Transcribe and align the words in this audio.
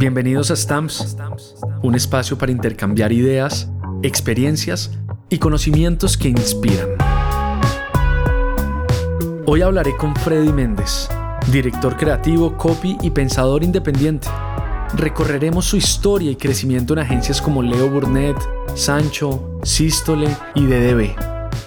Bienvenidos 0.00 0.50
a 0.50 0.56
Stamps, 0.56 1.18
un 1.82 1.94
espacio 1.94 2.38
para 2.38 2.50
intercambiar 2.50 3.12
ideas, 3.12 3.70
experiencias 4.02 4.92
y 5.28 5.36
conocimientos 5.36 6.16
que 6.16 6.30
inspiran. 6.30 6.88
Hoy 9.44 9.60
hablaré 9.60 9.94
con 9.98 10.16
Freddy 10.16 10.54
Méndez, 10.54 11.10
director 11.52 11.98
creativo, 11.98 12.56
copy 12.56 12.96
y 13.02 13.10
pensador 13.10 13.62
independiente. 13.62 14.26
Recorreremos 14.96 15.66
su 15.66 15.76
historia 15.76 16.30
y 16.30 16.36
crecimiento 16.36 16.94
en 16.94 17.00
agencias 17.00 17.42
como 17.42 17.62
Leo 17.62 17.90
Burnett, 17.90 18.38
Sancho, 18.74 19.58
Sístole 19.64 20.34
y 20.54 20.64
DDB. 20.64 21.10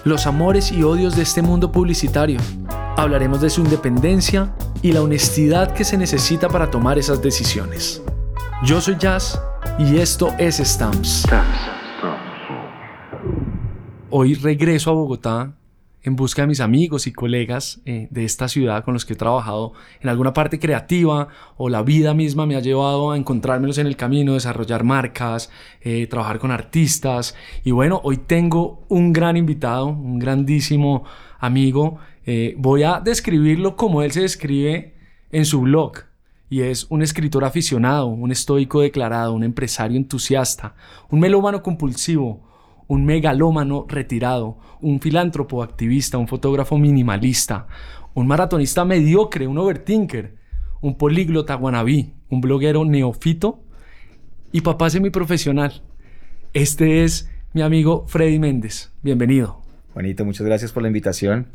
Los 0.02 0.26
amores 0.26 0.72
y 0.72 0.82
odios 0.82 1.14
de 1.14 1.22
este 1.22 1.40
mundo 1.40 1.70
publicitario. 1.70 2.40
Hablaremos 2.96 3.40
de 3.40 3.50
su 3.50 3.60
independencia 3.60 4.52
y 4.82 4.90
la 4.90 5.02
honestidad 5.02 5.72
que 5.72 5.84
se 5.84 5.96
necesita 5.96 6.48
para 6.48 6.68
tomar 6.68 6.98
esas 6.98 7.22
decisiones. 7.22 8.02
Yo 8.64 8.80
soy 8.80 8.96
Jazz 8.98 9.38
y 9.78 9.98
esto 9.98 10.32
es 10.38 10.56
Stamps. 10.56 11.26
Hoy 14.08 14.32
regreso 14.36 14.90
a 14.90 14.94
Bogotá 14.94 15.54
en 16.02 16.16
busca 16.16 16.42
de 16.42 16.48
mis 16.48 16.60
amigos 16.60 17.06
y 17.06 17.12
colegas 17.12 17.82
eh, 17.84 18.08
de 18.10 18.24
esta 18.24 18.48
ciudad 18.48 18.82
con 18.82 18.94
los 18.94 19.04
que 19.04 19.12
he 19.12 19.16
trabajado 19.16 19.74
en 20.00 20.08
alguna 20.08 20.32
parte 20.32 20.58
creativa 20.58 21.28
o 21.58 21.68
la 21.68 21.82
vida 21.82 22.14
misma 22.14 22.46
me 22.46 22.56
ha 22.56 22.60
llevado 22.60 23.10
a 23.10 23.18
encontrármelos 23.18 23.76
en 23.76 23.86
el 23.86 23.96
camino, 23.96 24.32
desarrollar 24.32 24.82
marcas, 24.82 25.50
eh, 25.82 26.06
trabajar 26.06 26.38
con 26.38 26.50
artistas. 26.50 27.36
Y 27.64 27.70
bueno, 27.72 28.00
hoy 28.02 28.16
tengo 28.16 28.86
un 28.88 29.12
gran 29.12 29.36
invitado, 29.36 29.88
un 29.88 30.18
grandísimo 30.18 31.04
amigo. 31.38 31.98
Eh, 32.24 32.54
voy 32.56 32.82
a 32.82 33.00
describirlo 33.04 33.76
como 33.76 34.00
él 34.00 34.12
se 34.12 34.22
describe 34.22 34.94
en 35.32 35.44
su 35.44 35.60
blog. 35.60 36.13
Y 36.50 36.60
es 36.60 36.86
un 36.90 37.02
escritor 37.02 37.44
aficionado, 37.44 38.06
un 38.06 38.30
estoico 38.30 38.80
declarado, 38.80 39.32
un 39.32 39.44
empresario 39.44 39.96
entusiasta, 39.96 40.74
un 41.10 41.20
melómano 41.20 41.62
compulsivo, 41.62 42.42
un 42.86 43.04
megalómano 43.04 43.86
retirado, 43.88 44.58
un 44.80 45.00
filántropo 45.00 45.62
activista, 45.62 46.18
un 46.18 46.28
fotógrafo 46.28 46.78
minimalista, 46.78 47.66
un 48.12 48.26
maratonista 48.26 48.84
mediocre, 48.84 49.46
un 49.46 49.58
overthinker, 49.58 50.36
un 50.80 50.96
políglota 50.96 51.54
guanabí, 51.54 52.12
un 52.28 52.40
bloguero 52.40 52.84
neofito 52.84 53.64
y 54.52 54.60
papá 54.60 54.90
semiprofesional. 54.90 55.82
Este 56.52 57.04
es 57.04 57.30
mi 57.52 57.62
amigo 57.62 58.04
Freddy 58.06 58.38
Méndez. 58.38 58.92
Bienvenido. 59.02 59.62
Juanito, 59.94 60.24
muchas 60.24 60.46
gracias 60.46 60.72
por 60.72 60.82
la 60.82 60.88
invitación. 60.88 61.48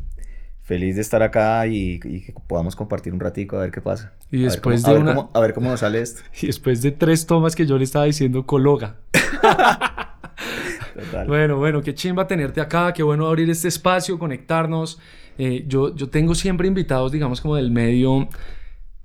Feliz 0.69 0.97
de 0.97 1.01
estar 1.01 1.23
acá 1.23 1.65
y, 1.65 1.99
que 1.99 2.31
podamos 2.45 2.75
compartir 2.75 3.11
un 3.11 3.19
ratico 3.19 3.57
a 3.57 3.61
ver 3.61 3.71
qué 3.71 3.81
pasa. 3.81 4.13
Y 4.29 4.43
después 4.43 4.85
a 4.85 4.89
de 4.89 4.93
ver 4.93 5.01
una... 5.01 5.15
cómo, 5.15 5.31
a 5.33 5.39
ver 5.39 5.55
cómo 5.55 5.67
nos 5.71 5.79
sale 5.79 5.99
esto. 5.99 6.21
Y 6.43 6.45
después 6.45 6.83
de 6.83 6.91
tres 6.91 7.25
tomas 7.25 7.55
que 7.55 7.65
yo 7.65 7.75
le 7.79 7.85
estaba 7.85 8.05
diciendo 8.05 8.45
cologa. 8.45 8.97
Bueno, 11.27 11.57
bueno, 11.57 11.81
qué 11.81 11.95
chimba 11.95 12.27
tenerte 12.27 12.59
acá, 12.59 12.91
qué 12.93 13.03
bueno 13.03 13.25
abrir 13.25 13.49
este 13.49 13.69
espacio, 13.69 14.19
conectarnos. 14.19 14.99
Eh, 15.37 15.63
yo, 15.65 15.95
yo 15.95 16.09
tengo 16.09 16.35
siempre 16.35 16.67
invitados, 16.67 17.13
digamos, 17.13 17.39
como 17.39 17.55
del 17.55 17.71
medio, 17.71 18.27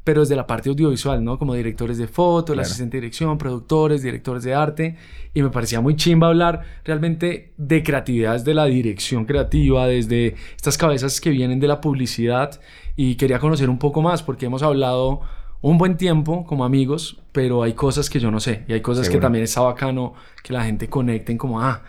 pero 0.04 0.20
desde 0.20 0.36
la 0.36 0.46
parte 0.46 0.68
audiovisual, 0.68 1.24
¿no? 1.24 1.38
Como 1.38 1.54
directores 1.54 1.96
de 1.96 2.06
foto, 2.06 2.52
el 2.52 2.60
asistente 2.60 2.98
de 2.98 3.00
dirección, 3.00 3.38
productores, 3.38 4.02
directores 4.02 4.44
de 4.44 4.54
arte. 4.54 4.96
Y 5.32 5.42
me 5.42 5.48
parecía 5.48 5.80
muy 5.80 5.96
chimba 5.96 6.28
hablar 6.28 6.60
realmente 6.84 7.54
de 7.56 7.82
creatividad 7.82 8.34
desde 8.34 8.52
la 8.52 8.66
dirección 8.66 9.24
creativa, 9.24 9.86
desde 9.86 10.36
estas 10.54 10.76
cabezas 10.76 11.22
que 11.22 11.30
vienen 11.30 11.58
de 11.58 11.68
la 11.68 11.80
publicidad. 11.80 12.60
Y 12.96 13.14
quería 13.14 13.38
conocer 13.38 13.70
un 13.70 13.78
poco 13.78 14.02
más 14.02 14.22
porque 14.22 14.44
hemos 14.44 14.62
hablado 14.62 15.22
un 15.62 15.78
buen 15.78 15.96
tiempo 15.96 16.44
como 16.44 16.66
amigos, 16.66 17.22
pero 17.32 17.62
hay 17.62 17.72
cosas 17.72 18.10
que 18.10 18.20
yo 18.20 18.30
no 18.30 18.40
sé. 18.40 18.64
Y 18.68 18.74
hay 18.74 18.82
cosas 18.82 19.08
que 19.08 19.16
también 19.16 19.44
está 19.44 19.62
bacano 19.62 20.12
que 20.42 20.52
la 20.52 20.62
gente 20.64 20.90
conecten 20.90 21.38
como, 21.38 21.62
ah, 21.62 21.82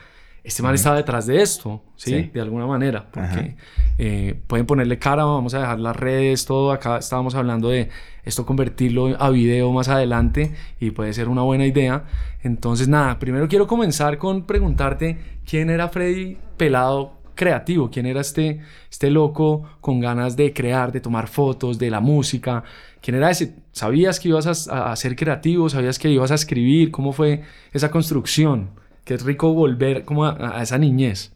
este 0.45 0.61
man 0.61 0.75
estaba 0.75 0.95
detrás 0.95 1.25
de 1.25 1.41
esto, 1.41 1.81
¿sí? 1.95 2.29
De 2.33 2.39
alguna 2.39 2.67
manera. 2.67 3.07
Porque 3.11 3.55
eh, 3.97 4.39
pueden 4.47 4.65
ponerle 4.65 4.99
cara, 4.99 5.25
vamos 5.25 5.53
a 5.55 5.59
dejar 5.59 5.79
las 5.79 5.95
redes, 5.95 6.45
todo. 6.45 6.71
Acá 6.71 6.99
estábamos 6.99 7.33
hablando 7.33 7.69
de 7.69 7.89
esto 8.23 8.45
convertirlo 8.45 9.21
a 9.21 9.29
video 9.31 9.71
más 9.71 9.87
adelante 9.87 10.53
y 10.79 10.91
puede 10.91 11.13
ser 11.13 11.29
una 11.29 11.41
buena 11.41 11.65
idea. 11.65 12.05
Entonces, 12.43 12.87
nada, 12.87 13.17
primero 13.17 13.47
quiero 13.47 13.65
comenzar 13.65 14.17
con 14.17 14.45
preguntarte 14.45 15.17
quién 15.45 15.69
era 15.69 15.89
Freddy 15.89 16.37
Pelado 16.57 17.15
creativo, 17.35 17.91
quién 17.91 18.05
era 18.05 18.21
este, 18.21 18.61
este 18.89 19.11
loco 19.11 19.63
con 19.81 19.99
ganas 19.99 20.35
de 20.35 20.53
crear, 20.53 20.91
de 20.91 21.01
tomar 21.01 21.27
fotos, 21.27 21.77
de 21.77 21.89
la 21.89 21.99
música, 21.99 22.63
quién 23.01 23.17
era 23.17 23.29
ese, 23.29 23.55
sabías 23.71 24.19
que 24.19 24.29
ibas 24.29 24.67
a, 24.69 24.95
ser 24.95 25.15
creativo, 25.15 25.69
sabías 25.69 25.99
que 25.99 26.09
ibas 26.09 26.31
a 26.31 26.35
escribir, 26.35 26.91
cómo 26.91 27.11
fue 27.11 27.43
esa 27.73 27.91
construcción, 27.91 28.69
que 29.05 29.13
es 29.13 29.23
rico 29.23 29.53
volver 29.53 30.03
como 30.03 30.25
a, 30.25 30.61
esa 30.61 30.77
niñez. 30.77 31.31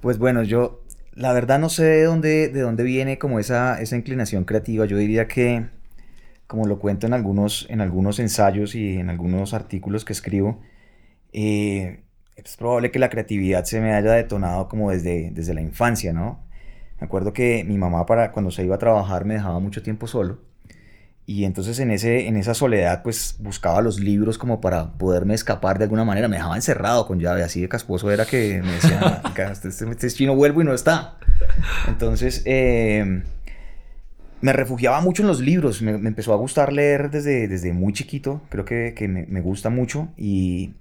Pues 0.00 0.18
bueno, 0.18 0.42
yo 0.42 0.82
la 1.12 1.32
verdad 1.32 1.58
no 1.58 1.68
sé 1.68 1.84
de 1.84 2.04
dónde, 2.04 2.48
de 2.48 2.60
dónde 2.60 2.82
viene 2.82 3.18
como 3.18 3.38
esa, 3.38 3.80
esa 3.80 3.96
inclinación 3.96 4.44
creativa, 4.44 4.86
yo 4.86 4.96
diría 4.96 5.28
que 5.28 5.66
como 6.46 6.66
lo 6.66 6.78
cuento 6.78 7.06
en 7.06 7.12
algunos, 7.12 7.66
en 7.70 7.80
algunos 7.80 8.18
ensayos 8.18 8.74
y 8.74 8.96
en 8.96 9.10
algunos 9.10 9.52
artículos 9.52 10.04
que 10.04 10.12
escribo, 10.12 10.60
eh, 11.32 12.04
es 12.36 12.56
probable 12.56 12.90
que 12.90 12.98
la 12.98 13.10
creatividad 13.10 13.64
se 13.64 13.80
me 13.80 13.94
haya 13.94 14.12
detonado 14.12 14.68
como 14.68 14.90
desde, 14.90 15.30
desde 15.32 15.54
la 15.54 15.60
infancia, 15.60 16.12
¿no? 16.12 16.46
Me 17.00 17.06
acuerdo 17.06 17.32
que 17.32 17.64
mi 17.64 17.76
mamá 17.78 18.06
para 18.06 18.32
cuando 18.32 18.50
se 18.50 18.64
iba 18.64 18.76
a 18.76 18.78
trabajar 18.78 19.24
me 19.24 19.34
dejaba 19.34 19.58
mucho 19.58 19.82
tiempo 19.82 20.06
solo. 20.06 20.38
Y 21.26 21.44
entonces 21.44 21.80
en, 21.80 21.90
ese, 21.90 22.28
en 22.28 22.36
esa 22.36 22.54
soledad 22.54 23.02
pues 23.02 23.34
buscaba 23.40 23.80
los 23.80 23.98
libros 23.98 24.38
como 24.38 24.60
para 24.60 24.92
poderme 24.92 25.34
escapar 25.34 25.78
de 25.78 25.84
alguna 25.84 26.04
manera. 26.04 26.28
Me 26.28 26.36
dejaba 26.36 26.54
encerrado 26.54 27.06
con 27.06 27.18
llave, 27.18 27.42
así 27.42 27.60
de 27.60 27.68
casposo 27.68 28.10
era 28.10 28.26
que 28.26 28.62
me 28.62 28.72
decía, 28.72 29.22
este, 29.52 29.68
este, 29.68 29.90
este, 29.90 30.10
chino 30.10 30.36
vuelvo 30.36 30.62
y 30.62 30.64
no 30.64 30.72
está. 30.72 31.16
Entonces 31.88 32.42
em, 32.44 33.24
me 34.40 34.52
refugiaba 34.52 35.00
mucho 35.00 35.22
en 35.22 35.28
los 35.28 35.40
libros. 35.40 35.82
Me, 35.82 35.92
empezó 35.92 36.32
a 36.32 36.36
gustar 36.36 36.72
leer 36.72 37.10
desde, 37.10 37.48
desde 37.48 37.72
muy 37.72 37.92
chiquito. 37.92 38.42
Creo 38.48 38.64
que, 38.64 38.94
que 38.96 39.08
me, 39.08 39.26
me 39.26 39.40
gusta 39.40 39.68
mucho. 39.68 40.08
Y, 40.16 40.74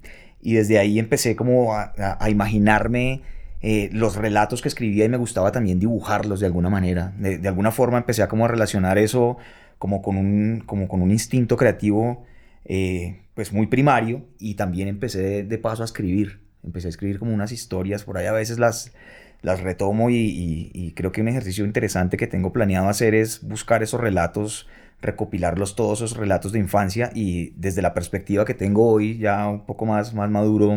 y 0.45 0.53
desde 0.53 0.77
ahí 0.77 0.99
empecé 0.99 1.35
como 1.35 1.73
a, 1.73 1.91
imaginarme 2.29 3.23
eh, 3.63 3.89
los 3.91 4.15
relatos 4.15 4.61
que 4.61 4.67
escribía 4.67 5.03
y 5.03 5.09
me 5.09 5.17
gustaba 5.17 5.51
también 5.51 5.79
dibujarlos 5.79 6.39
de 6.39 6.45
alguna 6.45 6.69
manera. 6.69 7.13
De, 7.17 7.45
alguna 7.47 7.71
forma 7.71 7.97
empecé 7.97 8.21
a 8.21 8.27
como 8.27 8.45
a 8.45 8.47
relacionar 8.47 8.99
eso 8.99 9.37
como 9.77 10.01
con 10.01 10.17
un, 10.17 10.63
como 10.65 10.87
con 10.87 11.01
un 11.01 11.11
instinto 11.11 11.57
creativo 11.57 12.23
eh, 12.65 13.21
pues 13.33 13.53
muy 13.53 13.67
primario 13.67 14.25
y 14.39 14.55
también 14.55 14.87
empecé 14.87 15.43
de, 15.43 15.57
paso 15.57 15.81
a 15.81 15.85
escribir. 15.85 16.41
Empecé 16.63 16.87
a 16.87 16.89
escribir 16.89 17.19
como 17.19 17.33
unas 17.33 17.51
historias, 17.51 18.03
por 18.03 18.17
ahí 18.17 18.25
a 18.25 18.31
veces 18.31 18.57
las, 18.57 18.93
las 19.41 19.61
retomo 19.61 20.09
y, 20.09 20.71
y 20.73 20.91
creo 20.93 21.11
que 21.11 21.21
un 21.21 21.27
ejercicio 21.27 21.65
interesante 21.65 22.17
que 22.17 22.27
tengo 22.27 22.51
planeado 22.51 22.89
hacer 22.89 23.13
es 23.13 23.47
buscar 23.47 23.83
esos 23.83 24.01
relatos 24.01 24.67
recopilarlos 25.01 25.75
todos 25.75 26.01
esos 26.01 26.17
relatos 26.17 26.51
de 26.51 26.59
infancia 26.59 27.11
y 27.13 27.51
desde 27.51 27.81
la 27.81 27.93
perspectiva 27.93 28.45
que 28.45 28.53
tengo 28.53 28.89
hoy, 28.89 29.17
ya 29.17 29.47
un 29.47 29.65
poco 29.65 29.85
más, 29.85 30.13
más 30.13 30.29
maduro, 30.29 30.75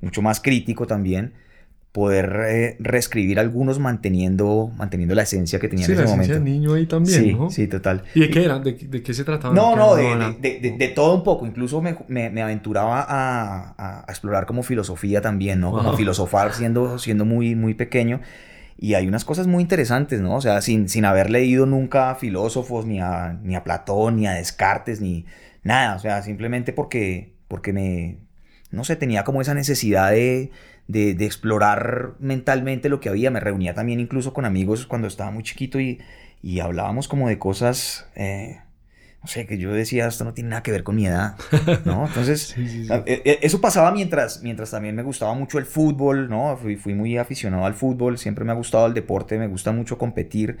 mucho 0.00 0.22
más 0.22 0.40
crítico 0.40 0.86
también, 0.86 1.32
poder 1.96 2.40
eh, 2.46 2.76
reescribir 2.78 3.40
algunos 3.40 3.78
manteniendo, 3.78 4.70
manteniendo 4.76 5.14
la 5.14 5.22
esencia 5.22 5.58
que 5.58 5.66
tenía 5.66 5.86
en 5.86 5.92
ese 5.92 6.02
la 6.02 6.10
momento. 6.10 6.40
niño 6.40 6.74
ahí 6.74 6.84
también, 6.84 7.22
sí, 7.22 7.32
¿no? 7.32 7.50
Sí, 7.50 7.68
total. 7.68 8.02
¿Y 8.14 8.20
de 8.20 8.30
qué 8.30 8.44
era? 8.44 8.58
¿De, 8.58 8.76
qué 8.76 9.14
se 9.14 9.24
trataba? 9.24 9.54
No, 9.54 9.74
no, 9.74 9.94
de, 9.94 10.36
de, 10.38 10.76
de, 10.76 10.88
todo 10.88 11.14
un 11.14 11.22
poco. 11.22 11.46
Incluso 11.46 11.80
me, 11.80 11.96
me, 12.08 12.28
me 12.28 12.42
aventuraba 12.42 13.00
a, 13.00 13.74
a, 13.78 14.04
explorar 14.10 14.44
como 14.44 14.62
filosofía 14.62 15.22
también, 15.22 15.58
¿no? 15.58 15.72
Como 15.72 15.94
filosofar 15.96 16.52
siendo, 16.52 16.98
siendo 16.98 17.24
muy, 17.24 17.54
muy 17.54 17.72
pequeño. 17.72 18.20
Y 18.76 18.92
hay 18.92 19.08
unas 19.08 19.24
cosas 19.24 19.46
muy 19.46 19.62
interesantes, 19.62 20.20
¿no? 20.20 20.36
O 20.36 20.42
sea, 20.42 20.60
sin, 20.60 20.90
sin 20.90 21.06
haber 21.06 21.30
leído 21.30 21.64
nunca 21.64 22.10
a 22.10 22.14
filósofos, 22.16 22.84
ni 22.84 23.00
a, 23.00 23.38
ni 23.42 23.56
a 23.56 23.64
Platón, 23.64 24.16
ni 24.16 24.26
a 24.26 24.32
Descartes, 24.32 25.00
ni 25.00 25.24
nada. 25.62 25.96
O 25.96 25.98
sea, 25.98 26.20
simplemente 26.20 26.74
porque, 26.74 27.32
porque 27.48 27.72
me, 27.72 28.18
no 28.70 28.84
sé, 28.84 28.96
tenía 28.96 29.24
como 29.24 29.40
esa 29.40 29.54
necesidad 29.54 30.10
de, 30.10 30.50
de, 30.88 31.14
de, 31.14 31.26
explorar 31.26 32.14
mentalmente 32.18 32.88
lo 32.88 33.00
que 33.00 33.08
había. 33.08 33.30
Me 33.30 33.40
reunía 33.40 33.74
también 33.74 34.00
incluso 34.00 34.32
con 34.32 34.44
amigos 34.44 34.86
cuando 34.86 35.08
estaba 35.08 35.30
muy 35.30 35.42
chiquito 35.42 35.80
y, 35.80 36.00
y 36.42 36.60
hablábamos 36.60 37.08
como 37.08 37.28
de 37.28 37.38
cosas... 37.38 38.08
Eh, 38.14 38.60
no 39.26 39.32
sé, 39.32 39.44
que 39.44 39.58
yo 39.58 39.72
decía, 39.72 40.06
esto 40.06 40.22
no 40.22 40.34
tiene 40.34 40.50
nada 40.50 40.62
que 40.62 40.70
ver 40.70 40.84
con 40.84 40.94
mi 40.94 41.04
edad, 41.04 41.34
¿no? 41.84 42.06
Entonces, 42.06 42.54
e, 42.56 43.22
e, 43.24 43.38
eso 43.42 43.60
pasaba 43.60 43.90
mientras, 43.90 44.40
mientras 44.44 44.70
también 44.70 44.94
me 44.94 45.02
gustaba 45.02 45.34
mucho 45.34 45.58
el 45.58 45.66
fútbol, 45.66 46.30
¿no? 46.30 46.56
Fui, 46.56 46.76
fui 46.76 46.94
muy 46.94 47.18
aficionado 47.18 47.66
al 47.66 47.74
fútbol, 47.74 48.18
siempre 48.18 48.44
me 48.44 48.52
ha 48.52 48.54
gustado 48.54 48.86
el 48.86 48.94
deporte, 48.94 49.36
me 49.36 49.48
gusta 49.48 49.72
mucho 49.72 49.98
competir 49.98 50.58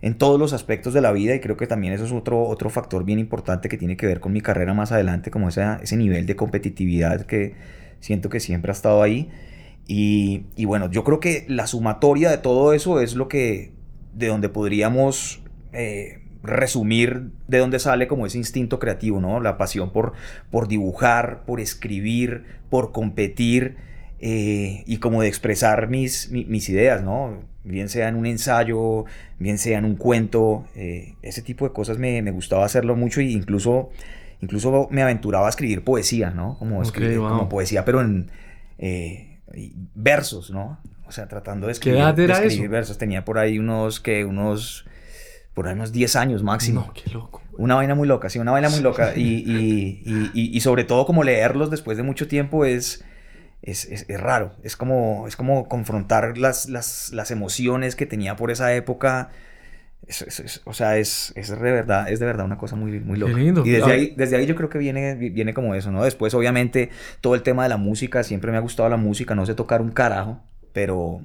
en 0.00 0.16
todos 0.16 0.40
los 0.40 0.54
aspectos 0.54 0.94
de 0.94 1.02
la 1.02 1.12
vida 1.12 1.34
y 1.34 1.40
creo 1.40 1.58
que 1.58 1.66
también 1.66 1.92
eso 1.92 2.06
es 2.06 2.12
otro, 2.12 2.42
otro 2.44 2.70
factor 2.70 3.04
bien 3.04 3.18
importante 3.18 3.68
que 3.68 3.76
tiene 3.76 3.98
que 3.98 4.06
ver 4.06 4.20
con 4.20 4.32
mi 4.32 4.40
carrera 4.40 4.72
más 4.72 4.92
adelante, 4.92 5.30
como 5.30 5.50
ese, 5.50 5.62
ese 5.82 5.98
nivel 5.98 6.24
de 6.24 6.36
competitividad 6.36 7.26
que 7.26 7.54
siento 8.00 8.30
que 8.30 8.40
siempre 8.40 8.70
ha 8.70 8.74
estado 8.74 9.02
ahí. 9.02 9.30
Y, 9.86 10.46
y 10.56 10.64
bueno, 10.64 10.90
yo 10.90 11.04
creo 11.04 11.20
que 11.20 11.44
la 11.48 11.66
sumatoria 11.66 12.30
de 12.30 12.38
todo 12.38 12.72
eso 12.72 13.00
es 13.00 13.14
lo 13.14 13.28
que, 13.28 13.72
de 14.14 14.28
donde 14.28 14.48
podríamos... 14.48 15.42
Eh, 15.72 16.22
resumir 16.46 17.30
de 17.48 17.58
dónde 17.58 17.78
sale 17.78 18.06
como 18.06 18.26
ese 18.26 18.38
instinto 18.38 18.78
creativo, 18.78 19.20
¿no? 19.20 19.40
La 19.40 19.58
pasión 19.58 19.90
por, 19.90 20.12
por 20.50 20.68
dibujar, 20.68 21.44
por 21.44 21.60
escribir, 21.60 22.44
por 22.70 22.92
competir 22.92 23.76
eh, 24.18 24.84
y 24.86 24.98
como 24.98 25.22
de 25.22 25.28
expresar 25.28 25.88
mis, 25.88 26.30
mis, 26.30 26.68
ideas, 26.68 27.02
¿no? 27.02 27.42
Bien 27.64 27.88
sea 27.88 28.08
en 28.08 28.14
un 28.14 28.26
ensayo, 28.26 29.04
bien 29.38 29.58
sea 29.58 29.78
en 29.78 29.84
un 29.84 29.96
cuento, 29.96 30.64
eh, 30.74 31.14
ese 31.22 31.42
tipo 31.42 31.66
de 31.66 31.72
cosas 31.72 31.98
me, 31.98 32.22
me, 32.22 32.30
gustaba 32.30 32.64
hacerlo 32.64 32.94
mucho 32.96 33.20
e 33.20 33.24
incluso, 33.24 33.90
incluso 34.40 34.88
me 34.90 35.02
aventuraba 35.02 35.46
a 35.46 35.50
escribir 35.50 35.82
poesía, 35.82 36.30
¿no? 36.30 36.56
Como, 36.58 36.80
escribir, 36.80 37.18
como 37.18 37.48
poesía, 37.48 37.84
pero 37.84 38.00
en 38.00 38.30
eh, 38.78 39.35
versos, 39.94 40.50
¿no? 40.50 40.80
O 41.06 41.12
sea, 41.12 41.28
tratando 41.28 41.66
de 41.66 41.72
escribir, 41.72 42.04
de 42.14 42.24
escribir 42.24 42.68
versos. 42.68 42.98
Tenía 42.98 43.24
por 43.24 43.38
ahí 43.38 43.58
unos, 43.58 44.00
que 44.00 44.24
unos 44.24 44.86
por 45.54 45.68
ahí 45.68 45.74
unos 45.74 45.90
10 45.92 46.16
años 46.16 46.42
máximo. 46.42 46.84
No, 46.86 46.92
qué 46.92 47.10
loco. 47.10 47.40
Una 47.56 47.76
vaina 47.76 47.94
muy 47.94 48.06
loca, 48.06 48.28
sí, 48.28 48.38
una 48.38 48.52
vaina 48.52 48.68
muy 48.68 48.80
loca. 48.80 49.12
Y, 49.16 49.22
y, 49.22 50.02
y, 50.34 50.56
y, 50.56 50.60
sobre 50.60 50.84
todo 50.84 51.06
como 51.06 51.24
leerlos 51.24 51.70
después 51.70 51.96
de 51.96 52.02
mucho 52.02 52.28
tiempo 52.28 52.66
es, 52.66 53.04
es, 53.62 53.86
es, 53.86 54.04
es 54.08 54.20
raro. 54.20 54.52
Es 54.62 54.76
como, 54.76 55.26
es 55.26 55.34
como 55.34 55.66
confrontar 55.66 56.36
las, 56.36 56.68
las, 56.68 57.12
las, 57.14 57.30
emociones 57.30 57.96
que 57.96 58.04
tenía 58.04 58.36
por 58.36 58.50
esa 58.50 58.74
época. 58.74 59.30
O 60.64 60.72
sea, 60.72 60.98
es, 60.98 61.32
es, 61.34 61.48
de 61.50 61.56
verdad, 61.56 62.08
es 62.10 62.20
de 62.20 62.26
verdad 62.26 62.46
una 62.46 62.58
cosa 62.58 62.76
muy, 62.76 63.00
muy 63.00 63.18
loca. 63.18 63.34
Qué 63.34 63.40
lindo. 63.40 63.66
Y 63.66 63.70
desde 63.70 63.92
ahí, 63.92 64.14
desde 64.16 64.36
ahí 64.36 64.46
yo 64.46 64.54
creo 64.54 64.68
que 64.68 64.78
viene, 64.78 65.16
viene 65.16 65.52
como 65.52 65.74
eso, 65.74 65.90
¿no? 65.90 66.04
Después, 66.04 66.32
obviamente, 66.34 66.90
todo 67.20 67.34
el 67.34 67.42
tema 67.42 67.64
de 67.64 67.70
la 67.70 67.76
música, 67.76 68.22
siempre 68.22 68.52
me 68.52 68.58
ha 68.58 68.60
gustado 68.60 68.88
la 68.88 68.96
música, 68.96 69.34
no 69.34 69.44
sé 69.46 69.54
tocar 69.54 69.80
un 69.82 69.90
carajo, 69.90 70.40
pero... 70.72 71.22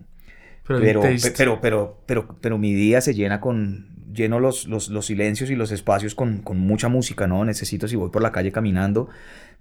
Pero, 0.67 1.01
pero, 1.01 1.01
pero, 1.35 1.61
pero, 1.61 1.97
pero, 2.05 2.37
pero 2.39 2.57
mi 2.57 2.73
día 2.73 3.01
se 3.01 3.13
llena 3.13 3.41
con, 3.41 3.91
lleno 4.13 4.39
los, 4.39 4.67
los, 4.67 4.89
los, 4.89 5.05
silencios 5.05 5.49
y 5.49 5.55
los 5.55 5.71
espacios 5.71 6.15
con, 6.15 6.39
con, 6.39 6.59
mucha 6.59 6.87
música, 6.87 7.27
¿no? 7.27 7.43
Necesito, 7.45 7.87
si 7.87 7.95
voy 7.95 8.09
por 8.09 8.21
la 8.21 8.31
calle 8.31 8.51
caminando, 8.51 9.09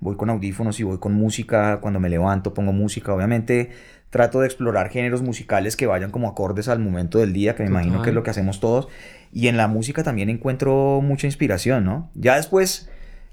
voy 0.00 0.17
con 0.17 0.31
audífonos, 0.31 0.81
y 0.81 0.82
voy 0.82 0.99
con 0.99 1.14
música, 1.14 1.79
cuando 1.81 2.00
me 2.00 2.08
levanto 2.08 2.55
pongo 2.55 2.73
música, 2.73 3.14
obviamente 3.14 3.70
trato 4.11 4.41
de 4.41 4.47
explorar 4.47 4.88
géneros 4.88 5.23
musicales 5.23 5.76
que 5.76 5.87
vayan 5.87 6.11
como 6.11 6.29
acordes 6.29 6.67
al 6.69 6.81
momento 6.81 7.19
del 7.19 7.32
día, 7.32 7.55
que 7.55 7.62
me 7.62 7.69
imagino 7.69 8.02
que 8.02 8.08
es 8.08 8.14
lo 8.14 8.25
que 8.25 8.31
hacemos 8.31 8.58
todos, 8.58 8.88
y 9.32 9.47
en 9.47 9.56
la 9.56 9.69
música 9.69 10.02
también 10.02 10.29
encuentro 10.31 11.00
mucha 11.02 11.26
inspiración, 11.26 11.85
¿no? 11.85 12.11
Ya 12.14 12.37
después... 12.37 12.88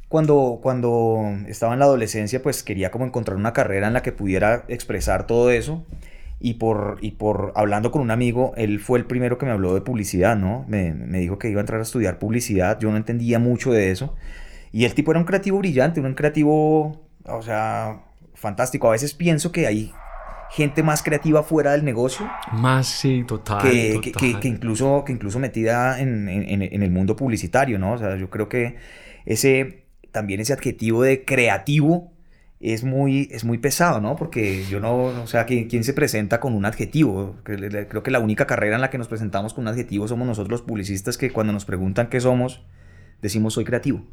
Cuando, 0.10 0.62
cuando 0.64 1.20
estaba 1.50 1.74
en 1.74 1.80
la 1.80 1.86
adolescencia, 1.86 2.42
pues 2.42 2.64
quería 2.64 2.92
como 2.92 3.04
encontrar 3.04 3.36
una 3.36 3.52
carrera 3.52 3.88
en 3.88 3.94
la 3.94 4.04
que 4.04 4.14
pudiera 4.14 4.64
expresar 4.70 5.28
todo 5.28 5.52
eso 5.52 5.84
y 6.40 6.56
por, 6.56 6.98
y 7.02 7.12
por 7.12 7.52
hablando 7.56 7.92
con 7.92 8.02
un 8.02 8.12
amigo, 8.12 8.54
él 8.58 8.80
fue 8.80 9.00
el 9.00 9.06
primero 9.06 9.38
que 9.38 9.46
me 9.46 9.52
habló 9.52 9.74
de 9.74 9.82
publicidad, 9.82 10.38
¿no? 10.38 10.66
Me, 10.68 10.94
me, 10.94 11.20
dijo 11.20 11.40
que 11.40 11.50
iba 11.50 11.60
a 11.60 11.64
entrar 11.64 11.80
a 11.80 11.84
estudiar 11.84 12.20
publicidad, 12.20 12.80
yo 12.80 12.92
no 12.92 12.98
entendía 12.98 13.40
mucho 13.40 13.72
de 13.72 13.92
eso. 13.92 14.16
Y 14.72 14.86
el 14.86 14.94
tipo 14.94 15.12
era 15.12 15.20
un 15.20 15.26
creativo 15.26 15.58
brillante, 15.60 16.00
un 16.00 16.14
creativo, 16.14 17.02
o 17.24 17.42
sea, 17.42 18.02
fantástico. 18.34 18.88
A 18.88 18.92
veces 18.92 19.14
pienso 19.14 19.52
que 19.52 19.68
hay 19.68 19.94
gente 20.52 20.84
más 20.84 21.04
creativa 21.04 21.44
fuera 21.44 21.72
del 21.72 21.84
negocio. 21.84 22.30
Más, 22.52 22.88
sí, 22.88 23.24
total. 23.28 23.62
Que, 23.62 24.00
Que, 24.02 24.40
que, 24.40 24.48
incluso, 24.48 25.04
que 25.06 25.12
incluso 25.12 25.40
metida 25.40 26.00
en, 26.00 26.30
en, 26.30 26.62
en 26.62 26.84
el 26.84 26.92
mundo 26.92 27.16
publicitario, 27.16 27.80
¿no? 27.80 27.94
O 27.94 27.98
sea, 27.98 28.16
yo 28.18 28.30
creo 28.30 28.48
que 28.50 28.78
ese, 29.26 29.84
también 30.12 30.40
ese 30.40 30.54
adjetivo 30.54 31.04
de 31.04 31.26
creativo 31.26 32.12
es 32.60 32.84
muy, 32.84 33.30
es 33.32 33.44
muy 33.44 33.60
pesado, 33.60 34.02
¿no? 34.02 34.16
Porque 34.16 34.66
yo 34.66 34.80
no, 34.80 34.96
o 34.98 35.28
sea, 35.28 35.46
¿quién, 35.46 35.68
quién 35.68 35.84
se 35.84 35.94
presenta 35.94 36.40
con 36.40 36.54
un 36.54 36.66
adjetivo? 36.66 37.36
Creo 37.44 38.04
que 38.04 38.12
la 38.12 38.20
única 38.20 38.48
carrera 38.48 38.76
en 38.76 38.82
la 38.82 38.90
que 38.90 38.98
nos 38.98 39.08
presentamos 39.08 39.54
con 39.54 39.66
un 39.66 39.68
adjetivo 39.68 40.08
somos 40.08 40.28
nosotros 40.28 40.50
los 40.50 40.62
publicistas 40.64 41.18
que 41.18 41.32
cuando 41.32 41.54
nos 41.54 41.66
preguntan 41.66 42.08
qué 42.10 42.20
somos, 42.20 42.66
decimos 43.22 43.54
soy 43.54 43.66
creativo, 43.66 44.04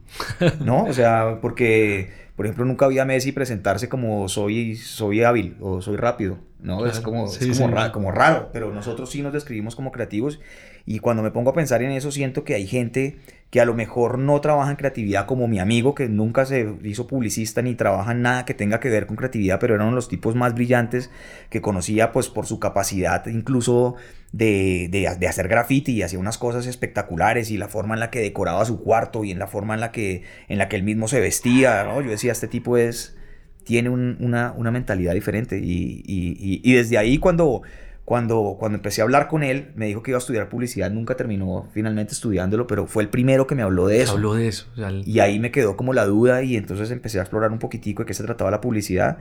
¿no? 0.60 0.84
O 0.84 0.92
sea, 0.92 1.38
porque, 1.40 2.10
por 2.36 2.46
ejemplo, 2.46 2.64
nunca 2.64 2.86
había 2.86 3.04
Messi 3.04 3.32
presentarse 3.32 3.88
como 3.88 4.28
soy, 4.28 4.76
soy 4.76 5.22
hábil 5.22 5.56
o 5.60 5.80
soy 5.80 5.96
rápido, 5.96 6.38
¿no? 6.60 6.86
es 6.86 7.00
como, 7.00 7.26
es 7.26 7.58
como, 7.58 7.68
raro, 7.70 7.92
como 7.92 8.10
raro, 8.10 8.50
pero 8.52 8.72
nosotros 8.72 9.10
sí 9.10 9.22
nos 9.22 9.32
describimos 9.32 9.76
como 9.76 9.92
creativos 9.92 10.40
y 10.86 10.98
cuando 10.98 11.22
me 11.22 11.30
pongo 11.30 11.50
a 11.50 11.54
pensar 11.54 11.82
en 11.82 11.90
eso 11.90 12.10
siento 12.10 12.44
que 12.44 12.54
hay 12.54 12.66
gente 12.66 13.18
que 13.54 13.60
a 13.60 13.64
lo 13.64 13.74
mejor 13.74 14.18
no 14.18 14.40
trabaja 14.40 14.68
en 14.72 14.76
creatividad 14.76 15.26
como 15.26 15.46
mi 15.46 15.60
amigo 15.60 15.94
que 15.94 16.08
nunca 16.08 16.44
se 16.44 16.74
hizo 16.82 17.06
publicista 17.06 17.62
ni 17.62 17.76
trabaja 17.76 18.10
en 18.10 18.20
nada 18.20 18.44
que 18.44 18.52
tenga 18.52 18.80
que 18.80 18.90
ver 18.90 19.06
con 19.06 19.14
creatividad, 19.14 19.60
pero 19.60 19.76
eran 19.76 19.94
los 19.94 20.08
tipos 20.08 20.34
más 20.34 20.56
brillantes 20.56 21.08
que 21.50 21.60
conocía 21.60 22.10
pues 22.10 22.28
por 22.30 22.46
su 22.46 22.58
capacidad 22.58 23.24
incluso 23.28 23.94
de, 24.32 24.88
de, 24.90 25.28
hacer 25.28 25.46
graffiti 25.46 25.92
y 25.92 26.02
hacía 26.02 26.18
unas 26.18 26.36
cosas 26.36 26.66
espectaculares 26.66 27.52
y 27.52 27.56
la 27.56 27.68
forma 27.68 27.94
en 27.94 28.00
la 28.00 28.10
que 28.10 28.22
decoraba 28.22 28.64
su 28.64 28.82
cuarto 28.82 29.22
y 29.22 29.30
en 29.30 29.38
la 29.38 29.46
forma 29.46 29.74
en 29.74 29.80
la 29.82 29.92
que, 29.92 30.24
en 30.48 30.58
la 30.58 30.68
que 30.68 30.74
él 30.74 30.82
mismo 30.82 31.06
se 31.06 31.20
vestía, 31.20 31.84
¿no? 31.84 32.00
Yo 32.00 32.10
decía, 32.10 32.32
este 32.32 32.48
tipo 32.48 32.76
es, 32.76 33.16
tiene 33.62 33.88
una, 33.88 34.52
una, 34.56 34.72
mentalidad 34.72 35.14
diferente 35.14 35.60
y, 35.60 36.02
y, 36.04 36.60
y 36.64 36.72
desde 36.72 36.98
ahí 36.98 37.18
cuando 37.18 37.62
cuando, 38.04 38.56
cuando 38.58 38.76
empecé 38.76 39.00
a 39.00 39.04
hablar 39.04 39.28
con 39.28 39.42
él, 39.42 39.72
me 39.76 39.86
dijo 39.86 40.02
que 40.02 40.10
iba 40.10 40.18
a 40.18 40.20
estudiar 40.20 40.48
publicidad, 40.50 40.90
nunca 40.90 41.16
terminó 41.16 41.68
finalmente 41.72 42.12
estudiándolo, 42.12 42.66
pero 42.66 42.86
fue 42.86 43.02
el 43.02 43.08
primero 43.08 43.46
que 43.46 43.54
me 43.54 43.62
habló 43.62 43.86
de 43.86 44.02
eso. 44.02 44.12
Habló 44.12 44.34
de 44.34 44.48
eso. 44.48 44.66
Y 45.06 45.20
ahí 45.20 45.38
me 45.38 45.50
quedó 45.50 45.76
como 45.76 45.94
la 45.94 46.04
duda 46.04 46.42
y 46.42 46.56
entonces 46.56 46.90
empecé 46.90 47.18
a 47.18 47.22
explorar 47.22 47.50
un 47.50 47.58
poquitico 47.58 48.02
de 48.02 48.06
qué 48.06 48.14
se 48.14 48.22
trataba 48.22 48.50
la 48.50 48.60
publicidad. 48.60 49.18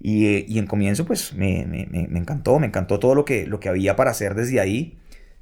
Y, 0.00 0.26
eh, 0.26 0.44
y 0.48 0.58
en 0.58 0.66
comienzo 0.66 1.04
pues 1.04 1.34
me, 1.34 1.66
me, 1.66 1.86
me, 1.86 2.18
encantó, 2.18 2.58
me 2.58 2.66
encantó 2.66 2.98
todo 2.98 3.14
lo 3.14 3.24
que, 3.24 3.46
lo 3.46 3.60
que 3.60 3.68
había 3.68 3.94
para 3.94 4.10
hacer 4.10 4.34
desde 4.34 4.58
ahí. 4.58 4.96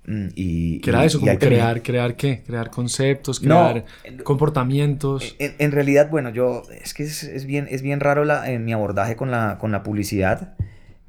Mm, 0.04 0.26
y, 0.34 0.80
¿Qué 0.80 0.90
era 0.90 1.04
eso? 1.04 1.20
Como 1.20 1.38
crear, 1.38 1.82
crear 1.82 2.16
qué? 2.16 2.42
Crear 2.44 2.70
conceptos, 2.70 3.38
crear 3.38 3.84
comportamientos. 4.24 5.36
En, 5.38 5.54
en, 5.58 5.70
realidad, 5.70 6.10
bueno, 6.10 6.30
yo, 6.30 6.64
es 6.82 6.94
que 6.94 7.04
es, 7.04 7.22
es 7.22 7.46
bien, 7.46 7.68
es 7.70 7.80
bien 7.80 8.00
raro 8.00 8.24
la, 8.24 8.50
en 8.50 8.64
mi 8.64 8.72
abordaje 8.72 9.14
con 9.14 9.30
la, 9.30 9.58
con 9.58 9.70
la 9.70 9.84
publicidad 9.84 10.54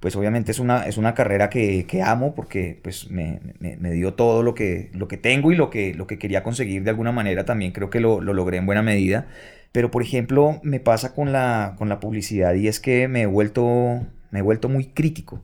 pues 0.04 0.18
obviamente 0.18 0.52
es 0.52 0.60
una, 0.60 0.86
es 0.86 0.98
una 0.98 1.14
carrera 1.14 1.50
que, 1.50 1.86
que 1.86 2.02
amo 2.02 2.36
porque 2.36 2.78
pues 2.84 3.10
me, 3.10 3.40
me, 3.62 3.92
dio 3.92 4.16
todo 4.16 4.44
lo 4.44 4.54
que, 4.54 4.92
lo 4.92 5.08
que 5.08 5.16
tengo 5.16 5.54
y 5.54 5.56
lo 5.56 5.70
que, 5.70 5.94
lo 5.94 6.08
que 6.08 6.20
quería 6.20 6.44
conseguir 6.44 6.84
de 6.84 6.90
alguna 6.90 7.14
manera 7.14 7.46
también 7.46 7.72
creo 7.72 7.90
que 7.90 8.02
lo, 8.02 8.20
lo, 8.20 8.34
logré 8.34 8.58
en 8.58 8.66
buena 8.66 8.82
medida. 8.82 9.28
Pero 9.72 9.92
por 9.92 10.02
ejemplo 10.02 10.60
me 10.62 10.82
pasa 10.82 11.16
con 11.16 11.32
la, 11.32 11.76
con 11.78 11.88
la 11.88 12.02
publicidad 12.02 12.54
y 12.54 12.68
es 12.68 12.82
que 12.82 13.08
me 13.08 13.22
he 13.22 13.26
vuelto, 13.28 14.02
me 14.30 14.40
he 14.40 14.42
vuelto 14.42 14.68
muy 14.68 14.88
crítico, 14.88 15.42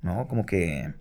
¿no? 0.00 0.26
Como 0.26 0.46
que 0.46 0.94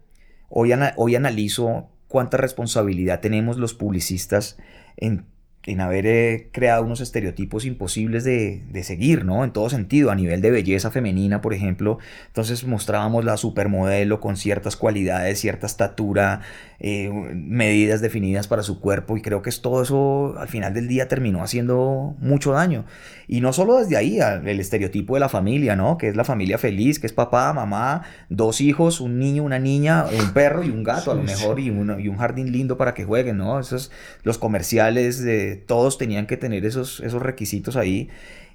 hoy, 0.49 0.73
hoy 0.97 1.15
analizo 1.15 1.87
cuánta 2.09 2.35
responsabilidad 2.35 3.21
tenemos 3.21 3.55
los 3.55 3.73
publicistas 3.73 4.57
en 4.97 5.27
en 5.65 5.79
haber 5.79 6.07
eh, 6.07 6.49
creado 6.51 6.83
unos 6.83 7.01
estereotipos 7.01 7.65
imposibles 7.65 8.23
de, 8.23 8.61
de, 8.71 8.83
seguir, 8.83 9.25
¿no? 9.25 9.43
En 9.43 9.51
todo 9.51 9.69
sentido, 9.69 10.09
a 10.09 10.15
nivel 10.15 10.41
de 10.41 10.49
belleza 10.49 10.89
femenina, 10.89 11.41
por 11.41 11.53
ejemplo. 11.53 11.99
Entonces 12.27 12.63
mostrábamos 12.65 13.25
la 13.25 13.37
supermodelo 13.37 14.19
con 14.19 14.37
ciertas 14.37 14.75
cualidades, 14.75 15.39
cierta 15.39 15.67
estatura, 15.67 16.41
eh, 16.83 17.11
medidas 17.35 18.01
definidas 18.01 18.47
para 18.47 18.63
su 18.63 18.79
cuerpo 18.79 19.15
y 19.15 19.21
creo 19.21 19.43
que 19.43 19.51
es 19.51 19.61
todo 19.61 19.83
eso 19.83 20.33
al 20.39 20.47
final 20.47 20.73
del 20.73 20.87
día 20.87 21.07
terminó 21.07 21.43
haciendo 21.43 22.15
mucho 22.19 22.53
daño. 22.53 22.85
Y 23.27 23.39
no 23.39 23.53
solo 23.53 23.77
desde 23.77 23.97
ahí, 23.97 24.17
el 24.19 24.59
estereotipo 24.59 25.13
de 25.13 25.19
la 25.19 25.29
familia, 25.29 25.75
¿no? 25.75 25.99
Que 25.99 26.07
es 26.07 26.15
la 26.15 26.23
familia 26.23 26.57
feliz, 26.57 26.97
que 26.97 27.05
es 27.05 27.13
papá, 27.13 27.53
mamá, 27.53 28.01
dos 28.29 28.61
hijos, 28.61 28.99
un 28.99 29.19
niño, 29.19 29.43
una 29.43 29.59
niña, 29.59 30.05
un 30.05 30.33
perro 30.33 30.63
y 30.63 30.71
un 30.71 30.83
gato 30.83 31.11
a 31.11 31.13
lo 31.13 31.21
mejor 31.21 31.59
y, 31.59 31.69
uno, 31.69 31.99
y 31.99 32.07
un 32.07 32.17
jardín 32.17 32.51
lindo 32.51 32.77
para 32.77 32.95
que 32.95 33.05
jueguen, 33.05 33.37
¿no? 33.37 33.59
Esos, 33.59 33.91
los 34.23 34.39
comerciales 34.39 35.23
de 35.23 35.57
todos 35.57 35.99
tenían 35.99 36.25
que 36.25 36.35
tener 36.35 36.65
esos, 36.65 36.99
esos 37.01 37.21
requisitos 37.21 37.75
ahí. 37.75 38.09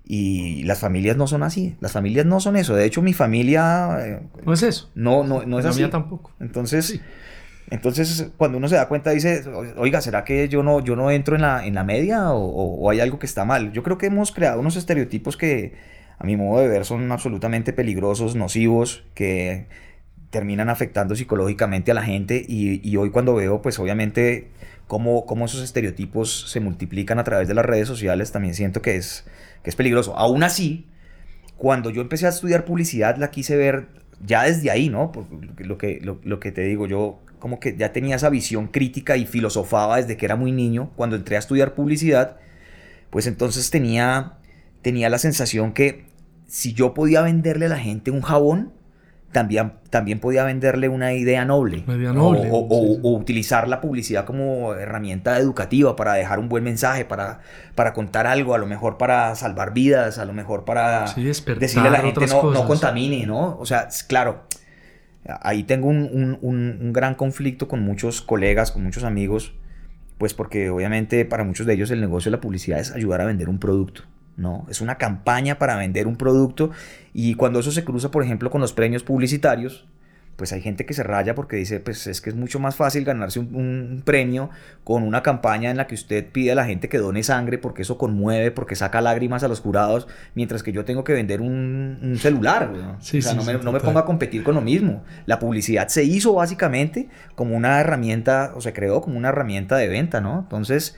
Y 0.05 0.65
las 0.65 0.81
familias 0.81 1.17
no 1.17 1.29
son 1.29 1.45
así. 1.45 1.77
Las 1.81 1.93
familias 1.93 2.27
no 2.27 2.41
son 2.41 2.57
eso. 2.57 2.75
De 2.75 2.85
hecho, 2.85 3.03
mi 3.03 3.13
familia. 3.13 3.99
Eh, 4.01 4.21
no 4.45 4.53
es 4.53 4.65
eso. 4.65 4.91
No, 4.97 5.23
no, 5.23 5.45
no 5.45 5.59
es 5.61 5.65
la 5.65 5.71
así. 5.71 5.81
Mía 5.81 5.91
tampoco. 5.91 6.33
Entonces, 6.41 7.01
entonces, 7.69 8.31
cuando 8.37 8.59
uno 8.59 8.69
se 8.69 8.77
da 8.77 8.87
cuenta, 8.87 9.11
dice, 9.11 9.43
oiga, 9.77 10.01
¿será 10.01 10.25
que 10.25 10.49
yo 10.49 10.63
no, 10.63 10.81
yo 10.81 10.95
no 10.95 11.11
entro 11.11 11.35
en 11.35 11.43
la, 11.43 11.67
en 11.67 11.75
la 11.75 11.83
media 11.83 12.31
o, 12.31 12.89
hay 12.91 13.01
algo 13.01 13.19
que 13.19 13.27
está 13.27 13.45
mal? 13.45 13.73
Yo 13.73 13.83
creo 13.83 13.99
que 13.99 14.07
hemos 14.07 14.31
creado 14.31 14.61
unos 14.61 14.77
estereotipos 14.77 15.37
que, 15.37 15.75
a 16.19 16.25
mi 16.25 16.37
modo 16.37 16.61
de 16.61 16.69
ver, 16.69 16.85
son 16.85 17.11
absolutamente 17.11 17.73
peligrosos, 17.73 18.37
nocivos, 18.37 19.05
que 19.15 19.67
terminan 20.31 20.69
afectando 20.69 21.17
psicológicamente 21.17 21.91
a 21.91 21.95
la 21.95 22.03
gente 22.03 22.45
y, 22.47 22.97
hoy 22.97 23.11
cuando 23.11 23.35
veo, 23.35 23.63
pues 23.63 23.79
obviamente, 23.81 24.51
cómo, 24.87 25.27
cómo, 25.27 25.47
esos 25.47 25.63
estereotipos 25.63 26.49
se 26.49 26.61
multiplican 26.61 27.19
a 27.19 27.25
través 27.25 27.49
de 27.49 27.55
las 27.55 27.65
redes 27.65 27.89
sociales, 27.89 28.31
también 28.31 28.55
siento 28.55 28.81
que 28.81 28.95
es, 28.97 29.27
que 29.65 29.71
es 29.71 29.77
peligroso. 29.77 30.17
Aún 30.17 30.45
así, 30.45 30.87
cuando 31.57 31.91
yo 31.91 32.01
empecé 32.01 32.27
a 32.27 32.29
estudiar 32.31 32.65
publicidad, 32.65 33.17
la 33.17 33.31
quise 33.33 33.57
ver 33.57 33.89
ya 34.25 34.45
desde 34.45 34.71
ahí, 34.71 34.89
¿no? 34.89 35.11
Lo 35.59 35.79
que, 35.79 36.01
lo 36.01 36.41
que 36.41 36.53
te 36.53 36.63
digo, 36.63 36.87
yo 36.87 37.21
como 37.39 37.61
que 37.61 37.77
ya 37.77 37.93
tenía 37.93 38.17
esa 38.17 38.31
visión 38.31 38.69
crítica 38.69 39.17
y 39.17 39.27
filosofaba 39.27 39.97
desde 39.97 40.17
que 40.17 40.27
era 40.27 40.37
muy 40.37 40.53
niño. 40.53 40.91
Cuando 40.97 41.17
entré 41.17 41.37
a 41.37 41.39
estudiar 41.39 41.75
publicidad, 41.75 42.37
pues 43.11 43.27
entonces 43.27 43.71
tenía, 43.71 44.35
tenía 44.83 45.09
la 45.09 45.19
sensación 45.19 45.73
que 45.73 46.07
si 46.47 46.73
yo 46.73 46.95
podía 46.95 47.23
venderle 47.23 47.67
a 47.67 47.71
la 47.71 47.79
gente 47.79 48.11
un 48.11 48.23
jabón, 48.23 48.73
también, 49.33 49.75
también 49.91 50.19
podía 50.19 50.45
venderle 50.45 50.89
una 50.89 51.13
idea 51.13 51.45
noble. 51.45 51.85
O, 52.51 53.17
utilizar 53.17 53.69
la 53.69 53.81
publicidad 53.81 54.25
como 54.25 54.73
herramienta 54.75 55.39
educativa 55.39 55.95
para 55.95 56.15
dejar 56.15 56.39
un 56.39 56.49
buen 56.49 56.65
mensaje, 56.65 57.05
para, 57.05 57.41
para 57.75 57.93
contar 57.93 58.27
algo, 58.27 58.55
a 58.55 58.59
lo 58.59 58.67
mejor 58.67 58.97
para 58.97 59.35
salvar 59.35 59.75
vidas, 59.75 60.19
a 60.19 60.25
lo 60.25 60.33
mejor 60.33 60.65
para 60.65 61.05
decirle 61.15 61.89
a 61.89 61.91
la 61.91 61.99
gente 61.99 62.27
no, 62.29 62.51
no, 62.51 62.67
contamine, 62.67 63.27
¿no? 63.27 63.59
O 63.59 63.67
sea, 63.67 63.89
claro, 64.09 64.45
ahí 65.41 65.65
tengo 65.65 65.89
un, 65.89 66.39
un 66.41 66.93
gran 66.93 67.15
conflicto 67.15 67.69
con 67.69 67.83
muchos 67.83 68.23
colegas, 68.23 68.73
con 68.73 68.83
muchos 68.83 69.05
amigos, 69.05 69.55
pues 70.19 70.35
porque 70.35 70.71
obviamente 70.71 71.25
para 71.25 71.45
muchos 71.45 71.67
de 71.67 71.75
ellos 71.75 71.91
el 71.91 72.01
negocio 72.01 72.31
de 72.31 72.37
la 72.37 72.41
publicidad 72.41 72.81
es 72.81 72.93
ayudar 72.93 73.21
a 73.21 73.27
vender 73.27 73.49
un 73.49 73.59
producto. 73.59 74.03
No, 74.37 74.67
es 74.69 74.83
una 74.83 74.97
campaña 74.97 75.59
para 75.59 75.77
vender 75.77 76.07
un 76.07 76.17
producto 76.17 76.71
y 77.15 77.35
cuando 77.35 77.61
eso 77.61 77.73
se 77.73 77.85
cruza, 77.85 78.11
por 78.11 78.23
ejemplo, 78.23 78.51
con 78.51 78.61
los 78.61 78.75
premios 78.75 79.03
publicitarios, 79.03 79.87
pues 80.37 80.53
hay 80.53 80.61
gente 80.61 80.85
que 80.85 80.95
se 80.95 81.03
raya 81.03 81.35
porque 81.35 81.57
dice, 81.57 81.81
pues 81.81 82.07
es 82.07 82.21
que 82.21 82.31
es 82.31 82.37
mucho 82.37 82.61
más 82.61 82.77
fácil 82.77 83.05
ganarse 83.05 83.41
un, 83.41 84.03
premio 84.05 84.51
con 84.85 85.03
una 85.03 85.23
campaña 85.23 85.71
en 85.71 85.79
la 85.79 85.87
que 85.87 85.95
usted 85.95 86.27
pide 86.31 86.53
a 86.53 86.55
la 86.55 86.67
gente 86.67 86.89
que 86.89 86.99
done 86.99 87.23
sangre 87.23 87.59
porque 87.59 87.83
eso 87.83 87.97
conmueve, 87.97 88.51
porque 88.51 88.77
saca 88.77 89.01
lágrimas 89.01 89.43
a 89.43 89.49
los 89.49 89.61
jurados, 89.61 90.07
mientras 90.35 90.63
que 90.63 90.73
yo 90.73 90.85
tengo 90.85 91.05
que 91.05 91.15
vender 91.15 91.41
un, 91.41 92.17
celular. 92.21 92.71
o 92.99 93.01
sea, 93.01 93.35
no, 93.35 93.45
me, 93.45 93.55
no 93.55 93.73
me 93.73 93.81
ponga 93.81 94.01
a 94.01 94.05
competir 94.05 94.43
con 94.43 94.55
lo 94.55 94.61
mismo. 94.61 95.03
La 95.25 95.39
publicidad 95.39 95.89
se 95.89 96.05
hizo 96.05 96.35
básicamente 96.35 97.09
como 97.35 97.57
una 97.57 97.81
herramienta, 97.81 98.53
o 98.55 98.61
se 98.61 98.73
creó 98.73 99.01
como 99.01 99.17
una 99.17 99.31
herramienta 99.31 99.77
de 99.77 99.89
venta, 99.89 100.21
¿no? 100.21 100.41
Entonces, 100.41 100.97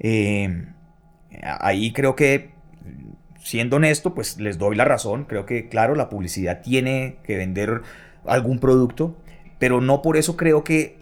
eh, 0.00 0.66
ahí 1.42 1.92
creo 1.92 2.16
que 2.16 2.50
siendo 3.48 3.76
honesto, 3.76 4.14
pues 4.14 4.38
les 4.38 4.58
doy 4.58 4.76
la 4.76 4.84
razón. 4.84 5.24
Creo 5.24 5.46
que, 5.46 5.68
claro, 5.68 5.94
la 5.94 6.08
publicidad 6.08 6.60
tiene 6.62 7.16
que 7.24 7.36
vender 7.36 7.82
algún 8.28 8.58
producto, 8.58 9.16
pero 9.58 9.80
no 9.80 10.02
por 10.02 10.16
eso 10.16 10.36
creo 10.36 10.64
que 10.64 10.98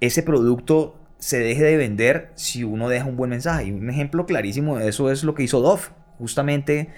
ese 0.00 0.22
producto 0.22 0.96
se 1.18 1.38
deje 1.38 1.64
de 1.64 1.76
vender 1.76 2.30
si 2.34 2.64
uno 2.64 2.88
deja 2.88 3.06
un 3.06 3.16
buen 3.16 3.30
mensaje. 3.30 3.66
Y 3.66 3.72
un 3.72 3.90
ejemplo 3.90 4.26
clarísimo 4.26 4.78
de 4.78 4.88
eso 4.88 5.10
es 5.10 5.24
lo 5.24 5.34
que 5.34 5.42
hizo 5.42 5.60
Dove. 5.60 5.82
Justamente 6.18 6.90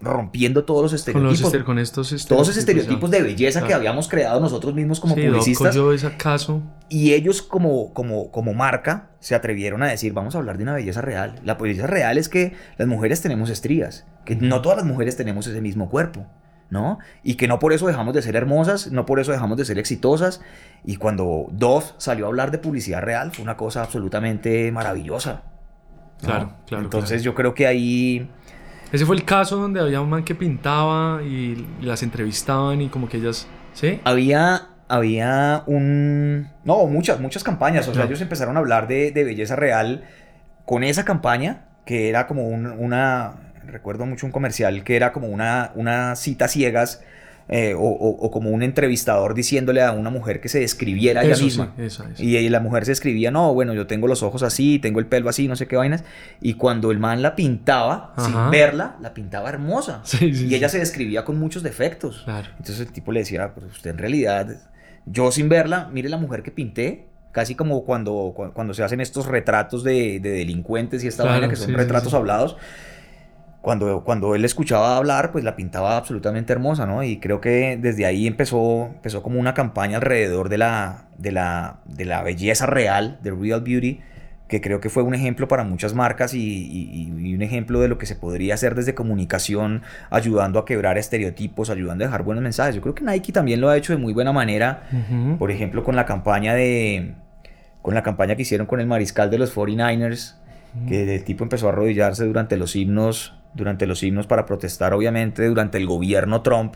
rompiendo 0.00 0.64
todos 0.64 0.82
los 0.82 0.92
estereotipos. 0.92 1.62
Con, 1.64 1.78
estos 1.78 2.12
estereotipos, 2.12 2.28
todos 2.28 2.48
esos 2.48 2.58
estereotipos 2.58 3.10
de 3.10 3.22
belleza 3.22 3.66
que 3.66 3.74
habíamos 3.74 4.08
creado 4.08 4.38
nosotros 4.40 4.74
mismos 4.74 5.00
como 5.00 5.14
sí, 5.14 5.22
publicistas. 5.22 5.74
ese 5.76 6.16
caso. 6.16 6.62
Y 6.88 7.12
ellos 7.12 7.42
como, 7.42 7.92
como, 7.94 8.30
como 8.30 8.54
marca 8.54 9.10
se 9.20 9.34
atrevieron 9.34 9.82
a 9.82 9.86
decir, 9.86 10.12
vamos 10.12 10.34
a 10.34 10.38
hablar 10.38 10.58
de 10.58 10.64
una 10.64 10.74
belleza 10.74 11.00
real. 11.00 11.40
La 11.44 11.54
belleza 11.54 11.86
real 11.86 12.18
es 12.18 12.28
que 12.28 12.52
las 12.76 12.86
mujeres 12.86 13.22
tenemos 13.22 13.50
estrías, 13.50 14.04
que 14.24 14.36
no 14.36 14.60
todas 14.62 14.76
las 14.76 14.86
mujeres 14.86 15.16
tenemos 15.16 15.46
ese 15.46 15.60
mismo 15.60 15.88
cuerpo. 15.88 16.26
¿No? 16.70 16.98
Y 17.22 17.34
que 17.34 17.48
no 17.48 17.58
por 17.58 17.72
eso 17.72 17.86
dejamos 17.86 18.14
de 18.14 18.22
ser 18.22 18.36
hermosas, 18.36 18.90
no 18.90 19.06
por 19.06 19.20
eso 19.20 19.32
dejamos 19.32 19.56
de 19.56 19.64
ser 19.64 19.78
exitosas. 19.78 20.40
Y 20.84 20.96
cuando 20.96 21.46
Dove 21.52 21.86
salió 21.98 22.26
a 22.26 22.28
hablar 22.28 22.50
de 22.50 22.58
publicidad 22.58 23.02
real, 23.02 23.32
fue 23.32 23.42
una 23.42 23.56
cosa 23.56 23.82
absolutamente 23.82 24.70
maravillosa. 24.72 25.42
Claro, 26.20 26.54
claro. 26.66 26.84
Entonces 26.84 27.22
yo 27.22 27.34
creo 27.34 27.54
que 27.54 27.66
ahí 27.66 28.28
ese 28.94 29.06
fue 29.06 29.16
el 29.16 29.24
caso 29.24 29.56
donde 29.56 29.80
había 29.80 30.00
un 30.00 30.08
man 30.08 30.22
que 30.22 30.36
pintaba 30.36 31.20
y, 31.20 31.66
las 31.80 32.04
entrevistaban 32.04 32.80
y 32.80 32.88
como 32.88 33.08
que 33.08 33.16
ellas... 33.16 33.48
¿Sí? 33.72 34.00
Había, 34.04 34.68
había 34.86 35.64
un... 35.66 36.48
No, 36.62 36.86
muchas, 36.86 37.18
muchas 37.18 37.42
campañas. 37.42 37.88
O 37.88 37.94
sea, 37.94 38.04
ellos 38.04 38.20
empezaron 38.20 38.56
a 38.56 38.60
hablar 38.60 38.86
de, 38.86 39.10
belleza 39.12 39.56
real 39.56 40.04
con 40.64 40.84
esa 40.84 41.04
campaña, 41.04 41.64
que 41.84 42.08
era 42.08 42.28
como 42.28 42.46
una... 42.46 43.34
Recuerdo 43.66 44.06
mucho 44.06 44.26
un 44.26 44.32
comercial 44.32 44.84
que 44.84 44.96
era 44.96 45.12
como 45.12 45.28
una, 45.28 45.72
una 45.74 46.16
cita 46.16 46.48
ciegas 46.48 47.02
eh, 47.46 47.74
o, 47.76 48.30
como 48.30 48.50
un 48.50 48.62
entrevistador 48.62 49.34
diciéndole 49.34 49.82
a 49.82 49.92
una 49.92 50.08
mujer 50.08 50.40
que 50.40 50.48
se 50.48 50.60
describiera 50.60 51.22
ella 51.22 51.36
misma. 51.36 51.74
Y, 52.18 52.48
la 52.48 52.60
mujer 52.60 52.86
se 52.86 52.92
escribía, 52.92 53.30
no, 53.30 53.52
bueno, 53.52 53.74
yo 53.74 53.86
tengo 53.86 54.08
los 54.08 54.22
ojos 54.22 54.42
así, 54.42 54.78
tengo 54.78 54.98
el 54.98 55.06
pelo 55.06 55.28
así, 55.28 55.46
no 55.46 55.54
sé 55.54 55.66
qué 55.66 55.76
vainas. 55.76 56.04
Y 56.40 56.54
cuando 56.54 56.90
el 56.90 56.98
man 56.98 57.20
la 57.20 57.36
pintaba, 57.36 58.14
sin 58.18 58.50
verla, 58.50 58.96
la 59.02 59.12
pintaba 59.12 59.50
hermosa. 59.50 60.02
y 60.20 60.54
ella 60.54 60.70
se 60.70 60.78
describía 60.78 61.24
con 61.24 61.38
muchos 61.38 61.62
defectos. 61.62 62.24
Entonces 62.26 62.80
el 62.80 62.92
tipo 62.92 63.12
le 63.12 63.20
decía, 63.20 63.52
pero 63.54 63.66
usted 63.66 63.90
en 63.90 63.98
realidad, 63.98 64.48
yo 65.04 65.30
sin 65.30 65.50
verla, 65.50 65.90
mire 65.92 66.08
la 66.08 66.16
mujer 66.16 66.42
que 66.42 66.50
pinté, 66.50 67.08
casi 67.32 67.54
como 67.54 67.84
cuando, 67.84 68.32
cuando 68.54 68.72
se 68.72 68.84
hacen 68.84 69.02
estos 69.02 69.26
retratos 69.26 69.84
de, 69.84 70.18
delincuentes 70.20 71.04
y 71.04 71.08
esta 71.08 71.24
vaina 71.24 71.48
que 71.48 71.56
son 71.56 71.74
retratos 71.74 72.14
hablados 72.14 72.56
cuando, 73.64 74.04
cuando 74.04 74.34
él 74.34 74.44
escuchaba 74.44 74.98
hablar, 74.98 75.32
pues 75.32 75.42
la 75.42 75.56
pintaba 75.56 75.96
absolutamente 75.96 76.52
hermosa, 76.52 76.84
¿no? 76.84 77.02
Y 77.02 77.16
creo 77.16 77.40
que 77.40 77.78
desde 77.80 78.04
ahí 78.04 78.26
empezó, 78.26 78.90
empezó 78.94 79.22
como 79.22 79.40
una 79.40 79.54
campaña 79.54 79.96
alrededor 79.96 80.50
de 80.50 80.58
la, 80.58 81.06
de 81.16 81.32
la, 81.32 81.78
de 81.86 82.04
la 82.04 82.22
belleza 82.22 82.66
real, 82.66 83.18
de 83.22 83.30
Real 83.30 83.62
Beauty, 83.62 84.00
que 84.48 84.60
creo 84.60 84.80
que 84.80 84.90
fue 84.90 85.02
un 85.02 85.14
ejemplo 85.14 85.48
para 85.48 85.64
muchas 85.64 85.94
marcas 85.94 86.34
y, 86.34 87.10
un 87.34 87.40
ejemplo 87.40 87.80
de 87.80 87.88
lo 87.88 87.96
que 87.96 88.04
se 88.04 88.16
podría 88.16 88.52
hacer 88.52 88.74
desde 88.74 88.94
comunicación, 88.94 89.80
ayudando 90.10 90.58
a 90.58 90.66
quebrar 90.66 90.98
estereotipos, 90.98 91.70
ayudando 91.70 92.04
a 92.04 92.08
dejar 92.08 92.22
buenos 92.22 92.44
mensajes. 92.44 92.74
Yo 92.74 92.82
creo 92.82 92.94
que 92.94 93.02
Nike 93.02 93.32
también 93.32 93.62
lo 93.62 93.70
ha 93.70 93.78
hecho 93.78 93.94
de 93.94 93.98
muy 93.98 94.12
buena 94.12 94.34
manera, 94.34 94.82
por 95.38 95.50
ejemplo, 95.50 95.82
con 95.84 95.96
la 95.96 96.04
campaña 96.04 96.52
de 96.52 97.14
con 97.80 97.94
la 97.94 98.02
campaña 98.02 98.36
que 98.36 98.42
hicieron 98.42 98.66
con 98.66 98.80
el 98.80 98.86
mariscal 98.86 99.30
de 99.30 99.38
los 99.38 99.54
49ers, 99.54 100.36
que 100.88 101.14
el 101.14 101.24
tipo 101.24 101.44
empezó 101.44 101.66
a 101.66 101.72
arrodillarse 101.72 102.24
durante 102.24 102.56
los 102.56 102.74
himnos 102.74 103.34
durante 103.54 103.86
los 103.86 104.02
himnos 104.02 104.26
para 104.26 104.46
protestar, 104.46 104.92
obviamente, 104.92 105.46
durante 105.46 105.78
el 105.78 105.86
gobierno 105.86 106.42
Trump, 106.42 106.74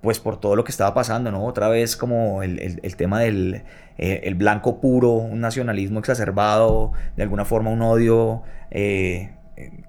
pues 0.00 0.20
por 0.20 0.38
todo 0.38 0.56
lo 0.56 0.64
que 0.64 0.70
estaba 0.70 0.94
pasando, 0.94 1.30
¿no? 1.30 1.44
Otra 1.44 1.68
vez 1.68 1.96
como 1.96 2.42
el, 2.42 2.80
tema 2.96 3.20
del 3.20 3.62
eh, 3.96 4.20
el 4.24 4.34
blanco 4.34 4.80
puro, 4.80 5.12
un 5.12 5.40
nacionalismo 5.40 5.98
exacerbado, 5.98 6.92
de 7.16 7.22
alguna 7.22 7.44
forma 7.44 7.70
un 7.70 7.82
odio 7.82 8.42
eh, 8.70 9.30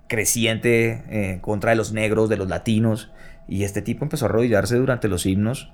creciente 0.08 1.04
eh, 1.10 1.40
contra 1.42 1.72
de 1.72 1.76
los 1.76 1.94
negros, 1.94 2.30
de 2.30 2.38
los 2.38 2.48
latinos, 2.48 3.12
y 3.48 3.64
este 3.64 3.82
tipo 3.82 4.06
empezó 4.06 4.26
a 4.26 4.30
arrodillarse 4.30 4.76
durante 4.78 5.08
los 5.08 5.26
himnos, 5.26 5.72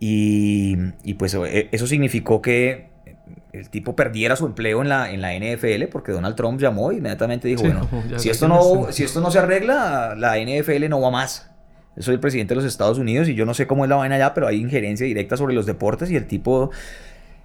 y, 0.00 0.76
y 1.02 1.14
pues 1.14 1.34
eso 1.34 1.86
significó 1.86 2.42
que 2.42 2.88
el 3.52 3.70
tipo 3.70 3.94
perdiera 3.94 4.36
su 4.36 4.46
empleo 4.46 4.82
en 4.82 4.88
la, 4.88 5.10
en 5.12 5.20
la 5.20 5.32
NFL 5.32 5.84
porque 5.90 6.12
Donald 6.12 6.34
Trump 6.34 6.60
llamó 6.60 6.92
y 6.92 6.96
inmediatamente 6.96 7.48
dijo, 7.48 7.62
bueno, 7.62 7.88
si 8.16 8.28
esto, 8.28 8.48
no, 8.48 8.90
si 8.90 9.04
esto 9.04 9.20
no 9.20 9.30
se 9.30 9.38
arregla, 9.38 10.14
la 10.16 10.36
NFL 10.38 10.88
no 10.88 11.00
va 11.00 11.10
más. 11.10 11.50
soy 11.98 12.14
el 12.14 12.20
presidente 12.20 12.54
de 12.54 12.56
los 12.56 12.64
Estados 12.64 12.98
Unidos 12.98 13.28
y 13.28 13.34
yo 13.34 13.46
no 13.46 13.54
sé 13.54 13.66
cómo 13.66 13.84
es 13.84 13.88
la 13.88 13.96
vaina 13.96 14.16
allá, 14.16 14.34
pero 14.34 14.48
hay 14.48 14.60
injerencia 14.60 15.06
directa 15.06 15.36
sobre 15.36 15.54
los 15.54 15.66
deportes 15.66 16.10
y 16.10 16.16
el 16.16 16.26
tipo, 16.26 16.70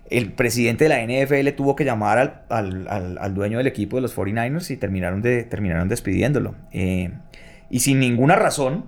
el 0.09 0.33
presidente 0.33 0.87
de 0.87 0.89
la 0.89 1.03
NFL 1.03 1.55
tuvo 1.55 1.75
que 1.75 1.85
llamar 1.85 2.45
al, 2.49 3.33
dueño 3.33 3.59
del 3.59 3.67
equipo 3.67 3.97
de 3.97 4.01
los 4.01 4.17
49ers 4.17 4.71
y 4.71 4.77
terminaron, 4.77 5.21
de, 5.21 5.43
terminaron 5.43 5.89
despidiéndolo. 5.89 6.55
Eh, 6.71 7.11
y 7.69 7.81
sin 7.81 7.99
ninguna 7.99 8.35
razón, 8.35 8.85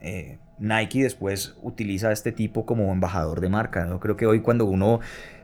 eh, 0.00 0.38
Nike 0.58 1.02
después 1.02 1.56
utiliza 1.60 2.08
a 2.08 2.12
este 2.12 2.32
tipo 2.32 2.64
como 2.64 2.92
embajador 2.92 3.40
de 3.40 3.48
marca. 3.48 3.86
Yo 3.88 4.00
creo 4.00 4.16
que 4.16 4.26
hoy 4.26 4.40
cuando 4.40 4.64
uno 4.64 5.00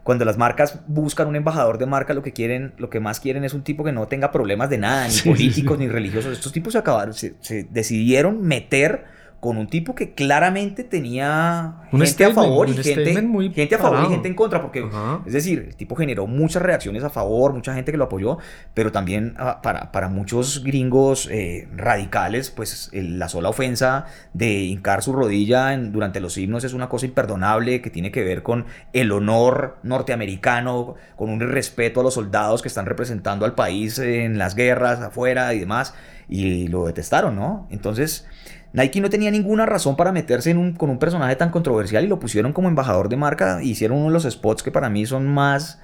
cuando 0.08 0.24
las 0.24 0.38
marcas 0.38 0.80
buscan 0.86 1.28
un 1.28 1.36
embajador 1.36 1.76
de 1.76 1.84
marca, 1.84 2.14
lo 2.14 2.22
que 2.22 2.32
quieren, 2.32 2.72
lo 2.78 2.88
que 2.88 2.98
más 2.98 3.20
quieren 3.20 3.44
es 3.44 3.52
un 3.52 3.62
tipo 3.62 3.84
que 3.84 3.92
no 3.92 4.08
tenga 4.08 4.32
problemas 4.32 4.70
de 4.70 4.78
nada, 4.78 5.06
ni 5.06 5.20
políticos, 5.20 5.78
ni 5.78 5.86
religiosos. 5.86 6.32
Estos 6.32 6.50
tipos 6.50 6.72
se 6.72 6.78
acabaron, 6.78 7.12
se 7.12 7.36
decidieron 7.68 8.40
meter 8.40 9.04
con 9.40 9.56
un 9.56 9.68
tipo 9.68 9.94
que 9.94 10.14
claramente 10.14 10.82
tenía 10.82 11.82
gente 11.92 12.24
a 12.24 12.32
favor 12.32 12.68
y 12.68 12.74
gente, 12.74 13.14
gente 13.54 13.74
a 13.76 13.78
favor 13.78 14.04
y 14.06 14.10
gente 14.10 14.26
en 14.26 14.34
contra, 14.34 14.60
porque 14.60 14.88
es 15.26 15.32
decir, 15.32 15.66
el 15.68 15.76
tipo 15.76 15.94
generó 15.94 16.26
muchas 16.26 16.60
reacciones 16.60 17.04
a 17.04 17.10
favor, 17.10 17.52
mucha 17.52 17.72
gente 17.72 17.92
que 17.92 17.98
lo 17.98 18.04
apoyó, 18.04 18.38
pero 18.74 18.90
también 18.90 19.34
ah, 19.38 19.62
para, 19.62 19.92
para 19.92 20.08
muchos 20.08 20.64
gringos 20.64 21.28
eh, 21.30 21.68
radicales, 21.76 22.50
pues 22.50 22.90
la 22.92 23.28
sola 23.28 23.50
ofensa 23.50 24.06
de 24.32 24.62
hincar 24.62 25.04
su 25.04 25.12
rodilla 25.12 25.76
durante 25.76 26.18
los 26.18 26.36
himnos 26.36 26.64
es 26.64 26.72
una 26.72 26.88
cosa 26.88 27.06
imperdonable 27.06 27.80
que 27.80 27.90
tiene 27.90 28.10
que 28.10 28.24
ver 28.24 28.42
con 28.42 28.66
el 28.92 29.12
honor 29.12 29.78
norteamericano, 29.84 30.96
con 31.14 31.30
un 31.30 31.38
respeto 31.40 32.00
a 32.00 32.02
los 32.02 32.14
soldados 32.14 32.60
que 32.60 32.68
están 32.68 32.86
representando 32.86 33.44
al 33.44 33.54
país 33.54 34.00
en 34.00 34.36
las 34.36 34.56
guerras 34.56 35.00
afuera 35.00 35.54
y 35.54 35.60
demás, 35.60 35.94
y 36.28 36.66
lo 36.68 36.86
detestaron, 36.86 37.36
¿no? 37.36 37.68
Entonces 37.70 38.26
Nike 38.72 39.00
no 39.00 39.08
tenía 39.08 39.30
ninguna 39.30 39.66
razón 39.66 39.96
para 39.96 40.12
meterse 40.12 40.54
con 40.76 40.90
un 40.90 40.98
personaje 40.98 41.36
tan 41.36 41.50
controversial 41.50 42.04
y 42.04 42.08
lo 42.08 42.18
pusieron 42.18 42.52
como 42.52 42.68
embajador 42.68 43.08
de 43.08 43.16
marca. 43.16 43.62
Hicieron 43.62 43.98
uno 43.98 44.06
de 44.08 44.12
los 44.12 44.24
spots 44.24 44.62
que 44.62 44.70
para 44.70 44.90
mí 44.90 45.06
son 45.06 45.26
más, 45.26 45.80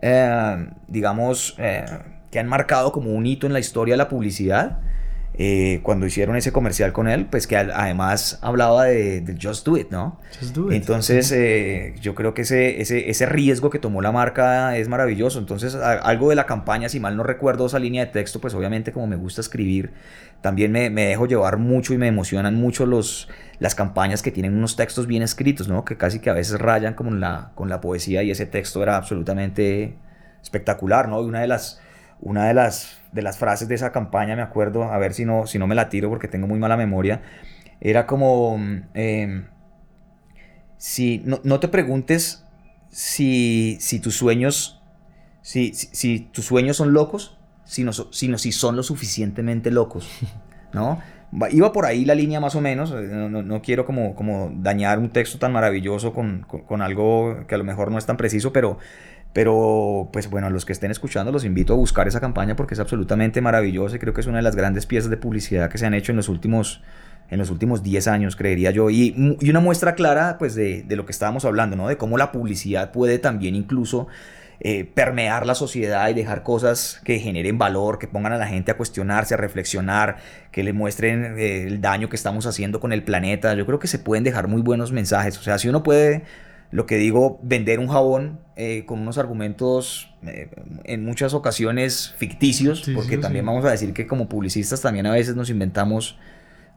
eh, 0.00 0.68
digamos, 0.88 1.56
eh, 1.58 1.84
que 2.30 2.38
han 2.38 2.48
marcado 2.48 2.92
como 2.92 3.12
un 3.12 3.26
hito 3.26 3.46
en 3.46 3.52
la 3.52 3.60
historia 3.60 3.94
de 3.94 3.98
la 3.98 4.08
publicidad. 4.08 4.78
Eh, 5.44 5.80
cuando 5.82 6.06
hicieron 6.06 6.36
ese 6.36 6.52
comercial 6.52 6.92
con 6.92 7.08
él, 7.08 7.26
pues 7.26 7.48
que 7.48 7.56
además 7.56 8.38
hablaba 8.42 8.84
de, 8.84 9.36
Just 9.42 9.66
Do 9.66 9.76
It, 9.76 9.90
¿no? 9.90 10.20
Just 10.38 10.54
do 10.54 10.68
it. 10.68 10.74
Entonces, 10.76 11.32
eh, 11.32 11.96
yo 12.00 12.14
creo 12.14 12.32
que 12.32 12.42
ese, 12.42 12.80
ese, 12.80 13.10
ese, 13.10 13.26
riesgo 13.26 13.68
que 13.68 13.80
tomó 13.80 14.02
la 14.02 14.12
marca 14.12 14.76
es 14.76 14.86
maravilloso. 14.86 15.40
Entonces, 15.40 15.74
algo 15.74 16.30
de 16.30 16.36
la 16.36 16.46
campaña, 16.46 16.88
si 16.88 17.00
mal 17.00 17.16
no 17.16 17.24
recuerdo 17.24 17.66
esa 17.66 17.80
línea 17.80 18.06
de 18.06 18.12
texto, 18.12 18.40
pues 18.40 18.54
obviamente 18.54 18.92
como 18.92 19.08
me 19.08 19.16
gusta 19.16 19.40
escribir, 19.40 19.90
también 20.42 20.70
me, 20.70 20.90
me 20.90 21.06
dejo 21.06 21.26
llevar 21.26 21.56
mucho 21.56 21.92
y 21.92 21.98
me 21.98 22.06
emocionan 22.06 22.54
mucho 22.54 22.86
los, 22.86 23.28
las 23.58 23.74
campañas 23.74 24.22
que 24.22 24.30
tienen 24.30 24.54
unos 24.54 24.76
textos 24.76 25.08
bien 25.08 25.24
escritos, 25.24 25.66
¿no? 25.66 25.84
Que 25.84 25.96
casi 25.96 26.20
que 26.20 26.30
a 26.30 26.34
veces 26.34 26.60
rayan 26.60 26.94
como 26.94 27.10
la, 27.10 27.50
con 27.56 27.68
la 27.68 27.80
poesía 27.80 28.22
y 28.22 28.30
ese 28.30 28.46
texto 28.46 28.80
era 28.80 28.96
absolutamente 28.96 29.96
espectacular, 30.40 31.08
¿no? 31.08 31.20
Y 31.20 31.24
una 31.24 31.40
de 31.40 31.48
las 31.48 31.80
una 32.22 32.46
de 32.46 32.54
las, 32.54 33.00
de 33.10 33.20
las 33.20 33.36
frases 33.36 33.68
de 33.68 33.74
esa 33.74 33.92
campaña, 33.92 34.36
me 34.36 34.42
acuerdo, 34.42 34.84
a 34.84 34.96
ver 34.98 35.12
si 35.12 35.24
no, 35.24 35.46
si 35.46 35.58
no 35.58 35.66
me 35.66 35.74
la 35.74 35.88
tiro 35.88 36.08
porque 36.08 36.28
tengo 36.28 36.46
muy 36.46 36.58
mala 36.58 36.76
memoria, 36.76 37.20
era 37.80 38.06
como, 38.06 38.58
em, 38.94 39.46
si, 40.78 41.22
no, 41.24 41.60
te 41.60 41.68
preguntes 41.68 42.44
si, 42.90 43.76
si 43.80 43.98
tus 43.98 44.16
sueños, 44.16 44.80
si, 45.42 45.74
si, 45.74 46.20
tus 46.20 46.44
sueños 46.44 46.76
son 46.76 46.92
locos, 46.92 47.38
sino, 47.64 47.92
sino 47.92 48.38
si 48.38 48.52
son 48.52 48.76
lo 48.76 48.84
suficientemente 48.84 49.72
locos, 49.72 50.08
¿no? 50.72 51.00
Iba 51.50 51.72
por 51.72 51.86
ahí 51.86 52.04
la 52.04 52.14
línea 52.14 52.40
más 52.40 52.54
o 52.54 52.60
menos, 52.60 52.92
eh, 52.92 53.08
no, 53.08 53.62
quiero 53.62 53.86
como, 53.86 54.14
como 54.14 54.52
dañar 54.54 54.98
un 54.98 55.10
texto 55.10 55.38
tan 55.38 55.50
maravilloso 55.50 56.12
con, 56.12 56.42
con, 56.42 56.82
algo 56.82 57.46
que 57.48 57.54
a 57.54 57.58
lo 57.58 57.64
mejor 57.64 57.90
no 57.90 57.96
es 57.96 58.04
tan 58.04 58.18
preciso, 58.18 58.52
pero 58.52 58.78
pero, 59.32 60.10
pues 60.12 60.28
bueno, 60.28 60.48
a 60.48 60.50
los 60.50 60.64
que 60.64 60.72
estén 60.72 60.90
escuchando 60.90 61.32
los 61.32 61.44
invito 61.44 61.72
a 61.72 61.76
buscar 61.76 62.06
esa 62.06 62.20
campaña 62.20 62.54
porque 62.54 62.74
es 62.74 62.80
absolutamente 62.80 63.40
maravillosa 63.40 63.96
y 63.96 63.98
creo 63.98 64.12
que 64.12 64.20
es 64.20 64.26
una 64.26 64.38
de 64.38 64.42
las 64.42 64.56
grandes 64.56 64.86
piezas 64.86 65.10
de 65.10 65.16
publicidad 65.16 65.70
que 65.70 65.78
se 65.78 65.86
han 65.86 65.94
hecho 65.94 66.12
en 66.12 66.16
los 66.16 66.28
últimos, 66.28 66.82
en 67.30 67.38
los 67.38 67.50
últimos 67.50 67.82
10 67.82 68.08
años, 68.08 68.36
creería 68.36 68.70
yo. 68.70 68.90
Y, 68.90 69.36
y 69.40 69.50
una 69.50 69.60
muestra 69.60 69.94
clara, 69.94 70.36
pues, 70.38 70.54
de, 70.54 70.82
de, 70.82 70.96
lo 70.96 71.06
que 71.06 71.12
estábamos 71.12 71.44
hablando, 71.44 71.76
¿no? 71.76 71.88
De 71.88 71.96
cómo 71.96 72.18
la 72.18 72.30
publicidad 72.30 72.92
puede 72.92 73.18
también 73.18 73.54
incluso 73.54 74.06
eh, 74.64 74.84
permear 74.84 75.44
la 75.44 75.56
sociedad 75.56 76.08
y 76.08 76.14
dejar 76.14 76.44
cosas 76.44 77.00
que 77.02 77.18
generen 77.18 77.58
valor, 77.58 77.98
que 77.98 78.06
pongan 78.06 78.32
a 78.32 78.36
la 78.36 78.46
gente 78.46 78.70
a 78.70 78.76
cuestionarse, 78.76 79.34
a 79.34 79.36
reflexionar, 79.36 80.18
que 80.52 80.62
le 80.62 80.72
muestren 80.72 81.36
eh, 81.36 81.64
el 81.66 81.80
daño 81.80 82.08
que 82.08 82.14
estamos 82.14 82.46
haciendo 82.46 82.78
con 82.78 82.92
el 82.92 83.02
planeta. 83.02 83.54
Yo 83.54 83.66
creo 83.66 83.80
que 83.80 83.88
se 83.88 83.98
pueden 83.98 84.22
dejar 84.22 84.46
muy 84.46 84.62
buenos 84.62 84.92
mensajes. 84.92 85.36
O 85.36 85.42
sea, 85.42 85.58
si 85.58 85.68
uno 85.68 85.82
puede 85.82 86.22
lo 86.72 86.86
que 86.86 86.96
digo, 86.96 87.38
vender 87.42 87.78
un 87.78 87.88
jabón 87.88 88.40
eh, 88.56 88.84
con 88.86 88.98
unos 88.98 89.18
argumentos 89.18 90.10
eh, 90.26 90.48
en 90.84 91.04
muchas 91.04 91.34
ocasiones 91.34 92.14
ficticios, 92.16 92.90
porque 92.94 93.18
también 93.18 93.44
vamos 93.44 93.64
a 93.66 93.70
decir 93.70 93.92
que 93.92 94.06
como 94.06 94.28
publicistas 94.28 94.80
también 94.80 95.06
a 95.06 95.12
veces 95.12 95.36
nos 95.36 95.50
inventamos 95.50 96.18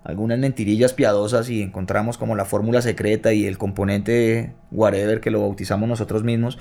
algunas 0.04 0.38
mentirillas 0.38 0.94
piadosas 0.94 1.50
y 1.50 1.62
encontramos 1.62 2.18
como 2.18 2.36
la 2.36 2.46
fórmula 2.46 2.82
secreta 2.82 3.34
y 3.34 3.46
el 3.46 3.58
componente 3.58 4.54
whatever 4.70 5.22
que 5.22 5.32
lo 5.32 5.40
bautizamos 5.40 5.88
nosotros 5.88 6.24
mismos. 6.24 6.60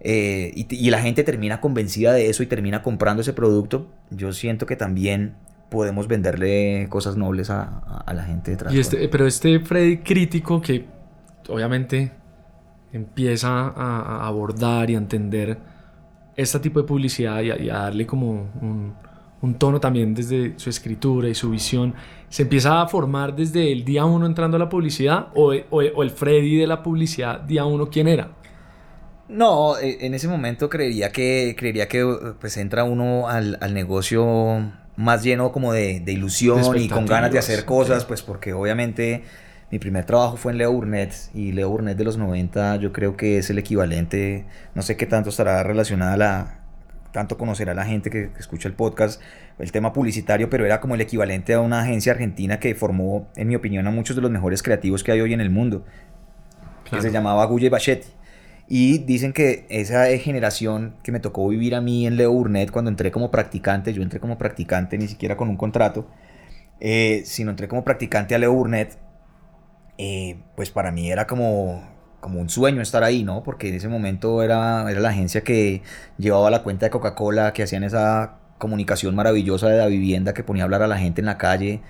Eh, 0.00 0.52
y, 0.54 0.90
la 0.90 1.00
gente 1.00 1.24
termina 1.24 1.60
convencida 1.60 2.12
de 2.12 2.28
eso 2.28 2.42
y 2.42 2.46
termina 2.46 2.82
comprando 2.82 3.22
ese 3.22 3.32
producto, 3.32 3.88
yo 4.10 4.32
siento 4.32 4.66
que 4.66 4.76
también 4.76 5.34
podemos 5.70 6.06
venderle 6.06 6.86
cosas 6.90 7.16
nobles 7.16 7.48
a, 7.48 8.04
la 8.12 8.24
gente 8.24 8.50
detrás. 8.50 8.74
Y 8.74 8.80
este, 8.80 9.08
pero 9.08 9.26
este 9.26 9.60
Freddy 9.60 9.98
crítico 9.98 10.60
que 10.60 10.84
obviamente 11.48 12.12
empieza 12.96 13.68
a, 13.68 14.26
abordar 14.26 14.90
y 14.90 14.94
a 14.94 14.98
entender 14.98 15.58
este 16.34 16.58
tipo 16.58 16.80
de 16.80 16.86
publicidad 16.86 17.42
y 17.42 17.70
a, 17.70 17.74
darle 17.74 18.06
como 18.06 18.50
un, 18.60 18.94
tono 19.58 19.78
también 19.78 20.12
desde 20.12 20.58
su 20.58 20.70
escritura 20.70 21.28
y 21.28 21.34
su 21.34 21.50
visión, 21.50 21.94
¿se 22.28 22.42
empieza 22.42 22.82
a 22.82 22.88
formar 22.88 23.36
desde 23.36 23.70
el 23.70 23.84
día 23.84 24.04
uno 24.04 24.26
entrando 24.26 24.56
a 24.56 24.58
la 24.58 24.68
publicidad 24.68 25.28
o, 25.36 25.52
el 25.52 26.10
Freddy 26.10 26.56
de 26.56 26.66
la 26.66 26.82
publicidad 26.82 27.40
día 27.40 27.64
uno 27.64 27.88
quién 27.88 28.08
era? 28.08 28.30
No, 29.28 29.78
e, 29.78 30.04
en 30.04 30.14
ese 30.14 30.26
momento 30.26 30.68
creería 30.68 31.12
que, 31.12 31.54
creería 31.56 31.86
que 31.86 32.04
pues 32.40 32.56
entra 32.56 32.82
uno 32.82 33.28
al, 33.28 33.56
negocio 33.72 34.72
más 34.96 35.22
lleno 35.22 35.52
como 35.52 35.72
de, 35.72 36.00
de 36.00 36.12
ilusión 36.12 36.76
y 36.76 36.88
con 36.88 37.06
ganas 37.06 37.30
de 37.30 37.38
hacer 37.38 37.64
cosas, 37.64 38.04
pues 38.04 38.22
porque 38.22 38.52
obviamente 38.52 39.22
mi 39.76 39.78
primer 39.78 40.06
trabajo 40.06 40.38
fue 40.38 40.52
en 40.52 40.58
Leo 40.58 40.72
Burnett 40.72 41.12
y 41.34 41.52
Leo 41.52 41.68
Burnett 41.68 41.98
de 41.98 42.04
los 42.04 42.16
90 42.16 42.76
yo 42.76 42.94
creo 42.94 43.14
que 43.14 43.36
es 43.36 43.50
el 43.50 43.58
equivalente, 43.58 44.46
no 44.74 44.80
sé 44.80 44.96
qué 44.96 45.04
tanto 45.04 45.28
estará 45.28 45.62
relacionada 45.62 46.14
a 46.14 46.16
la, 46.16 46.60
tanto 47.12 47.36
conocerá 47.36 47.74
la 47.74 47.84
gente 47.84 48.08
que, 48.08 48.30
escucha 48.38 48.68
el 48.68 48.74
podcast, 48.74 49.20
el 49.58 49.72
tema 49.72 49.92
publicitario, 49.92 50.48
pero 50.48 50.64
era 50.64 50.80
como 50.80 50.94
el 50.94 51.02
equivalente 51.02 51.52
a 51.52 51.60
una 51.60 51.82
agencia 51.82 52.12
argentina 52.12 52.58
que 52.58 52.74
formó, 52.74 53.28
en 53.36 53.48
mi 53.48 53.54
opinión, 53.54 53.86
a 53.86 53.90
muchos 53.90 54.16
de 54.16 54.22
los 54.22 54.30
mejores 54.30 54.62
creativos 54.62 55.04
que 55.04 55.12
hay 55.12 55.20
hoy 55.20 55.34
en 55.34 55.42
el 55.42 55.50
mundo, 55.50 55.84
que 56.90 57.02
se 57.02 57.10
llamaba 57.10 57.44
Gulle 57.44 57.68
Bachetti. 57.68 58.08
Y 58.68 58.98
dicen 59.00 59.34
que 59.34 59.66
esa 59.68 60.06
generación 60.16 60.94
que 61.02 61.12
me 61.12 61.20
tocó 61.20 61.46
vivir 61.48 61.74
a 61.74 61.82
mí 61.82 62.06
en 62.06 62.16
Leo 62.16 62.32
Burnett 62.32 62.70
cuando 62.70 62.90
entré 62.90 63.10
como 63.10 63.30
practicante, 63.30 63.92
yo 63.92 64.02
entré 64.02 64.20
como 64.20 64.38
practicante 64.38 64.96
ni 64.96 65.06
siquiera 65.06 65.36
con 65.36 65.50
un 65.50 65.58
contrato, 65.58 66.08
eh, 66.80 67.24
sino 67.26 67.50
entré 67.50 67.68
como 67.68 67.84
practicante 67.84 68.34
a 68.34 68.38
Leo 68.38 68.54
Burnett, 68.54 69.04
eh, 69.98 70.38
pues 70.54 70.70
para 70.70 70.92
mí 70.92 71.10
era 71.10 71.26
como, 71.26 71.82
como 72.20 72.40
un 72.40 72.48
sueño 72.48 72.82
estar 72.82 73.02
ahí, 73.04 73.24
¿no? 73.24 73.42
Porque 73.42 73.68
en 73.68 73.74
ese 73.74 73.88
momento 73.88 74.42
era, 74.42 74.90
era 74.90 75.00
la 75.00 75.10
agencia 75.10 75.42
que 75.42 75.82
llevaba 76.18 76.50
la 76.50 76.62
cuenta 76.62 76.86
de 76.86 76.90
Coca-Cola, 76.90 77.52
que 77.52 77.62
hacían 77.62 77.84
esa 77.84 78.38
comunicación 78.58 79.14
maravillosa 79.14 79.68
de 79.68 79.78
la 79.78 79.86
vivienda, 79.86 80.34
que 80.34 80.44
ponía 80.44 80.62
a 80.62 80.66
hablar 80.66 80.82
a 80.82 80.86
la 80.86 80.98
gente 80.98 81.20
en 81.20 81.26
la 81.26 81.38
calle. 81.38 81.80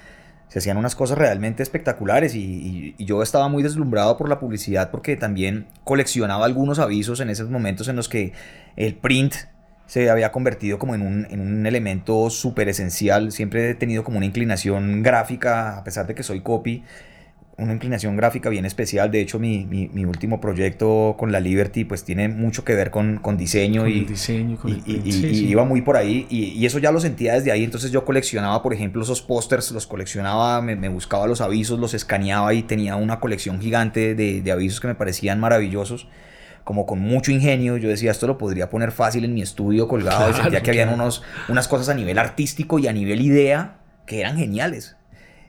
Se 0.49 0.61
hacían 0.61 0.77
unas 0.77 0.95
cosas 0.95 1.19
realmente 1.19 1.63
espectaculares 1.63 2.35
y, 2.35 2.95
yo 2.99 3.23
estaba 3.23 3.49
muy 3.49 3.63
deslumbrado 3.63 4.17
por 4.17 4.29
la 4.29 4.39
publicidad 4.39 4.91
porque 4.91 5.17
también 5.17 5.67
coleccionaba 5.85 6.45
algunos 6.47 6.79
avisos 6.79 7.21
en 7.21 7.31
esos 7.31 7.51
momentos 7.51 7.89
en 7.89 7.97
los 7.97 8.09
que 8.09 8.33
el 8.77 8.95
print 8.95 9.35
se 9.87 10.11
había 10.11 10.33
convertido 10.33 10.79
como 10.79 10.95
en 10.95 11.03
un, 11.03 11.27
en 11.31 11.41
un 11.41 11.67
elemento 11.67 12.31
súper 12.31 12.69
esencial. 12.69 13.33
Siempre 13.33 13.71
he 13.71 13.75
tenido 13.75 14.05
como 14.05 14.19
una 14.19 14.27
inclinación 14.27 15.03
gráfica, 15.03 15.79
a 15.79 15.85
pesar 15.85 16.07
de 16.07 16.15
que 16.15 16.23
soy 16.23 16.41
copy 16.41 16.85
una 17.59 17.73
inclinación 17.73 18.17
gráfica 18.17 18.51
bien 18.51 18.67
especial. 18.67 19.11
De 19.11 19.21
hecho, 19.21 19.39
mi, 19.39 19.65
mi, 19.65 20.05
último 20.05 20.41
proyecto 20.41 21.17
con 21.19 21.33
la 21.33 21.41
Liberty 21.41 21.85
pues 21.85 22.05
tiene 22.05 22.29
mucho 22.29 22.65
que 22.65 22.75
ver 22.75 22.91
con, 22.91 23.19
con 23.19 23.39
diseño 23.39 23.87
y, 23.87 24.05
diseño, 24.05 24.59
y, 24.67 24.83
y, 24.87 25.47
iba 25.49 25.65
muy 25.65 25.81
por 25.81 25.97
ahí. 25.97 26.27
Y, 26.29 26.65
eso 26.67 26.79
ya 26.79 26.93
lo 26.93 27.01
sentía 27.01 27.35
desde 27.35 27.53
ahí. 27.53 27.65
Entonces 27.65 27.91
yo 27.91 28.05
coleccionaba, 28.05 28.63
por 28.63 28.75
ejemplo, 28.75 29.03
esos 29.03 29.23
pósters, 29.23 29.71
los 29.71 29.87
coleccionaba, 29.87 30.61
me, 30.61 30.77
me, 30.77 30.89
buscaba 30.91 31.27
los 31.27 31.41
avisos, 31.41 31.79
los 31.79 31.95
escaneaba 31.95 32.53
y 32.53 32.63
tenía 32.63 32.97
una 32.97 33.21
colección 33.21 33.59
gigante 33.61 34.15
de, 34.15 34.43
de 34.43 34.53
avisos 34.53 34.81
que 34.81 34.89
me 34.89 34.95
parecían 34.95 35.41
maravillosos 35.41 36.09
como 36.63 36.85
con 36.85 36.99
mucho 36.99 37.33
ingenio. 37.33 37.79
Yo 37.79 37.89
decía, 37.89 38.11
esto 38.11 38.27
lo 38.27 38.37
podría 38.37 38.69
poner 38.69 38.93
fácil 38.93 39.25
en 39.25 39.33
mi 39.33 39.41
estudio 39.41 39.89
colgado. 39.89 40.31
y 40.31 40.35
sentía 40.35 40.63
que 40.63 40.71
habían 40.71 40.93
unos, 40.93 41.23
unas 41.49 41.69
cosas 41.69 41.89
a 41.89 41.95
nivel 41.95 42.19
artístico 42.19 42.79
y 42.79 42.87
a 42.87 42.93
nivel 42.93 43.23
idea 43.23 43.79
que 44.05 44.21
eran 44.21 44.37
geniales. 44.37 44.96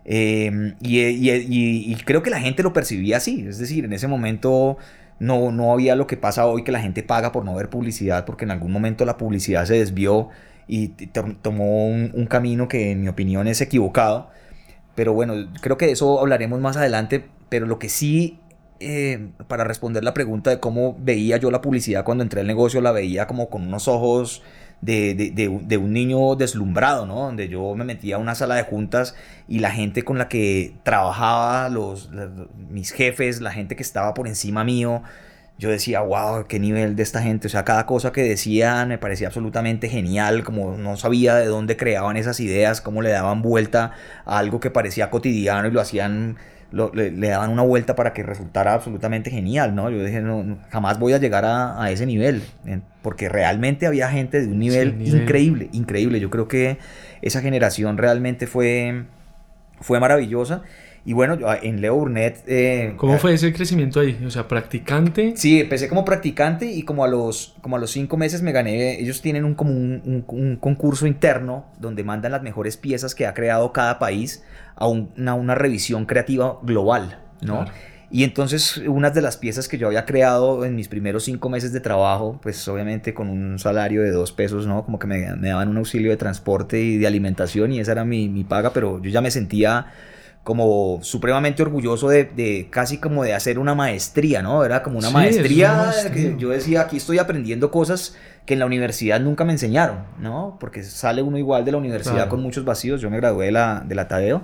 Em, 0.10 0.76
y, 0.80 1.96
creo 2.06 2.24
que 2.24 2.30
la 2.30 2.40
gente 2.40 2.64
lo 2.64 2.72
percibía 2.72 3.18
así, 3.18 3.46
es 3.46 3.58
decir, 3.58 3.84
en 3.84 3.92
ese 3.92 4.08
momento 4.08 4.78
no, 5.20 5.52
no 5.52 5.74
había 5.74 5.98
lo 5.98 6.08
que 6.08 6.16
pasa 6.16 6.46
hoy 6.46 6.64
que 6.64 6.72
la 6.72 6.80
gente 6.80 7.04
paga 7.04 7.34
por 7.34 7.44
no 7.44 7.54
ver 7.56 7.70
publicidad, 7.70 8.24
porque 8.24 8.46
en 8.46 8.52
algún 8.52 8.72
momento 8.72 9.04
la 9.04 9.18
publicidad 9.18 9.66
se 9.66 9.74
desvió 9.76 10.30
y 10.66 10.88
tomó 11.42 11.88
un, 11.88 12.26
camino 12.30 12.70
que 12.70 12.92
en 12.92 13.02
mi 13.02 13.10
opinión 13.10 13.48
es 13.48 13.60
equivocado. 13.62 14.30
Pero 14.96 15.14
bueno, 15.14 15.34
creo 15.62 15.78
que 15.78 15.88
de 15.88 15.92
eso 15.94 16.20
hablaremos 16.22 16.60
más 16.62 16.78
adelante, 16.78 17.26
pero 17.50 17.68
lo 17.68 17.78
que 17.80 17.90
sí, 17.90 18.40
eh, 18.80 19.30
para 19.48 19.66
responder 19.66 20.04
la 20.04 20.14
pregunta 20.14 20.50
de 20.50 20.60
cómo 20.60 20.98
veía 21.00 21.38
yo 21.38 21.52
la 21.52 21.62
publicidad 21.62 22.06
cuando 22.06 22.24
entré 22.24 22.42
al 22.42 22.48
negocio, 22.48 22.82
la 22.82 22.92
veía 22.92 23.28
como 23.28 23.50
con 23.50 23.64
unos 23.64 23.88
ojos 23.90 24.42
de, 24.82 25.78
un 25.82 25.94
niño 25.94 26.36
deslumbrado, 26.36 27.06
¿no? 27.06 27.16
Donde 27.16 27.48
yo 27.50 27.76
me 27.76 27.84
metía 27.84 28.16
a 28.16 28.20
una 28.20 28.36
sala 28.36 28.56
de 28.56 28.64
juntas 28.64 29.16
y 29.48 29.60
la 29.60 29.72
gente 29.72 30.04
con 30.04 30.18
la 30.18 30.30
que 30.30 30.76
trabajaba, 30.84 31.70
los, 31.70 32.10
mis 32.70 32.92
jefes, 32.92 33.42
la 33.42 33.52
gente 33.52 33.76
que 33.76 33.84
estaba 33.84 34.14
por 34.14 34.28
encima 34.28 34.64
mío, 34.64 35.04
yo 35.58 35.70
decía, 35.70 36.02
wow, 36.02 36.46
qué 36.48 36.60
nivel 36.60 36.96
de 36.96 37.04
esta 37.04 37.22
gente. 37.22 37.48
O 37.48 37.50
sea, 37.50 37.66
cada 37.66 37.86
cosa 37.86 38.12
que 38.12 38.22
decían 38.22 38.90
me 38.90 38.98
parecía 38.98 39.28
absolutamente 39.28 39.90
genial, 39.90 40.44
como 40.44 40.78
no 40.78 40.98
sabía 40.98 41.36
de 41.36 41.48
dónde 41.48 41.78
creaban 41.78 42.16
esas 42.18 42.40
ideas, 42.40 42.80
cómo 42.82 43.02
le 43.02 43.10
daban 43.10 43.42
vuelta 43.42 43.94
a 44.26 44.38
algo 44.38 44.60
que 44.60 44.70
parecía 44.70 45.10
cotidiano 45.10 45.68
y 45.68 45.72
lo 45.72 45.82
hacían 45.82 46.38
le, 46.72 47.12
daban 47.12 47.52
una 47.52 47.62
vuelta 47.62 47.96
para 47.96 48.14
que 48.14 48.24
resultara 48.24 48.74
absolutamente 48.74 49.30
genial, 49.30 49.74
¿no? 49.74 49.90
Yo 49.90 50.04
dije, 50.04 50.22
no, 50.22 50.58
jamás 50.70 51.00
voy 51.00 51.14
a 51.14 51.18
llegar 51.18 51.46
a, 51.46 51.90
ese 51.92 52.06
nivel, 52.06 52.44
porque 53.02 53.30
realmente 53.30 53.88
había 53.88 54.10
gente 54.10 54.42
de 54.42 54.48
un 54.48 54.60
nivel, 54.60 55.02
increíble, 55.02 55.70
increíble. 55.72 56.20
Yo 56.20 56.30
creo 56.30 56.48
que 56.48 56.78
esa 57.22 57.42
generación 57.42 57.98
realmente 57.98 58.48
fue, 58.48 59.06
fue 59.80 60.00
maravillosa. 60.00 60.64
Y 61.08 61.14
bueno, 61.14 61.40
yo 61.40 61.48
en 61.62 61.80
Leo 61.80 61.96
Burnett... 61.96 62.44
Eh, 62.48 62.94
¿Cómo 62.98 63.16
eh, 63.16 63.18
fue 63.18 63.34
ese 63.34 63.54
crecimiento 63.54 64.02
ahí? 64.02 64.22
O 64.26 64.30
sea, 64.30 64.46
practicante. 64.46 65.38
Sí, 65.38 65.62
empecé 65.62 65.88
como 65.88 66.04
practicante 66.04 66.70
y 66.70 66.84
como 66.84 67.06
a 67.06 67.08
los, 67.08 67.56
como 67.62 67.78
a 67.78 67.80
los 67.80 67.92
cinco 67.92 68.18
meses 68.18 68.42
me 68.42 68.52
gané, 68.52 69.00
ellos 69.00 69.22
tienen 69.22 69.46
un, 69.46 69.56
como 69.56 69.72
un, 69.72 70.26
un, 70.28 70.58
concurso 70.58 71.08
interno 71.08 71.68
donde 71.80 72.04
mandan 72.04 72.34
las 72.34 72.42
mejores 72.42 72.76
piezas 72.76 73.16
que 73.16 73.26
ha 73.26 73.34
creado 73.34 73.72
cada 73.72 74.00
país 74.00 74.44
a 74.76 74.90
una, 74.90 75.34
una 75.34 75.56
revisión 75.56 76.06
creativa 76.06 76.60
global, 76.62 77.22
¿no? 77.40 77.64
Y 78.12 78.26
entonces 78.26 78.76
unas 78.76 79.14
de 79.14 79.22
las 79.22 79.38
piezas 79.38 79.70
que 79.70 79.78
yo 79.78 79.88
había 79.88 80.06
creado 80.06 80.66
en 80.66 80.76
mis 80.76 80.90
primeros 80.90 81.24
cinco 81.24 81.48
meses 81.48 81.72
de 81.72 81.80
trabajo, 81.80 82.38
pues 82.44 82.68
obviamente 82.68 83.14
con 83.14 83.30
un 83.30 83.60
salario 83.60 84.02
de 84.02 84.12
dos 84.12 84.34
pesos, 84.34 84.68
¿no? 84.68 84.84
Como 84.84 85.00
que 85.00 85.08
me, 85.08 85.34
me 85.38 85.48
daban 85.48 85.70
un 85.70 85.78
auxilio 85.78 86.12
de 86.12 86.18
transporte 86.18 86.82
y 86.82 86.98
de 86.98 87.08
alimentación 87.08 87.72
y 87.72 87.80
esa 87.80 87.94
era 87.94 88.04
mi, 88.04 88.28
mi 88.28 88.44
paga, 88.44 88.74
pero 88.74 89.02
yo 89.02 89.10
ya 89.10 89.22
me 89.22 89.32
sentía 89.32 89.88
como 90.48 91.00
supremamente 91.02 91.62
orgulloso 91.62 92.08
de, 92.08 92.24
de, 92.24 92.70
casi 92.70 93.00
como 93.00 93.22
de 93.26 93.34
hacer 93.34 93.60
una 93.60 93.76
maestría, 93.76 94.42
¿no? 94.42 94.64
Era 94.64 94.82
como 94.82 94.98
una 94.98 95.10
maestría, 95.10 95.92
que 96.14 96.36
yo 96.38 96.52
decía, 96.52 96.80
aquí 96.80 96.96
estoy 96.96 97.18
aprendiendo 97.18 97.70
cosas 97.70 98.16
que 98.46 98.54
en 98.54 98.62
la 98.62 98.66
universidad 98.66 99.20
nunca 99.20 99.44
me 99.44 99.52
enseñaron, 99.52 100.06
¿no? 100.22 100.56
Porque 100.58 100.84
sale 100.84 101.22
uno 101.22 101.38
igual 101.38 101.66
de 101.66 101.74
la 101.74 101.80
universidad 101.80 102.30
con 102.30 102.42
muchos 102.42 102.64
vacíos. 102.64 103.02
Yo 103.02 103.10
me 103.10 103.18
gradué 103.18 103.48
de 103.48 103.52
la, 103.52 103.84
de 103.86 103.94
la 103.94 104.08
Tadeo 104.08 104.44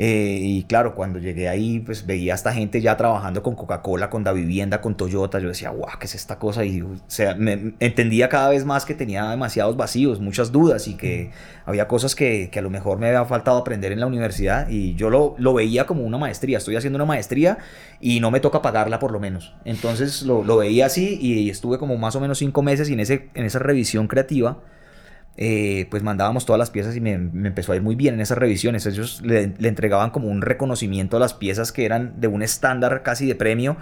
eh, 0.00 0.38
y 0.40 0.62
claro, 0.62 0.94
cuando 0.94 1.18
llegué 1.18 1.48
ahí, 1.48 1.80
pues 1.80 2.06
veía 2.06 2.32
a 2.32 2.36
esta 2.36 2.52
gente 2.52 2.80
ya 2.80 2.96
trabajando 2.96 3.42
con 3.42 3.56
Coca-Cola, 3.56 4.08
con 4.08 4.22
Da 4.22 4.32
Vivienda, 4.32 4.80
con 4.80 4.96
Toyota. 4.96 5.40
Yo 5.40 5.48
decía, 5.48 5.70
guau, 5.70 5.98
¿qué 5.98 6.06
es 6.06 6.14
esta 6.14 6.38
cosa? 6.38 6.64
Y 6.64 6.82
o 6.82 6.94
sea, 7.08 7.34
me, 7.34 7.74
entendía 7.80 8.28
cada 8.28 8.48
vez 8.48 8.64
más 8.64 8.84
que 8.84 8.94
tenía 8.94 9.28
demasiados 9.28 9.76
vacíos, 9.76 10.20
muchas 10.20 10.52
dudas 10.52 10.86
y 10.86 10.94
que 10.94 11.32
había 11.66 11.88
cosas 11.88 12.14
que, 12.14 12.48
que, 12.52 12.60
a 12.60 12.62
lo 12.62 12.70
mejor 12.70 13.00
me 13.00 13.08
había 13.08 13.24
faltado 13.24 13.58
aprender 13.58 13.90
en 13.90 13.98
la 13.98 14.06
universidad. 14.06 14.68
Y 14.68 14.94
yo 14.94 15.10
lo, 15.10 15.34
lo, 15.36 15.52
veía 15.52 15.84
como 15.84 16.04
una 16.04 16.16
maestría. 16.16 16.58
Estoy 16.58 16.76
haciendo 16.76 16.96
una 16.96 17.04
maestría 17.04 17.58
y 18.00 18.20
no 18.20 18.30
me 18.30 18.38
toca 18.38 18.62
pagarla 18.62 19.00
por 19.00 19.10
lo 19.10 19.18
menos. 19.18 19.56
Entonces 19.64 20.22
lo, 20.22 20.44
lo 20.44 20.58
veía 20.58 20.86
así 20.86 21.18
y 21.20 21.50
estuve 21.50 21.76
como 21.78 21.96
más 21.96 22.14
o 22.14 22.20
menos 22.20 22.38
cinco 22.38 22.62
meses 22.62 22.88
y 22.88 22.92
en, 22.92 23.00
ese, 23.00 23.30
en 23.34 23.44
esa 23.44 23.58
revisión 23.58 24.06
creativa 24.06 24.58
eh, 25.40 25.86
pues 25.88 26.02
mandábamos 26.02 26.44
todas 26.44 26.58
las 26.58 26.70
piezas 26.70 26.96
y 26.96 27.00
me, 27.00 27.12
empezó 27.12 27.70
a 27.70 27.76
ir 27.76 27.82
muy 27.82 27.94
bien 27.94 28.14
en 28.14 28.20
esas 28.20 28.38
revisiones. 28.38 28.84
Ellos 28.86 29.22
le, 29.24 29.54
le, 29.56 29.68
entregaban 29.68 30.10
como 30.10 30.26
un 30.26 30.42
reconocimiento 30.42 31.16
a 31.16 31.20
las 31.20 31.32
piezas 31.32 31.70
que 31.70 31.84
eran 31.84 32.20
de 32.20 32.26
un 32.26 32.42
estándar 32.42 33.04
casi 33.04 33.24
de 33.24 33.36
premio 33.36 33.76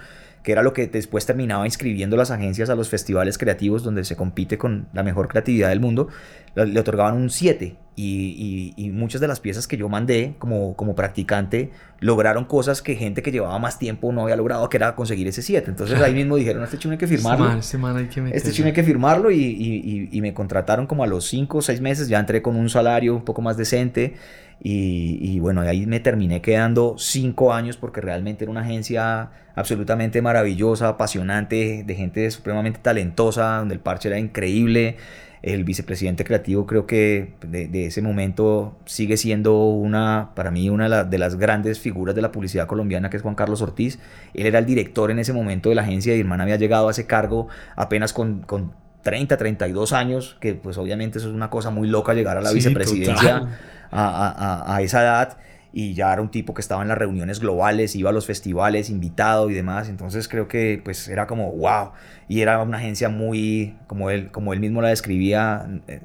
que 0.46 0.52
era 0.52 0.62
lo 0.62 0.72
que 0.72 0.87
después 0.87 1.26
terminaba 1.26 1.66
inscribiendo 1.66 2.16
las 2.16 2.30
agencias 2.30 2.70
a 2.70 2.76
los 2.76 2.88
festivales 2.88 3.37
creativos 3.37 3.82
donde 3.82 4.04
se 4.04 4.14
compite 4.14 4.59
con 4.59 4.87
la 4.92 5.02
mejor 5.02 5.26
creatividad 5.26 5.70
del 5.70 5.80
mundo, 5.80 6.06
le 6.54 6.78
otorgaban 6.78 7.16
un 7.16 7.30
7 7.30 7.76
y, 7.96 8.92
muchas 8.94 9.20
de 9.20 9.26
las 9.26 9.40
piezas 9.40 9.66
que 9.66 9.76
yo 9.76 9.88
mandé 9.88 10.37
como, 10.38 10.76
como 10.76 10.94
practicante 10.94 11.72
lograron 11.98 12.44
cosas 12.44 12.80
que 12.80 12.94
gente 12.94 13.22
que 13.22 13.32
llevaba 13.32 13.59
más 13.59 13.80
tiempo 13.80 14.12
no 14.12 14.22
había 14.22 14.37
logrado, 14.37 14.68
que 14.68 14.76
era 14.76 14.94
conseguir 14.94 15.26
ese 15.26 15.42
7. 15.42 15.68
Entonces 15.68 16.00
ahí 16.00 16.14
mismo 16.14 16.37
dijeron, 16.37 16.62
este 16.62 16.78
chino 16.78 16.92
hay 16.92 16.98
que 16.98 17.09
firmarlo. 17.09 17.52
Este, 17.59 17.76
hay 17.76 18.06
que 18.06 18.30
este 18.37 18.52
chino 18.52 18.68
hay 18.68 18.72
que 18.72 18.85
firmarlo 18.85 19.32
y, 19.32 20.09
y 20.12 20.20
me 20.20 20.32
contrataron 20.32 20.87
como 20.87 21.02
a 21.02 21.09
los 21.09 21.26
5 21.26 21.59
o 21.59 21.61
6 21.61 21.80
meses, 21.80 22.06
ya 22.06 22.20
entré 22.20 22.40
con 22.40 22.54
un 22.54 22.70
salario 22.70 23.16
un 23.16 23.24
poco 23.24 23.42
más 23.42 23.56
decente 23.56 24.14
y, 24.58 25.38
bueno, 25.38 25.60
ahí 25.60 25.86
me 25.86 26.00
terminé 26.00 26.40
quedando 26.40 26.96
cinco 26.98 27.52
años 27.52 27.76
porque 27.76 28.00
realmente 28.00 28.44
era 28.44 28.50
una 28.50 28.62
agencia 28.62 29.30
absolutamente 29.54 30.22
maravillosa, 30.22 30.88
apasionante, 30.88 31.84
de 31.86 31.94
gente 31.94 32.30
supremamente 32.30 32.80
talentosa, 32.82 33.58
donde 33.58 33.74
el 33.74 33.80
parche 33.80 34.08
era 34.08 34.18
increíble. 34.18 34.96
El 35.42 35.62
vicepresidente 35.62 36.24
creativo 36.24 36.66
creo 36.66 36.86
que 36.86 37.34
de, 37.46 37.86
ese 37.86 38.02
momento 38.02 38.76
sigue 38.86 39.16
siendo 39.16 39.66
una, 39.66 40.30
para 40.34 40.50
mí, 40.50 40.68
una 40.68 41.04
de 41.04 41.18
las 41.18 41.36
grandes 41.36 41.78
figuras 41.78 42.16
de 42.16 42.22
la 42.22 42.32
publicidad 42.32 42.66
colombiana, 42.66 43.10
que 43.10 43.18
es 43.18 43.22
Juan 43.22 43.36
Carlos 43.36 43.62
Ortiz. 43.62 44.00
Él 44.34 44.46
era 44.46 44.58
el 44.58 44.66
director 44.66 45.10
en 45.10 45.20
ese 45.20 45.32
momento 45.32 45.68
de 45.68 45.76
la 45.76 45.82
agencia 45.82 46.16
y 46.16 46.20
hermana 46.20 46.42
había 46.42 46.56
llegado 46.56 46.88
a 46.88 46.90
ese 46.90 47.06
cargo 47.06 47.46
apenas 47.76 48.12
con, 48.12 48.40
con 48.40 48.72
30, 49.02 49.36
32 49.36 49.92
años, 49.92 50.36
que 50.40 50.54
pues 50.54 50.78
obviamente 50.78 51.18
eso 51.18 51.28
es 51.28 51.34
una 51.34 51.50
cosa 51.50 51.70
muy 51.70 51.86
loca 51.86 52.14
llegar 52.14 52.36
a 52.38 52.40
la 52.40 52.50
vicepresidencia 52.50 53.46
a, 53.90 54.79
esa 54.83 55.03
edad 55.03 55.38
y 55.77 55.92
ya 55.92 56.11
era 56.11 56.22
un 56.22 56.31
tipo 56.31 56.55
que 56.55 56.62
estaba 56.62 56.81
en 56.81 56.88
las 56.88 56.96
reuniones 56.96 57.38
globales, 57.38 57.94
iba 57.96 58.09
a 58.09 58.12
los 58.14 58.25
festivales, 58.25 58.88
invitado 58.88 59.51
y 59.51 59.55
demás, 59.55 59.90
entonces 59.90 60.27
creo 60.27 60.49
que 60.49 60.81
pues 60.83 61.07
era 61.07 61.27
como 61.27 61.53
wow, 61.53 61.90
y 62.29 62.40
era 62.40 62.62
una 62.62 62.79
agencia 62.79 63.11
muy, 63.11 63.77
como 63.87 64.09
él, 64.09 64.31
como 64.31 64.55
él 64.55 64.61
mismo 64.61 64.81
la 64.81 64.88
describía, 64.88 65.68
eh, 65.87 66.01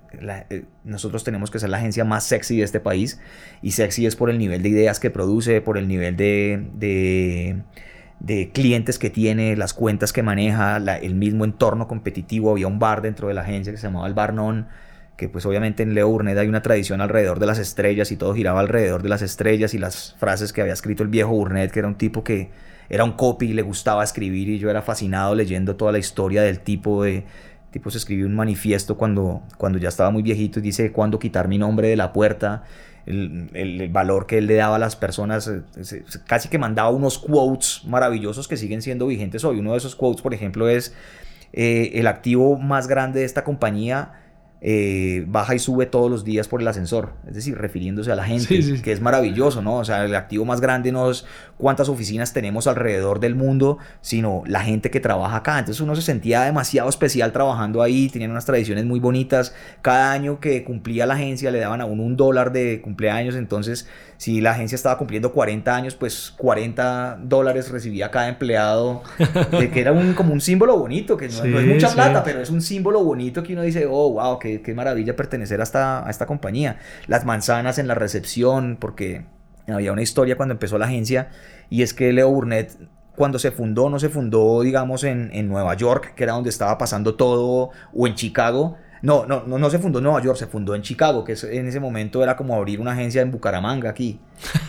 eh, 0.50 0.66
nosotros 0.84 1.24
tenemos 1.24 1.52
que 1.52 1.60
ser 1.60 1.70
la 1.70 1.78
agencia 1.78 2.04
más 2.04 2.26
sexy 2.26 2.58
de 2.58 2.64
este 2.64 2.82
país, 2.82 3.22
y 3.62 3.72
sexy 3.72 4.06
es 4.06 4.18
por 4.18 4.30
el 4.30 4.40
nivel 4.40 4.62
de 4.62 4.68
ideas 4.68 5.00
que 5.00 5.10
produce, 5.10 5.62
por 5.62 5.78
el 5.78 5.88
nivel 5.88 6.18
de, 6.18 7.62
clientes 8.52 9.00
que 9.00 9.10
tiene, 9.10 9.56
las 9.56 9.74
cuentas 9.74 10.12
que 10.12 10.22
maneja, 10.22 10.76
el 11.02 11.16
mismo 11.16 11.46
entorno 11.46 11.88
competitivo, 11.88 12.52
había 12.52 12.68
un 12.68 12.80
bar 12.80 13.02
dentro 13.02 13.30
de 13.30 13.36
la 13.36 13.44
agencia 13.44 13.72
que 13.72 13.78
se 13.78 13.88
llamaba 13.88 14.06
el 14.08 14.14
Bar 14.14 14.34
Non, 14.34 14.68
que 15.22 15.30
pues 15.30 15.46
obviamente 15.46 15.84
en 15.84 15.94
Leo 15.94 16.10
Burnett 16.10 16.36
hay 16.40 16.48
una 16.48 16.64
tradición 16.64 17.00
alrededor 17.00 17.38
de 17.38 17.46
las 17.46 17.60
estrellas 17.60 18.12
y 18.12 18.18
todo 18.18 18.34
giraba 18.34 18.60
alrededor 18.60 19.04
de 19.04 19.10
las 19.10 19.22
estrellas 19.22 19.76
y 19.76 19.78
las 19.78 20.16
frases 20.18 20.52
que 20.52 20.62
había 20.62 20.74
escrito 20.74 21.04
el 21.04 21.10
viejo 21.10 21.30
Burnett, 21.30 21.70
que 21.70 21.78
era 21.78 21.88
un 21.88 21.94
tipo 21.94 22.24
que 22.24 22.50
era 22.90 23.04
un 23.04 23.12
copy 23.12 23.52
y 23.52 23.54
le 23.54 23.62
gustaba 23.62 24.04
escribir 24.04 24.50
y 24.50 24.58
yo 24.58 24.72
era 24.72 24.82
fascinado 24.82 25.36
leyendo 25.36 25.76
toda 25.76 25.92
la 25.92 26.00
historia 26.00 26.42
del 26.42 26.62
tipo 26.62 27.04
de 27.04 27.26
tipo 27.70 27.92
se 27.92 28.00
escribió 28.00 28.26
un 28.26 28.34
manifiesto 28.34 28.98
cuando, 28.98 29.44
cuando 29.60 29.78
ya 29.78 29.90
estaba 29.90 30.10
muy 30.10 30.24
viejito 30.24 30.58
y 30.58 30.64
dice 30.64 30.92
cuándo 30.92 31.20
quitar 31.20 31.48
mi 31.48 31.60
nombre 31.60 31.90
de 31.90 31.98
la 31.98 32.14
puerta 32.14 32.64
el, 33.06 33.52
el, 33.54 33.90
valor 33.90 34.26
que 34.26 34.40
él 34.40 34.48
le 34.48 34.56
daba 34.56 34.78
a 34.78 34.80
las 34.80 34.96
personas, 34.96 35.48
eh, 35.48 36.04
casi 36.26 36.50
que 36.50 36.58
mandaba 36.58 36.90
unos 36.90 37.20
quotes 37.20 37.84
maravillosos 37.86 38.48
que 38.48 38.58
siguen 38.58 38.82
siendo 38.82 39.06
vigentes 39.06 39.44
hoy. 39.44 39.60
Uno 39.60 39.72
de 39.72 39.78
esos 39.78 39.96
quotes, 39.96 40.22
por 40.22 40.34
ejemplo, 40.34 40.70
es 40.70 40.94
eh, 41.54 41.92
el 41.96 42.08
activo 42.08 42.58
más 42.58 42.88
grande 42.88 43.20
de 43.20 43.26
esta 43.26 43.44
compañía 43.44 44.21
eh, 44.64 45.26
baja 45.28 45.56
y 45.56 45.60
sube 45.60 45.88
todos 45.88 46.12
los 46.12 46.24
días 46.24 46.48
por 46.48 46.62
el 46.62 46.68
ascensor, 46.68 47.14
es 47.28 47.34
decir, 47.34 47.58
refiriéndose 47.58 48.12
a 48.12 48.16
la 48.16 48.24
gente, 48.24 48.80
que 48.84 48.92
es 48.92 49.02
maravilloso, 49.02 49.64
¿no? 49.64 49.78
O 49.78 49.86
sea, 49.86 50.06
el 50.06 50.14
activo 50.14 50.46
más 50.46 50.62
grande 50.62 50.92
no 50.92 51.10
es 51.10 51.26
cuántas 51.58 51.90
oficinas 51.90 52.32
tenemos 52.32 52.68
alrededor 52.68 53.20
del 53.20 53.34
mundo, 53.34 53.80
sino 54.02 54.44
la 54.46 54.62
gente 54.62 54.92
que 54.92 55.00
trabaja 55.00 55.38
acá. 55.38 55.58
Entonces 55.58 55.82
uno 55.82 55.96
se 55.96 56.04
sentía 56.04 56.44
demasiado 56.44 56.90
especial 56.90 57.32
trabajando 57.32 57.82
ahí, 57.82 58.08
tenían 58.10 58.30
unas 58.30 58.46
tradiciones 58.46 58.86
muy 58.86 59.00
bonitas. 59.00 59.56
Cada 59.82 60.12
año 60.12 60.40
que 60.40 60.64
cumplía 60.64 61.08
la 61.08 61.16
agencia 61.16 61.50
le 61.50 61.60
daban 61.60 61.82
a 61.82 61.86
uno 61.86 62.04
un 62.04 62.16
dólar 62.16 62.52
de 62.52 62.82
cumpleaños, 62.82 63.36
entonces 63.36 63.88
si 64.22 64.40
la 64.40 64.52
agencia 64.52 64.76
estaba 64.76 65.00
cumpliendo 65.00 65.34
40 65.34 65.76
años, 65.76 65.96
pues 65.96 66.32
40 66.38 67.22
dólares 67.24 67.72
recibía 67.72 68.12
cada 68.12 68.28
empleado, 68.28 69.02
de 69.60 69.72
que 69.72 69.82
era 69.82 69.94
un, 69.94 70.14
como 70.14 70.32
un 70.32 70.42
símbolo 70.42 70.78
bonito, 70.78 71.18
que 71.18 71.28
no, 71.28 71.58
es 71.58 71.66
mucha 71.66 71.90
plata, 71.90 72.24
pero 72.24 72.40
es 72.40 72.52
un 72.52 72.62
símbolo 72.62 73.04
bonito 73.04 73.42
que 73.42 73.54
uno 73.54 73.64
dice, 73.64 73.88
oh, 73.90 74.12
wow, 74.12 74.38
qué, 74.38 74.62
qué 74.62 74.76
maravilla 74.76 75.16
pertenecer 75.16 75.60
a 75.60 75.64
esta, 75.64 76.06
a 76.06 76.12
esta 76.12 76.28
compañía. 76.28 76.78
Las 77.08 77.26
manzanas 77.26 77.80
en 77.80 77.88
la 77.88 77.96
recepción, 77.96 78.78
porque 78.80 79.26
había 79.68 79.92
una 79.92 80.04
historia 80.04 80.38
cuando 80.38 80.54
empezó 80.54 80.78
la 80.78 80.86
agencia, 80.86 81.30
y 81.72 81.82
es 81.82 81.96
que 81.96 82.14
Leo 82.14 82.30
Burnett 82.30 82.78
cuando 83.16 83.40
se 83.40 83.50
fundó, 83.50 83.90
no 83.90 83.98
se 83.98 84.10
fundó, 84.10 84.62
digamos, 84.62 85.04
en, 85.04 85.32
en 85.34 85.48
Nueva 85.48 85.74
York, 85.74 86.14
que 86.16 86.26
era 86.26 86.34
donde 86.34 86.52
estaba 86.52 86.78
pasando 86.78 87.16
todo, 87.16 87.72
o 87.92 88.06
en 88.06 88.14
Chicago, 88.14 88.78
no, 89.02 89.26
no, 89.26 89.44
no, 89.48 89.58
no 89.58 89.70
se 89.70 89.80
fundó 89.80 90.00
en 90.00 90.04
Nueva 90.04 90.22
York, 90.22 90.38
se 90.38 90.48
fundó 90.48 90.76
en 90.76 90.84
Chicago, 90.84 91.24
que 91.24 91.36
en 91.44 91.68
ese 91.68 91.80
momento 91.80 92.22
era 92.24 92.36
como 92.36 92.56
abrir 92.56 92.80
una 92.80 92.92
agencia 92.92 93.22
en 93.22 93.32
Bucaramanga 93.32 93.90
aquí. 93.90 94.20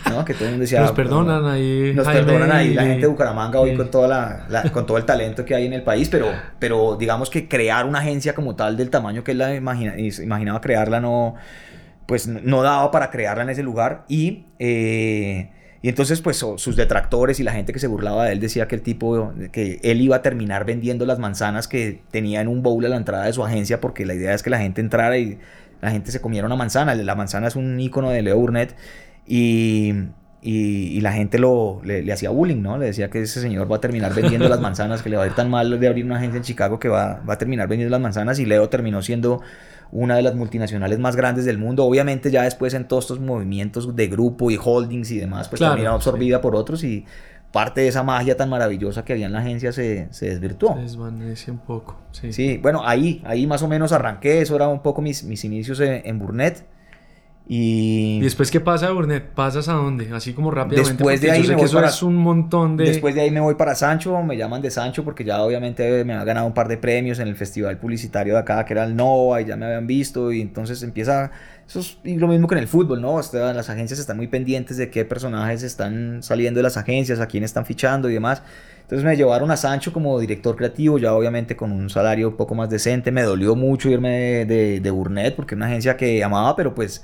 ¿no? 0.09 0.25
Que 0.25 0.33
todo 0.33 0.45
el 0.45 0.51
mundo 0.51 0.61
decía. 0.61 0.81
Nos 0.81 0.91
perdonan 0.91 1.45
ahí. 1.45 1.93
Nos 1.95 2.07
perdonan 2.07 2.51
ahí 2.51 2.73
la 2.73 2.83
gente 2.83 3.01
de 3.01 3.07
Bucaramanga 3.07 3.59
hoy 3.59 3.75
con, 3.75 3.91
toda 3.91 4.07
la, 4.49 4.71
con 4.71 4.85
todo 4.85 4.97
el 4.97 5.05
talento 5.05 5.45
que 5.45 5.55
hay 5.55 5.65
en 5.65 5.73
el 5.73 5.83
país, 5.83 6.09
pero, 6.09 6.27
pero 6.59 6.95
digamos 6.95 7.29
que 7.29 7.47
crear 7.47 7.85
una 7.85 7.99
agencia 7.99 8.33
como 8.33 8.55
tal 8.55 8.75
del 8.75 8.89
tamaño 8.89 9.23
que 9.23 9.31
él 9.31 9.37
la 9.37 9.53
imagina, 9.53 9.97
imaginaba 9.97 10.61
crearla 10.61 10.99
no, 10.99 11.35
pues 12.05 12.27
no 12.27 12.63
daba 12.63 12.89
para 12.91 13.11
crearla 13.11 13.43
en 13.43 13.49
ese 13.49 13.63
lugar 13.63 14.05
y. 14.07 14.45
Eh, 14.59 15.51
y 15.83 15.89
entonces, 15.89 16.21
pues 16.21 16.37
sus 16.37 16.75
detractores 16.77 17.41
y 17.41 17.43
la 17.43 17.51
gente 17.51 17.73
que 17.73 17.79
se 17.79 17.87
burlaba 17.87 18.23
de 18.23 18.31
él 18.31 18.39
decía 18.39 18.69
que 18.69 18.75
el 18.75 18.81
tipo, 18.81 19.33
que 19.51 19.81
él 19.83 19.99
iba 19.99 20.15
a 20.15 20.21
terminar 20.21 20.63
vendiendo 20.63 21.05
las 21.05 21.19
manzanas 21.19 21.67
que 21.67 22.01
tenía 22.09 22.39
en 22.39 22.47
un 22.47 22.63
bowl 22.63 22.85
a 22.85 22.87
la 22.87 22.95
entrada 22.95 23.25
de 23.25 23.33
su 23.33 23.43
agencia, 23.43 23.81
porque 23.81 24.05
la 24.05 24.13
idea 24.13 24.33
es 24.33 24.43
que 24.43 24.49
la 24.49 24.59
gente 24.59 24.79
entrara 24.79 25.17
y 25.17 25.39
la 25.81 25.91
gente 25.91 26.11
se 26.11 26.21
comiera 26.21 26.47
una 26.47 26.55
manzana. 26.55 26.95
La 26.95 27.15
manzana 27.15 27.47
es 27.47 27.57
un 27.57 27.77
icono 27.81 28.11
de 28.11 28.21
Leo 28.21 28.37
Burnett 28.37 28.77
y, 29.27 29.93
y, 30.41 31.01
la 31.01 31.11
gente 31.11 31.37
lo, 31.37 31.81
le, 31.83 32.09
hacía 32.13 32.29
bullying, 32.29 32.61
¿no? 32.61 32.77
Le 32.77 32.85
decía 32.85 33.09
que 33.09 33.21
ese 33.21 33.41
señor 33.41 33.69
va 33.69 33.75
a 33.75 33.81
terminar 33.81 34.15
vendiendo 34.15 34.47
las 34.47 34.61
manzanas, 34.61 35.01
que 35.01 35.09
le 35.09 35.17
va 35.17 35.23
a 35.23 35.27
ir 35.27 35.35
tan 35.35 35.49
mal 35.49 35.81
de 35.81 35.85
abrir 35.85 36.05
una 36.05 36.15
agencia 36.15 36.37
en 36.37 36.43
Chicago 36.43 36.79
que 36.79 36.87
va, 36.87 37.21
va 37.27 37.33
a 37.33 37.37
terminar 37.37 37.67
vendiendo 37.67 37.91
las 37.91 38.01
manzanas 38.01 38.39
y 38.39 38.45
Leo 38.45 38.69
terminó 38.69 39.01
siendo 39.01 39.41
una 39.93 40.15
de 40.15 40.23
las 40.23 40.33
multinacionales 40.33 40.97
más 40.97 41.15
grandes 41.15 41.45
del 41.45 41.59
mundo. 41.59 41.85
Obviamente 41.85 42.31
ya 42.31 42.43
después 42.43 42.73
en 42.73 42.87
todos 42.87 43.05
estos 43.05 43.19
movimientos 43.19 43.95
de 43.95 44.07
grupo 44.07 44.49
y 44.49 44.59
holdings 44.61 45.11
y 45.11 45.19
demás, 45.19 45.47
pues 45.47 45.61
también 45.61 45.87
absorbida 45.87 46.41
por 46.41 46.55
otros 46.55 46.83
y 46.83 47.05
parte 47.51 47.81
de 47.81 47.89
esa 47.89 48.01
magia 48.01 48.35
tan 48.35 48.49
maravillosa 48.49 49.05
que 49.05 49.13
había 49.13 49.27
en 49.27 49.33
la 49.33 49.39
agencia 49.39 49.71
se, 49.71 50.07
se 50.11 50.29
desvirtuó. 50.29 50.73
Se 50.73 50.81
desvanece 50.81 51.51
un 51.51 51.59
poco, 51.59 51.99
sí. 52.11 52.33
Sí, 52.33 52.57
bueno, 52.57 52.81
ahí, 52.83 53.21
ahí 53.23 53.45
más 53.45 53.61
o 53.61 53.67
menos 53.67 53.91
arranqué, 53.91 54.41
eso 54.41 54.55
era 54.55 54.67
un 54.67 54.81
poco 54.81 55.03
mis, 55.03 55.23
mis 55.23 55.45
inicios 55.45 55.79
en, 55.79 56.17
Burnett. 56.17 56.65
Y... 57.45 58.21
después 58.21 58.49
qué 58.49 58.61
pasa, 58.61 58.89
Burnett? 58.91 59.25
¿Pasas 59.31 59.67
a 59.67 59.73
dónde? 59.73 60.09
Así 60.13 60.33
como 60.33 60.49
rápidamente. 60.49 60.93
Después 60.93 61.21
de 61.21 61.31
ahí 61.31 61.45
me 61.45 61.55
voy 61.55 61.65
eso 61.65 61.75
para... 61.75 61.89
es 61.89 62.01
un 62.01 62.15
montón 62.15 62.77
de... 62.77 62.85
Después 62.85 63.15
de 63.15 63.21
ahí 63.21 63.31
me 63.31 63.41
voy 63.41 63.55
para 63.55 63.75
Sancho, 63.75 64.21
me 64.23 64.37
llaman 64.37 64.61
de 64.61 64.71
Sancho 64.71 65.03
porque 65.03 65.25
ya 65.25 65.43
obviamente 65.43 66.05
me 66.05 66.13
ha 66.13 66.23
ganado 66.23 66.47
un 66.47 66.53
par 66.53 66.69
de 66.69 66.77
premios 66.77 67.19
en 67.19 67.27
el 67.27 67.35
festival 67.35 67.77
publicitario 67.77 68.33
de 68.33 68.39
acá, 68.39 68.63
que 68.63 68.73
era 68.73 68.85
el 68.85 68.95
NOVA, 68.95 69.41
y 69.41 69.45
ya 69.45 69.57
me 69.57 69.65
habían 69.65 69.87
visto, 69.87 70.31
y 70.31 70.41
entonces 70.41 70.81
empieza... 70.83 71.31
Eso 71.75 71.79
es 71.79 71.97
lo 72.03 72.27
mismo 72.27 72.47
que 72.47 72.53
en 72.53 72.61
el 72.61 72.67
fútbol, 72.67 73.01
¿no? 73.01 73.19
Las 73.33 73.67
agencias 73.67 73.99
están 73.99 74.17
muy 74.17 74.27
pendientes 74.27 74.77
de 74.77 74.91
qué 74.91 75.05
personajes 75.05 75.63
están 75.63 76.21
saliendo 76.21 76.59
de 76.59 76.63
las 76.63 76.77
agencias, 76.77 77.19
a 77.19 77.25
quién 77.25 77.43
están 77.43 77.65
fichando 77.65 78.11
y 78.11 78.13
demás. 78.13 78.43
Entonces 78.83 79.03
me 79.03 79.17
llevaron 79.17 79.49
a 79.49 79.57
Sancho 79.57 79.91
como 79.91 80.19
director 80.19 80.55
creativo, 80.55 80.99
ya 80.99 81.15
obviamente 81.15 81.55
con 81.55 81.71
un 81.71 81.89
salario 81.89 82.29
un 82.29 82.37
poco 82.37 82.53
más 82.53 82.69
decente. 82.69 83.11
Me 83.11 83.23
dolió 83.23 83.55
mucho 83.55 83.89
irme 83.89 84.45
de, 84.45 84.81
de, 84.81 84.91
Burnett 84.91 85.35
porque 85.35 85.55
era 85.55 85.65
una 85.65 85.65
agencia 85.65 85.97
que 85.97 86.23
amaba, 86.23 86.55
pero 86.55 86.75
pues 86.75 87.03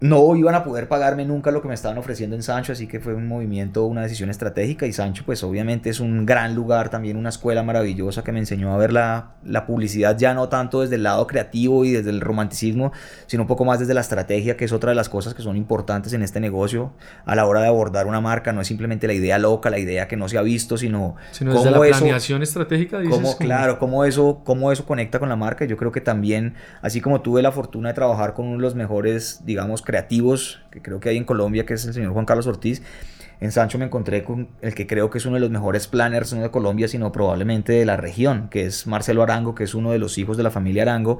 no 0.00 0.34
iban 0.34 0.54
a 0.54 0.64
poder 0.64 0.88
pagarme 0.88 1.26
nunca 1.26 1.50
lo 1.50 1.60
que 1.60 1.68
me 1.68 1.74
estaban 1.74 1.98
ofreciendo 1.98 2.34
en 2.34 2.42
Sancho, 2.42 2.72
así 2.72 2.86
que 2.86 3.00
fue 3.00 3.14
un 3.14 3.28
movimiento, 3.28 3.84
una 3.84 4.02
decisión 4.02 4.30
estratégica 4.30 4.86
y 4.86 4.92
Sancho 4.92 5.24
pues 5.26 5.44
obviamente 5.44 5.90
es 5.90 6.00
un 6.00 6.24
gran 6.24 6.54
lugar, 6.54 6.88
también 6.88 7.16
una 7.16 7.28
escuela 7.28 7.62
maravillosa 7.62 8.24
que 8.24 8.32
me 8.32 8.38
enseñó 8.38 8.72
a 8.72 8.78
ver 8.78 8.92
la, 8.92 9.32
la 9.44 9.66
publicidad 9.66 10.16
ya 10.16 10.32
no 10.32 10.48
tanto 10.48 10.80
desde 10.80 10.94
el 10.94 11.02
lado 11.02 11.26
creativo 11.26 11.84
y 11.84 11.92
desde 11.92 12.10
el 12.10 12.22
romanticismo, 12.22 12.92
sino 13.26 13.42
un 13.42 13.46
poco 13.46 13.64
más 13.64 13.78
desde 13.78 13.92
la 13.92 14.00
estrategia, 14.00 14.56
que 14.56 14.64
es 14.64 14.72
otra 14.72 14.90
de 14.90 14.96
las 14.96 15.10
cosas 15.10 15.34
que 15.34 15.42
son 15.42 15.56
importantes 15.56 16.14
en 16.14 16.22
este 16.22 16.40
negocio 16.40 16.92
a 17.26 17.34
la 17.34 17.46
hora 17.46 17.60
de 17.60 17.68
abordar 17.68 18.06
una 18.06 18.22
marca, 18.22 18.52
no 18.52 18.62
es 18.62 18.68
simplemente 18.68 19.06
la 19.06 19.12
idea 19.12 19.38
loca, 19.38 19.68
la 19.68 19.78
idea 19.78 20.08
que 20.08 20.16
no 20.16 20.28
se 20.28 20.38
ha 20.38 20.42
visto, 20.42 20.78
sino, 20.78 21.16
sino 21.30 21.52
desde 21.52 21.70
la 21.70 21.78
planeación 21.78 22.42
estratégica. 22.42 23.00
Dices, 23.00 23.14
cómo, 23.14 23.36
claro, 23.36 23.78
cómo 23.78 24.04
eso, 24.06 24.40
cómo 24.44 24.72
eso 24.72 24.86
conecta 24.86 25.18
con 25.18 25.28
la 25.28 25.36
marca. 25.36 25.66
Yo 25.66 25.76
creo 25.76 25.92
que 25.92 26.00
también, 26.00 26.54
así 26.80 27.00
como 27.00 27.20
tuve 27.20 27.42
la 27.42 27.52
fortuna 27.52 27.90
de 27.90 27.94
trabajar 27.94 28.32
con 28.32 28.46
uno 28.46 28.56
de 28.56 28.62
los 28.62 28.74
mejores, 28.74 29.42
digamos, 29.44 29.82
creativos 29.90 30.60
que 30.70 30.80
creo 30.80 31.00
que 31.00 31.08
hay 31.08 31.16
en 31.16 31.24
Colombia, 31.24 31.66
que 31.66 31.74
es 31.74 31.84
el 31.84 31.92
señor 31.92 32.12
Juan 32.12 32.24
Carlos 32.24 32.46
Ortiz. 32.46 32.80
En 33.40 33.50
Sancho 33.50 33.76
me 33.76 33.86
encontré 33.86 34.22
con 34.22 34.48
el 34.60 34.74
que 34.74 34.86
creo 34.86 35.10
que 35.10 35.18
es 35.18 35.26
uno 35.26 35.34
de 35.34 35.40
los 35.40 35.50
mejores 35.50 35.88
planners, 35.88 36.32
no 36.32 36.42
de 36.42 36.50
Colombia, 36.50 36.86
sino 36.86 37.10
probablemente 37.10 37.72
de 37.72 37.84
la 37.84 37.96
región, 37.96 38.48
que 38.50 38.66
es 38.66 38.86
Marcelo 38.86 39.22
Arango, 39.22 39.54
que 39.54 39.64
es 39.64 39.74
uno 39.74 39.90
de 39.90 39.98
los 39.98 40.16
hijos 40.18 40.36
de 40.36 40.44
la 40.44 40.50
familia 40.52 40.82
Arango, 40.82 41.18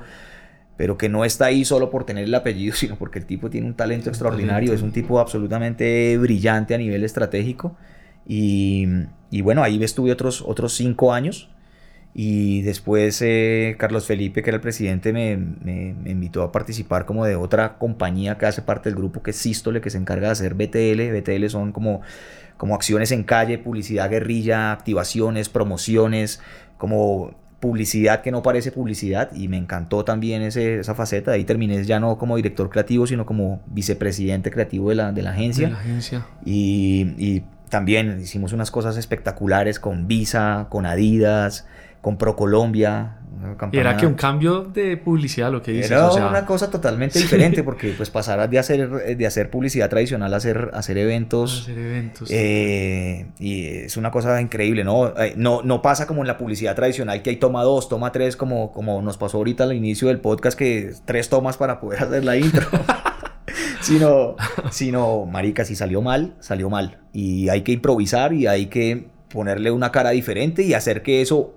pero 0.77 0.97
que 0.97 1.09
no 1.09 1.25
está 1.25 1.47
ahí 1.47 1.65
solo 1.65 1.91
por 1.91 2.05
tener 2.05 2.25
el 2.25 2.35
apellido, 2.35 2.75
sino 2.77 2.97
porque 2.97 3.19
el 3.19 3.27
tipo 3.27 3.51
tiene 3.51 3.67
un 3.67 3.75
talento 3.75 4.09
extraordinario, 4.09 4.73
es 4.73 4.83
un 4.83 4.93
tipo 4.93 5.19
absolutamente 5.19 6.17
brillante 6.19 6.75
a 6.75 6.79
nivel 6.79 7.03
estratégico. 7.03 7.77
Y, 8.25 8.87
y 9.31 9.41
bueno, 9.41 9.65
ahí 9.65 9.83
estuve 9.83 10.13
otros, 10.13 10.45
otros 10.47 10.75
cinco 10.75 11.13
años 11.13 11.51
y 12.12 12.62
después 12.62 13.23
eh, 13.23 13.77
Carlos 13.79 14.07
Felipe, 14.07 14.42
que 14.42 14.51
era 14.51 14.57
el 14.57 14.61
presidente, 14.61 15.12
me, 15.12 15.37
me, 15.37 15.94
me, 15.94 16.11
invitó 16.11 16.42
a 16.42 16.51
participar 16.51 17.07
como 17.07 17.25
de 17.25 17.37
otra 17.37 17.79
compañía 17.79 18.37
que 18.37 18.46
hace 18.46 18.62
parte 18.62 18.88
del 18.88 18.96
grupo, 18.96 19.23
que 19.23 19.31
es 19.31 19.37
Sístole, 19.37 19.81
que 19.81 19.90
se 19.90 19.99
encarga 19.99 20.27
de 20.27 20.33
hacer 20.33 20.55
BTL. 20.55 21.16
BTL 21.16 21.49
son 21.49 21.70
como, 21.70 22.01
como 22.57 22.75
acciones 22.75 23.12
en 23.12 23.23
calle, 23.23 23.59
publicidad 23.59 24.11
guerrilla, 24.11 24.73
activaciones, 24.73 25.49
promociones, 25.49 26.40
como 26.79 27.33
publicidad 27.61 28.23
que 28.23 28.33
no 28.33 28.42
parece 28.42 28.73
publicidad. 28.73 29.31
Y 29.33 29.46
me 29.46 29.57
encantó 29.57 30.05
también 30.05 30.42
ese, 30.42 30.81
esa 30.81 30.96
faceta. 30.96 31.31
Ahí 31.31 31.44
terminé 31.44 31.85
ya 31.85 32.01
no 32.01 32.18
como 32.18 32.35
director 32.35 32.70
creativo, 32.70 33.07
sino 33.07 33.25
como 33.25 33.62
vicepresidente 33.66 34.51
creativo 34.51 34.88
de 34.88 34.96
la, 34.96 35.12
de 35.12 35.23
la 35.23 35.31
agencia. 35.31 35.68
De 35.68 35.75
la 35.75 35.79
agencia. 35.79 36.27
Y, 36.44 37.14
y 37.18 37.44
también 37.68 38.20
hicimos 38.20 38.53
unas 38.53 38.73
cosas 38.73 38.96
espectaculares 38.96 39.79
con 39.79 40.09
Visa, 40.09 40.66
con 40.70 40.87
Adidas 40.87 41.66
con 42.01 42.17
ProColombia. 42.17 43.17
Y 43.73 43.79
era 43.79 43.97
que 43.97 44.07
un 44.07 44.15
cambio 44.15 44.65
de 44.65 44.99
publicidad 44.99 45.51
lo 45.51 45.63
que 45.63 45.73
dices. 45.73 45.91
Era 45.91 46.09
o 46.09 46.13
sea... 46.13 46.29
una 46.29 46.45
cosa 46.45 46.71
totalmente 46.71 47.19
diferente 47.19 47.63
porque 47.63 47.93
pues 47.97 48.11
pasar 48.11 48.49
de 48.51 48.59
hacer, 48.59 49.17
de 49.17 49.27
hacer 49.27 49.51
publicidad 49.51 49.89
tradicional 49.89 50.35
a 50.35 50.37
hacer, 50.37 50.71
hacer 50.75 50.99
eventos. 50.99 51.63
hacer 51.63 51.79
eventos. 51.79 52.29
Eh, 52.31 53.27
y 53.39 53.67
es 53.67 53.97
una 53.97 54.11
cosa 54.11 54.41
increíble, 54.41 54.85
¿no? 54.85 55.15
¿no? 55.37 55.63
No 55.63 55.81
pasa 55.81 56.07
como 56.07 56.21
en 56.21 56.27
la 56.27 56.37
publicidad 56.37 56.75
tradicional 56.75 57.23
que 57.23 57.31
hay 57.31 57.37
toma 57.37 57.63
dos, 57.63 57.89
toma 57.89 58.13
tres, 58.13 58.37
como, 58.37 58.73
como 58.73 59.01
nos 59.01 59.17
pasó 59.17 59.39
ahorita 59.39 59.65
al 59.65 59.73
inicio 59.73 60.09
del 60.09 60.21
podcast 60.21 60.59
que 60.59 60.93
tres 61.07 61.31
tomas 61.31 61.57
para 61.57 61.81
poder 61.81 62.03
hacer 62.03 62.25
la 62.25 62.37
intro. 62.37 62.67
sino, 63.81 64.37
sino, 64.71 65.25
marica, 65.27 65.65
si 65.65 65.77
salió 65.77 66.03
mal, 66.03 66.35
salió 66.41 66.69
mal. 66.69 66.99
Y 67.13 67.49
hay 67.49 67.63
que 67.63 67.73
improvisar 67.73 68.33
y 68.35 68.47
hay 68.47 68.67
que 68.67 69.09
ponerle 69.33 69.71
una 69.71 69.93
cara 69.93 70.11
diferente 70.11 70.63
y 70.63 70.75
hacer 70.75 71.03
que 71.03 71.23
eso 71.23 71.55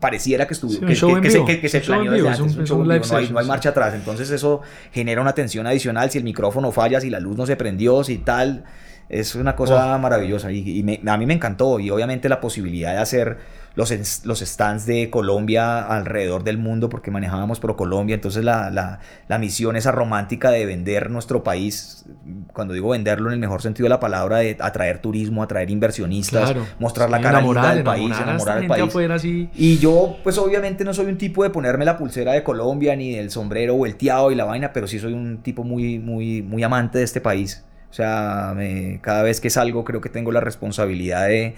pareciera 0.00 0.46
que 0.46 0.54
estuvo 0.54 0.70
Sí, 0.70 0.78
que, 0.80 0.86
que- 1.22 1.30
se, 1.30 1.44
que- 1.44 1.60
planeó 1.86 2.12
desde 2.12 2.28
es 2.28 2.38
antes, 2.40 2.52
un- 2.54 2.58
un 2.58 2.62
es 2.64 2.68
show 2.68 2.78
un 2.80 2.88
vivo, 2.88 3.04
no 3.10 3.16
hay, 3.16 3.28
no 3.30 3.38
marcha 3.48 3.68
atrás. 3.70 3.94
Entonces 3.94 4.30
eso 4.30 4.60
genera 4.92 5.20
una 5.20 5.32
tensión 5.34 5.66
adicional 5.66 6.10
si 6.10 6.18
el 6.18 6.24
micrófono 6.24 6.70
falla 6.72 7.00
si 7.00 7.10
la 7.10 7.18
luz 7.20 7.36
no 7.36 7.46
se 7.46 7.56
prendió 7.56 8.04
si 8.04 8.18
tal 8.18 8.64
es 9.08 9.34
una 9.34 9.56
cosa 9.56 9.96
maravillosa 9.98 10.52
y, 10.52 10.78
y 10.78 10.82
me- 10.82 11.00
a 11.06 11.16
mí 11.16 11.26
me 11.26 11.34
encantó 11.34 11.80
y 11.80 11.90
obviamente 11.90 12.28
la 12.28 12.40
posibilidad 12.40 12.92
de 12.92 12.98
hacer 12.98 13.38
los, 13.78 14.24
los 14.26 14.40
stands 14.40 14.86
de 14.86 15.08
Colombia 15.08 15.78
alrededor 15.86 16.42
del 16.42 16.58
mundo 16.58 16.88
porque 16.88 17.10
manejábamos 17.12 17.60
Pro 17.60 17.76
Colombia 17.76 18.14
entonces 18.16 18.42
la, 18.44 18.70
la, 18.70 18.98
la 19.28 19.38
misión 19.38 19.76
esa 19.76 19.92
romántica 19.92 20.50
de 20.50 20.66
vender 20.66 21.10
nuestro 21.10 21.44
país 21.44 22.04
cuando 22.52 22.74
digo 22.74 22.88
venderlo 22.90 23.28
en 23.28 23.34
el 23.34 23.38
mejor 23.38 23.62
sentido 23.62 23.84
de 23.84 23.90
la 23.90 24.00
palabra 24.00 24.38
de 24.38 24.56
atraer 24.58 24.98
turismo 24.98 25.42
atraer 25.42 25.70
inversionistas 25.70 26.50
Claro. 26.50 26.66
mostrar 26.80 27.08
la 27.08 27.20
cara 27.20 27.40
linda 27.40 27.74
del 27.74 27.84
país 27.84 28.10
enamorar 28.20 28.58
al 28.58 28.66
país 28.66 29.10
así. 29.12 29.48
y 29.54 29.78
yo, 29.78 30.16
pues 30.24 30.36
obviamente 30.38 30.82
no 30.84 30.92
soy 30.92 31.06
un 31.06 31.16
tipo 31.16 31.42
de 31.44 31.50
ponerme 31.50 31.84
la 31.84 31.96
pulsera 31.96 32.32
de 32.32 32.42
Colombia, 32.42 32.96
ni 32.96 33.14
del 33.14 33.30
sombrero 33.30 33.74
volteado 33.76 34.32
y 34.32 34.34
la 34.34 34.44
vaina, 34.44 34.72
pero 34.72 34.88
sí 34.88 34.98
soy 34.98 35.12
un 35.12 35.38
tipo 35.42 35.62
muy, 35.62 35.98
muy, 36.00 36.42
muy 36.42 36.62
amante 36.64 36.98
de 36.98 37.04
este 37.04 37.20
país. 37.20 37.64
O 37.90 37.92
sea, 37.94 38.52
me- 38.56 38.98
cada 39.02 39.22
vez 39.22 39.40
que 39.40 39.50
salgo 39.50 39.84
creo 39.84 40.00
que 40.00 40.08
tengo 40.08 40.32
la 40.32 40.40
responsabilidad 40.40 41.28
de, 41.28 41.54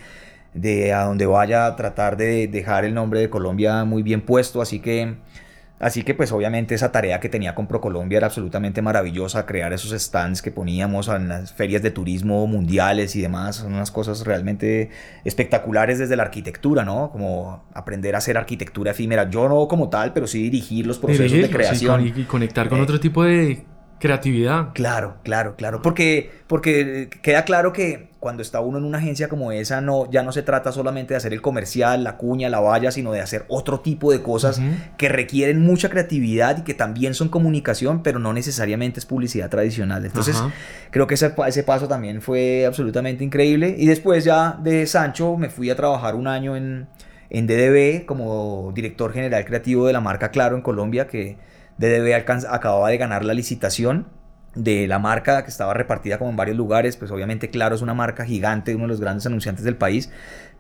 de 0.54 0.92
a 0.92 1.04
donde 1.04 1.26
vaya 1.26 1.74
tratar 1.76 2.16
de 2.16 2.48
dejar 2.48 2.84
el 2.84 2.94
nombre 2.94 3.20
de 3.20 3.30
Colombia 3.30 3.84
muy 3.84 4.02
bien 4.02 4.20
puesto, 4.22 4.60
así 4.62 4.80
que... 4.80 5.16
Así 5.82 6.02
que 6.02 6.12
pues 6.12 6.30
obviamente 6.30 6.74
esa 6.74 6.92
tarea 6.92 7.20
que 7.20 7.30
tenía 7.30 7.54
con 7.54 7.66
ProColombia 7.66 8.18
era 8.18 8.26
absolutamente 8.26 8.82
maravillosa, 8.82 9.46
crear 9.46 9.72
esos 9.72 9.92
stands 9.98 10.42
que 10.42 10.50
poníamos 10.50 11.08
en 11.08 11.28
las 11.30 11.54
ferias 11.54 11.80
de 11.80 11.90
turismo 11.90 12.46
mundiales 12.46 13.16
y 13.16 13.22
demás, 13.22 13.56
son 13.56 13.72
unas 13.72 13.90
cosas 13.90 14.26
realmente 14.26 14.90
espectaculares 15.24 15.98
desde 15.98 16.16
la 16.16 16.24
arquitectura, 16.24 16.84
¿no? 16.84 17.10
Como 17.10 17.64
aprender 17.72 18.14
a 18.14 18.18
hacer 18.18 18.36
arquitectura 18.36 18.90
efímera, 18.90 19.30
yo 19.30 19.48
no 19.48 19.68
como 19.68 19.88
tal, 19.88 20.12
pero 20.12 20.26
sí 20.26 20.42
dirigir 20.42 20.86
los 20.86 20.98
procesos 20.98 21.32
Dirigirlo, 21.32 21.46
de 21.46 21.48
sí, 21.48 21.54
creación. 21.56 21.96
con- 21.96 22.06
y, 22.06 22.20
y 22.20 22.24
conectar 22.24 22.68
con 22.68 22.80
Eh, 22.80 22.82
otro 22.82 23.00
tipo 23.00 23.24
de 23.24 23.64
creatividad. 24.00 24.70
Claro, 24.72 25.18
claro, 25.22 25.54
claro. 25.56 25.82
Porque, 25.82 26.30
porque 26.46 27.08
queda 27.22 27.44
claro 27.44 27.72
que 27.72 28.08
cuando 28.18 28.42
está 28.42 28.60
uno 28.60 28.78
en 28.78 28.84
una 28.84 28.98
agencia 28.98 29.28
como 29.28 29.52
esa, 29.52 29.80
no, 29.80 30.10
ya 30.10 30.22
no 30.22 30.32
se 30.32 30.42
trata 30.42 30.72
solamente 30.72 31.14
de 31.14 31.18
hacer 31.18 31.32
el 31.32 31.40
comercial, 31.40 32.02
la 32.02 32.16
cuña, 32.16 32.48
la 32.48 32.60
valla, 32.60 32.90
sino 32.90 33.12
de 33.12 33.20
hacer 33.20 33.44
otro 33.48 33.80
tipo 33.80 34.10
de 34.10 34.22
cosas 34.22 34.60
que 34.98 35.08
requieren 35.08 35.60
mucha 35.60 35.88
creatividad 35.88 36.58
y 36.58 36.62
que 36.62 36.74
también 36.74 37.14
son 37.14 37.28
comunicación, 37.28 38.02
pero 38.02 38.18
no 38.18 38.32
necesariamente 38.32 39.00
es 39.00 39.06
publicidad 39.06 39.48
tradicional. 39.48 40.04
Entonces, 40.04 40.42
creo 40.90 41.06
que 41.06 41.14
ese, 41.14 41.34
ese 41.46 41.62
paso 41.62 41.86
también 41.86 42.20
fue 42.20 42.66
absolutamente 42.66 43.22
increíble. 43.22 43.74
Y 43.78 43.86
después 43.86 44.24
ya 44.24 44.58
de 44.62 44.86
Sancho 44.86 45.36
me 45.36 45.50
fui 45.50 45.70
a 45.70 45.76
trabajar 45.76 46.14
un 46.14 46.26
año 46.26 46.56
en, 46.56 46.88
en 47.30 47.46
DDB 47.46 48.04
como 48.06 48.72
director 48.74 49.12
general 49.12 49.44
creativo 49.44 49.86
de 49.86 49.92
la 49.92 50.00
marca 50.00 50.30
Claro 50.30 50.56
en 50.56 50.62
Colombia, 50.62 51.06
que 51.06 51.38
DDB 51.80 52.14
acababa 52.14 52.90
de 52.90 52.98
ganar 52.98 53.24
la 53.24 53.32
licitación 53.34 54.06
de 54.54 54.86
la 54.86 54.98
marca 54.98 55.42
que 55.44 55.50
estaba 55.50 55.74
repartida 55.74 56.18
como 56.18 56.30
en 56.30 56.36
varios 56.36 56.56
lugares, 56.56 56.96
pues 56.96 57.10
obviamente 57.10 57.50
Claro 57.50 57.74
es 57.74 57.82
una 57.82 57.94
marca 57.94 58.24
gigante, 58.24 58.74
uno 58.74 58.84
de 58.84 58.88
los 58.88 59.00
grandes 59.00 59.24
anunciantes 59.26 59.64
del 59.64 59.76
país, 59.76 60.10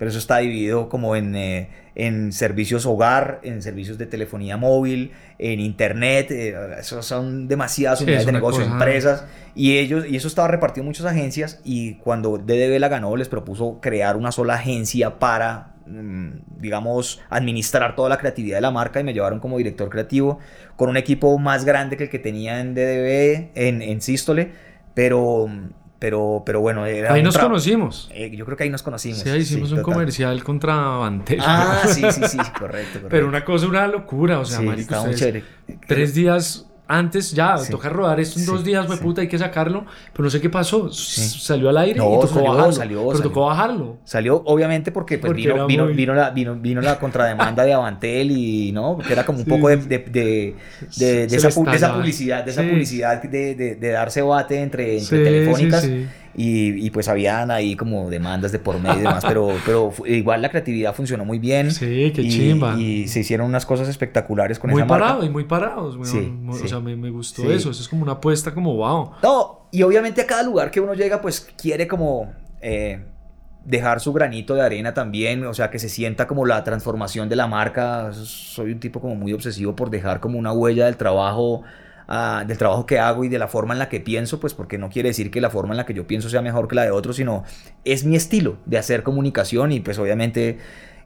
pero 0.00 0.08
eso 0.08 0.18
está 0.18 0.38
dividido 0.38 0.88
como 0.88 1.14
en, 1.14 1.36
eh, 1.36 1.68
en 1.94 2.32
servicios 2.32 2.86
hogar, 2.86 3.40
en 3.42 3.60
servicios 3.60 3.98
de 3.98 4.06
telefonía 4.06 4.56
móvil, 4.56 5.10
en 5.38 5.60
internet, 5.60 6.30
eh, 6.30 6.56
eso 6.78 7.02
son 7.02 7.48
demasiadas 7.48 8.00
unidades 8.00 8.22
es 8.22 8.26
de 8.26 8.32
negocio, 8.32 8.62
cosa- 8.64 8.72
empresas, 8.72 9.24
y 9.54 9.76
ellos, 9.76 10.06
y 10.08 10.16
eso 10.16 10.26
estaba 10.26 10.48
repartido 10.48 10.84
en 10.84 10.86
muchas 10.86 11.04
agencias, 11.04 11.60
y 11.64 11.96
cuando 11.96 12.38
DDB 12.38 12.78
la 12.78 12.88
ganó, 12.88 13.14
les 13.14 13.28
propuso 13.28 13.78
crear 13.82 14.16
una 14.16 14.32
sola 14.32 14.54
agencia 14.54 15.18
para, 15.18 15.74
mm, 15.86 16.28
digamos, 16.60 17.20
administrar 17.28 17.94
toda 17.94 18.08
la 18.08 18.16
creatividad 18.16 18.56
de 18.56 18.62
la 18.62 18.70
marca, 18.70 19.00
y 19.00 19.04
me 19.04 19.12
llevaron 19.12 19.38
como 19.38 19.58
director 19.58 19.90
creativo, 19.90 20.38
con 20.76 20.88
un 20.88 20.96
equipo 20.96 21.38
más 21.38 21.66
grande 21.66 21.98
que 21.98 22.04
el 22.04 22.08
que 22.10 22.18
tenía 22.18 22.60
en 22.62 22.72
DDB, 22.74 23.50
en, 23.54 23.82
en 23.82 24.00
Sístole, 24.00 24.52
pero, 24.94 25.46
pero, 26.00 26.42
pero 26.44 26.60
bueno, 26.60 26.84
era 26.86 27.12
Ahí 27.12 27.22
nos 27.22 27.38
conocimos. 27.38 28.08
eh, 28.12 28.34
yo 28.34 28.44
creo 28.44 28.56
que 28.56 28.64
ahí 28.64 28.70
nos 28.70 28.82
conocimos. 28.82 29.18
Sí, 29.20 29.28
ahí 29.28 29.42
hicimos 29.42 29.68
sí, 29.68 29.74
un 29.74 29.80
total. 29.82 29.94
comercial 29.94 30.42
contra 30.42 30.74
Bantel. 30.74 31.38
Ah, 31.40 31.82
sí, 31.86 32.02
sí, 32.10 32.22
sí, 32.26 32.38
correcto, 32.38 32.58
correcto. 32.58 33.06
Pero 33.10 33.28
una 33.28 33.44
cosa, 33.44 33.68
una 33.68 33.86
locura. 33.86 34.40
O 34.40 34.44
sea, 34.44 34.58
Sí, 34.58 34.64
marico, 34.64 35.00
ustedes 35.02 35.44
tres 35.86 36.14
días 36.14 36.66
antes 36.92 37.32
ya, 37.32 37.56
toca 37.70 37.88
rodar 37.88 38.18
esto 38.20 38.38
en 38.40 38.46
dos 38.46 38.64
días, 38.64 38.86
fue 38.86 38.96
puta, 38.96 39.20
hay 39.20 39.28
que 39.28 39.38
sacarlo, 39.38 39.84
pero 40.12 40.24
no 40.24 40.30
sé 40.30 40.40
qué 40.40 40.50
pasó, 40.50 40.90
salió 40.92 41.68
al 41.68 41.78
aire 41.78 41.98
y 41.98 42.02
tocó 42.02 42.26
salió, 42.26 42.50
bajarlo, 42.50 42.72
salió, 42.72 42.98
pero 43.00 43.10
salió. 43.16 43.22
tocó 43.30 43.46
bajarlo. 43.46 43.96
Salió 44.04 44.42
obviamente 44.44 44.90
porque, 44.92 45.18
pues, 45.18 45.30
Porque 45.30 45.42
vino, 45.48 45.66
vino, 45.66 45.84
muy- 45.84 45.94
vino 45.94 46.14
la, 46.14 46.30
vino, 46.30 46.54
vino 46.56 46.80
la 46.80 46.98
contrademanda 46.98 47.64
de 47.64 47.72
Avantel 47.72 48.30
y, 48.32 48.72
¿no? 48.72 48.98
Que 48.98 49.12
era 49.12 49.24
como 49.24 49.38
un 49.38 49.44
Sí, 49.46 49.50
poco 49.50 49.68
de, 49.68 49.80
sí. 49.80 49.88
de, 49.88 49.98
de, 49.98 50.54
de- 50.96 51.24
esa, 51.36 51.48
de 51.48 51.76
esa 51.76 51.94
publicidad, 51.94 52.44
de 52.44 52.50
esa 52.50 52.62
Sí. 52.62 52.68
publicidad 52.68 53.22
de, 53.22 53.76
darse 53.92 54.22
bate 54.22 54.60
entre, 54.60 54.98
entre 54.98 55.18
Sí, 55.18 55.24
telefónicas. 55.24 55.88
Y, 56.42 56.86
y, 56.86 56.90
pues 56.90 57.08
habían 57.08 57.50
ahí 57.50 57.76
como 57.76 58.08
demandas 58.08 58.50
de 58.52 58.58
por 58.58 58.78
medio 58.80 58.94
y 58.94 59.02
demás, 59.02 59.24
pero, 59.26 59.50
pero 59.66 59.92
igual 60.06 60.40
la 60.40 60.48
creatividad 60.48 60.94
funcionó 60.94 61.24
muy 61.24 61.38
bien. 61.38 61.70
Sí, 61.70 62.12
qué 62.14 62.22
y, 62.22 62.28
chimba. 62.30 62.76
Y 62.78 63.08
se 63.08 63.20
hicieron 63.20 63.46
unas 63.48 63.66
cosas 63.66 63.88
espectaculares 63.88 64.58
con 64.58 64.70
Muy 64.70 64.80
esa 64.80 64.86
marca. 64.88 65.04
parado 65.06 65.24
y 65.24 65.28
muy 65.28 65.44
parados. 65.44 65.98
Sí, 66.08 66.18
Muy- 66.20 66.56
sí. 66.58 66.64
O 66.64 66.68
sea, 66.68 66.80
me, 66.80 66.96
me 66.96 67.10
gustó 67.10 67.42
Sí. 67.42 67.48
eso. 67.52 67.70
Eso 67.70 67.82
es 67.82 67.88
como 67.88 68.02
una 68.04 68.12
apuesta 68.12 68.54
como 68.54 68.74
wow. 68.76 69.10
No, 69.22 69.66
y 69.70 69.82
obviamente 69.82 70.22
a 70.22 70.26
cada 70.26 70.42
lugar 70.42 70.70
que 70.70 70.80
uno 70.80 70.94
llega, 70.94 71.20
pues 71.20 71.46
quiere 71.60 71.86
como 71.86 72.32
eh, 72.62 73.04
dejar 73.64 74.00
su 74.00 74.12
granito 74.12 74.54
de 74.54 74.62
arena 74.62 74.94
también, 74.94 75.44
o 75.44 75.52
sea, 75.52 75.68
que 75.70 75.78
se 75.78 75.88
sienta 75.90 76.26
como 76.26 76.46
la 76.46 76.64
transformación 76.64 77.28
de 77.28 77.36
la 77.36 77.46
marca. 77.48 78.12
Soy 78.14 78.72
un 78.72 78.80
tipo 78.80 79.00
como 79.00 79.14
muy 79.14 79.32
obsesivo 79.34 79.76
por 79.76 79.90
dejar 79.90 80.20
como 80.20 80.38
una 80.38 80.52
huella 80.52 80.86
del 80.86 80.96
trabajo, 80.96 81.62
del 82.46 82.58
trabajo 82.58 82.86
que 82.86 82.98
hago 82.98 83.24
y 83.24 83.28
de 83.28 83.38
la 83.38 83.46
forma 83.46 83.72
en 83.72 83.78
la 83.78 83.88
que 83.88 84.00
pienso, 84.00 84.40
pues 84.40 84.52
porque 84.52 84.78
no 84.78 84.88
quiere 84.88 85.10
decir 85.10 85.30
que 85.30 85.40
la 85.40 85.48
forma 85.48 85.74
en 85.74 85.76
la 85.76 85.86
que 85.86 85.94
yo 85.94 86.06
pienso 86.06 86.28
sea 86.28 86.42
mejor 86.42 86.66
que 86.66 86.74
la 86.74 86.82
de 86.82 86.90
otros, 86.90 87.16
sino 87.16 87.44
es 87.84 88.04
mi 88.04 88.16
estilo 88.16 88.58
de 88.66 88.78
hacer 88.78 89.02
comunicación 89.04 89.70
y 89.72 89.80
pues 89.80 89.98
obviamente 89.98 90.58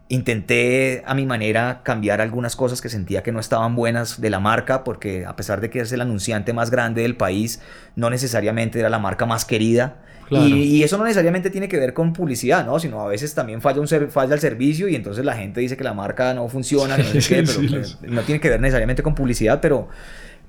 intenté 0.08 1.02
a 1.06 1.14
mi 1.14 1.26
manera 1.26 1.80
cambiar 1.82 2.20
algunas 2.20 2.56
cosas 2.56 2.80
que 2.80 2.88
sentía 2.88 3.22
que 3.22 3.32
no 3.32 3.40
estaban 3.40 3.74
buenas 3.74 4.20
de 4.20 4.30
la 4.30 4.38
marca, 4.40 4.84
porque 4.84 5.24
a 5.24 5.34
pesar 5.36 5.60
de 5.60 5.70
que 5.70 5.80
es 5.80 5.92
el 5.92 6.00
anunciante 6.00 6.52
más 6.52 6.70
grande 6.70 7.02
del 7.02 7.16
país, 7.16 7.60
no 7.96 8.10
necesariamente 8.10 8.78
era 8.78 8.90
la 8.90 8.98
marca 8.98 9.26
más 9.26 9.44
querida. 9.44 9.96
Claro. 10.28 10.46
Y, 10.46 10.62
y 10.62 10.82
eso 10.82 10.96
no 10.96 11.04
necesariamente 11.04 11.50
tiene 11.50 11.68
que 11.68 11.78
ver 11.78 11.92
con 11.92 12.12
publicidad, 12.14 12.64
¿no? 12.64 12.78
Sino 12.78 13.00
a 13.00 13.08
veces 13.08 13.34
también 13.34 13.60
falla, 13.60 13.80
un 13.80 13.88
ser- 13.88 14.08
falla 14.10 14.34
el 14.34 14.40
servicio 14.40 14.88
y 14.88 14.94
entonces 14.94 15.24
la 15.24 15.34
gente 15.36 15.60
dice 15.60 15.76
que 15.76 15.84
la 15.84 15.92
marca 15.92 16.32
no 16.32 16.48
funciona, 16.48 16.96
que 16.96 17.02
no, 17.02 17.08
sé 17.08 17.18
qué, 17.28 17.42
pero, 17.42 17.84
sí, 17.84 17.96
no 18.08 18.22
tiene 18.22 18.40
que 18.40 18.48
ver 18.48 18.60
necesariamente 18.60 19.02
con 19.02 19.14
publicidad, 19.14 19.60
pero, 19.60 19.88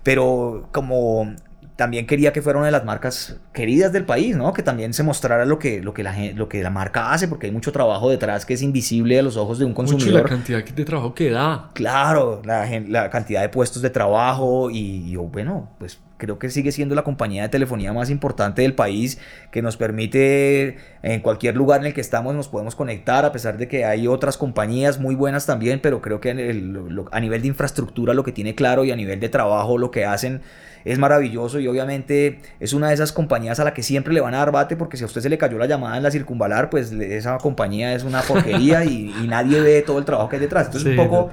pero 0.05 0.69
como 0.71 1.33
también 1.75 2.07
quería 2.07 2.31
que 2.31 2.41
fuera 2.41 2.57
una 2.59 2.67
de 2.67 2.71
las 2.71 2.85
marcas 2.85 3.35
queridas 3.51 3.91
del 3.91 4.05
país, 4.05 4.37
¿no? 4.37 4.53
Que 4.53 4.63
también 4.63 4.93
se 4.93 5.03
mostrara 5.03 5.43
lo 5.43 5.59
que, 5.59 5.81
lo 5.81 5.93
que, 5.93 6.03
la, 6.03 6.15
lo 6.33 6.47
que 6.47 6.63
la 6.63 6.69
marca 6.69 7.11
hace, 7.11 7.27
porque 7.27 7.47
hay 7.47 7.51
mucho 7.51 7.73
trabajo 7.73 8.09
detrás 8.09 8.45
que 8.45 8.53
es 8.53 8.61
invisible 8.61 9.19
a 9.19 9.21
los 9.21 9.35
ojos 9.35 9.59
de 9.59 9.65
un 9.65 9.71
Mucho 9.71 10.07
y 10.07 10.11
la 10.11 10.23
consumidor. 10.23 10.29
cantidad 10.29 10.63
de 10.63 10.85
trabajo 10.85 11.13
que 11.13 11.31
da. 11.31 11.71
Claro, 11.73 12.41
la, 12.45 12.65
la 12.87 13.09
cantidad 13.09 13.41
de 13.41 13.49
puestos 13.49 13.81
de 13.81 13.89
trabajo 13.89 14.69
y 14.71 15.11
yo, 15.11 15.23
bueno, 15.23 15.69
pues 15.77 15.99
creo 16.17 16.39
que 16.39 16.49
sigue 16.49 16.71
siendo 16.71 16.95
la 16.95 17.04
compañía 17.04 17.43
de 17.43 17.49
telefonía 17.49 17.91
más 17.93 18.10
importante 18.10 18.62
del 18.62 18.73
país 18.73 19.19
que 19.51 19.62
nos 19.62 19.75
permite 19.78 20.78
en 21.04 21.19
cualquier 21.21 21.56
lugar 21.56 21.82
en 21.82 21.88
el 21.88 21.93
que 21.93 22.01
estamos 22.01 22.34
nos 22.36 22.47
podemos 22.47 22.75
conectar 22.75 23.25
a 23.25 23.32
pesar 23.32 23.58
de 23.58 23.67
que 23.67 23.86
hay 23.86 24.08
otras 24.08 24.38
compañías 24.38 24.99
muy 24.99 25.15
buenas 25.15 25.45
también, 25.45 25.80
pero 25.82 26.01
creo 26.01 26.21
que 26.21 26.32
el- 26.32 26.71
lo- 26.71 27.06
a 27.12 27.19
nivel 27.19 27.41
de 27.41 27.49
infraestructura 27.49 28.13
lo 28.13 28.23
que 28.23 28.32
tiene 28.32 28.56
claro 28.56 28.86
y 28.86 28.91
a 28.91 28.95
nivel 28.95 29.19
de 29.19 29.30
trabajo 29.30 29.78
lo 29.78 29.91
que 29.91 30.06
hacen 30.06 30.41
es 30.86 30.99
maravilloso 30.99 31.60
y 31.60 31.67
obviamente 31.67 32.39
es 32.60 32.73
una 32.73 32.89
de 32.89 32.93
esas 32.93 33.12
compañías 33.12 33.60
a 33.60 33.63
la 33.63 33.73
que 33.73 33.82
siempre 33.84 34.13
le 34.13 34.21
van 34.21 34.36
a 34.36 34.38
dar 34.38 34.51
bate 34.51 34.75
porque 34.75 34.97
si 34.97 35.04
a 35.04 35.08
usted 35.08 35.21
se 35.21 35.30
le 35.30 35.38
cayó 35.38 35.58
la 35.58 35.65
llamada 35.65 35.97
en 35.97 36.04
la 36.04 36.12
circunvalar, 36.12 36.69
pues 36.69 36.91
esa 36.91 37.38
compañía 37.39 37.93
es 37.95 38.04
una 38.04 38.21
porquería 38.21 38.86
y, 38.86 39.13
y 39.23 39.28
nadie 39.28 39.60
ve 39.62 39.82
todo 39.82 39.97
el 39.97 40.06
trabajo 40.06 40.30
que 40.30 40.36
hay 40.36 40.41
detrás. 40.43 40.67
Entonces 40.67 40.93
Sí, 40.93 40.99
un 40.99 41.08
poco. 41.08 41.32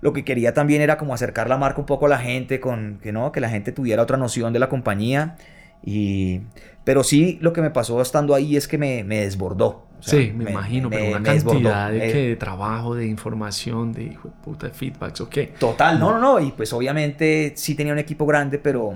Lo 0.00 0.12
que 0.12 0.24
quería 0.24 0.54
también 0.54 0.82
era 0.82 0.96
como 0.98 1.14
acercar 1.14 1.48
la 1.48 1.56
marca 1.58 1.80
un 1.80 1.86
poco 1.86 2.06
a 2.06 2.08
la 2.08 2.18
gente, 2.18 2.60
con 2.60 2.98
que 3.02 3.12
no, 3.12 3.32
que 3.32 3.40
la 3.40 3.48
gente 3.50 3.72
tuviera 3.72 4.02
otra 4.02 4.16
noción 4.16 4.52
de 4.52 4.58
la 4.58 4.68
compañía. 4.68 5.36
Y, 5.82 6.42
pero 6.84 7.02
sí, 7.04 7.38
lo 7.40 7.52
que 7.52 7.62
me 7.62 7.70
pasó 7.70 8.00
estando 8.02 8.34
ahí 8.34 8.56
es 8.56 8.68
que 8.68 8.78
me, 8.78 9.04
me 9.04 9.20
desbordó. 9.20 9.86
O 9.98 10.02
sea, 10.02 10.14
sí, 10.14 10.32
me, 10.34 10.44
imagino, 10.44 10.88
me- 10.88 10.96
pero 10.96 11.10
una 11.10 11.22
cantidad 11.22 11.90
de, 11.90 11.98
Eh, 12.08 12.12
que 12.12 12.18
de 12.28 12.36
trabajo, 12.36 12.94
de 12.94 13.06
información, 13.06 13.92
de 13.92 14.04
hijo 14.04 14.28
de 14.28 14.34
puta, 14.42 14.66
de 14.68 14.72
feedbacks, 14.72 15.20
ok. 15.20 15.36
Total, 15.58 15.98
no, 16.00 16.12
no, 16.12 16.18
no. 16.18 16.40
Y 16.40 16.52
pues 16.52 16.72
obviamente 16.72 17.52
sí 17.56 17.74
tenía 17.74 17.92
un 17.92 17.98
equipo 17.98 18.24
grande, 18.26 18.58
pero, 18.58 18.94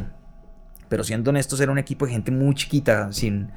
pero 0.89 1.05
siendo 1.05 1.31
honestos, 1.31 1.61
era 1.61 1.73
un 1.73 1.79
equipo 1.79 2.07
de 2.07 2.13
gente 2.13 2.31
muy 2.31 2.55
chiquita, 2.55 3.13
sin, 3.13 3.51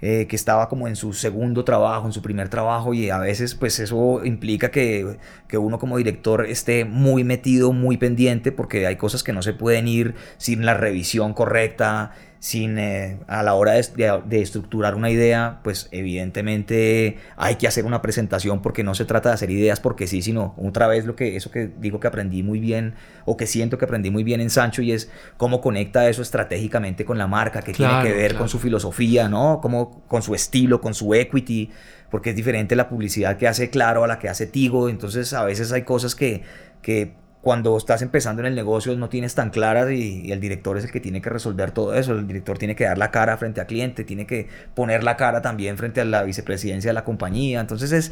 eh, 0.00 0.26
que 0.28 0.36
estaba 0.36 0.68
como 0.68 0.88
en 0.88 0.96
su 0.96 1.12
segundo 1.12 1.64
trabajo, 1.64 2.06
en 2.06 2.12
su 2.12 2.22
primer 2.22 2.48
trabajo, 2.48 2.94
y 2.94 3.10
a 3.10 3.18
veces 3.18 3.54
pues 3.54 3.78
eso 3.78 4.24
implica 4.24 4.70
que, 4.70 5.18
que 5.48 5.58
uno 5.58 5.78
como 5.78 5.96
director 5.96 6.46
esté 6.46 6.84
muy 6.84 7.24
metido, 7.24 7.72
muy 7.72 7.96
pendiente, 7.96 8.52
porque 8.52 8.86
hay 8.86 8.96
cosas 8.96 9.22
que 9.22 9.32
no 9.32 9.42
se 9.42 9.52
pueden 9.52 9.88
ir 9.88 10.14
sin 10.36 10.66
la 10.66 10.74
revisión 10.74 11.32
correcta, 11.32 12.12
sin 12.38 12.78
eh, 12.78 13.18
a 13.26 13.42
la 13.42 13.54
hora 13.54 13.72
de, 13.72 13.82
de- 13.96 14.22
de 14.26 14.42
estructurar 14.42 14.94
una 14.94 15.10
idea, 15.10 15.60
pues 15.64 15.88
evidentemente 15.90 17.18
hay 17.36 17.56
que 17.56 17.66
hacer 17.66 17.84
una 17.84 18.02
presentación 18.02 18.62
porque 18.62 18.84
no 18.84 18.94
se 18.94 19.04
trata 19.04 19.30
de 19.30 19.34
hacer 19.34 19.50
ideas 19.50 19.80
porque 19.80 20.06
sí, 20.06 20.22
sino 20.22 20.54
otra 20.58 20.86
vez 20.86 21.06
lo 21.06 21.16
que 21.16 21.36
eso 21.36 21.50
que 21.50 21.70
digo 21.80 21.98
que 22.00 22.06
aprendí 22.08 22.42
muy 22.42 22.60
bien 22.60 22.94
o 23.24 23.36
que 23.36 23.46
siento 23.46 23.78
que 23.78 23.84
aprendí 23.84 24.10
muy 24.10 24.22
bien 24.24 24.40
en 24.40 24.50
Sancho 24.50 24.82
y 24.82 24.92
es 24.92 25.10
cómo 25.36 25.60
conecta 25.60 26.08
eso 26.08 26.22
estratégicamente 26.22 27.04
con 27.04 27.18
la 27.18 27.26
marca, 27.26 27.62
que 27.62 27.72
Claro, 27.72 28.02
tiene 28.02 28.08
que 28.14 28.20
ver 28.20 28.30
claro. 28.32 28.40
con 28.42 28.48
su 28.48 28.58
filosofía, 28.58 29.28
¿no? 29.28 29.60
Como 29.60 30.02
con 30.06 30.22
su 30.22 30.34
estilo, 30.34 30.80
con 30.80 30.94
su 30.94 31.14
equity, 31.14 31.70
porque 32.10 32.30
es 32.30 32.36
diferente 32.36 32.76
la 32.76 32.88
publicidad 32.88 33.36
que 33.36 33.48
hace 33.48 33.70
Claro 33.70 34.04
a 34.04 34.06
la 34.06 34.18
que 34.18 34.28
hace 34.28 34.46
Tigo, 34.46 34.88
entonces 34.88 35.32
a 35.32 35.44
veces 35.44 35.72
hay 35.72 35.82
cosas 35.82 36.14
que, 36.14 36.42
que 36.82 37.14
cuando 37.46 37.76
estás 37.76 38.02
empezando 38.02 38.42
en 38.42 38.46
el 38.46 38.56
negocio 38.56 38.96
no 38.96 39.08
tienes 39.08 39.36
tan 39.36 39.50
claras 39.50 39.88
y, 39.92 40.22
y 40.26 40.32
el 40.32 40.40
director 40.40 40.76
es 40.78 40.84
el 40.84 40.90
que 40.90 40.98
tiene 40.98 41.22
que 41.22 41.30
resolver 41.30 41.70
todo 41.70 41.94
eso, 41.94 42.12
el 42.12 42.26
director 42.26 42.58
tiene 42.58 42.74
que 42.74 42.82
dar 42.82 42.98
la 42.98 43.12
cara 43.12 43.36
frente 43.36 43.60
al 43.60 43.68
cliente, 43.68 44.02
tiene 44.02 44.26
que 44.26 44.48
poner 44.74 45.04
la 45.04 45.16
cara 45.16 45.42
también 45.42 45.78
frente 45.78 46.00
a 46.00 46.04
la 46.04 46.24
vicepresidencia 46.24 46.88
de 46.90 46.94
la 46.94 47.04
compañía, 47.04 47.60
entonces 47.60 47.92
es, 47.92 48.10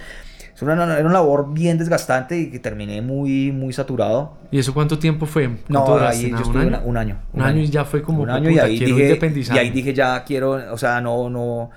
es 0.54 0.62
una, 0.62 0.74
era 0.84 1.00
una 1.04 1.14
labor 1.14 1.52
bien 1.52 1.78
desgastante 1.78 2.38
y 2.38 2.48
que 2.52 2.60
terminé 2.60 3.02
muy, 3.02 3.50
muy 3.50 3.72
saturado. 3.72 4.38
¿Y 4.52 4.60
eso 4.60 4.72
cuánto 4.72 5.00
tiempo 5.00 5.26
fue? 5.26 5.48
¿Cuánto 5.48 5.98
No, 5.98 6.06
ahí 6.06 6.30
yo 6.30 6.36
¿Un 6.36 6.42
estuve 6.42 6.58
año? 6.60 6.68
una- 6.68 6.80
un 6.84 6.96
año. 6.96 7.16
Un 7.32 7.42
año 7.42 7.60
y 7.60 7.66
ya 7.68 7.84
fue 7.84 8.02
como, 8.02 8.22
un 8.22 8.28
"Fue 8.28 8.36
año 8.38 8.50
y 8.50 8.58
ahí, 8.60 8.78
dije, 8.78 8.88
y 8.88 9.02
independizarme". 9.02 9.60
ahí 9.60 9.70
dije 9.70 9.92
ya 9.92 10.22
quiero, 10.22 10.52
o 10.72 10.78
sea, 10.78 11.00
no, 11.00 11.28
no. 11.28 11.70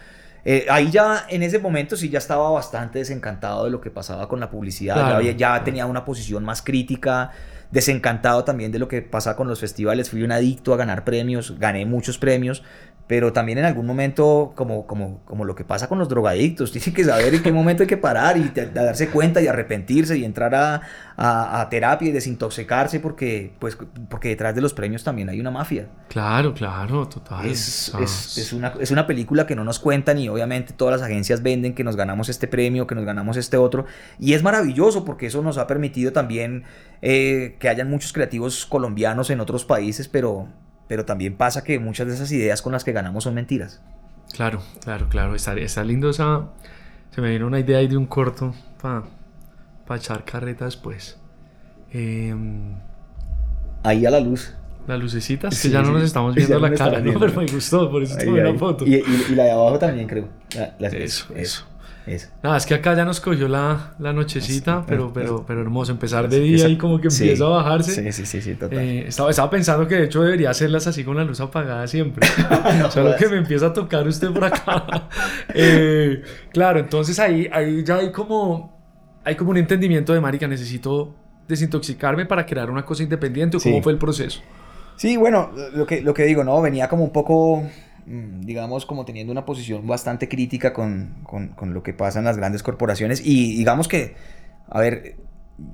Eh, 0.49 0.65
ahí 0.69 0.89
ya 0.89 1.25
en 1.27 1.43
ese 1.43 1.59
momento 1.59 1.97
sí 1.97 2.07
ya 2.07 2.19
estaba 2.19 2.49
bastante 2.51 2.99
desencantado 2.99 3.65
de 3.65 3.69
lo 3.69 3.81
que 3.81 3.91
pasaba 3.91 4.29
con 4.29 4.39
la 4.39 4.49
publicidad. 4.49 4.95
Claro, 4.95 5.19
ya 5.19 5.61
tenía 5.61 5.85
una 5.85 6.05
posición 6.05 6.45
más 6.45 6.61
crítica, 6.61 7.31
desencantado 7.71 8.43
también 8.43 8.71
de 8.71 8.79
lo 8.79 8.87
que 8.87 9.01
pasa 9.01 9.35
con 9.35 9.47
los 9.47 9.59
festivales. 9.59 10.09
Fui 10.09 10.23
un 10.23 10.31
adicto 10.31 10.73
a 10.73 10.77
ganar 10.77 11.03
premios, 11.03 11.57
gané 11.59 11.85
muchos 11.85 12.17
premios, 12.17 12.63
pero 13.07 13.31
también 13.31 13.57
en 13.57 13.63
algún 13.63 13.85
momento, 13.85 14.51
como, 14.55 14.85
como, 14.85 15.21
como 15.23 15.45
lo 15.45 15.55
que 15.55 15.63
pasa 15.63 15.87
con 15.87 15.97
los 15.97 16.09
drogadictos, 16.09 16.71
tiene 16.73 16.93
que 16.93 17.03
saber 17.05 17.33
en 17.35 17.41
qué 17.43 17.51
momento 17.53 17.83
hay 17.83 17.87
que 17.87 17.95
parar 17.97 18.37
y 18.37 18.51
darse 18.73 19.09
cuenta 19.09 19.41
y 19.41 19.47
arrepentirse 19.47 20.17
y 20.17 20.25
entrar 20.25 20.53
a, 20.55 20.81
a- 21.15 21.61
a 21.61 21.69
terapia 21.69 22.09
y 22.09 22.11
desintoxicarse 22.11 22.99
porque, 22.99 23.53
pues, 23.59 23.77
porque 24.09 24.27
detrás 24.29 24.55
de 24.55 24.61
los 24.61 24.73
premios 24.73 25.05
también 25.05 25.29
hay 25.29 25.39
una 25.39 25.51
mafia. 25.51 25.87
Claro, 26.09 26.53
claro, 26.53 27.07
total. 27.07 27.45
Es, 27.45 27.89
O 27.93 27.97
sea, 27.97 28.03
es- 28.03 28.37
es 28.37 28.51
una, 28.51 28.73
es 28.79 28.91
una 28.91 29.07
película 29.07 29.47
que 29.47 29.55
no 29.55 29.63
nos 29.63 29.79
cuentan 29.79 30.17
y 30.17 30.27
obviamente 30.27 30.73
todas 30.73 30.99
las 30.99 31.09
agencias 31.09 31.41
venden 31.41 31.75
que 31.75 31.85
nos 31.85 31.95
ganamos 31.95 32.27
este 32.27 32.47
premio, 32.49 32.87
que 32.87 32.95
nos 32.95 33.05
ganamos 33.05 33.37
este 33.37 33.55
otro. 33.55 33.85
Y 34.19 34.33
es 34.33 34.43
maravilloso 34.43 35.05
porque 35.05 35.27
eso 35.27 35.41
nos 35.41 35.57
ha 35.57 35.65
permitido 35.65 36.11
también 36.11 36.65
eh, 37.01 37.55
que 37.59 37.69
hayan 37.69 37.89
muchos 37.89 38.13
creativos 38.13 38.65
colombianos 38.65 39.29
en 39.29 39.39
otros 39.39 39.65
países, 39.65 40.07
pero, 40.07 40.47
pero 40.87 41.05
también 41.05 41.35
pasa 41.37 41.63
que 41.63 41.79
muchas 41.79 42.07
de 42.07 42.13
esas 42.15 42.31
ideas 42.31 42.61
con 42.61 42.71
las 42.73 42.83
que 42.83 42.91
ganamos 42.91 43.23
son 43.25 43.33
mentiras. 43.35 43.81
Claro, 44.33 44.61
claro, 44.83 45.07
claro. 45.09 45.35
Está, 45.35 45.53
está 45.55 45.83
lindo 45.83 46.09
esa... 46.09 46.49
Se 47.11 47.21
me 47.21 47.29
vino 47.31 47.47
una 47.47 47.59
idea 47.59 47.79
ahí 47.79 47.87
de 47.87 47.97
un 47.97 48.05
corto 48.05 48.53
para 48.81 49.03
echar 49.95 50.23
carreta 50.25 50.65
después. 50.65 51.17
Em, 51.91 52.75
Ahí 53.83 54.05
a 54.05 54.11
la 54.11 54.19
luz. 54.19 54.53
las 54.87 54.99
lucecitas, 54.99 55.55
Sí, 55.55 55.67
que 55.69 55.73
ya 55.73 55.79
no 55.81 55.87
sí. 55.87 55.93
nos 55.93 56.03
estamos 56.03 56.35
viendo 56.35 56.59
la 56.59 56.71
cara, 56.73 56.73
están 56.89 56.93
¿no? 56.93 57.01
viendo. 57.11 57.19
Pero 57.25 57.41
me 57.41 57.47
gustó, 57.51 57.89
por 57.89 58.03
eso 58.03 58.17
Ahí, 58.19 58.25
tomé 58.25 58.41
ahí. 58.41 58.53
la 58.53 58.59
foto. 58.59 58.85
Y, 58.85 58.95
y- 58.95 59.25
y 59.31 59.35
la 59.35 59.43
de 59.45 59.51
abajo 59.51 59.79
también 59.79 60.07
creo. 60.07 60.27
La- 60.55 60.75
la- 60.79 60.87
Eso, 60.89 61.33
eso. 61.33 61.35
eso. 61.35 61.67
Nada, 62.41 62.57
es 62.57 62.65
que 62.65 62.73
acá 62.73 62.95
ya 62.95 63.03
nos 63.03 63.19
cogió 63.19 63.47
la, 63.47 63.95
la 63.99 64.13
nochecita, 64.13 64.83
pero, 64.87 65.11
pero, 65.13 65.45
pero 65.45 65.61
hermoso. 65.61 65.91
Empezar 65.91 66.29
de 66.29 66.39
día 66.39 66.67
y 66.67 66.77
como 66.77 67.01
que 67.01 67.09
sí. 67.09 67.23
empieza 67.23 67.45
a 67.45 67.49
bajarse. 67.49 68.03
Sí, 68.03 68.11
sí, 68.11 68.25
sí, 68.25 68.41
sí, 68.41 68.55
total. 68.55 68.79
Eh, 68.79 69.07
estaba, 69.07 69.29
estaba 69.29 69.49
pensando 69.49 69.87
que 69.87 69.95
de 69.95 70.05
hecho 70.05 70.23
debería 70.23 70.49
hacerlas 70.49 70.87
así 70.87 71.03
con 71.03 71.17
la 71.17 71.23
luz 71.23 71.41
apagada 71.41 71.85
siempre. 71.87 72.25
Solo 72.89 73.07
jodas. 73.07 73.15
que 73.17 73.27
me 73.27 73.37
empieza 73.37 73.67
a 73.67 73.73
tocar 73.73 74.07
usted 74.07 74.31
por 74.31 74.45
acá. 74.45 75.09
Eh, 75.53 76.21
claro, 76.51 76.79
entonces 76.79 77.17
ahí, 77.19 77.49
ahí 77.51 77.83
ya 77.83 77.97
hay 77.97 78.11
como, 78.11 78.77
hay 79.23 79.35
como 79.35 79.51
un 79.51 79.57
entendimiento 79.57 80.13
de, 80.13 80.21
marica, 80.21 80.47
necesito 80.47 81.15
desintoxicarme 81.47 82.25
para 82.25 82.45
crear 82.45 82.69
una 82.69 82.85
cosa 82.85 83.03
independiente. 83.03 83.57
¿O 83.57 83.59
¿Cómo 83.59 83.81
fue 83.81 83.93
el 83.93 83.97
proceso? 83.97 84.41
Sí, 84.97 85.15
bueno, 85.15 85.51
lo 85.73 85.85
que, 85.85 86.01
lo 86.01 86.13
que 86.13 86.23
digo, 86.25 86.43
¿no? 86.43 86.61
Venía 86.61 86.87
como 86.87 87.03
un 87.03 87.11
poco, 87.11 87.63
digamos, 88.07 88.85
como 88.85 89.03
teniendo 89.05 89.31
una 89.31 89.45
posición 89.45 89.85
bastante 89.85 90.29
crítica 90.29 90.73
con, 90.73 91.15
con- 91.23 91.49
con 91.49 91.73
lo 91.73 91.83
que 91.83 91.93
pasa 91.93 92.19
en 92.19 92.25
las 92.25 92.37
grandes 92.37 92.63
corporaciones. 92.63 93.21
Y 93.25 93.57
digamos 93.57 93.87
que, 93.87 94.15
a 94.69 94.79
ver, 94.79 95.17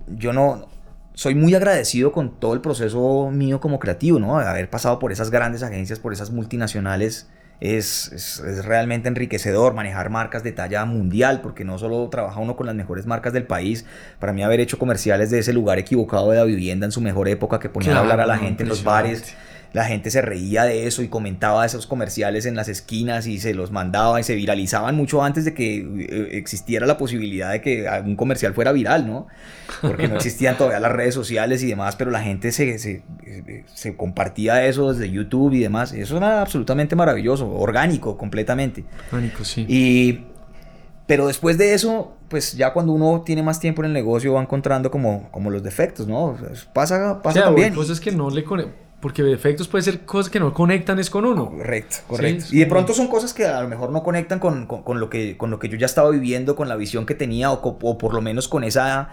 yo 0.08 0.34
no, 0.34 0.68
soy 1.14 1.36
muy 1.36 1.54
agradecido 1.54 2.12
con 2.12 2.40
todo 2.40 2.54
el 2.56 2.62
proceso 2.62 3.30
mío 3.32 3.60
como 3.60 3.78
creativo, 3.80 4.20
¿no? 4.20 4.40
Haber 4.40 4.70
pasado 4.70 4.98
por 5.00 5.12
esas 5.12 5.30
grandes 5.30 5.62
agencias, 5.64 6.00
por 6.00 6.12
esas 6.14 6.32
multinacionales. 6.32 7.30
Es, 7.60 8.12
es, 8.12 8.66
realmente 8.66 9.08
enriquecedor 9.08 9.74
manejar 9.74 10.10
marcas 10.10 10.44
de 10.44 10.52
talla 10.52 10.84
mundial, 10.84 11.40
porque 11.42 11.64
no 11.64 11.78
solo 11.78 12.10
trabaja 12.10 12.40
uno 12.42 12.58
con 12.58 12.66
las 12.66 12.76
mejores 12.76 13.06
marcas 13.06 13.32
del 13.32 13.46
país. 13.46 13.86
Para 14.20 14.34
mí 14.34 14.44
haber 14.44 14.60
hecho 14.60 14.78
comerciales 14.78 15.30
de 15.30 15.40
ese 15.40 15.54
lugar 15.54 15.78
equivocado 15.80 16.32
de 16.32 16.38
la 16.40 16.44
vivienda 16.44 16.86
en 16.88 16.92
su 16.92 17.00
mejor 17.00 17.30
época, 17.30 17.60
que 17.60 17.70
ponían 17.70 17.96
a 17.96 18.00
hablar 18.02 18.20
a 18.20 18.26
la 18.26 18.38
gente 18.38 18.64
en 18.64 18.70
los 18.70 18.84
bares 18.84 19.34
la 19.74 19.86
gente 19.86 20.12
se 20.12 20.22
reía 20.22 20.64
de 20.64 20.86
eso 20.86 21.02
y 21.02 21.08
comentaba 21.08 21.66
esos 21.66 21.88
comerciales 21.88 22.46
en 22.46 22.56
las 22.56 22.70
esquinas 22.70 23.26
y 23.26 23.40
se 23.40 23.56
los 23.56 23.72
mandaba 23.72 24.20
y 24.20 24.24
se 24.24 24.36
viralizaban 24.36 24.96
mucho 24.96 25.24
antes 25.24 25.46
de 25.46 25.56
que 25.56 25.78
eh, 25.78 26.38
existiera 26.38 26.86
la 26.86 26.98
posibilidad 26.98 27.52
de 27.52 27.62
que 27.62 27.90
un 28.06 28.16
comercial 28.16 28.54
fuera 28.54 28.72
viral, 28.72 29.08
¿no? 29.08 29.28
Porque 29.82 30.08
no 30.08 30.16
existían 30.18 30.58
todavía 30.58 30.80
las 30.80 30.92
redes 30.92 31.16
sociales 31.16 31.64
y 31.64 31.68
demás, 31.68 31.96
pero 31.96 32.12
la 32.12 32.22
gente 32.22 32.52
se, 32.52 32.78
se, 32.78 33.96
compartía 33.98 34.64
eso 34.66 34.94
desde 34.94 35.12
YouTube 35.12 35.54
y 35.54 35.60
demás. 35.60 35.92
Eso 35.92 36.18
era 36.18 36.42
absolutamente 36.42 36.96
maravilloso, 36.96 37.50
orgánico 37.52 38.16
completamente. 38.16 38.84
Orgánico, 39.12 39.44
sí. 39.44 39.66
Y 39.68 40.26
pero 41.08 41.28
después 41.28 41.58
de 41.58 41.74
eso, 41.74 42.14
pues 42.30 42.54
ya 42.54 42.74
cuando 42.74 42.94
uno 42.94 43.24
tiene 43.26 43.44
más 43.44 43.60
tiempo 43.60 43.82
en 43.82 43.88
el 43.88 43.94
negocio 43.94 44.34
va 44.34 44.42
encontrando 44.42 44.90
como, 44.90 45.30
como 45.32 45.50
los 45.50 45.62
defectos, 45.62 46.08
¿no? 46.08 46.38
Pasa, 46.74 47.22
pasa 47.22 47.42
o 47.42 47.44
también. 47.44 47.74
cosas 47.74 48.00
que 48.00 48.12
no 48.12 48.30
le 48.30 48.44
porque 49.04 49.22
defectos 49.22 49.68
puede 49.68 49.84
ser 49.84 50.06
cosas 50.06 50.32
que 50.32 50.40
no 50.40 50.54
conectan 50.54 50.98
es 50.98 51.10
con 51.10 51.26
uno. 51.26 51.50
Correcto, 51.50 51.98
correcto. 52.08 52.46
y 52.52 52.60
de 52.60 52.66
pronto 52.68 52.94
son 52.94 53.10
cosas 53.10 53.34
que 53.34 53.46
a 53.46 53.62
lo 53.62 53.68
mejor 53.68 53.92
no 53.92 54.02
conectan 54.02 54.40
con, 54.40 54.66
con, 54.66 55.00
lo, 55.02 55.10
que, 55.10 55.36
con 55.36 55.52
lo 55.52 55.60
que 55.60 55.68
yo 55.68 55.76
ya 55.76 55.88
estaba 55.88 56.10
viviendo, 56.10 56.56
con 56.56 56.70
la 56.70 56.78
visión 56.78 57.06
que 57.06 57.14
tenía 57.14 57.52
o, 57.52 57.60
o 57.62 57.98
por 57.98 58.14
lo 58.14 58.22
menos 58.22 58.48
con 58.48 58.64
esa 58.64 59.10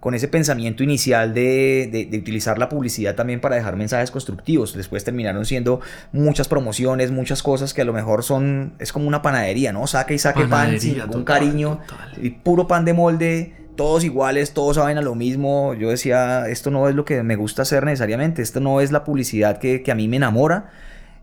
con 0.00 0.14
ese 0.14 0.26
pensamiento 0.28 0.82
inicial 0.82 1.34
de, 1.34 1.88
de, 1.90 2.06
de, 2.06 2.18
utilizar 2.18 2.58
la 2.58 2.68
publicidad 2.68 3.14
también 3.14 3.40
para 3.40 3.56
dejar 3.56 3.76
mensajes 3.76 4.10
constructivos. 4.10 4.74
Después 4.74 5.04
terminaron 5.04 5.44
siendo 5.44 5.80
muchas 6.12 6.48
promociones, 6.48 7.12
muchas 7.12 7.42
cosas 7.42 7.74
que 7.74 7.82
a 7.82 7.84
lo 7.84 7.92
mejor 7.92 8.24
son, 8.24 8.74
es 8.80 8.92
como 8.92 9.06
una 9.06 9.22
panadería, 9.22 9.72
¿no? 9.72 9.86
Saque 9.86 10.14
y 10.14 10.18
saque 10.18 10.46
pan 10.46 10.80
sin 10.80 10.98
ningún 10.98 11.24
cariño, 11.24 11.80
y 12.20 12.30
puro 12.30 12.66
pan 12.66 12.84
de 12.84 12.92
molde, 12.92 13.67
todos 13.78 14.02
iguales, 14.02 14.52
todos 14.52 14.76
saben 14.76 14.98
a 14.98 15.02
lo 15.02 15.14
mismo. 15.14 15.72
Yo 15.72 15.88
decía, 15.88 16.48
esto 16.48 16.70
no 16.70 16.88
es 16.88 16.96
lo 16.96 17.04
que 17.06 17.22
me 17.22 17.36
gusta 17.36 17.62
hacer 17.62 17.84
necesariamente, 17.84 18.42
esto 18.42 18.60
no 18.60 18.82
es 18.82 18.90
la 18.90 19.04
publicidad 19.04 19.58
que, 19.58 19.82
a 19.90 19.94
mí 19.94 20.08
me 20.08 20.16
enamora. 20.16 20.70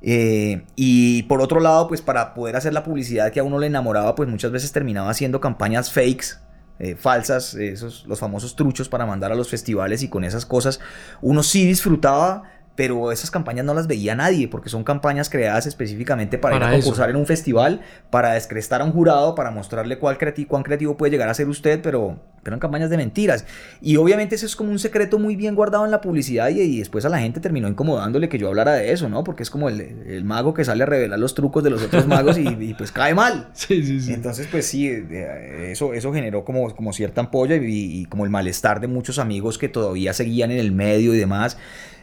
Eh, 0.02 0.64
y 0.76 1.24
por 1.24 1.42
otro 1.42 1.60
lado, 1.60 1.88
pues 1.88 2.02
para 2.02 2.34
poder 2.34 2.56
hacer 2.56 2.74
la 2.74 2.84
publicidad 2.84 3.32
que 3.32 3.42
a 3.42 3.44
uno 3.44 3.60
le 3.60 3.68
enamoraba, 3.68 4.16
pues 4.16 4.30
muchas 4.30 4.52
veces 4.52 4.72
terminaba 4.72 5.10
haciendo 5.10 5.42
campañas 5.42 5.92
fakes, 5.92 6.38
eh, 6.80 6.96
falsas, 6.96 7.56
esos, 7.56 8.06
los 8.08 8.20
famosos 8.20 8.56
truchos 8.56 8.88
para 8.88 9.06
mandar 9.06 9.34
a 9.34 9.36
los 9.36 9.50
festivales 9.50 10.02
y 10.02 10.08
con 10.10 10.24
esas 10.24 10.46
cosas 10.46 10.82
uno 11.22 11.42
sí 11.42 11.66
disfrutaba 11.66 12.44
pero 12.76 13.12
esas 13.12 13.32
campañas 13.32 13.66
no 13.66 13.74
las 13.74 13.88
veía 13.88 14.16
nadie 14.16 14.48
porque 14.48 14.70
son 14.70 14.84
campañas 14.84 15.30
creadas 15.30 15.66
específicamente 15.66 16.38
para, 16.38 16.58
ir 16.58 16.64
a 16.64 16.72
concursar 16.72 17.10
en 17.10 17.16
un 17.16 17.26
festival, 17.26 17.82
para 18.10 18.34
descrestar 18.34 18.82
a 18.82 18.86
un 18.86 18.92
jurado, 18.92 19.36
para 19.36 19.52
mostrarle 19.52 19.98
cuál 19.98 20.18
creativo, 20.18 20.50
cuán 20.50 20.64
creativo 20.64 20.98
puede 20.98 21.12
llegar 21.12 21.30
a 21.30 21.34
ser 21.34 21.48
usted, 21.48 21.82
pero, 21.82 22.20
eran 22.46 22.60
campañas 22.60 22.90
de 22.90 22.98
mentiras. 22.98 23.46
Y 23.82 23.98
obviamente 23.98 24.36
eso 24.36 24.46
es 24.46 24.56
como 24.56 24.72
un 24.72 24.80
secreto 24.80 25.18
muy 25.18 25.36
bien 25.36 25.56
guardado 25.56 25.86
en 25.86 25.92
la 25.92 26.02
publicidad 26.02 26.50
y, 26.50 26.80
después 26.80 27.06
a 27.06 27.10
la 27.10 27.20
gente 27.20 27.40
terminó 27.40 27.68
incomodándole 27.68 28.30
que 28.30 28.38
yo 28.38 28.48
hablara 28.48 28.74
de 28.74 28.92
eso, 28.92 29.10
¿no? 29.10 29.24
Porque 29.24 29.44
es 29.44 29.50
como 29.50 29.70
el, 29.70 30.24
mago 30.24 30.54
que 30.54 30.64
sale 30.64 30.84
a 30.84 30.86
revelar 30.86 31.18
los 31.18 31.34
trucos 31.34 31.64
de 31.64 31.70
los 31.70 31.82
otros 31.82 32.06
magos 32.08 32.38
y, 32.38 32.74
pues 32.78 32.92
cae 32.92 33.14
mal. 33.14 33.50
Sí, 33.56 33.84
sí, 33.84 34.00
sí. 34.00 34.14
Entonces 34.14 34.48
pues 34.52 34.68
sí, 34.68 34.88
eso, 34.88 35.94
eso 35.94 36.14
generó 36.14 36.44
como, 36.44 36.76
como 36.76 36.94
cierta 36.94 37.22
ampolla 37.22 37.56
y, 37.56 38.02
y 38.02 38.06
como 38.06 38.26
el 38.26 38.30
malestar 38.30 38.80
de 38.80 38.88
muchos 38.88 39.18
amigos 39.18 39.58
que 39.58 39.70
todavía 39.70 40.14
seguían 40.14 40.52
en 40.52 40.60
el 40.60 40.72
medio 40.72 41.16
y 41.16 41.18
demás 41.18 41.58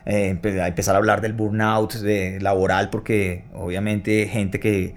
eh, 0.06 0.28
empezar 0.28 0.94
a 0.94 0.98
hablar 0.98 1.20
del 1.20 1.32
burnout 1.32 1.94
laboral, 2.40 2.90
porque 2.90 3.44
obviamente 3.52 4.28
gente 4.28 4.60
que, 4.60 4.94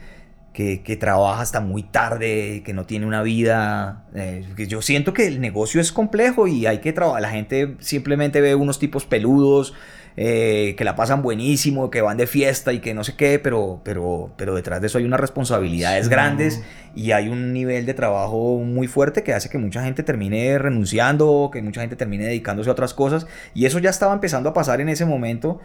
que, 0.56 0.98
trabaja 0.98 1.42
hasta 1.42 1.60
muy 1.60 1.84
tarde, 1.84 2.64
que 2.66 2.74
no 2.74 2.86
tiene 2.86 3.06
una 3.06 3.22
vida. 3.22 4.06
Eh, 4.16 4.46
yo 4.68 4.82
siento 4.82 5.14
que 5.14 5.28
el 5.28 5.42
negocio 5.42 5.82
es 5.82 5.92
complejo 5.92 6.48
y 6.48 6.66
hay 6.66 6.80
que 6.80 6.94
trabajar. 6.94 7.22
La 7.22 7.30
gente 7.30 7.76
simplemente 7.80 8.40
ve 8.40 8.56
unos 8.56 8.80
tipos 8.80 9.06
peludos 9.06 9.74
eh, 10.18 10.76
que 10.78 10.86
la 10.86 10.96
pasan 10.96 11.22
buenísimo, 11.22 11.90
que 11.90 12.02
van 12.02 12.16
de 12.16 12.26
fiesta 12.26 12.72
y 12.72 12.80
que 12.80 12.94
no 12.94 13.04
sé 13.04 13.16
qué, 13.18 13.38
pero, 13.38 13.82
pero, 13.84 14.32
pero 14.38 14.56
detrás 14.56 14.80
de 14.80 14.88
eso 14.88 14.98
hay 14.98 15.04
unas 15.04 15.20
responsabilidades 15.20 16.08
grandes 16.08 16.64
y 16.96 17.12
hay 17.12 17.28
un 17.28 17.52
nivel 17.52 17.86
de 17.86 17.94
trabajo 17.94 18.60
muy 18.60 18.88
fuerte 18.88 19.24
que 19.24 19.34
hace 19.34 19.50
que 19.50 19.58
mucha 19.58 19.84
gente 19.84 20.04
termine 20.04 20.58
renunciando, 20.58 21.50
que 21.52 21.62
mucha 21.62 21.82
gente 21.82 21.98
termine 21.98 22.26
dedicándose 22.26 22.70
a 22.70 22.74
otras 22.74 22.94
cosas. 22.94 23.28
Y 23.54 23.66
eso 23.66 23.80
ya 23.80 23.90
estaba 23.90 24.14
empezando 24.14 24.50
a 24.50 24.54
pasar 24.54 24.80
en 24.80 24.88
ese 24.88 25.06
momento. 25.06 25.60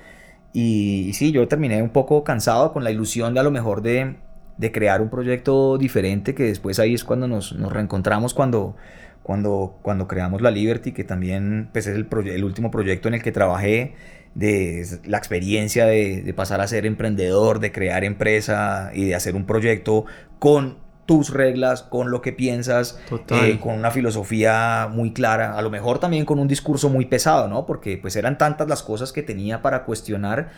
Y, 0.52 1.12
sí, 1.14 1.30
yo 1.30 1.46
terminé 1.46 1.80
un 1.80 1.90
poco 1.90 2.24
cansado 2.24 2.72
con 2.72 2.82
la 2.82 2.90
ilusión 2.90 3.34
de 3.34 3.40
a 3.40 3.42
lo 3.44 3.52
mejor 3.52 3.82
de, 3.82 4.16
de 4.58 4.72
crear 4.72 5.00
un 5.00 5.10
proyecto 5.10 5.78
diferente 5.78 6.34
que 6.34 6.42
después 6.42 6.80
ahí 6.80 6.94
es 6.94 7.04
cuando 7.04 7.28
nos, 7.28 7.52
nos 7.52 7.72
reencontramos 7.72 8.34
cuando 8.34 8.74
cuando, 9.22 9.78
cuando 9.82 10.08
creamos 10.08 10.40
la 10.40 10.50
Liberty, 10.50 10.92
que 10.92 11.04
también 11.04 11.68
pues, 11.72 11.86
es 11.86 11.94
el, 11.94 12.08
el 12.26 12.42
último 12.42 12.70
proyecto 12.70 13.06
en 13.06 13.14
el 13.14 13.22
que 13.22 13.30
trabajé 13.32 13.94
de 14.34 14.86
la 15.04 15.18
experiencia 15.18 15.86
de, 15.86 16.32
pasar 16.36 16.60
a 16.60 16.68
ser 16.68 16.86
emprendedor, 16.86 17.58
de 17.58 17.72
crear 17.72 18.04
empresa 18.04 18.90
y 18.94 19.06
de 19.06 19.14
hacer 19.14 19.34
un 19.34 19.44
proyecto 19.44 20.04
con 20.38 20.78
tus 21.06 21.30
reglas, 21.30 21.82
con 21.82 22.12
lo 22.12 22.22
que 22.22 22.32
piensas, 22.32 23.00
eh, 23.30 23.58
con 23.60 23.74
una 23.74 23.90
filosofía 23.90 24.88
muy 24.90 25.12
clara, 25.12 25.58
a 25.58 25.62
lo 25.62 25.70
mejor 25.70 25.98
también 25.98 26.24
con 26.24 26.38
un 26.38 26.46
discurso 26.46 26.88
muy 26.88 27.06
pesado, 27.06 27.48
¿no? 27.48 27.66
Porque 27.66 27.98
pues 27.98 28.14
eran 28.14 28.38
tantas 28.38 28.68
las 28.68 28.84
cosas 28.84 29.12
que 29.12 29.24
tenía 29.24 29.60
para 29.60 29.84
cuestionar 29.84 30.50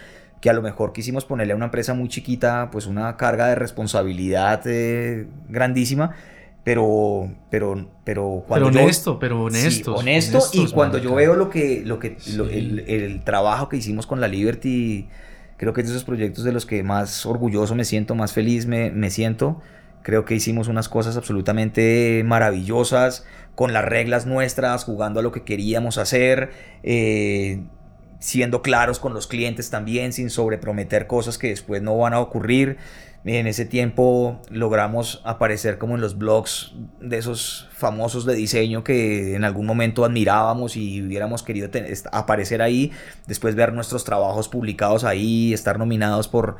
que 0.43 0.51
a 0.51 0.53
lo 0.53 0.61
mejor 0.61 0.93
quisimos 0.93 1.25
ponerle 1.25 1.55
a 1.55 1.57
una 1.57 1.67
empresa 1.67 1.95
muy 1.95 2.09
chiquita 2.09 2.69
pues 2.71 2.87
una 2.87 3.17
carga 3.17 3.47
de 3.47 3.55
responsabilidad 3.55 4.61
eh, 4.67 5.29
grandísima 5.49 6.11
pero 6.65 7.29
pero 7.51 7.89
pero 8.05 8.45
cuando 8.47 8.71
pero 8.71 8.83
honesto 8.83 9.19
pero 9.19 9.45
honesto 9.45 9.97
honesto 9.97 10.41
y 10.53 10.71
cuando 10.71 10.99
yo 10.99 11.15
veo 11.15 11.35
lo 11.35 11.51
que 11.51 11.83
lo 11.85 11.99
que 11.99 12.17
el, 12.51 13.23
trabajo 13.25 13.69
que 13.69 13.77
hicimos 13.77 14.07
con 14.07 14.21
la 14.21 14.29
Liberty 14.29 15.09
creo 15.57 15.73
que 15.73 15.81
es 15.81 15.89
de 15.89 15.95
esos 15.95 16.05
proyectos 16.05 16.45
de 16.45 16.53
los 16.53 16.65
que 16.65 16.83
más 16.85 17.27
orgulloso 17.27 17.75
me 17.75 17.85
siento 17.85 18.15
más 18.15 18.33
feliz 18.33 18.67
me, 18.67 18.91
me 18.91 19.11
siento. 19.11 19.61
Creo 20.03 20.25
que 20.25 20.35
hicimos 20.35 20.67
unas 20.67 20.89
cosas 20.89 21.17
absolutamente 21.17 22.25
maravillosas 22.27 23.25
con 23.55 23.73
las 23.73 23.85
reglas 23.85 24.27
nuestras 24.27 24.83
jugando 24.83 25.21
a 25.21 25.23
lo 25.23 25.31
que 25.31 25.45
queríamos 25.45 25.97
hacer 25.97 26.51
eh, 26.83 27.63
siendo 28.19 28.63
claros 28.63 28.99
con 28.99 29.15
los 29.15 29.29
clientes 29.29 29.71
también 29.71 30.13
sin 30.13 30.31
sobreprometer 30.31 31.07
cosas 31.07 31.39
que 31.39 31.49
después 31.49 31.83
no 31.83 31.97
van 31.97 32.15
a 32.15 32.21
ocurrir 32.21 32.79
en 33.25 33.47
ese 33.47 33.65
tiempo 33.65 34.41
logramos 34.51 35.23
aparecer 35.25 35.79
como 35.79 35.95
en 35.95 36.01
los 36.01 36.19
blogs 36.19 36.75
de 37.01 37.19
esos 37.19 37.69
famosos 37.73 38.27
de 38.27 38.35
diseño 38.35 38.83
que 38.83 39.37
en 39.37 39.45
algún 39.45 39.67
momento 39.67 40.05
admirábamos 40.05 40.77
y 40.77 41.03
hubiéramos 41.03 41.43
querido 41.43 41.71
aparecer 42.11 42.63
ahí, 42.63 42.91
después 43.27 43.55
ver 43.55 43.73
nuestros 43.73 44.05
trabajos 44.05 44.49
publicados 44.49 45.05
ahí, 45.05 45.53
estar 45.53 45.79
nominados 45.79 46.27
por 46.27 46.57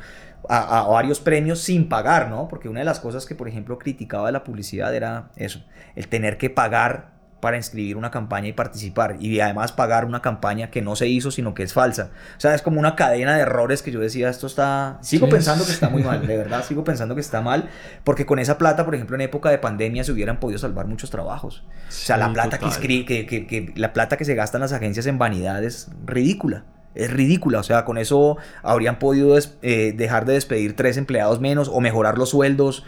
a, 0.49 0.87
varios 0.87 1.19
premios 1.19 1.59
sin 1.59 1.87
pagar, 1.89 2.29
¿no? 2.29 2.47
Porque 2.47 2.69
una 2.69 2.79
de 2.79 2.85
las 2.85 2.99
cosas 2.99 3.25
que, 3.25 3.35
por 3.35 3.47
ejemplo, 3.47 3.77
criticaba 3.77 4.27
de 4.27 4.33
la 4.33 4.43
publicidad 4.43 4.93
era 4.93 5.31
eso, 5.35 5.63
el 5.95 6.07
tener 6.07 6.37
que 6.37 6.49
pagar 6.49 7.13
para 7.43 7.57
inscribir 7.57 7.97
una 7.97 8.09
campaña 8.09 8.47
y 8.47 8.53
participar 8.53 9.17
y 9.19 9.37
además 9.41 9.73
pagar 9.73 10.05
una 10.05 10.21
campaña 10.21 10.71
que 10.71 10.81
no 10.81 10.95
se 10.95 11.09
hizo 11.09 11.29
sino 11.29 11.53
que 11.53 11.63
es 11.63 11.73
falsa. 11.73 12.11
O 12.37 12.39
sea, 12.39 12.55
es 12.55 12.61
como 12.61 12.79
una 12.79 12.95
cadena 12.95 13.35
de 13.35 13.41
errores 13.41 13.81
que 13.81 13.91
yo 13.91 13.99
decía, 13.99 14.29
esto 14.29 14.47
está... 14.47 14.97
Sigo 15.01 15.27
pensando 15.27 15.65
que 15.65 15.73
está 15.73 15.89
muy 15.89 16.03
mal, 16.03 16.25
de 16.25 16.37
verdad, 16.37 16.63
sigo 16.63 16.85
pensando 16.85 17.15
que 17.15 17.21
está 17.21 17.41
mal, 17.41 17.69
porque 18.05 18.25
con 18.25 18.39
esa 18.39 18.57
plata, 18.57 18.85
por 18.85 18.95
ejemplo, 18.95 19.17
en 19.17 19.21
época 19.23 19.49
de 19.49 19.57
pandemia 19.57 20.05
se 20.05 20.13
hubieran 20.13 20.39
podido 20.39 20.57
salvar 20.57 20.87
muchos 20.87 21.09
trabajos. 21.09 21.65
o 21.89 21.91
sea, 21.91 22.15
la 22.15 22.31
plata 22.31 22.59
que, 22.59 23.03
que, 23.05 23.25
que, 23.27 23.73
la 23.75 23.91
plata 23.91 24.15
que 24.15 24.23
se 24.23 24.35
gasta 24.35 24.55
en 24.55 24.61
las 24.61 24.71
agencias 24.71 25.05
en 25.05 25.17
vanidad 25.17 25.61
es 25.65 25.89
ridícula 26.05 26.63
es 26.95 27.11
ridícula. 27.11 27.59
O 27.59 27.63
sea, 27.63 27.83
con 27.83 27.97
eso 27.97 28.37
habrían 28.61 28.99
podido 28.99 29.37
eh, 29.37 29.93
dejar 29.97 30.23
de 30.25 30.33
despedir 30.33 30.77
tres 30.77 30.95
empleados 30.95 31.41
menos 31.41 31.67
o 31.67 31.81
mejorar 31.81 32.17
los 32.17 32.29
sueldos. 32.29 32.85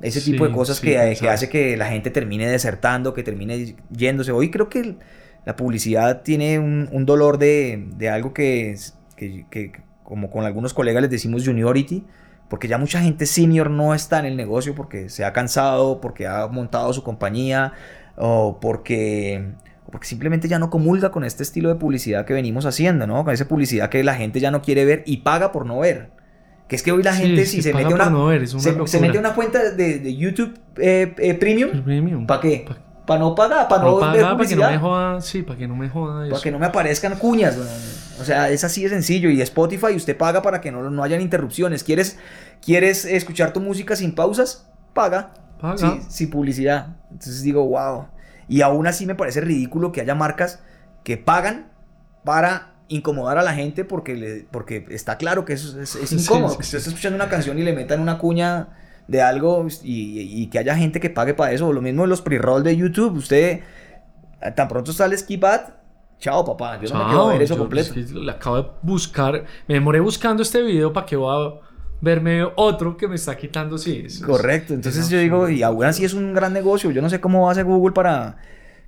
Ese 0.00 0.20
tipo 0.22 0.46
de 0.46 0.52
cosas 0.52 0.80
que, 0.80 0.98
hace 0.98 1.48
que 1.48 1.76
la 1.76 1.86
gente 1.86 2.10
termine 2.10 2.48
desertando, 2.48 3.12
que 3.12 3.22
termine 3.22 3.76
yéndose. 3.90 4.32
Hoy 4.32 4.50
creo 4.50 4.68
que 4.70 4.96
la 5.44 5.56
publicidad 5.56 6.22
tiene 6.22 6.58
un, 6.58 7.04
dolor 7.04 7.38
de, 7.38 8.08
algo 8.10 8.32
que, 8.32 8.76
que, 9.16 9.72
como 10.02 10.30
con 10.30 10.44
algunos 10.44 10.72
colegas 10.72 11.02
les 11.02 11.10
decimos 11.10 11.44
juniority, 11.44 12.04
porque 12.48 12.66
ya 12.66 12.78
mucha 12.78 13.00
gente 13.00 13.26
senior 13.26 13.70
no 13.70 13.94
está 13.94 14.18
en 14.18 14.24
el 14.24 14.36
negocio 14.36 14.74
porque 14.74 15.08
se 15.08 15.24
ha 15.24 15.32
cansado, 15.32 16.00
porque 16.00 16.26
ha 16.26 16.46
montado 16.46 16.92
su 16.92 17.02
compañía 17.02 17.74
o 18.16 18.58
porque, 18.58 19.52
porque 19.90 20.06
simplemente 20.06 20.48
ya 20.48 20.58
no 20.58 20.70
comulga 20.70 21.10
con 21.10 21.24
este 21.24 21.42
estilo 21.42 21.68
de 21.68 21.74
publicidad 21.74 22.24
que 22.24 22.32
venimos 22.32 22.64
haciendo, 22.64 23.06
¿no? 23.06 23.22
Con 23.24 23.34
esa 23.34 23.46
publicidad 23.46 23.90
que 23.90 24.02
la 24.02 24.14
gente 24.14 24.40
ya 24.40 24.50
no 24.50 24.62
quiere 24.62 24.84
ver 24.84 25.02
y 25.06 25.18
paga 25.18 25.52
por 25.52 25.66
no 25.66 25.80
ver. 25.80 26.10
Que 26.70 26.76
es 26.76 26.84
que 26.84 26.92
hoy 26.92 27.02
la 27.02 27.12
gente, 27.12 27.46
si 27.46 27.62
se, 27.62 27.74
mete 27.74 27.92
una, 27.92 28.04
se, 28.86 29.00
mete 29.00 29.18
una 29.18 29.34
cuenta 29.34 29.72
de, 29.72 30.16
YouTube 30.16 30.56
eh, 30.76 31.12
eh, 31.18 31.34
Premium, 31.34 32.28
¿para 32.28 32.40
qué? 32.40 32.64
Para 33.04 33.18
no 33.18 33.34
pagar, 33.34 33.66
para 33.66 33.82
no, 33.82 33.90
No 33.90 34.12
ver 34.12 34.22
paga, 34.22 34.36
para 34.36 34.48
que 34.48 34.54
no 34.54 34.70
me 34.70 34.78
joda, 34.78 35.20
sí, 35.20 35.42
para 35.42 35.58
que 35.58 35.66
no 35.66 35.74
me 35.74 35.88
joda 35.88 36.26
eso. 36.26 36.30
Para 36.30 36.42
que 36.44 36.52
no 36.52 36.60
me 36.60 36.66
aparezcan 36.66 37.16
cuñas. 37.16 37.58
O 38.20 38.24
sea, 38.24 38.50
es 38.50 38.62
así 38.62 38.84
de 38.84 38.88
sencillo. 38.88 39.30
Y 39.30 39.40
Spotify 39.40 39.96
usted 39.96 40.16
paga 40.16 40.42
para 40.42 40.60
que 40.60 40.70
no, 40.70 40.88
no 40.88 41.02
hayan 41.02 41.20
interrupciones. 41.20 41.82
¿Quieres, 41.82 42.20
¿Quieres 42.64 43.04
escuchar 43.04 43.52
tu 43.52 43.58
música 43.58 43.96
sin 43.96 44.14
pausas? 44.14 44.70
Paga. 44.94 45.34
Paga. 45.60 45.76
Sí, 45.76 46.02
sin 46.08 46.30
publicidad. 46.30 46.98
Entonces 47.10 47.42
digo, 47.42 47.66
wow. 47.66 48.06
Y 48.46 48.60
aún 48.62 48.86
así 48.86 49.06
me 49.06 49.16
parece 49.16 49.40
ridículo 49.40 49.90
que 49.90 50.02
haya 50.02 50.14
marcas 50.14 50.60
que 51.02 51.16
pagan 51.16 51.72
para 52.22 52.74
incomodar 52.90 53.38
a 53.38 53.42
la 53.42 53.54
gente 53.54 53.84
porque, 53.84 54.14
le, 54.14 54.46
porque 54.50 54.84
está 54.90 55.16
claro 55.16 55.44
que 55.46 55.54
eso 55.54 55.80
es, 55.80 55.96
es 55.96 56.10
Sí, 56.10 56.16
incómodo. 56.16 56.50
sí, 56.50 56.56
sí. 56.56 56.60
usted 56.62 56.78
está 56.78 56.90
escuchando 56.90 57.16
una 57.16 57.28
canción 57.30 57.58
y 57.58 57.62
le 57.62 57.72
metan 57.72 58.00
una 58.00 58.18
cuña 58.18 58.68
de 59.08 59.22
algo 59.22 59.66
y, 59.82 60.42
y 60.42 60.46
que 60.48 60.58
haya 60.58 60.76
gente 60.76 61.00
que 61.00 61.08
pague 61.10 61.32
para 61.34 61.52
eso. 61.52 61.72
Lo 61.72 61.80
mismo 61.80 62.04
en 62.04 62.10
los 62.10 62.20
pre-roll 62.20 62.62
de 62.62 62.76
YouTube. 62.76 63.16
Usted, 63.16 63.60
eh, 64.42 64.50
tan 64.54 64.68
pronto 64.68 64.92
sale 64.92 65.16
Skip 65.16 65.42
Ad, 65.44 65.60
chao 66.18 66.44
papá. 66.44 66.78
Yo 66.80 66.92
no 66.92 66.98
me 67.00 67.04
quiero 67.06 67.26
ver 67.28 67.42
eso 67.42 67.54
yo- 67.54 67.60
completo. 67.60 67.98
es 67.98 68.12
que 68.12 68.30
acabo 68.30 68.56
de 68.62 68.68
buscar, 68.82 69.44
me 69.66 69.74
demoré 69.74 70.00
buscando 70.00 70.42
este 70.42 70.62
video 70.62 70.92
para 70.92 71.06
que 71.06 71.16
voy 71.16 71.34
a 71.56 71.60
verme 72.02 72.42
otro 72.56 72.96
que 72.96 73.06
me 73.08 73.16
está 73.16 73.36
quitando, 73.36 73.76
sí. 73.78 74.04
eso 74.06 74.24
Correcto, 74.26 74.72
entonces 74.74 75.04
es 75.04 75.10
yo 75.10 75.18
digo, 75.18 75.48
y 75.50 75.62
aún 75.62 75.84
así 75.84 76.04
es 76.04 76.14
un 76.14 76.32
gran 76.32 76.52
negocio. 76.52 76.90
Yo 76.90 77.02
no 77.02 77.10
sé 77.10 77.20
cómo 77.20 77.50
hace 77.50 77.62
Google 77.62 77.92
para, 77.92 78.36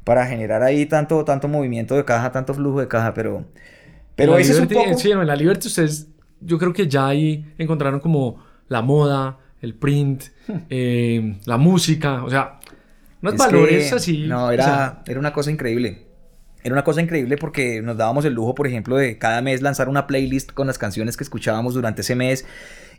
para 0.05 0.27
generar 0.27 0.63
ahí 0.63 0.87
tanto, 0.87 1.25
tanto 1.25 1.47
movimiento 1.49 1.95
de 1.95 2.05
caja, 2.05 2.33
tanto 2.33 2.55
flujo 2.55 2.81
de 2.81 2.89
caja, 2.89 3.13
pero, 3.13 3.45
pero 4.17 4.35
la 4.35 4.41
ese 4.41 4.53
es 4.53 4.59
un 4.61 4.69
Liberty- 4.69 4.87
poco... 4.91 4.99
Sí, 4.99 5.11
no, 5.13 5.23
en 5.23 5.27
la 5.29 5.37
Liberty 5.37 5.69
ustedes, 5.69 6.09
yo 6.41 6.59
creo 6.59 6.73
que 6.73 6.89
ya 6.89 7.07
ahí 7.09 7.45
encontraron 7.59 8.01
como 8.01 8.43
la 8.69 8.83
moda, 8.83 9.39
el 9.61 9.75
print, 9.75 10.25
eh, 10.71 11.39
la 11.47 11.57
música, 11.57 12.25
o 12.25 12.31
sea, 12.31 12.59
unos 13.21 13.35
Es 13.35 13.39
valores 13.39 13.89
que, 13.91 13.95
así. 13.95 14.27
No, 14.27 14.47
o 14.47 14.51
era, 14.51 14.65
sea, 14.65 15.03
era 15.07 15.21
una 15.21 15.33
cosa 15.33 15.51
increíble. 15.51 16.07
Era 16.65 16.75
una 16.75 16.85
cosa 16.85 17.03
increíble 17.03 17.37
porque 17.37 17.83
nos 17.83 17.97
dábamos 17.97 18.25
el 18.25 18.35
lujo, 18.35 18.55
por 18.55 18.67
ejemplo, 18.69 18.97
de 18.97 19.19
cada 19.19 19.43
mes 19.43 19.63
lanzar 19.63 19.89
una 19.89 20.07
playlist 20.07 20.53
con 20.53 20.67
las 20.69 20.79
canciones 20.79 21.17
que 21.17 21.25
escuchábamos 21.25 21.75
durante 21.75 22.03
ese 22.03 22.15
mes. 22.15 22.45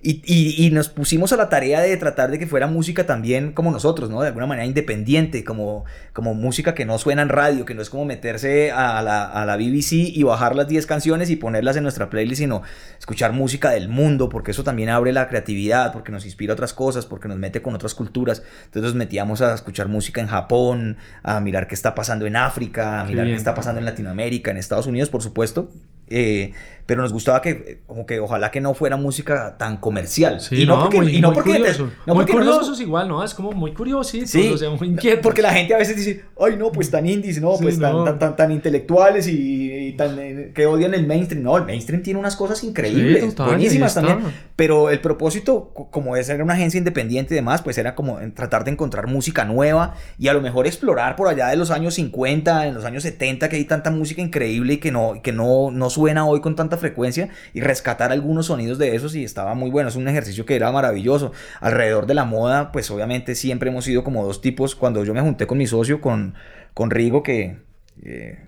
Y, 0.05 0.21
y- 0.25 0.65
y 0.65 0.69
nos 0.69 0.89
pusimos 0.89 1.31
a 1.31 1.37
la 1.37 1.47
tarea 1.47 1.79
de 1.79 1.95
tratar 1.95 2.29
de 2.29 2.37
que 2.37 2.45
fuera 2.45 2.67
música 2.67 3.05
también 3.05 3.53
como 3.53 3.71
nosotros, 3.71 4.09
¿no? 4.09 4.19
De 4.21 4.27
alguna 4.27 4.45
manera 4.45 4.65
independiente, 4.65 5.45
como, 5.45 5.85
como 6.11 6.33
música 6.33 6.75
que 6.75 6.83
no 6.85 6.97
suena 6.97 7.21
en 7.21 7.29
radio, 7.29 7.63
que 7.63 7.73
no 7.73 7.81
es 7.81 7.89
como 7.89 8.03
meterse 8.03 8.71
a 8.73 9.01
la, 9.01 9.23
a 9.23 9.45
la 9.45 9.55
BBC 9.55 9.93
y 9.93 10.21
bajar 10.23 10.57
las 10.57 10.67
10 10.67 10.85
canciones 10.87 11.29
y 11.29 11.37
ponerlas 11.37 11.77
en 11.77 11.83
nuestra 11.83 12.09
playlist, 12.09 12.41
sino 12.41 12.63
escuchar 12.99 13.31
música 13.31 13.69
del 13.69 13.87
mundo, 13.87 14.27
porque 14.27 14.51
eso 14.51 14.65
también 14.65 14.89
abre 14.89 15.13
la 15.13 15.29
creatividad, 15.29 15.93
porque 15.93 16.11
nos 16.11 16.25
inspira 16.25 16.51
otras 16.53 16.73
cosas, 16.73 17.05
porque 17.05 17.29
nos 17.29 17.37
mete 17.37 17.61
con 17.61 17.73
otras 17.73 17.95
culturas. 17.95 18.43
Entonces 18.65 18.83
nos 18.91 18.95
metíamos 18.95 19.41
a 19.41 19.53
escuchar 19.53 19.87
música 19.87 20.19
en 20.19 20.27
Japón, 20.27 20.97
a 21.23 21.39
mirar 21.39 21.65
qué 21.67 21.75
está 21.75 21.95
pasando 21.95 22.25
en 22.25 22.35
África, 22.35 22.99
a 22.99 23.05
mirar 23.05 23.25
qué 23.25 23.35
está 23.35 23.55
pasando 23.55 23.79
en 23.79 23.85
Latinoamérica, 23.85 24.51
en 24.51 24.57
Estados 24.57 24.85
Unidos, 24.85 25.09
por 25.09 25.21
supuesto. 25.23 25.71
Eh, 26.13 26.53
pero 26.85 27.01
nos 27.01 27.13
gustaba 27.13 27.41
que, 27.41 27.49
eh, 27.51 27.79
como 27.87 28.05
que 28.05 28.19
ojalá 28.19 28.51
que 28.51 28.59
no 28.59 28.73
fuera 28.73 28.97
música 28.97 29.55
tan 29.57 29.77
comercial. 29.77 30.41
Sí, 30.41 30.63
y 30.63 30.65
no, 30.65 30.75
no, 30.75 30.81
porque, 30.83 30.97
muy, 30.97 31.15
y 31.15 31.21
no 31.21 31.29
muy 31.29 31.35
porque, 31.35 31.51
curioso. 31.57 31.89
no 32.05 32.13
muy 32.13 32.25
porque 32.25 32.33
no 32.43 32.51
curiosos 32.51 32.81
igual, 32.81 33.07
¿no? 33.07 33.23
Es 33.23 33.33
como 33.33 33.53
muy 33.53 33.73
curiositos, 33.73 34.29
Sí, 34.29 34.49
o 34.53 34.57
sea, 34.57 34.69
muy 34.69 34.89
inquietos. 34.89 35.21
porque 35.23 35.41
la 35.41 35.53
gente 35.53 35.73
a 35.73 35.77
veces 35.77 35.95
dice, 35.95 36.25
ay 36.37 36.57
no, 36.57 36.73
pues 36.73 36.91
tan 36.91 37.07
indies, 37.07 37.39
no, 37.41 37.55
Sí, 37.55 37.63
pues 37.63 37.79
tan, 37.79 37.93
no. 37.93 38.03
tan, 38.03 38.19
tan, 38.19 38.35
tan 38.35 38.51
intelectuales 38.51 39.27
y, 39.29 39.71
y 39.71 39.93
tan 39.93 40.19
eh, 40.19 40.51
que 40.53 40.65
odian 40.65 40.93
el 40.93 41.07
mainstream. 41.07 41.41
No, 41.41 41.55
el 41.57 41.63
mainstream 41.63 42.03
tiene 42.03 42.19
unas 42.19 42.35
cosas 42.35 42.61
increíbles, 42.65 43.23
Sí, 43.23 43.29
total, 43.29 43.47
buenísimas 43.47 43.93
también. 43.95 44.19
Pero 44.57 44.89
el 44.89 44.99
propósito, 44.99 45.71
co- 45.73 45.89
como 45.89 46.17
es 46.17 46.27
ser 46.27 46.43
una 46.43 46.53
agencia 46.53 46.77
independiente 46.77 47.33
y 47.33 47.37
demás, 47.37 47.61
pues 47.61 47.77
era 47.77 47.95
como 47.95 48.19
tratar 48.35 48.65
de 48.65 48.71
encontrar 48.71 49.07
música 49.07 49.45
nueva 49.45 49.95
y 50.19 50.27
a 50.27 50.33
lo 50.33 50.41
mejor 50.41 50.67
explorar 50.67 51.15
por 51.15 51.29
allá 51.29 51.47
de 51.47 51.55
los 51.55 51.71
años 51.71 51.93
50, 51.93 52.67
en 52.67 52.73
los 52.73 52.83
años 52.83 53.03
70, 53.03 53.47
que 53.47 53.55
hay 53.55 53.63
tanta 53.63 53.89
música 53.89 54.21
increíble 54.21 54.73
y 54.73 54.77
que 54.79 54.91
no, 54.91 55.21
que 55.23 55.31
no, 55.31 55.71
no 55.71 55.89
suena 55.89 56.02
hoy 56.27 56.41
con 56.41 56.55
tanta 56.55 56.77
frecuencia 56.77 57.29
y 57.53 57.61
rescatar 57.61 58.11
algunos 58.11 58.47
sonidos 58.47 58.77
de 58.77 58.95
esos 58.95 59.15
y 59.15 59.23
estaba 59.23 59.53
muy 59.55 59.69
bueno. 59.69 59.89
Es 59.89 59.95
un 59.95 60.07
ejercicio 60.07 60.45
que 60.45 60.55
era 60.55 60.71
maravilloso. 60.71 61.31
Alrededor 61.61 62.05
de 62.07 62.13
la 62.13 62.25
moda, 62.25 62.71
pues 62.71 62.89
obviamente 62.91 63.35
siempre 63.35 63.69
hemos 63.69 63.85
sido 63.85 64.03
como 64.03 64.25
dos 64.25 64.41
tipos. 64.41 64.75
Cuando 64.75 65.03
yo 65.03 65.13
me 65.13 65.21
junté 65.21 65.47
con 65.47 65.57
mi 65.57 65.67
socio, 65.67 66.01
con, 66.01 66.35
con 66.73 66.91
Rigo, 66.91 67.23
que... 67.23 67.57
eh, 68.03 68.39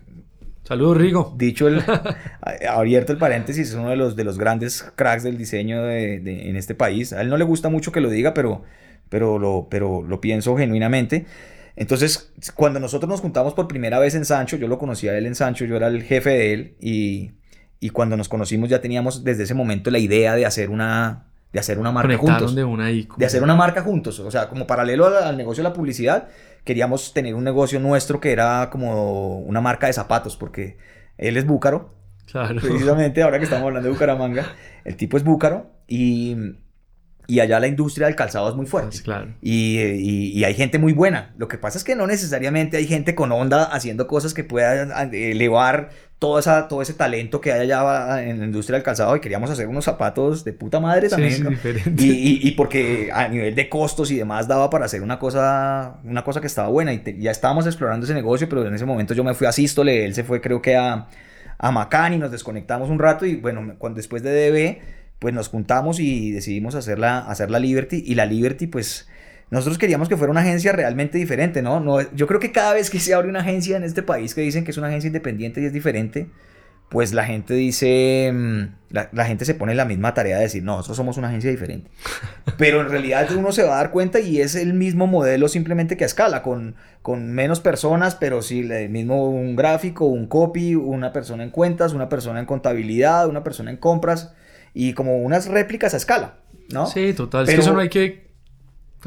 Saludos, 0.63 0.97
Rigo. 0.97 1.33
Dicho 1.37 1.67
el, 1.67 1.81
abierto 2.69 3.11
el 3.11 3.17
paréntesis, 3.19 3.69
es 3.69 3.75
uno 3.75 3.89
de 3.89 3.95
los, 3.95 4.15
de 4.15 4.23
los 4.23 4.37
grandes 4.37 4.83
cracks 4.95 5.23
del 5.23 5.37
diseño 5.37 5.83
de- 5.83 6.19
de- 6.19 6.49
en 6.49 6.55
este 6.55 6.73
país. 6.75 7.13
A 7.13 7.21
él 7.21 7.29
no 7.29 7.37
le 7.37 7.43
gusta 7.43 7.69
mucho 7.69 7.91
que 7.91 8.01
lo 8.01 8.09
diga, 8.09 8.33
pero, 8.33 8.63
pero, 9.09 9.37
lo, 9.39 9.67
pero 9.69 10.01
lo 10.03 10.21
pienso 10.21 10.57
genuinamente. 10.57 11.25
Entonces, 11.75 12.31
cuando 12.55 12.79
nosotros 12.79 13.09
nos 13.09 13.21
juntamos 13.21 13.53
por 13.53 13.67
primera 13.67 13.99
vez 13.99 14.15
en 14.15 14.25
Sancho, 14.25 14.57
yo 14.57 14.67
lo 14.67 14.77
conocía 14.79 15.11
a 15.11 15.17
él 15.17 15.25
en 15.25 15.35
Sancho, 15.35 15.65
yo 15.65 15.75
era 15.75 15.87
el 15.87 16.03
jefe 16.03 16.29
de 16.31 16.53
él, 16.53 16.75
y, 16.79 17.33
y 17.85 17.89
cuando 17.91 18.17
nos 18.17 18.27
conocimos 18.29 18.69
ya 18.69 18.81
teníamos 18.81 19.23
desde 19.23 19.43
ese 19.43 19.53
momento 19.53 19.91
la 19.91 19.99
idea 19.99 20.35
de 20.35 20.45
hacer 20.45 20.69
una, 20.69 21.25
de 21.53 21.59
hacer 21.59 21.77
una 21.79 21.91
marca 21.91 22.07
juntos 22.17 22.55
de 22.55 22.63
una 22.63 22.89
de 22.89 23.25
hacer 23.25 23.43
una 23.43 23.55
marca 23.55 23.81
juntos. 23.81 24.19
O 24.19 24.31
sea, 24.31 24.49
como 24.49 24.65
paralelo 24.65 25.05
al, 25.07 25.15
al 25.23 25.37
negocio 25.37 25.63
de 25.63 25.69
la 25.69 25.73
publicidad, 25.75 26.27
queríamos 26.63 27.13
tener 27.13 27.35
un 27.35 27.43
negocio 27.43 27.79
nuestro 27.79 28.19
que 28.19 28.31
era 28.31 28.69
como 28.71 29.39
una 29.39 29.61
marca 29.61 29.87
de 29.87 29.93
zapatos, 29.93 30.35
porque 30.35 30.77
él 31.17 31.37
es 31.37 31.45
búcaro, 31.45 31.93
Claro. 32.31 32.59
precisamente 32.59 33.21
ahora 33.21 33.37
que 33.37 33.43
estamos 33.45 33.65
hablando 33.67 33.87
de 33.87 33.93
Bucaramanga, 33.93 34.45
el 34.83 34.95
tipo 34.97 35.15
es 35.15 35.23
búcaro 35.23 35.71
y, 35.87 36.35
y 37.27 37.39
allá 37.39 37.59
la 37.59 37.67
industria 37.67 38.07
del 38.07 38.15
calzado 38.15 38.49
es 38.49 38.55
muy 38.55 38.65
fuerte. 38.65 38.89
Pues, 38.89 39.01
claro. 39.03 39.33
Y, 39.41 39.77
y- 39.79 40.31
y 40.39 40.43
hay 40.43 40.53
gente 40.55 40.79
muy 40.79 40.91
buena. 40.93 41.33
Lo 41.37 41.47
que 41.47 41.57
pasa 41.57 41.77
es 41.77 41.83
que 41.83 41.95
no 41.95 42.07
necesariamente 42.07 42.77
hay 42.77 42.87
gente 42.87 43.13
con 43.15 43.31
onda 43.31 43.63
haciendo 43.63 44.07
cosas 44.07 44.33
que 44.33 44.43
puedan 44.43 44.91
elevar 45.13 45.89
toda 46.19 46.39
esa, 46.39 46.67
todo 46.67 46.81
ese 46.81 46.93
talento 46.93 47.41
que 47.41 47.51
hay 47.51 47.61
allá 47.69 48.23
en 48.23 48.39
la 48.39 48.45
industria 48.45 48.75
del 48.77 48.83
calzado. 48.83 49.15
Y 49.15 49.19
queríamos 49.19 49.49
hacer 49.51 49.67
unos 49.67 49.85
zapatos 49.85 50.43
de 50.43 50.53
puta 50.53 50.79
madre 50.79 51.09
también. 51.09 51.33
sí, 51.33 51.41
¿no? 51.43 51.49
diferente. 51.49 52.03
Y, 52.03 52.09
y- 52.09 52.47
y 52.47 52.51
porque 52.51 53.09
a 53.13 53.27
nivel 53.27 53.53
de 53.55 53.67
costos 53.69 54.09
y 54.11 54.15
demás 54.17 54.47
daba 54.47 54.69
para 54.69 54.85
hacer 54.85 55.01
una 55.01 55.19
cosa, 55.19 55.97
una 56.03 56.23
cosa 56.23 56.41
que 56.41 56.47
estaba 56.47 56.69
buena. 56.69 56.93
Y 56.93 56.99
te- 56.99 57.19
ya 57.19 57.31
estábamos 57.31 57.65
explorando 57.67 58.05
ese 58.05 58.13
negocio, 58.13 58.47
pero 58.49 58.65
en 58.65 58.73
ese 58.73 58.85
momento 58.85 59.13
yo 59.13 59.23
me 59.23 59.33
fui 59.33 59.45
a 59.47 59.51
Sístole, 59.51 60.05
él 60.05 60.13
se 60.15 60.23
fue 60.23 60.41
creo 60.41 60.61
que 60.61 60.75
a, 60.77 61.07
a 61.57 61.71
Macán 61.71 62.13
y 62.13 62.17
nos 62.17 62.31
desconectamos 62.31 62.89
un 62.89 62.97
rato. 62.99 63.25
Y 63.25 63.35
bueno, 63.35 63.75
cuando, 63.77 63.97
después 63.97 64.23
de 64.23 64.31
DB, 64.51 64.79
pues 65.19 65.33
nos 65.33 65.49
juntamos 65.49 65.99
y 65.99 66.31
decidimos 66.31 66.75
hacer 66.75 66.97
la, 66.97 67.19
hacer 67.19 67.51
la 67.51 67.59
Liberty. 67.59 68.03
Y 68.05 68.15
la 68.15 68.25
Liberty, 68.25 68.67
pues 68.67 69.07
nosotros 69.51 69.77
queríamos 69.77 70.09
que 70.09 70.17
fuera 70.17 70.31
una 70.31 70.41
agencia 70.41 70.71
realmente 70.71 71.17
diferente, 71.17 71.61
¿no? 71.61 71.79
no 71.79 72.01
yo 72.13 72.27
creo 72.27 72.39
que 72.39 72.51
cada 72.51 72.73
vez 72.73 72.89
que 72.89 72.99
se 72.99 73.13
abre 73.13 73.29
una 73.29 73.39
agencia 73.41 73.77
en 73.77 73.83
este 73.83 74.03
país 74.03 74.33
que 74.33 74.41
dicen 74.41 74.63
que 74.63 74.71
es 74.71 74.77
una 74.77 74.87
agencia 74.87 75.07
independiente 75.07 75.61
y 75.61 75.65
es 75.65 75.73
diferente, 75.73 76.29
pues 76.89 77.13
la 77.13 77.25
gente 77.25 77.53
dice, 77.55 78.31
mm, 78.33 78.63
la, 78.91 79.09
la 79.11 79.25
gente 79.25 79.43
se 79.45 79.55
pone 79.55 79.71
en 79.73 79.77
la 79.77 79.85
misma 79.85 80.13
tarea 80.13 80.37
de 80.37 80.43
decir, 80.43 80.63
no, 80.63 80.77
nosotros 80.77 80.97
somos 80.97 81.17
una 81.17 81.29
agencia 81.29 81.49
diferente. 81.49 81.89
Pero 82.57 82.81
en 82.81 82.89
realidad 82.89 83.27
uno 83.35 83.51
se 83.51 83.63
va 83.63 83.73
a 83.73 83.77
dar 83.77 83.91
cuenta 83.91 84.19
y 84.19 84.39
es 84.39 84.55
el 84.55 84.73
mismo 84.73 85.07
modelo 85.07 85.47
simplemente 85.47 85.97
que 85.97 86.03
a 86.03 86.07
escala, 86.07 86.41
con, 86.43 86.75
con 87.01 87.31
menos 87.31 87.59
personas, 87.59 88.15
pero 88.15 88.41
sí 88.41 88.59
el 88.59 88.89
mismo 88.89 89.29
un 89.29 89.55
gráfico, 89.55 90.05
un 90.05 90.27
copy, 90.27 90.75
una 90.75 91.11
persona 91.11 91.43
en 91.43 91.49
cuentas, 91.49 91.93
una 91.93 92.07
persona 92.07 92.39
en 92.39 92.45
contabilidad, 92.45 93.27
una 93.27 93.43
persona 93.43 93.71
en 93.71 93.77
compras 93.77 94.33
y 94.73 94.93
como 94.93 95.17
unas 95.17 95.47
réplicas 95.47 95.93
a 95.93 95.97
escala, 95.97 96.37
¿no? 96.71 96.85
Sí, 96.85 97.13
total. 97.13 97.43
Es 97.43 97.47
Pero- 97.47 97.57
que 97.57 97.61
eso 97.65 97.73
no 97.73 97.79
hay 97.79 97.89
que 97.89 98.24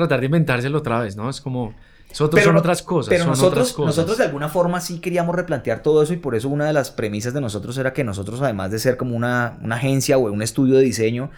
tratar 0.07 0.20
de 0.20 0.26
inventárselo 0.26 0.78
otra 0.78 1.01
vez, 1.01 1.16
¿no? 1.16 1.28
Es 1.28 1.40
como. 1.40 1.74
Nosotros 2.09 2.42
son 2.42 2.57
otras 2.57 2.82
cosas. 2.82 3.11
Pero 3.11 3.24
son 3.24 3.30
nosotros, 3.32 3.53
otras 3.53 3.72
cosas. 3.74 3.96
nosotros 3.96 4.18
de 4.18 4.24
alguna 4.24 4.49
forma 4.49 4.80
sí 4.80 4.99
queríamos 4.99 5.36
replantear 5.36 5.82
todo 5.82 6.03
eso 6.03 6.14
y 6.14 6.16
por 6.16 6.34
eso 6.34 6.49
una 6.49 6.64
de 6.64 6.72
las 6.72 6.90
premisas 6.90 7.34
de 7.34 7.42
nosotros 7.42 7.76
era 7.76 7.92
que 7.92 8.03
nosotros, 8.03 8.40
además 8.40 8.70
de 8.70 8.78
ser 8.78 8.96
como 8.96 9.14
una, 9.14 9.59
una 9.62 9.76
agencia 9.76 10.16
o 10.16 10.32
un 10.32 10.40
estudio 10.40 10.76
de 10.76 10.84
diseño, 10.84 11.30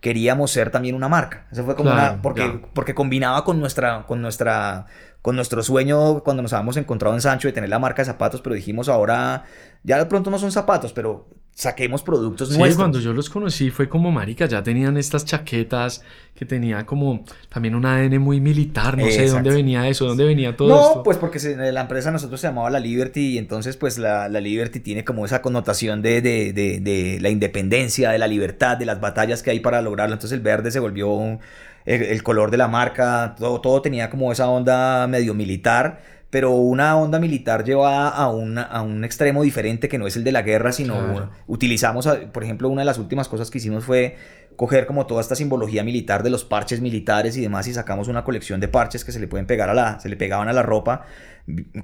queríamos 0.00 0.50
ser 0.50 0.70
también 0.70 0.94
una 0.94 1.08
marca. 1.08 1.46
Eso 1.50 1.64
fue 1.64 1.74
como 1.74 1.90
Claro, 1.90 2.12
una. 2.12 2.22
Porque, 2.22 2.60
porque 2.74 2.94
combinaba 2.94 3.42
con 3.44 3.58
nuestra. 3.58 4.04
Con 4.06 4.20
nuestra 4.20 4.86
con 5.22 5.34
nuestro 5.34 5.62
sueño 5.62 6.22
cuando 6.22 6.42
nos 6.42 6.52
habíamos 6.52 6.76
encontrado 6.76 7.14
en 7.14 7.20
Sancho 7.20 7.48
de 7.48 7.52
tener 7.52 7.68
la 7.68 7.78
marca 7.78 8.02
de 8.02 8.06
zapatos, 8.06 8.40
pero 8.40 8.54
dijimos 8.54 8.88
ahora, 8.88 9.44
ya 9.82 9.98
de 9.98 10.06
pronto 10.06 10.30
no 10.30 10.38
son 10.38 10.52
zapatos, 10.52 10.92
pero 10.92 11.28
saquemos 11.60 12.04
productos 12.04 12.50
Sí, 12.50 12.56
nuestros. 12.56 12.76
cuando 12.76 13.00
yo 13.00 13.12
los 13.12 13.28
conocí 13.28 13.70
fue 13.70 13.88
como 13.88 14.12
marica, 14.12 14.46
ya 14.46 14.62
tenían 14.62 14.96
estas 14.96 15.24
chaquetas 15.24 16.02
que 16.36 16.44
tenía 16.44 16.86
como 16.86 17.24
también 17.48 17.74
un 17.74 17.84
ADN 17.84 18.20
muy 18.20 18.40
militar, 18.40 18.96
no 18.96 19.02
sé 19.06 19.10
de 19.10 19.14
Exacto. 19.24 19.34
dónde 19.34 19.50
venía 19.50 19.88
eso, 19.88 20.04
dónde 20.06 20.22
venía 20.24 20.56
todo 20.56 20.68
no, 20.68 20.80
esto. 20.80 21.02
pues 21.02 21.16
porque 21.16 21.40
se- 21.40 21.56
la 21.72 21.80
empresa 21.80 22.12
nosotros 22.12 22.40
se 22.40 22.46
llamaba 22.46 22.70
La 22.70 22.78
Liberty 22.78 23.30
y 23.34 23.38
entonces 23.38 23.76
pues 23.76 23.98
la, 23.98 24.28
la 24.28 24.40
Liberty 24.40 24.78
tiene 24.78 25.04
como 25.04 25.24
esa 25.26 25.42
connotación 25.42 26.00
de, 26.00 26.22
de- 26.22 26.52
de- 26.52 26.78
de 26.78 27.18
la 27.20 27.28
independencia, 27.30 28.10
de 28.12 28.18
la 28.18 28.28
libertad, 28.28 28.76
de 28.76 28.86
las 28.86 29.00
batallas 29.00 29.42
que 29.42 29.50
hay 29.50 29.58
para 29.58 29.82
lograrlo. 29.82 30.14
Entonces 30.14 30.36
el 30.36 30.44
verde 30.44 30.70
se 30.70 30.78
volvió 30.78 31.08
un- 31.10 31.40
el, 31.86 32.02
el 32.02 32.22
color 32.22 32.52
de 32.52 32.56
la 32.58 32.68
marca, 32.68 33.34
todo, 33.36 33.60
todo 33.60 33.82
tenía 33.82 34.10
como 34.10 34.30
esa 34.30 34.48
onda 34.48 35.08
medio 35.08 35.34
militar, 35.34 36.02
pero 36.30 36.52
una 36.52 36.96
onda 36.96 37.18
militar 37.18 37.64
llevada 37.64 38.08
a, 38.08 38.24
a 38.24 38.82
un 38.82 39.04
extremo 39.04 39.42
diferente 39.42 39.88
que 39.88 39.98
no 39.98 40.06
es 40.06 40.16
el 40.16 40.24
de 40.24 40.32
la 40.32 40.42
guerra, 40.42 40.72
sino 40.72 41.30
utilizamos, 41.46 42.08
por 42.32 42.44
ejemplo, 42.44 42.68
una 42.68 42.82
de 42.82 42.86
las 42.86 42.98
últimas 42.98 43.28
cosas 43.28 43.50
que 43.50 43.58
hicimos 43.58 43.84
fue 43.84 44.16
coger 44.56 44.86
como 44.86 45.06
toda 45.06 45.20
esta 45.20 45.36
simbología 45.36 45.84
militar 45.84 46.24
de 46.24 46.30
los 46.30 46.44
parches 46.44 46.80
militares 46.80 47.36
y 47.36 47.40
demás 47.40 47.68
y 47.68 47.74
sacamos 47.74 48.08
una 48.08 48.24
colección 48.24 48.58
de 48.58 48.66
parches 48.66 49.04
que 49.04 49.12
se 49.12 49.20
le 49.20 49.28
pueden 49.28 49.46
pegar 49.46 49.70
a 49.70 49.74
la, 49.74 50.00
se 50.00 50.08
le 50.08 50.16
pegaban 50.16 50.48
a 50.48 50.52
la 50.52 50.62
ropa, 50.64 51.06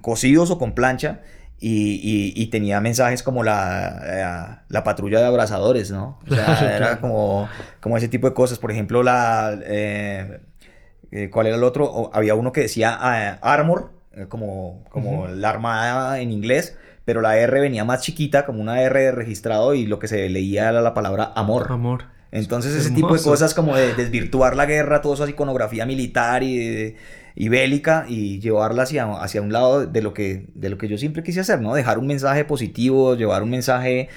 cosidos 0.01 0.51
o 0.51 0.59
con 0.59 0.73
plancha 0.73 1.21
y, 1.61 2.47
tenía 2.51 2.81
mensajes 2.81 3.23
como 3.23 3.43
la, 3.43 4.01
eh, 4.05 4.65
la, 4.69 4.85
patrulla 4.85 5.21
de 5.21 5.27
abrazadores, 5.27 5.91
¿no? 5.91 6.19
O 6.29 6.35
sea, 6.35 6.77
era 6.77 7.01
como, 7.01 7.49
como 7.81 7.97
ese 7.97 8.09
tipo 8.09 8.29
de 8.29 8.35
cosas. 8.35 8.59
Por 8.59 8.71
ejemplo, 8.71 9.03
la... 9.03 9.59
Eh, 9.65 10.41
eh, 11.11 11.31
¿Cuál 11.31 11.47
era 11.47 11.57
el 11.57 11.63
otro? 11.63 12.11
había 12.13 12.35
uno 12.35 12.53
que 12.53 12.63
decía 12.63 12.93
Armor, 13.41 13.93
como, 14.29 14.85
como 14.91 15.29
la 15.29 15.51
armada 15.51 16.21
en 16.21 16.31
inglés, 16.31 16.77
pero 17.05 17.21
la 17.21 17.39
R 17.39 17.61
venía 17.61 17.85
más 17.85 18.03
chiquita, 18.03 18.47
como 18.47 18.61
una 18.61 18.81
R 18.83 19.13
registrado, 19.13 19.75
y 19.75 19.87
lo 19.87 19.99
que 19.99 20.09
se 20.09 20.29
leía 20.29 20.69
era 20.69 20.81
la 20.81 20.95
palabra 20.95 21.33
amor. 21.35 21.67
Amor. 21.71 22.05
Entonces, 22.31 22.75
ese 22.75 22.91
tipo 22.91 23.15
de 23.15 23.23
cosas 23.23 23.55
como 23.55 23.77
de 23.77 23.95
desvirtuar 23.95 24.57
la 24.57 24.67
guerra, 24.67 25.03
toda 25.03 25.15
esa 25.15 25.31
iconografía 25.31 25.87
militar 25.87 26.43
y 26.43 26.97
y 27.37 27.49
bélica 27.49 28.07
y 28.09 28.39
llevarla 28.41 28.85
hacia, 28.85 29.13
hacia 29.15 29.43
un 29.43 29.53
lado 29.53 29.87
de 29.87 30.03
lo, 30.03 30.15
que, 30.15 30.47
de 30.55 30.71
lo 30.71 30.79
que 30.79 30.89
yo 30.89 30.99
siempre 30.99 31.23
quise 31.23 31.41
hacer, 31.41 31.61
¿no? 31.61 31.75
Dejar 31.75 31.99
un 31.99 32.07
mensaje 32.07 32.45
positivo, 32.45 33.17
llevar 33.17 33.43
un 33.43 33.51
mensaje 33.51 34.09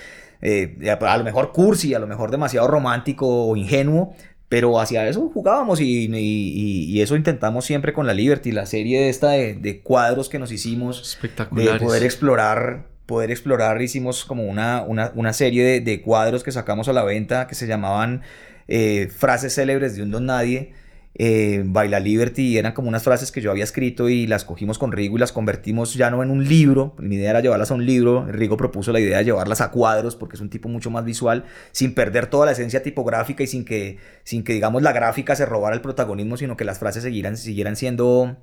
eh, 0.42 0.78
a 0.88 1.18
lo 1.18 1.24
mejor 1.24 1.52
cursi, 1.52 1.96
a 1.96 2.00
lo 2.00 2.08
mejor 2.08 2.30
demasiado 2.30 2.68
romántico 2.68 3.48
o 3.48 3.56
ingenuo, 3.56 4.14
pero 4.50 4.80
hacia 4.80 5.08
eso 5.08 5.30
jugábamos 5.34 5.82
y, 5.82 6.10
y, 6.10 7.02
eso 7.02 7.16
intentamos 7.16 7.66
siempre 7.66 7.94
con 7.94 8.08
la 8.08 8.14
Liberty, 8.14 8.52
la 8.52 8.66
serie 8.66 9.10
esta 9.10 9.32
de, 9.32 9.56
de 9.56 9.82
cuadros 9.82 10.30
que 10.30 10.40
nos 10.40 10.52
hicimos. 10.52 11.02
Espectaculares. 11.02 11.74
De 11.74 11.86
poder 11.86 12.04
explorar, 12.04 12.86
poder 13.06 13.30
explorar, 13.32 13.82
hicimos 13.82 14.24
como 14.24 14.46
una, 14.46 14.84
una, 14.84 15.12
una 15.16 15.34
serie 15.34 15.64
de, 15.64 15.82
de, 15.82 16.02
cuadros 16.02 16.44
que 16.44 16.52
sacamos 16.54 16.88
a 16.88 16.94
la 16.94 17.04
venta 17.04 17.48
que 17.48 17.56
se 17.56 17.68
llamaban 17.68 18.22
eh, 18.70 19.10
Frases 19.14 19.54
célebres 19.54 19.96
de 19.96 20.04
un 20.04 20.12
don 20.12 20.26
nadie 20.26 20.74
eh, 21.20 21.64
Baila 21.66 22.00
Liberty, 22.00 22.58
eran 22.58 22.74
como 22.74 22.90
unas 22.90 23.04
frases 23.04 23.32
que 23.32 23.42
yo 23.42 23.50
había 23.50 23.64
escrito 23.64 24.08
y 24.08 24.28
las 24.28 24.46
cogimos 24.46 24.78
con 24.78 24.92
Rigo 24.92 25.18
y 25.18 25.20
las 25.20 25.32
convertimos 25.32 25.96
ya 25.96 26.12
no 26.12 26.22
en 26.22 26.30
un 26.30 26.48
libro, 26.48 26.96
mi 27.00 27.16
idea 27.16 27.32
era 27.32 27.42
llevarlas 27.42 27.72
a 27.72 27.74
un 27.74 27.86
libro, 27.86 28.26
Rigo 28.28 28.56
propuso 28.56 28.92
la 28.92 29.00
idea 29.00 29.18
de 29.18 29.26
llevarlas 29.26 29.62
a 29.62 29.72
cuadros 29.72 30.16
porque 30.16 30.36
es 30.36 30.42
un 30.42 30.50
tipo 30.50 30.70
mucho 30.70 30.92
más 30.92 31.06
visual, 31.06 31.46
sin 31.72 31.96
perder 31.96 32.28
toda 32.28 32.46
la 32.46 32.52
esencia 32.52 32.84
tipográfica 32.84 33.44
y 33.44 33.48
sin 33.48 33.66
que, 33.66 33.98
sin 34.24 34.44
que 34.44 34.54
digamos 34.54 34.84
la 34.84 34.94
gráfica 34.94 35.36
se 35.36 35.48
robara 35.48 35.76
el 35.76 35.82
protagonismo, 35.82 36.38
sino 36.38 36.56
que 36.56 36.66
las 36.66 36.78
frases 36.78 37.04
siguieran, 37.04 37.36
siguieran 37.36 37.76
siendo 37.76 38.38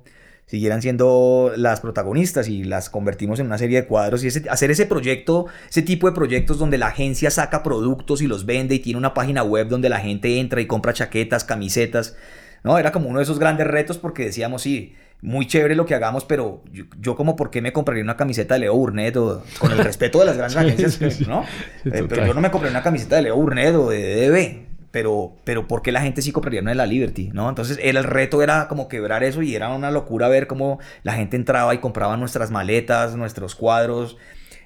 siguieran 0.47 0.81
siendo 0.81 1.53
las 1.55 1.81
protagonistas. 1.81 2.47
Y 2.47 2.63
las 2.63 2.89
convertimos 2.89 3.39
en 3.39 3.47
una 3.47 3.57
serie 3.57 3.81
de 3.81 3.87
cuadros. 3.87 4.23
Y 4.23 4.27
hacer 4.27 4.71
ese 4.71 4.85
proyecto, 4.85 5.47
ese 5.69 5.81
tipo 5.81 6.07
de 6.07 6.13
proyectos 6.13 6.57
donde 6.57 6.77
la 6.77 6.87
agencia 6.87 7.31
saca 7.31 7.63
productos 7.63 8.21
y 8.21 8.27
los 8.27 8.45
vende 8.45 8.75
y 8.75 8.79
tiene 8.79 8.99
una 8.99 9.13
página 9.13 9.43
web 9.43 9.67
donde 9.67 9.89
la 9.89 9.99
gente 9.99 10.39
entra 10.39 10.61
y 10.61 10.67
compra 10.67 10.93
chaquetas, 10.93 11.43
camisetas, 11.43 12.15
¿no? 12.65 12.77
Era 12.77 12.91
como 12.91 13.07
uno 13.07 13.19
de 13.19 13.23
esos 13.23 13.39
grandes 13.39 13.67
retos 13.67 13.97
porque 13.97 14.25
decíamos, 14.25 14.63
sí, 14.63 14.95
muy 15.21 15.47
chévere 15.47 15.75
lo 15.75 15.85
que 15.85 15.95
hagamos, 15.95 16.25
pero 16.25 16.63
yo, 16.99 17.15
como 17.15 17.35
por 17.35 17.51
qué 17.51 17.61
me 17.61 17.71
compraría 17.71 18.03
una 18.03 18.17
camiseta 18.17 18.55
de 18.55 18.61
Leo 18.61 18.75
Burnett 18.75 19.15
o 19.17 19.43
con 19.59 19.71
el 19.71 19.77
respeto 19.77 20.19
de 20.19 20.25
las 20.25 20.37
grandes 20.37 20.57
agencias, 20.57 21.27
¿no? 21.27 21.43
Eh, 21.85 22.05
pero 22.09 22.25
yo 22.25 22.33
no 22.33 22.41
me 22.41 22.51
compré 22.51 22.69
una 22.69 22.83
camiseta 22.83 23.15
de 23.17 23.21
Leo 23.21 23.35
Burnett 23.37 23.75
o 23.75 23.89
de 23.89 24.29
DB. 24.29 24.65
Pero, 24.91 25.33
pero 25.43 25.67
¿por 25.67 25.81
qué 25.81 25.91
la 25.91 25.99
gente 25.99 26.21
sí 26.21 26.31
compraría 26.31 26.61
una 26.61 26.71
de 26.71 26.75
la 26.75 26.85
Liberty? 26.85 27.29
¿no? 27.33 27.49
Entonces 27.49 27.77
el, 27.83 27.97
el 27.97 28.05
reto 28.05 28.41
era 28.41 28.69
como 28.69 28.87
quebrar 28.87 29.25
eso 29.25 29.41
y 29.41 29.53
era 29.53 29.67
una 29.73 29.91
locura 29.91 30.29
ver 30.29 30.47
cómo 30.47 30.79
la 31.03 31.13
gente 31.13 31.35
entraba 31.35 31.75
y 31.75 31.79
compraba 31.79 32.15
nuestras 32.15 32.49
maletas, 32.49 33.13
nuestros 33.17 33.55
cuadros, 33.55 34.15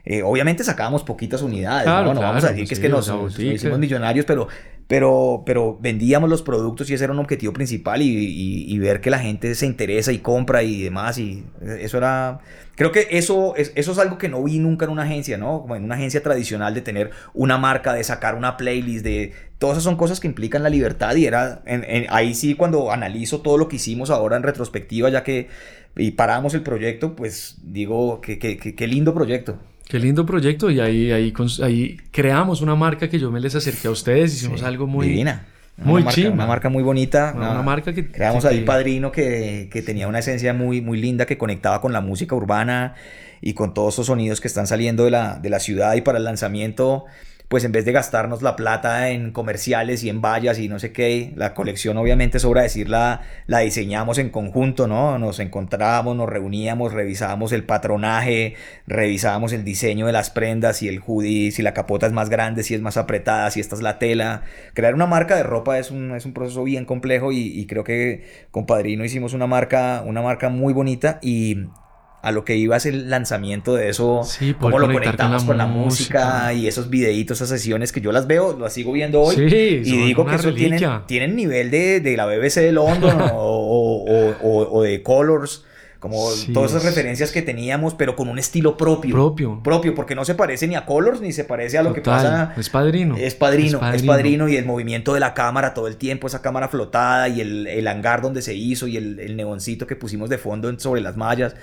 eh, 0.06 0.24
obviamente 0.24 0.64
sacábamos 0.64 1.04
poquitas 1.04 1.41
unidades, 1.41 1.88
¿no? 1.88 2.14
No 2.14 2.22
vamos 2.22 2.43
a 2.43 2.50
decir 2.50 2.68
que 2.68 2.74
es 2.74 2.80
que 2.80 2.89
nos, 2.89 3.12
hicimos 3.39 3.80
millonarios, 3.80 4.26
pero 4.26 4.47
pero, 4.90 5.44
pero 5.46 5.78
vendíamos 5.80 6.32
los 6.32 6.42
productos 6.42 6.90
y 6.90 6.96
ese 6.96 7.04
era 7.04 7.14
un 7.14 7.20
objetivo 7.20 7.54
principal 7.54 8.02
y, 8.02 8.80
ver 8.80 9.02
que 9.02 9.12
la 9.12 9.20
gente 9.20 9.54
se 9.54 9.68
interesa 9.68 10.12
y 10.12 10.18
compra 10.18 10.64
y 10.64 10.82
demás 10.82 11.20
y 11.20 11.46
eso 11.62 12.00
era, 12.00 12.40
creo 12.74 12.92
que 12.92 13.08
eso 13.12 13.56
es, 13.56 13.72
eso 13.76 13.92
es 13.92 14.00
algo 14.00 14.18
que 14.18 14.30
no 14.30 14.44
vi 14.44 14.58
nunca 14.58 14.86
en 14.86 14.92
una 14.92 15.04
agencia, 15.04 15.38
¿no? 15.38 15.62
Como 15.62 15.76
en 15.76 15.84
una 15.84 15.94
agencia 15.94 16.24
tradicional 16.24 16.74
de 16.74 16.82
tener 16.82 17.12
una 17.36 17.60
marca, 17.60 17.94
de 17.94 18.04
sacar 18.04 18.34
una 18.34 18.58
playlist, 18.58 19.06
de 19.06 19.34
todas 19.60 19.76
esas 19.76 19.84
son 19.84 19.96
cosas 19.96 20.20
que 20.20 20.26
implican 20.26 20.64
la 20.64 20.70
libertad 20.70 21.16
y 21.18 21.28
era, 21.28 21.62
ahí 22.10 22.34
sí 22.34 22.56
cuando 22.56 22.92
analizo 22.92 23.42
todo 23.42 23.60
lo 23.60 23.68
que 23.68 23.76
hicimos 23.76 24.10
ahora 24.10 24.38
en 24.38 24.44
retrospectiva 24.44 25.10
ya 25.10 25.24
que 25.24 25.50
y 25.96 26.12
paramos 26.12 26.56
el 26.56 26.64
proyecto, 26.64 27.16
pues 27.16 27.60
digo 27.62 28.22
que, 28.22 28.40
qué 28.40 28.88
lindo 28.88 29.14
proyecto. 29.14 29.60
Qué 29.90 29.98
lindo 29.98 30.24
proyecto 30.24 30.70
y 30.70 30.80
ahí, 30.80 31.12
ahí, 31.12 31.34
ahí 31.64 31.98
creamos 32.12 32.62
una 32.62 32.76
marca 32.76 33.10
que 33.10 33.18
yo 33.18 33.32
me 33.32 33.40
les 33.40 33.56
acerqué 33.56 33.88
a 33.88 33.92
ustedes, 33.92 34.36
hicimos 34.36 34.62
algo 34.62 34.86
muy... 34.86 35.08
Divina. 35.08 35.48
Muy 35.78 36.04
una 36.04 36.32
Una 36.32 36.46
marca 36.46 36.70
muy 36.70 36.84
bonita. 36.84 37.34
Una, 37.36 37.64
marca 37.64 37.92
que... 37.92 38.06
Creamos 38.06 38.46
ahí 38.46 38.62
Padrino 38.62 39.12
que, 39.12 39.68
que, 39.72 39.82
tenía 39.82 40.08
una 40.08 40.20
esencia 40.20 40.54
muy, 40.54 40.82
muy 40.82 41.02
linda 41.02 41.26
que 41.26 41.40
conectaba 41.40 41.82
con 41.82 41.92
la 41.92 42.02
música 42.02 42.36
urbana 42.36 42.94
y 43.42 43.56
con 43.56 43.74
todos 43.74 43.96
esos 43.96 44.06
sonidos 44.06 44.42
que 44.42 44.48
están 44.48 44.68
saliendo 44.68 45.06
de 45.06 45.10
la, 45.10 45.40
de 45.40 45.50
la 45.50 45.60
ciudad 45.60 45.96
y 45.96 46.02
para 46.02 46.20
el 46.20 46.24
lanzamiento 46.24 47.06
pues 47.50 47.64
en 47.64 47.72
vez 47.72 47.84
de 47.84 47.91
gastarnos 47.91 48.43
la 48.43 48.56
plata 48.56 49.10
en 49.10 49.32
comerciales 49.32 50.04
y 50.04 50.10
en 50.10 50.22
vallas 50.22 50.60
y 50.60 50.70
no 50.70 50.78
sé 50.78 50.91
qué, 50.91 51.34
la 51.36 51.56
colección 51.56 51.97
obviamente 51.97 52.38
sobra 52.38 52.62
decir 52.62 52.89
la, 52.89 53.22
diseñamos 53.47 54.20
en 54.20 54.30
conjunto, 54.30 54.88
¿no? 54.88 55.18
Nos 55.18 55.39
encontrábamos, 55.39 56.16
nos 56.16 56.30
reuníamos, 56.30 56.93
revisábamos 56.93 57.52
el 57.52 57.64
patronaje, 57.64 58.54
revisábamos 58.86 59.52
el 59.52 59.64
diseño 59.64 60.06
de 60.06 60.12
las 60.12 60.30
prendas, 60.30 60.78
si 60.78 60.88
el 60.89 61.02
hoodie, 61.04 61.52
si 61.52 61.64
la 61.64 61.74
capota 61.74 62.06
es 62.06 62.14
más 62.14 62.30
grande, 62.30 62.62
si 62.62 62.76
es 62.76 62.82
más 62.82 62.97
apretada, 62.97 63.50
si 63.50 63.60
esta 63.60 63.76
es 63.76 63.82
la 63.82 63.97
tela. 63.97 64.43
Crear 64.76 64.93
una 64.93 65.08
marca 65.08 65.36
de 65.36 65.41
ropa 65.41 65.80
es 65.80 65.89
un, 65.89 66.16
es 66.16 66.28
un 66.28 66.34
proceso 66.34 66.64
bien 66.64 66.86
complejo 66.86 67.32
y, 67.32 67.39
y 67.39 67.66
creo 67.66 67.84
que 67.84 68.28
con 68.52 68.68
Padrino 68.68 69.04
hicimos 69.04 69.34
una 69.34 69.47
marca, 69.47 70.04
una 70.06 70.22
marca 70.22 70.50
muy 70.50 70.72
bonita 70.72 71.18
y 71.24 71.66
a 72.22 72.32
lo 72.32 72.44
que 72.44 72.58
iba 72.58 72.76
es 72.76 72.86
el 72.86 73.10
lanzamiento 73.10 73.76
de 73.76 73.90
eso, 73.90 74.24
sí, 74.26 74.54
cómo 74.60 74.78
lo 74.78 74.92
conectamos 74.92 75.46
con 75.46 75.58
la, 75.58 75.68
música. 75.68 76.54
y 76.54 76.68
esos 76.68 76.90
videitos, 76.90 77.38
esas 77.38 77.50
sesiones 77.50 77.92
que 77.92 78.02
yo 78.02 78.12
las 78.12 78.28
veo, 78.28 78.58
las 78.60 78.74
sigo 78.74 78.92
viendo 78.92 79.22
hoy 79.22 79.36
y 79.38 79.80
digo 79.82 80.26
que 80.26 80.36
eso 80.36 80.54
tienen, 80.54 81.06
tienen, 81.06 81.36
nivel 81.36 81.72
de, 81.72 82.02
de, 82.02 82.18
la 82.18 82.26
BBC 82.26 82.56
de 82.56 82.72
London 82.74 83.22
o, 83.34 84.36
o, 84.42 84.68
o, 84.72 84.84
de 84.84 85.02
Colors. 85.04 85.66
Como 86.00 86.30
todas 86.54 86.72
esas 86.72 86.86
referencias 86.86 87.30
que 87.34 87.42
teníamos, 87.42 87.94
pero 87.94 88.16
con 88.16 88.30
un 88.30 88.40
estilo 88.40 88.78
propio. 88.78 89.14
Propio. 89.14 89.62
Propio, 89.62 89.96
porque 89.96 90.16
no 90.16 90.24
se 90.24 90.34
parece 90.34 90.66
ni 90.66 90.76
a 90.76 90.86
Colors 90.86 91.20
ni 91.20 91.34
se 91.34 91.44
parece 91.44 91.78
a 91.78 91.84
lo 91.84 91.94
que 91.94 92.00
pasa. 92.00 92.54
Es 92.56 92.70
padrino. 92.70 93.18
Es 93.18 93.36
padrino. 93.36 93.82
Es 93.94 94.04
padrino. 94.04 94.48
y 94.48 94.56
el 94.56 94.64
movimiento 94.64 95.14
de 95.14 95.20
la 95.20 95.34
cámara 95.34 95.74
todo 95.74 95.88
el 95.88 95.98
tiempo, 95.98 96.28
esa 96.28 96.42
cámara 96.42 96.70
flotada 96.70 97.28
y 97.28 97.42
el, 97.42 97.68
el 97.68 97.86
hangar 97.86 98.22
donde 98.22 98.42
se 98.42 98.56
hizo 98.56 98.88
y 98.88 98.96
el, 98.96 99.20
el 99.20 99.36
neoncito 99.36 99.88
que 99.88 99.98
pusimos 99.98 100.30
de 100.30 100.38
fondo 100.38 100.74
sobre 100.80 101.02
las 101.02 101.18
mallas. 101.18 101.54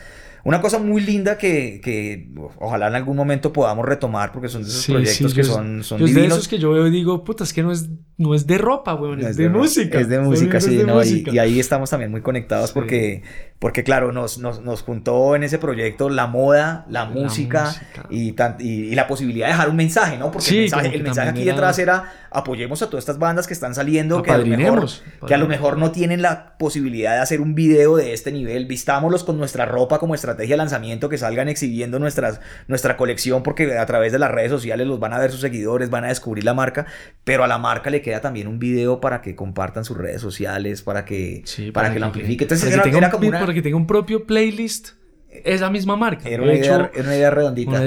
Una 0.47 0.61
cosa 0.61 0.79
muy 0.79 1.03
linda 1.03 1.39
que, 1.39 1.81
que, 1.83 2.31
ojalá 2.61 2.87
en 2.87 2.95
algún 2.95 3.17
momento 3.17 3.53
podamos 3.53 3.85
retomar 3.85 4.31
porque 4.31 4.49
son 4.49 4.63
de 4.63 4.69
esos 4.69 4.87
proyectos 4.87 5.35
que 5.35 5.43
son, 5.43 5.83
son 5.83 5.99
divinos. 5.99 6.23
de 6.23 6.27
esos 6.29 6.47
que 6.47 6.59
yo 6.59 6.71
veo 6.71 6.87
y 6.87 6.91
digo, 6.93 7.25
puta, 7.25 7.43
es 7.43 7.53
que 7.53 7.65
no 7.65 7.73
es, 7.73 7.89
no 8.19 8.35
es 8.35 8.47
de 8.47 8.57
ropa, 8.57 8.95
weón, 8.95 9.21
es, 9.21 9.37
de, 9.37 9.51
música. 9.51 10.01
Es 10.01 10.09
de 10.09 10.21
música, 10.21 10.59
sí, 10.59 10.83
¿no? 10.87 11.03
Y, 11.05 11.39
ahí 11.39 11.61
estamos 11.61 11.91
también 11.91 12.11
muy 12.11 12.23
conectados 12.23 12.73
porque, 12.73 13.23
porque 13.59 13.85
claro, 13.85 14.11
nos, 14.11 14.39
nos, 14.39 14.63
nos, 14.63 14.83
juntó 14.83 15.37
en 15.37 15.43
ese 15.43 15.59
proyecto 15.59 16.09
la 16.09 16.27
moda, 16.27 16.87
la, 16.89 17.05
música, 17.05 17.75
Y, 18.09 18.35
y, 18.59 18.95
la 18.95 19.07
posibilidad 19.07 19.49
de 19.49 19.53
dejar 19.53 19.69
un 19.69 19.77
mensaje, 19.77 20.17
¿no? 20.17 20.33
Porque 20.33 20.49
el 20.49 20.61
mensaje, 20.61 20.97
el 20.97 21.03
mensaje 21.03 21.29
aquí 21.29 21.45
detrás 21.45 21.79
era 21.79 22.11
apoyemos 22.37 22.83
a 22.83 22.87
todas 22.91 23.03
estas 23.03 23.19
bandas 23.19 23.47
que 23.47 23.55
están 23.55 23.75
saliendo, 23.75 24.23
que 24.23 24.31
a, 24.31 24.37
lo 24.37 24.47
mejor, 24.47 24.87
que 25.27 25.35
a 25.35 25.39
lo 25.39 25.49
mejor 25.49 25.79
no 25.79 25.91
tienen 25.91 26.21
la 26.21 26.59
posibilidad 26.59 27.15
de 27.15 27.21
hacer 27.21 27.41
un 27.41 27.55
video 27.55 27.97
de 27.97 28.13
este 28.13 28.31
nivel, 28.31 28.67
vistámoslos 28.67 29.25
con 29.25 29.39
nuestra 29.39 29.65
ropa 29.65 29.99
como 29.99 30.15
estrategia 30.15 30.53
de 30.53 30.59
lanzamiento, 30.59 31.09
que 31.09 31.17
salgan 31.17 31.49
exhibiendo 31.49 31.99
nuestras, 31.99 32.41
nuestra 32.69 32.99
colección, 32.99 33.43
porque 33.43 33.79
a 33.79 33.87
través 33.87 34.13
de 34.13 34.19
las 34.19 34.31
redes 34.31 34.51
sociales 34.51 34.87
los 34.87 35.01
van 35.01 35.15
a 35.15 35.19
ver 35.19 35.31
sus 35.31 35.41
seguidores, 35.41 35.89
van 35.89 36.05
a 36.05 36.09
descubrir 36.09 36.45
la 36.45 36.53
marca, 36.53 36.85
pero 37.25 37.43
a 37.43 37.47
la 37.47 37.57
marca 37.57 37.89
le 37.89 38.03
queda 38.07 38.21
también 38.21 38.47
un 38.47 38.61
video 38.61 39.01
para 39.01 39.21
que 39.21 39.35
compartan 39.35 39.85
sus 39.85 39.97
redes 39.97 40.21
sociales, 40.21 40.81
para 40.81 41.05
que, 41.05 41.43
para, 41.73 41.93
que, 41.93 41.99
lo 41.99 42.07
amplifique. 42.07 42.45
Entonces 42.45 42.71
para, 42.71 42.85
que 42.85 42.91
tenga 42.91 43.17
un, 43.17 43.31
para 43.33 43.53
que 43.53 43.63
tenga 43.63 43.77
un 43.77 43.89
propio 43.89 44.27
playlist 44.27 44.91
esa 45.29 45.71
misma 45.71 45.97
marca. 45.97 46.29
Era 46.29 46.45
una, 46.45 46.55
idea, 46.55 46.89
era 46.95 47.03
una 47.03 47.17
idea 47.17 47.31
redondita. 47.33 47.85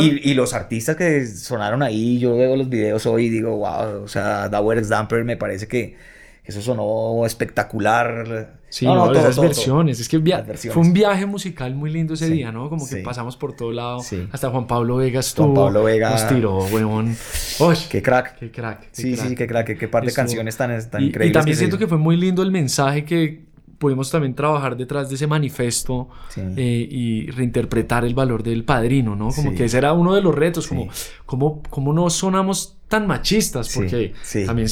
y, 0.00 0.32
los 0.32 0.54
artistas 0.54 0.96
que 0.96 1.26
sonaron 1.26 1.82
ahí, 1.82 2.18
yo 2.18 2.34
veo 2.34 2.56
los 2.56 2.70
videos 2.70 3.04
hoy 3.04 3.26
y 3.26 3.28
digo, 3.28 3.58
wow, 3.58 4.04
o 4.04 4.08
sea, 4.08 4.48
Dower 4.48 4.88
Damper 4.88 5.22
me 5.22 5.36
parece 5.36 5.68
que 5.68 5.96
eso 6.42 6.62
sonó 6.62 7.26
espectacular. 7.26 8.56
Sí, 8.76 8.84
no, 8.84 8.94
no, 8.94 9.10
esas 9.10 9.40
versiones. 9.40 10.00
Es 10.00 10.06
que 10.06 10.20
fue 10.70 10.82
un 10.82 10.92
viaje 10.92 11.24
musical 11.24 11.74
muy 11.74 11.90
lindo 11.90 12.12
ese 12.12 12.28
día, 12.28 12.52
¿no? 12.52 12.68
Como 12.68 12.86
que 12.86 12.96
pasamos 12.96 13.34
por 13.34 13.56
todo 13.56 13.72
lado. 13.72 14.02
Hasta 14.30 14.50
Juan 14.50 14.66
Pablo 14.66 14.96
Vega 14.96 15.20
estuvo. 15.20 15.54
Juan 15.54 15.66
Pablo 15.68 15.84
Vega. 15.84 16.10
Nos 16.10 16.28
tiró, 16.28 16.58
weón. 16.66 17.16
qué 17.88 18.02
crack. 18.02 18.38
Qué 18.38 18.50
crack. 18.50 18.88
sí, 18.92 19.16
sí, 19.16 19.34
qué 19.34 19.46
crack. 19.46 19.78
Qué, 19.78 19.88
par 19.88 20.04
de 20.04 20.12
canciones 20.12 20.58
tan, 20.58 20.68
tan 20.90 21.02
increíbles. 21.02 21.30
Y 21.30 21.32
también 21.32 21.56
siento 21.56 21.78
que 21.78 21.86
fue 21.86 21.96
muy 21.96 22.18
lindo 22.18 22.42
el 22.42 22.50
mensaje 22.50 23.06
que 23.06 23.46
pudimos 23.78 24.10
también 24.10 24.34
trabajar 24.34 24.76
detrás 24.76 25.08
de 25.08 25.16
ese 25.16 25.26
manifesto 25.26 26.08
eh, 26.36 26.88
y 26.90 27.30
reinterpretar 27.30 28.04
el 28.04 28.14
valor 28.14 28.42
del 28.42 28.64
padrino, 28.64 29.16
¿no? 29.16 29.30
Como 29.30 29.54
que 29.54 29.64
ese 29.64 29.78
era 29.78 29.92
uno 29.92 30.14
de 30.14 30.22
los 30.22 30.34
retos, 30.34 30.66
como, 30.66 30.88
como, 31.24 31.62
como 31.70 31.92
no 31.92 32.08
sonamos 32.10 32.76
tan 32.88 33.06
machistas, 33.06 33.74
porque 33.74 34.14
también, 34.46 34.68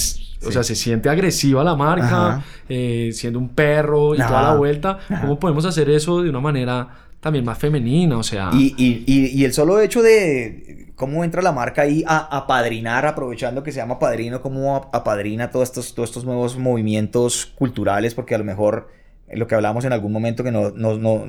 o 0.47 0.53
sea, 0.53 0.63
se 0.63 0.75
siente 0.75 1.09
agresiva 1.09 1.65
la 1.65 1.75
marca, 1.75 2.43
eh, 2.69 3.11
siendo 3.13 3.39
un 3.39 3.51
perro 3.51 4.15
y 4.15 4.19
toda 4.19 4.43
la 4.43 4.55
vuelta. 4.55 4.99
¿Cómo 5.21 5.39
podemos 5.39 5.65
hacer 5.65 5.91
eso 5.91 6.23
de 6.23 6.31
una 6.31 6.41
manera 6.41 7.04
también 7.25 7.45
más 7.47 7.59
femenina? 7.59 8.19
O 8.19 8.23
sea... 8.23 8.51
Y, 8.53 8.75
y, 8.77 9.03
y, 9.07 9.45
el 9.47 9.55
solo 9.55 9.81
hecho 9.81 10.03
de 10.03 10.93
cómo 10.95 11.25
entra 11.25 11.41
la 11.41 11.53
marca 11.53 11.81
ahí 11.81 12.05
a 12.07 12.19
apadrinar, 12.19 13.07
aprovechando 13.07 13.63
que 13.63 13.73
se 13.73 13.79
llama 13.79 13.99
padrino, 13.99 14.43
cómo 14.43 14.91
apadrina 14.93 15.51
todos 15.51 15.71
estos, 15.71 15.95
todos 15.95 16.11
estos 16.11 16.27
nuevos 16.27 16.59
movimientos 16.59 17.47
culturales, 17.57 18.15
porque 18.15 18.35
a 18.35 18.39
lo 18.39 18.45
mejor 18.45 18.89
lo 19.33 19.47
que 19.47 19.55
hablamos 19.55 19.87
en 19.87 19.95
algún 19.95 20.13
momento 20.13 20.45
que 20.45 20.53
no, 20.53 20.71
no, 20.73 20.99
no 20.99 21.25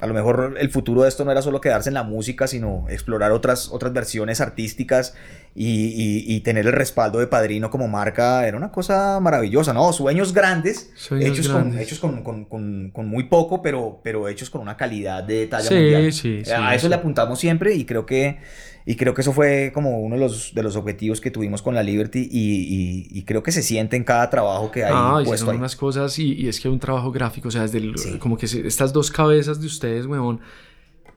a 0.00 0.06
lo 0.06 0.14
mejor 0.14 0.56
el 0.60 0.70
futuro 0.70 1.02
de 1.02 1.08
esto 1.08 1.24
no 1.24 1.32
era 1.32 1.42
solo 1.42 1.60
quedarse 1.60 1.90
en 1.90 1.94
la 1.94 2.04
música, 2.04 2.46
sino 2.46 2.86
explorar 2.88 3.32
otras, 3.32 3.68
otras 3.72 3.92
versiones 3.92 4.40
artísticas 4.40 5.14
y, 5.56 6.40
tener 6.40 6.66
el 6.66 6.72
respaldo 6.72 7.18
de 7.18 7.26
Padrino 7.26 7.68
como 7.68 7.88
marca. 7.88 8.46
Era 8.46 8.56
una 8.56 8.70
cosa 8.70 9.18
maravillosa, 9.18 9.72
¿no? 9.72 9.92
Sueños 9.92 10.32
grandes, 10.32 10.92
hechos, 11.18 11.48
Con, 11.48 11.76
hechos 11.76 11.98
con, 11.98 13.08
muy 13.08 13.24
poco, 13.24 13.60
pero, 13.60 14.00
pero 14.04 14.28
hechos 14.28 14.50
con 14.50 14.60
una 14.60 14.76
calidad 14.76 15.24
de 15.24 15.48
talla 15.48 15.68
mundial. 15.68 16.12
Sí, 16.12 16.42
sí, 16.44 16.50
a 16.52 16.76
eso 16.76 16.88
le 16.88 16.94
apuntamos 16.94 17.40
siempre 17.40 17.74
y 17.74 17.84
creo 17.84 18.06
que 18.06 18.38
y 18.88 18.96
creo 18.96 19.12
que 19.12 19.20
eso 19.20 19.34
fue 19.34 19.70
como 19.74 20.00
uno 20.00 20.14
de 20.14 20.22
los, 20.22 20.54
de 20.54 20.62
los 20.62 20.74
objetivos 20.74 21.20
que 21.20 21.30
tuvimos 21.30 21.60
con 21.60 21.74
la 21.74 21.82
Liberty 21.82 22.26
y, 22.32 23.22
creo 23.26 23.42
que 23.42 23.52
se 23.52 23.62
siente 23.62 23.96
en 23.96 24.02
cada 24.02 24.30
trabajo 24.30 24.70
que 24.70 24.82
hay 24.82 24.92
ah, 24.94 25.20
puesto 25.22 25.44
son 25.44 25.56
unas 25.56 25.76
cosas 25.76 26.18
y, 26.18 26.48
es 26.48 26.58
que 26.58 26.70
un 26.70 26.78
trabajo 26.78 27.12
gráfico, 27.12 27.48
o 27.48 27.50
sea, 27.50 27.66
desde 27.66 28.18
como 28.18 28.38
que 28.38 28.46
estas 28.46 28.94
dos 28.94 29.10
cabezas 29.10 29.60
de 29.60 29.66
ustedes, 29.66 30.06
weón, 30.06 30.40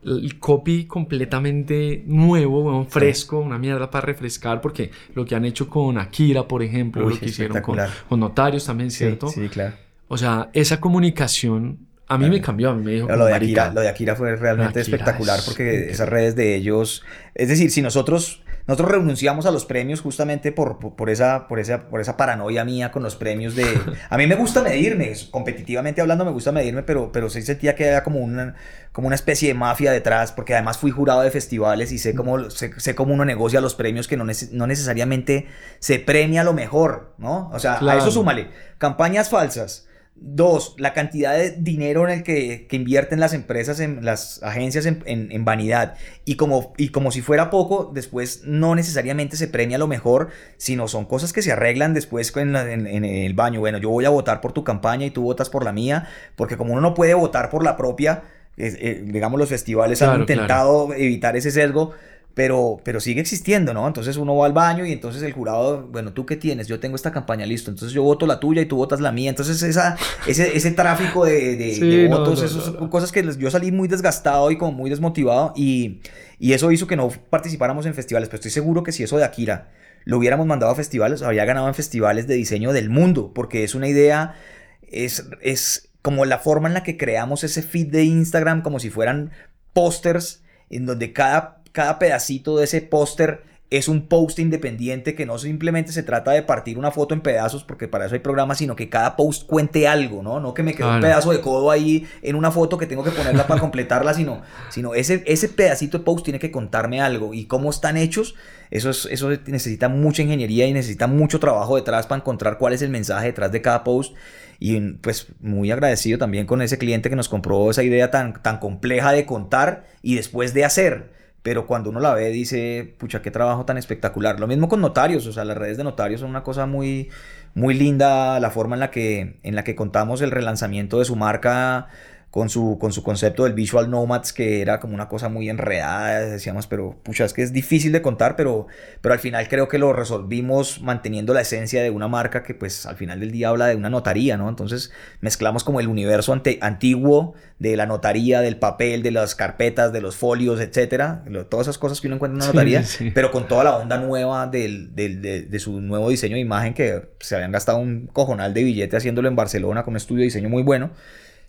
el 0.03 0.37
copy 0.37 0.83
completamente 0.83 2.03
nuevo, 2.05 2.61
weón, 2.63 2.87
fresco, 2.87 3.39
una 3.39 3.57
mierda 3.57 3.89
para 3.89 4.05
refrescar, 4.05 4.59
porque 4.59 4.91
lo 5.15 5.23
que 5.23 5.35
han 5.35 5.45
hecho 5.45 5.69
con 5.69 5.97
Akira, 5.97 6.45
por 6.45 6.63
ejemplo, 6.63 7.07
lo 7.07 7.17
que 7.17 7.27
hicieron 7.27 7.61
con, 7.61 7.79
con, 8.09 8.19
Notarios 8.19 8.65
también, 8.65 8.91
¿cierto? 8.91 9.29
Sí, 9.29 9.47
claro. 9.47 9.75
O 10.09 10.17
sea, 10.17 10.49
esa 10.51 10.81
comunicación 10.81 11.87
a 12.11 12.17
mí 12.17 12.29
me 12.29 12.41
cambió, 12.41 12.71
a 12.71 12.75
mí 12.75 12.83
me 12.83 12.91
dijo. 12.91 13.07
Lo 13.07 13.25
de, 13.25 13.33
Akira, 13.33 13.71
lo 13.73 13.79
de 13.79 13.87
Akira 13.87 14.17
fue 14.17 14.35
realmente 14.35 14.81
espectacular 14.81 15.39
porque 15.45 15.89
esas 15.89 16.09
redes 16.09 16.35
de 16.35 16.55
ellos. 16.55 17.03
Es 17.35 17.47
decir, 17.47 17.71
si 17.71 17.81
nosotros, 17.81 18.43
nosotros 18.67 18.91
renunciamos 18.91 19.45
a 19.45 19.51
los 19.51 19.63
premios 19.63 20.01
justamente 20.01 20.51
por, 20.51 20.77
por, 20.79 21.09
esa, 21.09 21.47
por, 21.47 21.59
esa, 21.59 21.87
por 21.87 22.01
esa 22.01 22.17
paranoia 22.17 22.65
mía 22.65 22.91
con 22.91 23.01
los 23.01 23.15
premios 23.15 23.55
de. 23.55 23.65
A 24.09 24.17
mí 24.17 24.27
me 24.27 24.35
gusta 24.35 24.61
medirme, 24.61 25.13
competitivamente 25.31 26.01
hablando 26.01 26.25
me 26.25 26.31
gusta 26.31 26.51
medirme, 26.51 26.83
pero, 26.83 27.13
pero 27.13 27.29
sí 27.29 27.41
sentía 27.43 27.75
que 27.75 27.87
había 27.87 28.03
como 28.03 28.19
una, 28.19 28.55
como 28.91 29.07
una 29.07 29.15
especie 29.15 29.47
de 29.47 29.53
mafia 29.53 29.93
detrás, 29.93 30.33
porque 30.33 30.53
además 30.53 30.77
fui 30.77 30.91
jurado 30.91 31.21
de 31.21 31.31
festivales 31.31 31.93
y 31.93 31.97
sé 31.97 32.13
cómo, 32.13 32.49
sé, 32.49 32.93
cómo 32.93 33.13
uno 33.13 33.23
negocia 33.23 33.61
los 33.61 33.75
premios 33.75 34.09
que 34.09 34.17
no, 34.17 34.25
no 34.51 34.67
necesariamente 34.67 35.47
se 35.79 35.99
premia 35.99 36.43
lo 36.43 36.51
mejor, 36.51 37.13
¿no? 37.17 37.49
O 37.53 37.59
sea, 37.59 37.79
a 37.79 37.97
eso 37.97 38.11
súmale. 38.11 38.49
Campañas 38.79 39.29
falsas 39.29 39.87
Dos, 40.23 40.75
la 40.77 40.93
cantidad 40.93 41.35
de 41.35 41.49
dinero 41.49 42.07
en 42.07 42.19
el 42.19 42.23
que, 42.23 42.67
invierten 42.69 43.19
las 43.19 43.33
empresas, 43.33 43.79
en 43.79 44.05
las 44.05 44.43
agencias 44.43 44.85
en, 44.85 45.45
vanidad. 45.45 45.95
Y 46.25 46.35
como, 46.35 46.73
y 46.77 46.89
como 46.89 47.09
si 47.09 47.21
fuera 47.23 47.49
poco, 47.49 47.89
después 47.91 48.43
no 48.45 48.75
necesariamente 48.75 49.35
se 49.35 49.47
premia 49.47 49.79
lo 49.79 49.87
mejor, 49.87 50.29
sino 50.57 50.87
son 50.87 51.05
cosas 51.05 51.33
que 51.33 51.41
se 51.41 51.51
arreglan 51.51 51.95
después 51.95 52.31
en, 52.37 52.55
el 52.55 53.33
baño. 53.33 53.61
Bueno, 53.61 53.79
yo 53.79 53.89
voy 53.89 54.05
a 54.05 54.09
votar 54.09 54.41
por 54.41 54.53
tu 54.53 54.63
campaña 54.63 55.07
y 55.07 55.09
tú 55.09 55.23
votas 55.23 55.49
por 55.49 55.65
la 55.65 55.71
mía, 55.71 56.07
porque 56.35 56.55
como 56.55 56.73
uno 56.73 56.81
no 56.81 56.93
puede 56.93 57.15
votar 57.15 57.49
por 57.49 57.63
la 57.63 57.75
propia, 57.75 58.21
eh, 58.57 59.03
digamos, 59.03 59.39
los 59.39 59.49
festivales 59.49 60.03
han 60.03 60.19
intentado 60.19 60.93
evitar 60.93 61.35
ese 61.35 61.49
sesgo 61.49 61.93
pero, 62.33 62.79
pero 62.83 62.99
sigue 62.99 63.19
existiendo, 63.19 63.73
¿no? 63.73 63.85
Entonces 63.85 64.15
uno 64.17 64.35
va 64.35 64.45
al 64.45 64.53
baño 64.53 64.85
y 64.85 64.91
entonces 64.91 65.21
el 65.23 65.33
jurado, 65.33 65.87
bueno, 65.87 66.13
¿tú 66.13 66.25
qué 66.25 66.37
tienes? 66.37 66.67
Yo 66.67 66.79
tengo 66.79 66.95
esta 66.95 67.11
campaña, 67.11 67.45
listo, 67.45 67.69
entonces 67.69 67.93
yo 67.93 68.03
voto 68.03 68.25
la 68.25 68.39
tuya 68.39 68.61
y 68.61 68.65
tú 68.65 68.77
votas 68.77 69.01
la 69.01 69.11
mía. 69.11 69.29
Entonces 69.29 69.61
esa, 69.63 69.97
ese, 70.27 70.55
ese 70.55 70.71
tráfico 70.71 71.25
de, 71.25 71.55
de, 71.55 72.07
votos, 72.07 72.41
esas 72.41 72.69
cosas 72.89 73.11
que 73.11 73.23
yo 73.37 73.51
salí 73.51 73.71
muy 73.71 73.87
desgastado 73.87 74.49
y 74.51 74.57
como 74.57 74.71
muy 74.71 74.89
desmotivado 74.89 75.53
y, 75.55 76.01
y 76.39 76.53
eso 76.53 76.71
hizo 76.71 76.87
que 76.87 76.95
no 76.95 77.09
participáramos 77.29 77.85
en 77.85 77.93
festivales, 77.93 78.29
pero 78.29 78.37
estoy 78.37 78.51
seguro 78.51 78.83
que 78.83 78.91
si 78.91 79.03
eso 79.03 79.17
de 79.17 79.25
Akira 79.25 79.69
lo 80.05 80.17
hubiéramos 80.17 80.47
mandado 80.47 80.71
a 80.71 80.75
festivales, 80.75 81.21
habría 81.21 81.45
ganado 81.45 81.67
en 81.67 81.75
festivales 81.75 82.27
de 82.27 82.35
diseño 82.35 82.73
del 82.73 82.89
mundo, 82.89 83.33
porque 83.35 83.63
es 83.63 83.75
una 83.75 83.87
idea, 83.87 84.35
es, 84.81 85.27
es 85.41 85.89
como 86.01 86.25
la 86.25 86.39
forma 86.39 86.67
en 86.67 86.73
la 86.73 86.83
que 86.83 86.97
creamos 86.97 87.43
ese 87.43 87.61
feed 87.61 87.87
de 87.87 88.03
Instagram 88.03 88.63
como 88.63 88.79
si 88.79 88.89
fueran 88.89 89.31
pósters 89.73 90.41
en 90.69 90.85
donde 90.85 91.13
cada 91.13 91.60
cada 91.71 91.99
pedacito 91.99 92.57
de 92.57 92.65
ese 92.65 92.81
póster 92.81 93.43
es 93.71 93.87
un 93.87 94.07
post 94.07 94.37
independiente 94.39 95.15
que 95.15 95.25
no 95.25 95.37
simplemente 95.37 95.93
se 95.93 96.03
trata 96.03 96.31
de 96.31 96.43
partir 96.43 96.77
una 96.77 96.91
foto 96.91 97.13
en 97.13 97.21
pedazos, 97.21 97.63
porque 97.63 97.87
para 97.87 98.05
eso 98.05 98.15
hay 98.15 98.19
programas, 98.19 98.57
sino 98.57 98.75
que 98.75 98.89
cada 98.89 99.15
post 99.15 99.47
cuente 99.47 99.87
algo, 99.87 100.21
¿no? 100.21 100.41
No 100.41 100.53
que 100.53 100.61
me 100.61 100.73
quede 100.73 100.89
un 100.89 100.99
pedazo 100.99 101.31
de 101.31 101.39
codo 101.39 101.71
ahí 101.71 102.05
en 102.21 102.35
una 102.35 102.51
foto 102.51 102.77
que 102.77 102.85
tengo 102.85 103.01
que 103.01 103.11
ponerla 103.11 103.47
para 103.47 103.61
completarla, 103.61 104.13
sino, 104.13 104.41
sino 104.69 104.93
ese, 104.93 105.23
ese 105.25 105.47
pedacito 105.47 105.99
de 105.99 106.03
post 106.03 106.25
tiene 106.25 106.37
que 106.37 106.51
contarme 106.51 106.99
algo. 106.99 107.33
Y 107.33 107.45
cómo 107.45 107.69
están 107.69 107.95
hechos, 107.95 108.35
eso, 108.71 108.89
es, 108.89 109.07
eso 109.09 109.29
necesita 109.29 109.87
mucha 109.87 110.21
ingeniería 110.21 110.67
y 110.67 110.73
necesita 110.73 111.07
mucho 111.07 111.39
trabajo 111.39 111.77
detrás 111.77 112.07
para 112.07 112.19
encontrar 112.19 112.57
cuál 112.57 112.73
es 112.73 112.81
el 112.81 112.89
mensaje 112.89 113.27
detrás 113.27 113.53
de 113.53 113.61
cada 113.61 113.85
post. 113.85 114.13
Y 114.59 114.77
pues 114.95 115.27
muy 115.39 115.71
agradecido 115.71 116.17
también 116.17 116.45
con 116.45 116.61
ese 116.61 116.77
cliente 116.77 117.09
que 117.09 117.15
nos 117.15 117.29
compró 117.29 117.71
esa 117.71 117.83
idea 117.83 118.11
tan, 118.11 118.43
tan 118.43 118.59
compleja 118.59 119.13
de 119.13 119.25
contar 119.25 119.85
y 120.01 120.15
después 120.15 120.53
de 120.53 120.65
hacer 120.65 121.20
pero 121.43 121.65
cuando 121.65 121.89
uno 121.89 121.99
la 121.99 122.13
ve 122.13 122.29
dice, 122.29 122.95
pucha, 122.97 123.21
qué 123.21 123.31
trabajo 123.31 123.65
tan 123.65 123.77
espectacular. 123.77 124.39
Lo 124.39 124.47
mismo 124.47 124.69
con 124.69 124.81
notarios, 124.81 125.25
o 125.25 125.33
sea, 125.33 125.43
las 125.43 125.57
redes 125.57 125.77
de 125.77 125.83
notarios 125.83 126.21
son 126.21 126.29
una 126.29 126.43
cosa 126.43 126.67
muy, 126.67 127.09
muy 127.55 127.73
linda, 127.73 128.39
la 128.39 128.51
forma 128.51 128.75
en 128.75 128.79
la 128.79 128.91
que, 128.91 129.39
en 129.41 129.55
la 129.55 129.63
que 129.63 129.75
contamos 129.75 130.21
el 130.21 130.31
relanzamiento 130.31 130.99
de 130.99 131.05
su 131.05 131.15
marca 131.15 131.87
con 132.31 132.49
su, 132.49 132.77
con 132.79 132.93
su 132.93 133.03
concepto 133.03 133.43
del 133.43 133.51
Visual 133.51 133.89
Nomads, 133.89 134.31
que 134.31 134.61
era 134.61 134.79
como 134.79 134.93
una 134.93 135.09
cosa 135.09 135.27
muy 135.27 135.49
enredada, 135.49 136.21
decíamos, 136.21 136.65
pero 136.65 136.95
pucha, 137.03 137.25
es 137.25 137.33
que 137.33 137.43
es 137.43 137.51
difícil 137.51 137.91
de 137.91 138.01
contar, 138.01 138.37
pero, 138.37 138.67
pero 139.01 139.11
al 139.11 139.19
final 139.19 139.49
creo 139.49 139.67
que 139.67 139.77
lo 139.77 139.91
resolvimos 139.91 140.81
manteniendo 140.81 141.33
la 141.33 141.41
esencia 141.41 141.83
de 141.83 141.89
una 141.89 142.07
marca 142.07 142.41
que 142.41 142.53
pues 142.53 142.85
al 142.85 142.95
final 142.95 143.19
del 143.19 143.33
día 143.33 143.49
habla 143.49 143.67
de 143.67 143.75
una 143.75 143.89
notaría, 143.89 144.37
¿no? 144.37 144.47
Entonces 144.47 144.93
mezclamos 145.19 145.65
como 145.65 145.81
el 145.81 145.89
universo 145.89 146.33
antiguo 146.61 147.33
de 147.59 147.75
la 147.75 147.85
notaría, 147.85 148.39
del 148.39 148.55
papel, 148.55 149.03
de 149.03 149.11
las 149.11 149.35
carpetas, 149.35 149.91
de 149.91 149.99
los 149.99 150.15
folios, 150.15 150.61
etcétera, 150.61 151.25
todas 151.49 151.65
esas 151.67 151.77
cosas 151.77 151.99
que 151.99 152.07
uno 152.07 152.15
encuentra 152.15 152.35
en 152.37 152.43
una 152.43 152.47
notaría, 152.47 152.81
pero 153.13 153.31
con 153.31 153.49
toda 153.49 153.65
la 153.65 153.75
onda 153.75 153.97
nueva 153.97 154.47
del, 154.47 154.95
del, 154.95 155.21
de, 155.21 155.41
de, 155.41 155.59
su 155.59 155.81
nuevo 155.81 156.09
diseño 156.09 156.35
de 156.35 156.41
imagen 156.41 156.73
que 156.73 157.09
se 157.19 157.35
habían 157.35 157.51
gastado 157.51 157.77
un 157.77 158.07
cojonal 158.07 158.53
de 158.53 158.63
billete 158.63 158.95
haciéndolo 158.95 159.27
en 159.27 159.35
Barcelona 159.35 159.83
con 159.83 159.91
un 159.91 159.97
estudio 159.97 160.19
de 160.21 160.25
diseño 160.25 160.47
muy 160.47 160.63
bueno 160.63 160.91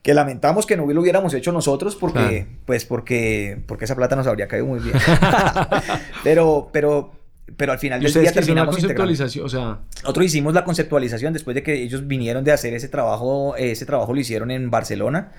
que 0.03 0.15
lamentamos 0.15 0.67
que 0.67 0.77
no 0.77 0.87
lo 0.87 1.01
hubiéramos 1.01 1.33
hecho 1.33 1.53
nosotros 1.53 1.95
porque, 1.95 2.47
pues 2.67 2.85
porque, 2.85 3.63
porque 3.67 3.85
esa 3.85 3.95
plata 3.95 4.17
nos 4.17 4.27
habría 4.27 4.49
caído 4.49 4.67
muy 4.67 4.81
bien. 4.81 4.97
pero, 6.25 6.71
pero, 6.73 7.13
pero 7.57 7.71
al 7.71 7.79
final 7.79 8.01
del 8.03 8.13
día 8.13 8.33
terminamos 8.33 8.75
conceptualización, 8.75 9.47
o 9.47 9.49
sea... 9.49 9.79
Nosotros 10.03 10.27
hicimos 10.27 10.55
la 10.55 10.65
conceptualización 10.65 11.33
después 11.33 11.55
de 11.55 11.63
que 11.63 11.75
ellos 11.75 12.09
vinieron 12.09 12.43
de 12.43 12.51
hacer 12.51 12.75
ese 12.75 12.89
trabajo, 12.89 13.55
ese 13.57 13.87
trabajo 13.87 14.13
lo 14.13 14.19
hicieron 14.19 14.51
en 14.51 14.73
Barcelona, 14.73 15.31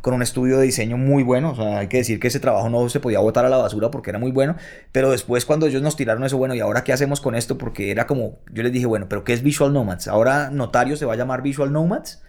con 0.00 0.14
un 0.14 0.22
estudio 0.22 0.58
de 0.58 0.66
diseño 0.66 0.96
muy 0.96 1.24
bueno, 1.24 1.50
o 1.50 1.56
sea, 1.56 1.78
hay 1.78 1.88
que 1.88 1.96
decir 1.96 2.20
que 2.20 2.28
ese 2.28 2.38
trabajo 2.38 2.70
no 2.70 2.88
se 2.88 3.00
podía 3.00 3.18
botar 3.18 3.44
a 3.44 3.48
la 3.48 3.56
basura 3.56 3.90
porque 3.90 4.10
era 4.10 4.20
muy 4.20 4.30
bueno, 4.30 4.54
pero 4.92 5.10
después 5.10 5.44
cuando 5.44 5.66
ellos 5.66 5.82
nos 5.82 5.96
tiraron 5.96 6.22
eso, 6.22 6.38
bueno, 6.38 6.54
¿y 6.54 6.60
ahora 6.60 6.84
qué 6.84 6.92
hacemos 6.92 7.20
con 7.20 7.34
esto? 7.34 7.58
Porque 7.58 7.90
era 7.90 8.06
como, 8.06 8.38
yo 8.52 8.62
les 8.62 8.70
dije, 8.70 8.86
bueno, 8.86 9.06
pero 9.08 9.24
¿qué 9.24 9.32
es 9.32 9.42
Visual 9.42 9.72
Nomads? 9.72 10.06
Ahora 10.06 10.50
Notario 10.50 10.96
se 10.96 11.06
va 11.06 11.14
a 11.14 11.16
llamar 11.16 11.42
Visual 11.42 11.72
Nomads 11.72 12.22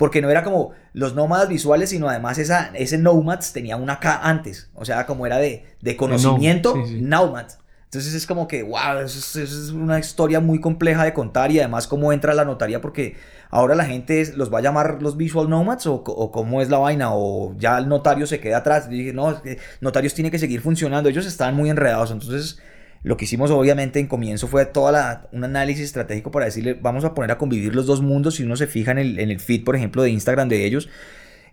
porque 0.00 0.22
no 0.22 0.30
era 0.30 0.42
como 0.42 0.70
los 0.94 1.14
nómadas 1.14 1.50
visuales, 1.50 1.90
sino 1.90 2.08
además 2.08 2.38
esa, 2.38 2.70
ese 2.72 2.96
nomads 2.96 3.52
tenía 3.52 3.76
una 3.76 4.00
K 4.00 4.18
antes, 4.22 4.70
o 4.74 4.86
sea, 4.86 5.04
como 5.04 5.26
era 5.26 5.36
de, 5.36 5.66
de 5.82 5.94
conocimiento, 5.94 6.74
nomads. 6.74 7.58
Entonces 7.84 8.14
es 8.14 8.26
como 8.26 8.48
que, 8.48 8.62
wow, 8.62 9.00
es, 9.04 9.36
es, 9.36 9.68
una 9.68 9.98
historia 9.98 10.40
muy 10.40 10.58
compleja 10.58 11.04
de 11.04 11.12
contar 11.12 11.52
y 11.52 11.58
además 11.58 11.86
cómo 11.86 12.14
entra 12.14 12.32
la 12.32 12.46
notaría 12.46 12.80
porque 12.80 13.18
ahora 13.50 13.74
la 13.74 13.84
gente 13.84 14.32
los 14.36 14.50
va 14.50 14.60
a 14.60 14.62
llamar 14.62 15.02
los 15.02 15.18
visual 15.18 15.50
nomads 15.50 15.86
o, 15.86 15.96
o 15.96 16.32
cómo 16.32 16.62
es 16.62 16.70
la 16.70 16.78
vaina 16.78 17.10
o 17.12 17.54
ya 17.58 17.76
el 17.76 17.86
notario 17.86 18.26
se 18.26 18.40
queda 18.40 18.56
atrás. 18.56 18.88
Y 18.90 18.94
dije, 18.94 19.12
no, 19.12 19.38
notarios 19.82 20.14
tiene 20.14 20.30
que 20.30 20.38
seguir 20.38 20.62
funcionando, 20.62 21.10
ellos 21.10 21.26
estaban 21.26 21.54
muy 21.54 21.68
enredados, 21.68 22.10
entonces 22.10 22.58
lo 23.02 23.16
que 23.16 23.24
hicimos 23.24 23.50
obviamente 23.50 23.98
en 23.98 24.06
comienzo 24.06 24.46
fue 24.46 24.66
toda 24.66 25.28
un 25.32 25.44
análisis 25.44 25.84
estratégico 25.84 26.30
para 26.30 26.44
decirle, 26.44 26.74
vamos 26.74 27.04
a 27.04 27.14
poner 27.14 27.30
a 27.30 27.38
convivir 27.38 27.74
los 27.74 27.86
dos 27.86 28.02
mundos. 28.02 28.34
Si 28.34 28.42
uno 28.42 28.56
se 28.56 28.66
fija 28.66 28.90
en 28.90 28.98
el, 28.98 29.18
en 29.18 29.30
el 29.30 29.40
feed, 29.40 29.64
por 29.64 29.74
ejemplo, 29.74 30.02
de 30.02 30.10
Instagram 30.10 30.48
de 30.48 30.66
ellos, 30.66 30.88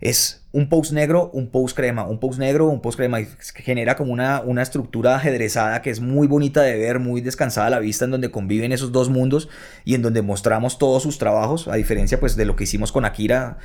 es 0.00 0.46
un 0.52 0.68
post 0.68 0.92
negro, 0.92 1.30
un 1.32 1.50
post 1.50 1.76
crema, 1.76 2.06
un 2.06 2.20
post 2.20 2.38
negro, 2.38 2.66
un 2.66 2.80
post 2.80 2.98
crema, 2.98 3.18
genera 3.56 3.96
como 3.96 4.12
una, 4.12 4.42
una 4.42 4.62
estructura 4.62 5.16
ajedrezada 5.16 5.82
que 5.82 5.90
es 5.90 6.00
muy 6.00 6.26
bonita 6.26 6.62
de 6.62 6.76
ver, 6.76 7.00
muy 7.00 7.20
descansada 7.20 7.66
a 7.66 7.70
la 7.70 7.78
vista, 7.80 8.04
en 8.04 8.12
donde 8.12 8.30
conviven 8.30 8.72
esos 8.72 8.92
dos 8.92 9.08
mundos 9.08 9.48
y 9.84 9.94
en 9.94 10.02
donde 10.02 10.22
mostramos 10.22 10.78
todos 10.78 11.02
sus 11.02 11.18
trabajos, 11.18 11.66
a 11.68 11.74
diferencia 11.74 12.20
pues 12.20 12.36
de 12.36 12.44
lo 12.44 12.56
que 12.56 12.64
hicimos 12.64 12.92
con 12.92 13.04
Akira, 13.04 13.58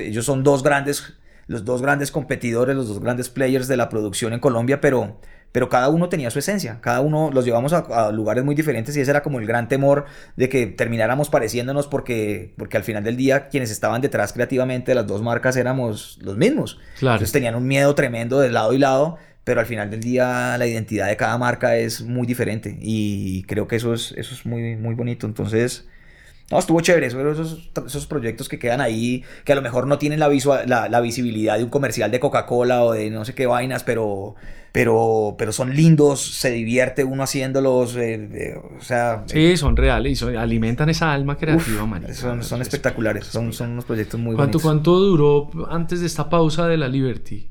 ellos 0.00 0.24
son 0.24 0.42
dos 0.42 0.62
grandes, 0.62 1.14
los 1.46 1.64
dos 1.64 1.82
grandes 1.82 2.10
competidores, 2.10 2.74
los 2.74 2.88
dos 2.88 3.00
grandes 3.00 3.28
players 3.28 3.68
de 3.68 3.76
la 3.76 3.88
producción 3.88 4.32
en 4.32 4.40
Colombia, 4.40 4.80
pero 4.80 5.18
pero 5.54 5.68
cada 5.68 5.88
uno 5.88 6.08
tenía 6.08 6.32
su 6.32 6.40
esencia, 6.40 6.80
cada 6.80 7.00
uno 7.00 7.30
los 7.32 7.44
llevamos 7.44 7.72
a, 7.72 8.10
lugares 8.10 8.42
muy 8.42 8.56
diferentes 8.56 8.96
y 8.96 9.00
ese 9.00 9.12
era 9.12 9.22
como 9.22 9.38
el 9.38 9.46
gran 9.46 9.68
temor 9.68 10.04
de 10.34 10.48
que 10.48 10.66
termináramos 10.66 11.30
pareciéndonos 11.30 11.86
porque, 11.86 12.52
porque 12.58 12.76
al 12.76 12.82
final 12.82 13.04
del 13.04 13.16
día 13.16 13.46
quienes 13.46 13.70
estaban 13.70 14.00
detrás 14.00 14.32
creativamente 14.32 14.90
de 14.90 14.96
las 14.96 15.06
dos 15.06 15.22
marcas 15.22 15.56
éramos 15.56 16.18
los 16.20 16.36
mismos. 16.36 16.80
Claro. 16.98 17.14
Entonces 17.14 17.30
tenían 17.30 17.54
un 17.54 17.68
miedo 17.68 17.94
tremendo 17.94 18.40
de 18.40 18.50
lado 18.50 18.72
y 18.72 18.78
lado, 18.78 19.16
pero 19.44 19.60
al 19.60 19.66
final 19.66 19.92
del 19.92 20.00
día 20.00 20.58
la 20.58 20.66
identidad 20.66 21.06
de 21.06 21.16
cada 21.16 21.38
marca 21.38 21.76
es 21.76 22.02
muy 22.02 22.26
diferente 22.26 22.76
y 22.80 23.44
creo 23.44 23.68
que 23.68 23.76
eso 23.76 23.94
es, 23.94 24.10
eso 24.16 24.34
es 24.34 24.44
muy, 24.44 24.74
muy 24.74 24.96
bonito. 24.96 25.24
Entonces... 25.24 25.86
No, 26.50 26.58
estuvo 26.58 26.80
chévere, 26.80 27.06
esos, 27.06 27.70
esos 27.86 28.06
proyectos 28.06 28.48
que 28.48 28.58
quedan 28.58 28.80
ahí, 28.80 29.24
que 29.44 29.52
a 29.52 29.56
lo 29.56 29.62
mejor 29.62 29.86
no 29.86 29.96
tienen 29.98 30.20
la, 30.20 30.28
visual, 30.28 30.64
la, 30.68 30.88
la 30.90 31.00
visibilidad 31.00 31.56
de 31.56 31.64
un 31.64 31.70
comercial 31.70 32.10
de 32.10 32.20
Coca-Cola 32.20 32.84
o 32.84 32.92
de 32.92 33.10
no 33.10 33.24
sé 33.24 33.34
qué 33.34 33.46
vainas, 33.46 33.82
pero, 33.82 34.34
pero, 34.70 35.36
pero 35.38 35.52
son 35.52 35.74
lindos, 35.74 36.20
se 36.20 36.50
divierte 36.50 37.02
uno 37.02 37.22
haciéndolos, 37.22 37.96
eh, 37.96 38.28
eh, 38.32 38.54
o 38.78 38.82
sea... 38.82 39.24
Sí, 39.26 39.56
son 39.56 39.74
reales 39.76 40.20
y 40.20 40.36
alimentan 40.36 40.90
esa 40.90 41.14
alma 41.14 41.36
creativa, 41.36 41.84
uf, 41.84 42.14
Son, 42.14 42.44
son 42.44 42.60
espectaculares, 42.60 43.24
son, 43.26 43.54
son 43.54 43.70
unos 43.70 43.86
proyectos 43.86 44.20
muy 44.20 44.36
¿Cuánto, 44.36 44.58
bonitos. 44.58 44.62
¿Cuánto 44.62 44.98
duró 44.98 45.50
antes 45.70 46.00
de 46.00 46.06
esta 46.06 46.28
pausa 46.28 46.68
de 46.68 46.76
la 46.76 46.88
Liberty? 46.88 47.48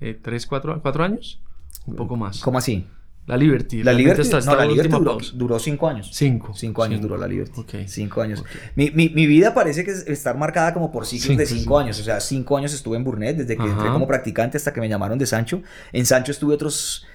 Eh, 0.00 0.18
¿Tres, 0.20 0.46
cuatro, 0.48 0.80
cuatro 0.82 1.04
años? 1.04 1.40
Un 1.86 1.94
poco 1.94 2.16
más. 2.16 2.40
¿Cómo 2.40 2.58
así? 2.58 2.86
La 3.26 3.36
Liberty. 3.36 3.84
La 3.84 3.92
Liberty, 3.92 4.28
no, 4.44 4.56
la 4.56 4.64
Liberty 4.64 4.88
duró, 5.34 5.58
cinco 5.60 5.88
años. 5.88 6.10
Cinco. 6.12 6.52
Cinco 6.54 6.82
años 6.82 7.00
duró 7.00 7.16
la 7.16 7.28
Liberty. 7.28 7.86
Cinco 7.86 8.20
años. 8.20 8.42
Mi, 8.74 8.90
mi, 8.90 9.10
mi, 9.10 9.28
vida 9.28 9.54
parece 9.54 9.84
que 9.84 9.92
estar 9.92 10.36
marcada 10.36 10.74
como 10.74 10.90
por 10.90 11.06
ciclos 11.06 11.36
de 11.36 11.46
cinco, 11.46 11.78
años. 11.78 12.00
O 12.00 12.02
sea, 12.02 12.18
cinco 12.18 12.56
años 12.56 12.74
estuve 12.74 12.96
en 12.96 13.04
Burnett 13.04 13.36
desde 13.36 13.56
que 13.56 13.62
entré 13.62 13.88
como 13.90 14.08
practicante 14.08 14.56
hasta 14.56 14.72
que 14.72 14.80
me 14.80 14.88
llamaron 14.88 15.18
de 15.18 15.26
Sancho. 15.26 15.62
En 15.92 16.04
Sancho 16.04 16.32
estuve 16.32 16.54
otros... 16.54 17.06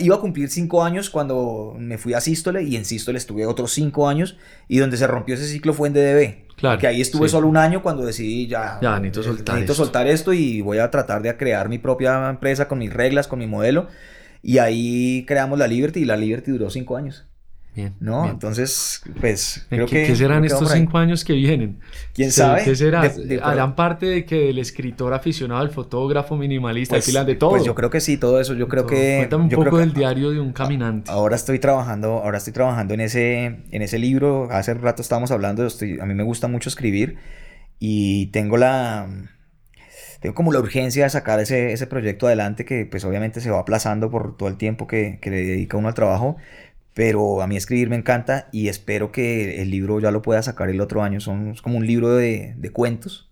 Iba 0.00 0.16
a 0.16 0.20
cumplir 0.20 0.50
cinco 0.50 0.82
años 0.82 1.10
cuando 1.10 1.76
me 1.78 1.96
fui 1.96 2.12
a 2.12 2.20
Sístole 2.20 2.64
y 2.64 2.74
en 2.74 2.84
Sístole 2.84 3.18
estuve 3.18 3.46
otros 3.46 3.72
cinco 3.72 4.08
años 4.08 4.36
y 4.66 4.78
donde 4.78 4.96
se 4.96 5.06
rompió 5.06 5.36
ese 5.36 5.46
ciclo 5.46 5.72
fue 5.72 5.86
en 5.86 5.94
DDB. 5.94 6.56
Claro. 6.56 6.80
Que 6.80 6.88
ahí 6.88 7.00
estuve 7.00 7.28
solo 7.28 7.46
un 7.46 7.56
año 7.56 7.82
cuando 7.82 8.04
decidí 8.04 8.48
ya... 8.48 8.80
Ya, 8.82 8.98
necesito 8.98 9.22
soltar 9.22 9.54
Necesito 9.54 9.72
esto. 9.72 9.84
soltar 9.84 10.06
esto 10.08 10.32
y 10.32 10.60
voy 10.60 10.78
a 10.78 10.90
tratar 10.90 11.22
de 11.22 11.36
crear 11.36 11.68
mi 11.68 11.78
propia 11.78 12.28
empresa 12.28 12.66
con 12.66 12.80
mis 12.80 12.92
reglas, 12.92 13.28
con 13.28 13.38
mi 13.38 13.46
modelo. 13.46 13.86
Y 14.48 14.58
ahí 14.58 15.24
creamos 15.26 15.58
la 15.58 15.66
Liberty 15.66 16.00
y 16.00 16.04
la 16.04 16.16
Liberty 16.16 16.52
duró 16.52 16.70
cinco 16.70 16.96
años. 16.96 17.24
Bien. 17.74 17.94
¿No? 18.00 18.22
bien. 18.22 18.32
Entonces, 18.34 19.02
pues. 19.20 19.66
¿Qué, 19.68 19.76
Creo 19.76 19.86
que, 19.86 20.06
¿qué 20.06 20.16
serán 20.16 20.44
estos 20.44 20.70
cinco 20.70 20.96
años 20.98 21.24
que 21.24 21.32
vienen? 21.34 21.80
¿Quién 22.14 22.30
sabe? 22.32 22.62
¿Qué 22.64 22.74
será? 22.76 23.02
De- 23.08 23.24
de- 23.26 23.40
Harán 23.42 23.74
parte 23.74 24.06
de 24.06 24.24
que 24.24 24.48
el 24.48 24.58
escritor 24.58 25.12
aficionado, 25.12 25.62
el 25.62 25.70
fotógrafo 25.70 26.36
minimalista, 26.36 26.94
Pues, 26.94 27.06
el 27.06 27.10
filan 27.12 27.26
de 27.26 27.34
todo. 27.34 27.50
pues 27.50 27.64
yo 27.64 27.74
creo 27.74 27.90
que 27.90 28.00
sí, 28.00 28.16
todo 28.16 28.40
eso. 28.40 28.54
Yo 28.54 28.68
creo 28.68 28.84
Todo. 28.84 28.90
que. 28.92 29.16
Cuéntame 29.18 29.44
un 29.44 29.50
yo 29.50 29.56
poco 29.58 29.70
creo 29.70 29.80
que 29.80 29.84
del 29.86 29.92
diario 29.94 30.30
de 30.30 30.40
un 30.40 30.52
caminante. 30.52 31.10
Ahora 31.10 31.36
estoy 31.36 31.58
trabajando, 31.58 32.12
ahora 32.22 32.38
estoy 32.38 32.52
trabajando 32.54 32.94
en 32.94 33.00
ese, 33.00 33.44
en 33.70 33.82
ese 33.82 33.98
libro. 33.98 34.48
Hace 34.50 34.72
rato 34.74 35.02
estábamos 35.02 35.30
hablando, 35.32 35.66
estoy, 35.66 35.98
a 36.00 36.06
mí 36.06 36.14
me 36.14 36.22
gusta 36.22 36.48
mucho 36.48 36.68
escribir 36.70 37.16
y 37.78 38.28
tengo 38.28 38.56
la, 38.56 39.06
tengo 40.26 40.34
como 40.34 40.52
la 40.52 40.58
urgencia 40.58 41.04
de 41.04 41.10
sacar 41.10 41.38
ese, 41.38 41.72
ese 41.72 41.86
proyecto 41.86 42.26
adelante 42.26 42.64
que 42.64 42.84
pues 42.84 43.04
obviamente 43.04 43.40
se 43.40 43.48
va 43.48 43.60
aplazando 43.60 44.10
por 44.10 44.36
todo 44.36 44.48
el 44.48 44.56
tiempo 44.56 44.88
que, 44.88 45.20
que 45.20 45.30
le 45.30 45.44
dedica 45.44 45.76
uno 45.76 45.86
al 45.86 45.94
trabajo. 45.94 46.36
Pero 46.94 47.42
a 47.42 47.46
mí 47.46 47.56
escribir 47.56 47.88
me 47.90 47.94
encanta 47.94 48.48
y 48.50 48.66
espero 48.66 49.12
que 49.12 49.62
el 49.62 49.70
libro 49.70 50.00
ya 50.00 50.10
lo 50.10 50.22
pueda 50.22 50.42
sacar 50.42 50.68
el 50.68 50.80
otro 50.80 51.04
año. 51.04 51.20
Son, 51.20 51.50
es 51.50 51.62
como 51.62 51.76
un 51.76 51.86
libro 51.86 52.16
de, 52.16 52.54
de 52.56 52.70
cuentos. 52.70 53.30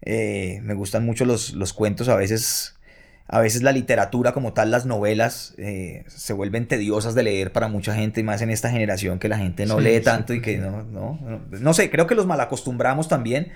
Eh, 0.00 0.60
me 0.62 0.72
gustan 0.72 1.04
mucho 1.04 1.26
los, 1.26 1.52
los 1.52 1.74
cuentos. 1.74 2.08
A 2.08 2.16
veces, 2.16 2.78
a 3.26 3.40
veces 3.40 3.62
la 3.62 3.72
literatura 3.72 4.32
como 4.32 4.54
tal, 4.54 4.70
las 4.70 4.86
novelas, 4.86 5.54
eh, 5.58 6.04
se 6.06 6.32
vuelven 6.32 6.68
tediosas 6.68 7.14
de 7.14 7.24
leer 7.24 7.52
para 7.52 7.68
mucha 7.68 7.94
gente, 7.94 8.20
y 8.20 8.22
más 8.22 8.40
en 8.40 8.48
esta 8.48 8.70
generación 8.70 9.18
que 9.18 9.28
la 9.28 9.36
gente 9.36 9.66
no 9.66 9.76
Sí, 9.76 9.84
lee 9.84 9.98
sí, 9.98 10.04
tanto 10.04 10.32
y 10.32 10.40
que 10.40 10.56
no, 10.56 10.84
no, 10.84 11.18
no, 11.20 11.40
no 11.50 11.74
sé, 11.74 11.90
creo 11.90 12.06
que 12.06 12.14
los 12.14 12.26
malacostumbramos 12.26 13.08
también 13.08 13.48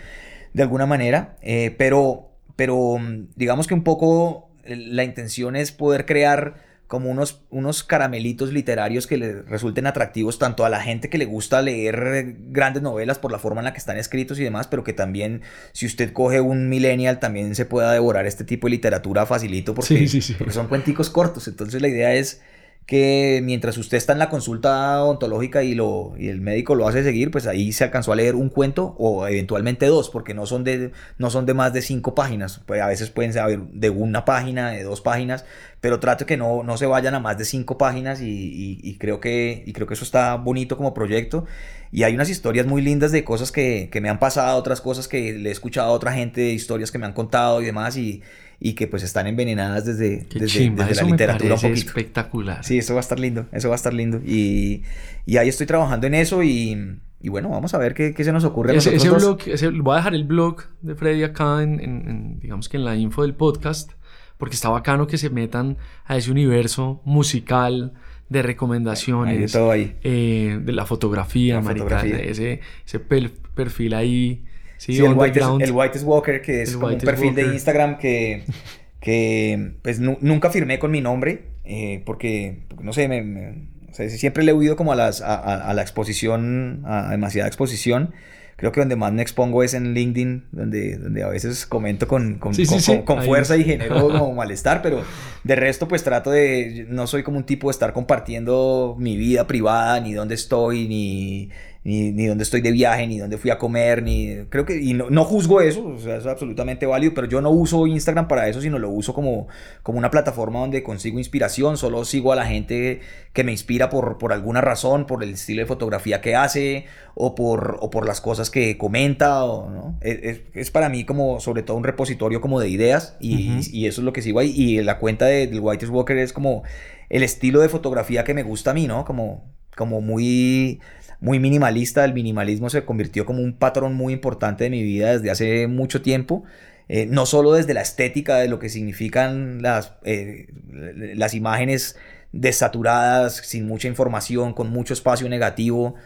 de 0.52 0.62
alguna 0.62 0.86
manera, 0.86 1.36
eh, 1.42 1.74
pero, 1.78 2.30
pero 2.58 2.98
digamos 3.36 3.68
que 3.68 3.74
un 3.74 3.84
poco 3.84 4.50
eh, 4.64 4.74
la 4.74 5.04
intención 5.04 5.54
es 5.54 5.70
poder 5.70 6.04
crear 6.06 6.66
como 6.88 7.08
unos, 7.08 7.42
unos 7.50 7.84
caramelitos 7.84 8.52
literarios 8.52 9.06
que 9.06 9.16
le 9.16 9.42
resulten 9.42 9.86
atractivos 9.86 10.38
tanto 10.40 10.64
a 10.64 10.68
la 10.70 10.80
gente 10.80 11.08
que 11.08 11.18
le 11.18 11.24
gusta 11.26 11.62
leer 11.62 12.34
grandes 12.48 12.82
novelas 12.82 13.18
por 13.20 13.30
la 13.30 13.38
forma 13.38 13.60
en 13.60 13.66
la 13.66 13.72
que 13.74 13.78
están 13.78 13.96
escritos 13.98 14.40
y 14.40 14.42
demás, 14.42 14.66
pero 14.66 14.82
que 14.82 14.92
también 14.94 15.42
si 15.72 15.86
usted 15.86 16.12
coge 16.12 16.40
un 16.40 16.68
millennial 16.68 17.20
también 17.20 17.54
se 17.54 17.64
pueda 17.66 17.92
devorar 17.92 18.26
este 18.26 18.42
tipo 18.42 18.66
de 18.66 18.72
literatura 18.72 19.24
facilito 19.26 19.74
porque, 19.74 19.96
Sí, 19.98 20.08
sí, 20.08 20.20
sí. 20.20 20.34
porque 20.36 20.52
son 20.52 20.66
cuenticos 20.66 21.10
cortos. 21.10 21.46
Entonces 21.46 21.80
la 21.80 21.88
idea 21.88 22.14
es 22.14 22.40
que 22.88 23.40
mientras 23.44 23.76
usted 23.76 23.98
está 23.98 24.14
en 24.14 24.18
la 24.18 24.30
consulta 24.30 25.04
ontológica 25.04 25.62
y, 25.62 25.74
lo, 25.74 26.14
y 26.16 26.28
el 26.28 26.40
médico 26.40 26.74
lo 26.74 26.88
hace 26.88 27.02
seguir, 27.02 27.30
pues 27.30 27.46
ahí 27.46 27.70
se 27.70 27.84
alcanzó 27.84 28.12
a 28.12 28.16
leer 28.16 28.34
un 28.34 28.48
cuento 28.48 28.96
o 28.98 29.26
eventualmente 29.28 29.84
dos, 29.84 30.08
porque 30.08 30.32
no 30.32 30.46
son 30.46 30.64
de, 30.64 30.92
no 31.18 31.28
son 31.28 31.44
de 31.44 31.52
más 31.52 31.74
de 31.74 31.82
cinco 31.82 32.14
páginas. 32.14 32.62
Pues 32.64 32.80
a 32.80 32.86
veces 32.86 33.10
pueden 33.10 33.34
ser 33.34 33.58
de 33.60 33.90
una 33.90 34.24
página, 34.24 34.70
de 34.70 34.84
dos 34.84 35.02
páginas, 35.02 35.44
pero 35.82 36.00
trato 36.00 36.24
que 36.24 36.38
no, 36.38 36.62
no 36.62 36.78
se 36.78 36.86
vayan 36.86 37.14
a 37.14 37.20
más 37.20 37.36
de 37.36 37.44
cinco 37.44 37.76
páginas 37.76 38.20
y 38.22 38.96
creo 38.98 39.20
que, 39.20 39.64
y 39.66 39.74
creo 39.74 39.86
que 39.86 39.92
eso 39.92 40.04
está 40.04 40.36
bonito 40.36 40.78
como 40.78 40.94
proyecto. 40.94 41.44
Y 41.92 42.04
hay 42.04 42.14
unas 42.14 42.30
historias 42.30 42.66
muy 42.66 42.80
lindas 42.80 43.12
de 43.12 43.22
cosas 43.22 43.52
que, 43.52 43.90
que 43.92 44.00
me 44.00 44.08
han 44.08 44.18
pasado, 44.18 44.58
otras 44.58 44.80
cosas 44.80 45.08
que 45.08 45.34
le 45.34 45.50
he 45.50 45.52
escuchado 45.52 45.88
a 45.88 45.92
otra 45.92 46.12
gente, 46.14 46.52
historias 46.52 46.90
que 46.90 46.98
me 46.98 47.04
han 47.04 47.12
contado 47.12 47.60
y 47.60 47.66
demás, 47.66 47.98
y, 47.98 48.22
y 48.60 48.72
que 48.74 48.86
pues 48.88 49.02
están 49.04 49.26
envenenadas 49.26 49.84
desde, 49.84 50.26
Qué 50.28 50.40
desde, 50.40 50.58
chimba, 50.58 50.84
desde 50.84 50.92
eso 50.92 51.00
la 51.02 51.06
me 51.06 51.12
literatura 51.12 51.54
un 51.54 51.60
poquito. 51.60 51.76
espectacular. 51.88 52.64
Sí, 52.64 52.78
eso 52.78 52.94
va 52.94 53.00
a 53.00 53.02
estar 53.02 53.20
lindo, 53.20 53.46
eso 53.52 53.68
va 53.68 53.74
a 53.74 53.76
estar 53.76 53.94
lindo. 53.94 54.20
Y, 54.26 54.82
y 55.26 55.36
ahí 55.36 55.48
estoy 55.48 55.66
trabajando 55.66 56.06
en 56.08 56.14
eso 56.14 56.42
y, 56.42 56.98
y 57.20 57.28
bueno, 57.28 57.50
vamos 57.50 57.72
a 57.74 57.78
ver 57.78 57.94
qué, 57.94 58.14
qué 58.14 58.24
se 58.24 58.32
nos 58.32 58.44
ocurre 58.44 58.72
a 58.72 58.76
Ese, 58.76 58.94
ese 58.96 59.08
dos. 59.08 59.22
blog, 59.22 59.38
ese- 59.46 59.68
voy 59.70 59.94
a 59.94 59.96
dejar 59.98 60.14
el 60.14 60.24
blog 60.24 60.62
de 60.82 60.94
Freddy 60.96 61.22
acá 61.22 61.62
en, 61.62 61.78
en- 61.80 62.08
en, 62.08 62.40
digamos 62.40 62.68
que 62.68 62.76
en 62.78 62.84
la 62.84 62.96
info 62.96 63.22
del 63.22 63.34
podcast, 63.34 63.92
porque 64.38 64.54
está 64.56 64.68
bacano 64.70 65.06
que 65.06 65.18
se 65.18 65.30
metan 65.30 65.76
a 66.04 66.16
ese 66.16 66.30
universo 66.32 67.00
musical 67.04 67.92
de 68.28 68.42
recomendaciones, 68.42 69.34
Hay 69.34 69.40
de 69.40 69.48
todo 69.48 69.70
ahí. 69.70 69.96
eh, 70.02 70.58
de 70.62 70.72
la 70.72 70.84
fotografía, 70.84 71.54
La 71.54 71.60
marica, 71.62 71.84
fotografía. 71.84 72.18
ese, 72.18 72.60
ese 72.84 72.98
perfil 73.00 73.94
ahí, 73.94 74.44
sí, 74.78 74.96
el 74.96 75.02
White, 75.12 75.14
underground. 75.40 75.62
el 75.62 75.72
White 75.72 75.98
Walker, 76.00 76.40
que 76.40 76.62
es 76.62 76.70
El 76.70 76.74
como 76.80 76.86
un 76.94 76.98
perfil 76.98 77.34
de. 77.34 77.42
Instagram 77.52 77.98
que, 77.98 78.44
que 79.00 79.72
pues 79.82 80.00
nu- 80.00 80.18
nunca 80.20 80.50
firmé 80.50 80.78
con 80.78 80.90
mi 80.90 81.00
nombre, 81.00 81.44
eh, 81.64 82.02
porque, 82.06 82.60
no 82.80 82.92
sé, 82.92 83.08
me, 83.08 83.22
me- 83.22 83.68
o 83.90 83.94
sea, 83.94 84.08
siempre 84.08 84.44
le 84.44 84.52
he 84.52 84.54
huido 84.54 84.76
como 84.76 84.92
a, 84.92 84.96
las, 84.96 85.20
a, 85.20 85.34
a- 85.34 85.70
a 85.70 85.74
la 85.74 85.82
exposición, 85.82 86.82
a, 86.86 87.10
demasiada 87.10 87.46
exposición. 87.48 88.12
Creo 88.56 88.72
que 88.72 88.80
donde 88.80 88.96
más 88.96 89.12
me 89.12 89.22
expongo 89.22 89.62
es 89.62 89.72
en 89.72 89.94
LinkedIn, 89.94 90.46
donde, 90.50 90.96
donde 90.98 91.22
a 91.22 91.28
veces 91.28 91.64
comento 91.64 92.08
con, 92.08 92.38
con, 92.40 92.54
Sí, 92.54 92.66
con- 92.66 92.80
sí. 92.80 92.92
con- 92.96 93.02
con 93.02 93.18
Ahí. 93.20 93.26
fuerza 93.26 93.56
y 93.56 93.62
genero 93.62 94.00
como 94.08 94.34
malestar, 94.34 94.82
pero 94.82 95.02
de 95.44 95.54
resto 95.54 95.86
pues 95.86 96.02
trato 96.02 96.32
de, 96.32 96.84
no 96.88 97.06
soy 97.06 97.22
como 97.22 97.38
un 97.38 97.44
tipo 97.44 97.68
de 97.68 97.72
estar 97.72 97.92
compartiendo 97.92 98.96
mi 98.98 99.16
vida 99.16 99.46
privada, 99.46 100.00
ni 100.00 100.12
dónde 100.12 100.34
estoy, 100.34 100.88
ni, 100.88 101.50
ni, 101.84 102.10
ni 102.12 102.26
dónde 102.26 102.44
estoy 102.44 102.60
de 102.60 102.72
viaje, 102.72 103.06
ni 103.06 103.18
dónde 103.18 103.38
fui 103.38 103.50
a 103.50 103.58
comer, 103.58 104.02
ni 104.02 104.34
creo 104.50 104.64
que, 104.66 104.80
y 104.82 104.92
no, 104.94 105.08
no 105.10 105.24
juzgo 105.24 105.60
eso, 105.60 105.86
o 105.86 105.98
sea, 105.98 106.16
es 106.16 106.26
absolutamente 106.26 106.84
válido, 106.86 107.14
pero 107.14 107.26
yo 107.26 107.40
no 107.40 107.50
uso 107.50 107.86
Instagram 107.86 108.28
para 108.28 108.48
eso, 108.48 108.60
sino 108.60 108.78
lo 108.78 108.90
uso 108.90 109.14
como, 109.14 109.48
como 109.82 109.98
una 109.98 110.10
plataforma 110.10 110.60
donde 110.60 110.82
consigo 110.82 111.18
inspiración, 111.18 111.76
solo 111.76 112.04
sigo 112.04 112.32
a 112.32 112.36
la 112.36 112.46
gente 112.46 113.00
que 113.32 113.44
me 113.44 113.52
inspira 113.52 113.88
por, 113.90 114.18
por 114.18 114.32
alguna 114.32 114.60
razón, 114.60 115.06
por 115.06 115.22
el 115.22 115.30
estilo 115.34 115.60
de 115.62 115.66
fotografía 115.66 116.20
que 116.20 116.34
hace, 116.36 116.86
o 117.14 117.34
por, 117.34 117.78
o 117.80 117.90
por 117.90 118.06
las 118.06 118.20
cosas 118.20 118.50
que 118.50 118.76
comenta, 118.76 119.44
o, 119.44 119.70
¿no? 119.70 119.98
es, 120.00 120.18
es- 120.22 120.40
es 120.54 120.70
para 120.70 120.88
mí 120.88 121.04
como 121.04 121.40
sobre 121.40 121.62
todo 121.62 121.76
un 121.76 121.84
repositorio 121.84 122.40
como 122.40 122.60
de 122.60 122.68
ideas, 122.68 123.16
y 123.20 123.86
eso 123.86 124.00
es 124.00 124.04
lo 124.04 124.12
que 124.12 124.22
sigo 124.22 124.40
ahí, 124.40 124.52
y 124.54 124.82
la 124.82 124.98
cuenta 124.98 125.26
de, 125.26 125.46
del 125.46 125.60
White 125.60 125.86
Walker 125.86 126.16
es 126.18 126.32
como 126.32 126.64
el 127.08 127.22
estilo 127.22 127.60
de 127.60 127.68
fotografía 127.68 128.24
que 128.24 128.34
me 128.34 128.42
gusta 128.42 128.72
a 128.72 128.74
mí, 128.74 128.86
¿no? 128.86 129.04
Como, 129.04 129.44
como 129.76 130.00
muy 130.00 130.80
muy 131.20 131.38
minimalista. 131.40 132.04
El 132.04 132.14
minimalismo 132.14 132.70
se 132.70 132.84
convirtió 132.84 133.24
como 133.26 133.42
un 133.42 133.54
patrón 133.54 133.94
muy 133.94 134.12
importante 134.12 134.64
de 134.64 134.70
mi 134.70 134.82
vida 134.82 135.12
desde 135.12 135.30
hace 135.30 135.66
mucho 135.66 136.02
tiempo. 136.02 136.44
Eh, 136.88 137.06
no 137.06 137.26
solo 137.26 137.52
desde 137.52 137.74
la 137.74 137.82
estética 137.82 138.38
de 138.38 138.48
lo 138.48 138.58
que 138.58 138.70
significan 138.70 139.60
las, 139.60 139.94
eh, 140.04 140.48
las 140.72 141.34
imágenes 141.34 141.96
desaturadas, 142.32 143.36
sin 143.36 143.66
mucha 143.66 143.88
información, 143.88 144.54
con 144.54 144.70
mucho 144.70 144.94
espacio 144.94 145.28
negativo, 145.28 145.96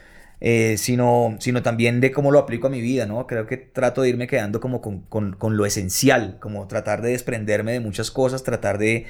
eh, 0.40 0.76
sino, 0.78 1.36
sino 1.38 1.62
también 1.62 2.00
de 2.00 2.10
cómo 2.10 2.32
lo 2.32 2.40
aplico 2.40 2.66
a 2.66 2.70
mi 2.70 2.80
vida, 2.80 3.06
¿no? 3.06 3.26
Creo 3.28 3.46
que 3.46 3.56
trato 3.58 4.02
de 4.02 4.08
irme 4.08 4.26
quedando 4.26 4.60
como 4.60 4.80
con, 4.80 5.02
con, 5.02 5.34
con 5.34 5.56
lo 5.56 5.66
esencial, 5.66 6.38
como 6.40 6.66
tratar 6.66 7.00
de 7.00 7.10
desprenderme 7.12 7.72
de 7.72 7.80
muchas 7.80 8.10
cosas, 8.10 8.42
tratar 8.42 8.78
de, 8.78 9.06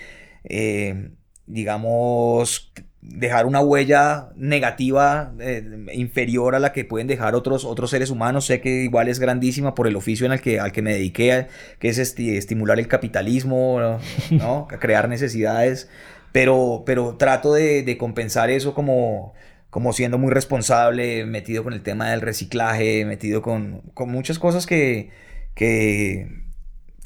digamos, 1.47 2.73
dejar 3.03 3.47
una 3.47 3.61
huella 3.61 4.29
negativa 4.37 5.33
eh, 5.41 5.87
inferior 5.93 6.55
a 6.55 6.61
la 6.61 6.73
que 6.73 6.85
pueden 6.85 7.09
dejar 7.09 7.35
otros, 7.35 7.65
otros 7.65 7.91
seres 7.91 8.11
humanos. 8.11 8.47
Sé 8.47 8.61
que 8.61 8.85
igual 8.85 9.09
es 9.09 9.19
grandísima 9.19 9.75
por 9.75 9.89
el 9.89 9.97
oficio 9.97 10.25
en 10.25 10.33
el 10.33 10.41
que, 10.41 10.61
al 10.61 10.71
que 10.73 10.83
me 10.83 10.93
dediqué, 10.95 11.49
que 11.81 11.89
es 11.89 11.99
estimular 11.99 12.79
el 12.79 12.87
capitalismo, 12.87 13.99
¿no? 14.31 14.69
crear 14.81 15.09
necesidades, 15.09 15.91
pero, 16.31 16.85
pero 16.87 17.17
trato 17.17 17.53
de, 17.53 17.97
compensar 17.99 18.51
eso 18.51 18.75
como 18.75 19.35
como 19.71 19.95
siendo 19.95 20.19
muy 20.19 20.31
responsable, 20.31 21.25
metido 21.25 21.65
con 21.65 21.73
el 21.73 21.83
tema 21.83 22.11
del 22.11 22.21
reciclaje, 22.21 23.07
metido 23.07 23.41
con, 23.41 23.81
con 23.95 24.11
muchas 24.11 24.39
cosas 24.39 24.67
que, 24.67 25.09
que, 25.55 26.43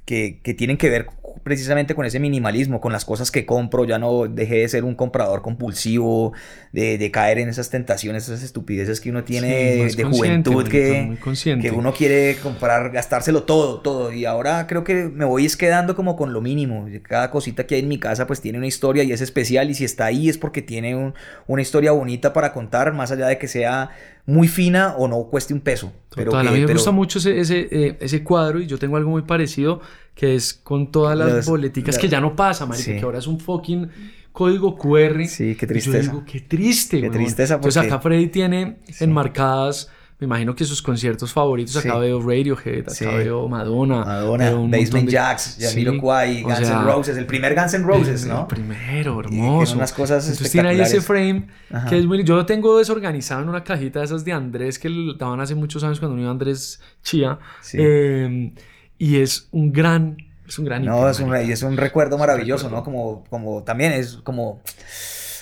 que, 0.04 0.40
que, 0.42 0.52
tienen 0.52 0.76
que 0.76 0.90
ver 0.90 1.06
precisamente 1.42 1.94
con 1.94 2.06
ese 2.06 2.20
minimalismo, 2.20 2.80
con 2.80 2.92
las 2.92 3.04
cosas 3.04 3.30
que 3.30 3.46
compro, 3.46 3.84
ya 3.84 3.98
no 3.98 4.26
dejé 4.26 4.56
de 4.56 4.68
ser 4.68 4.84
un 4.84 4.94
comprador 4.94 5.42
compulsivo, 5.42 6.32
de, 6.72 6.98
de 6.98 7.10
caer 7.10 7.38
en 7.38 7.48
esas 7.48 7.70
tentaciones, 7.70 8.24
esas 8.24 8.42
estupideces 8.42 9.00
que 9.00 9.10
uno 9.10 9.24
tiene 9.24 9.86
de 9.94 10.04
juventud, 10.04 10.68
que, 10.68 11.16
que 11.60 11.70
uno 11.70 11.92
quiere 11.92 12.36
comprar, 12.42 12.90
gastárselo 12.90 13.44
todo, 13.44 13.80
todo. 13.80 14.12
Y 14.12 14.24
ahora 14.24 14.66
creo 14.66 14.84
que 14.84 15.04
me 15.04 15.24
voy 15.24 15.46
es 15.46 15.56
quedando 15.56 15.96
como 15.96 16.16
con 16.16 16.32
lo 16.32 16.40
mínimo. 16.40 16.88
Cada 17.02 17.30
cosita 17.30 17.66
que 17.66 17.76
hay 17.76 17.80
en 17.82 17.88
mi 17.88 17.98
casa 17.98 18.26
pues 18.26 18.40
tiene 18.40 18.58
una 18.58 18.66
historia 18.66 19.04
y 19.04 19.12
es 19.12 19.20
especial 19.20 19.70
y 19.70 19.74
si 19.74 19.84
está 19.84 20.06
ahí 20.06 20.28
es 20.28 20.38
porque 20.38 20.62
tiene 20.62 21.12
una 21.46 21.62
historia 21.62 21.92
bonita 21.92 22.32
para 22.32 22.52
contar, 22.52 22.92
más 22.92 23.10
allá 23.10 23.26
de 23.26 23.38
que 23.38 23.48
sea 23.48 23.90
muy 24.26 24.48
fina 24.48 24.94
o 24.96 25.08
no 25.08 25.24
cueste 25.24 25.54
un 25.54 25.60
peso. 25.60 25.92
Pero 26.14 26.34
a 26.34 26.42
mí 26.42 26.60
me 26.60 26.72
gusta 26.72 26.90
mucho 26.90 27.18
ese, 27.18 27.38
ese, 27.38 27.68
eh, 27.70 27.96
ese, 28.00 28.24
cuadro 28.24 28.60
y 28.60 28.66
yo 28.66 28.78
tengo 28.78 28.96
algo 28.96 29.10
muy 29.10 29.22
parecido 29.22 29.80
que 30.16 30.34
es 30.34 30.54
con 30.54 30.90
todas 30.90 31.16
las, 31.16 31.46
boleticas 31.46 31.96
que 31.98 32.08
ya 32.08 32.20
no 32.20 32.34
pasa, 32.34 32.66
marica, 32.66 32.96
que 32.96 33.02
ahora 33.02 33.18
es 33.18 33.28
un 33.28 33.38
fucking 33.38 33.88
código 34.32 34.76
QR. 34.76 35.24
Sí, 35.26 35.54
qué 35.54 35.66
tristeza. 35.66 35.98
Y 35.98 36.02
yo 36.02 36.10
digo, 36.10 36.24
qué 36.24 36.40
triste, 36.40 37.00
Qué 37.00 37.10
tristeza 37.10 37.56
porque... 37.60 37.68
Entonces 37.68 37.92
acá 37.92 38.00
Freddy 38.02 38.26
tiene 38.26 38.78
enmarcadas 38.98 39.90
me 40.18 40.24
imagino 40.24 40.54
que 40.56 40.64
sus 40.64 40.80
conciertos 40.80 41.30
favoritos, 41.30 41.76
acá 41.76 41.98
veo 41.98 42.22
Radiohead, 42.22 42.88
acá 42.88 43.16
veo 43.18 43.46
Madonna. 43.48 44.02
Madonna, 44.02 44.50
Basement 44.50 45.10
Jacks, 45.10 45.58
Jamiroquai, 45.60 46.40
Guns 46.40 46.70
N' 46.70 46.84
Roses, 46.84 47.18
el 47.18 47.26
primer 47.26 47.54
Guns 47.54 47.74
N' 47.74 47.84
Roses, 47.84 48.24
¿no? 48.24 48.40
El 48.40 48.46
primero, 48.46 49.20
hermoso. 49.20 49.74
unas 49.76 49.92
cosas 49.92 50.26
Entonces 50.26 50.50
tiene 50.50 50.70
ahí 50.70 50.80
ese 50.80 51.02
frame 51.02 51.48
que 51.90 51.98
es 51.98 52.06
muy... 52.06 52.24
Yo 52.24 52.34
lo 52.34 52.46
tengo 52.46 52.78
desorganizado 52.78 53.42
en 53.42 53.50
una 53.50 53.62
cajita 53.62 53.98
de 53.98 54.06
esas 54.06 54.24
de 54.24 54.32
Andrés 54.32 54.78
que 54.78 54.88
daban 55.18 55.40
hace 55.40 55.54
muchos 55.54 55.84
años 55.84 56.00
cuando 56.00 56.18
iba 56.18 56.30
Andrés 56.30 56.80
Chía. 57.02 57.38
Eh, 57.74 58.54
y 58.98 59.20
es 59.20 59.48
un 59.52 59.72
gran... 59.72 60.16
Es 60.46 60.58
un 60.58 60.64
gran... 60.64 60.84
No, 60.84 61.08
es 61.08 61.20
un, 61.20 61.34
es 61.34 61.62
un 61.62 61.76
recuerdo 61.76 62.18
maravilloso, 62.18 62.70
¿no? 62.70 62.84
Como, 62.84 63.24
como 63.28 63.64
también 63.64 63.92
es 63.92 64.18
como 64.22 64.60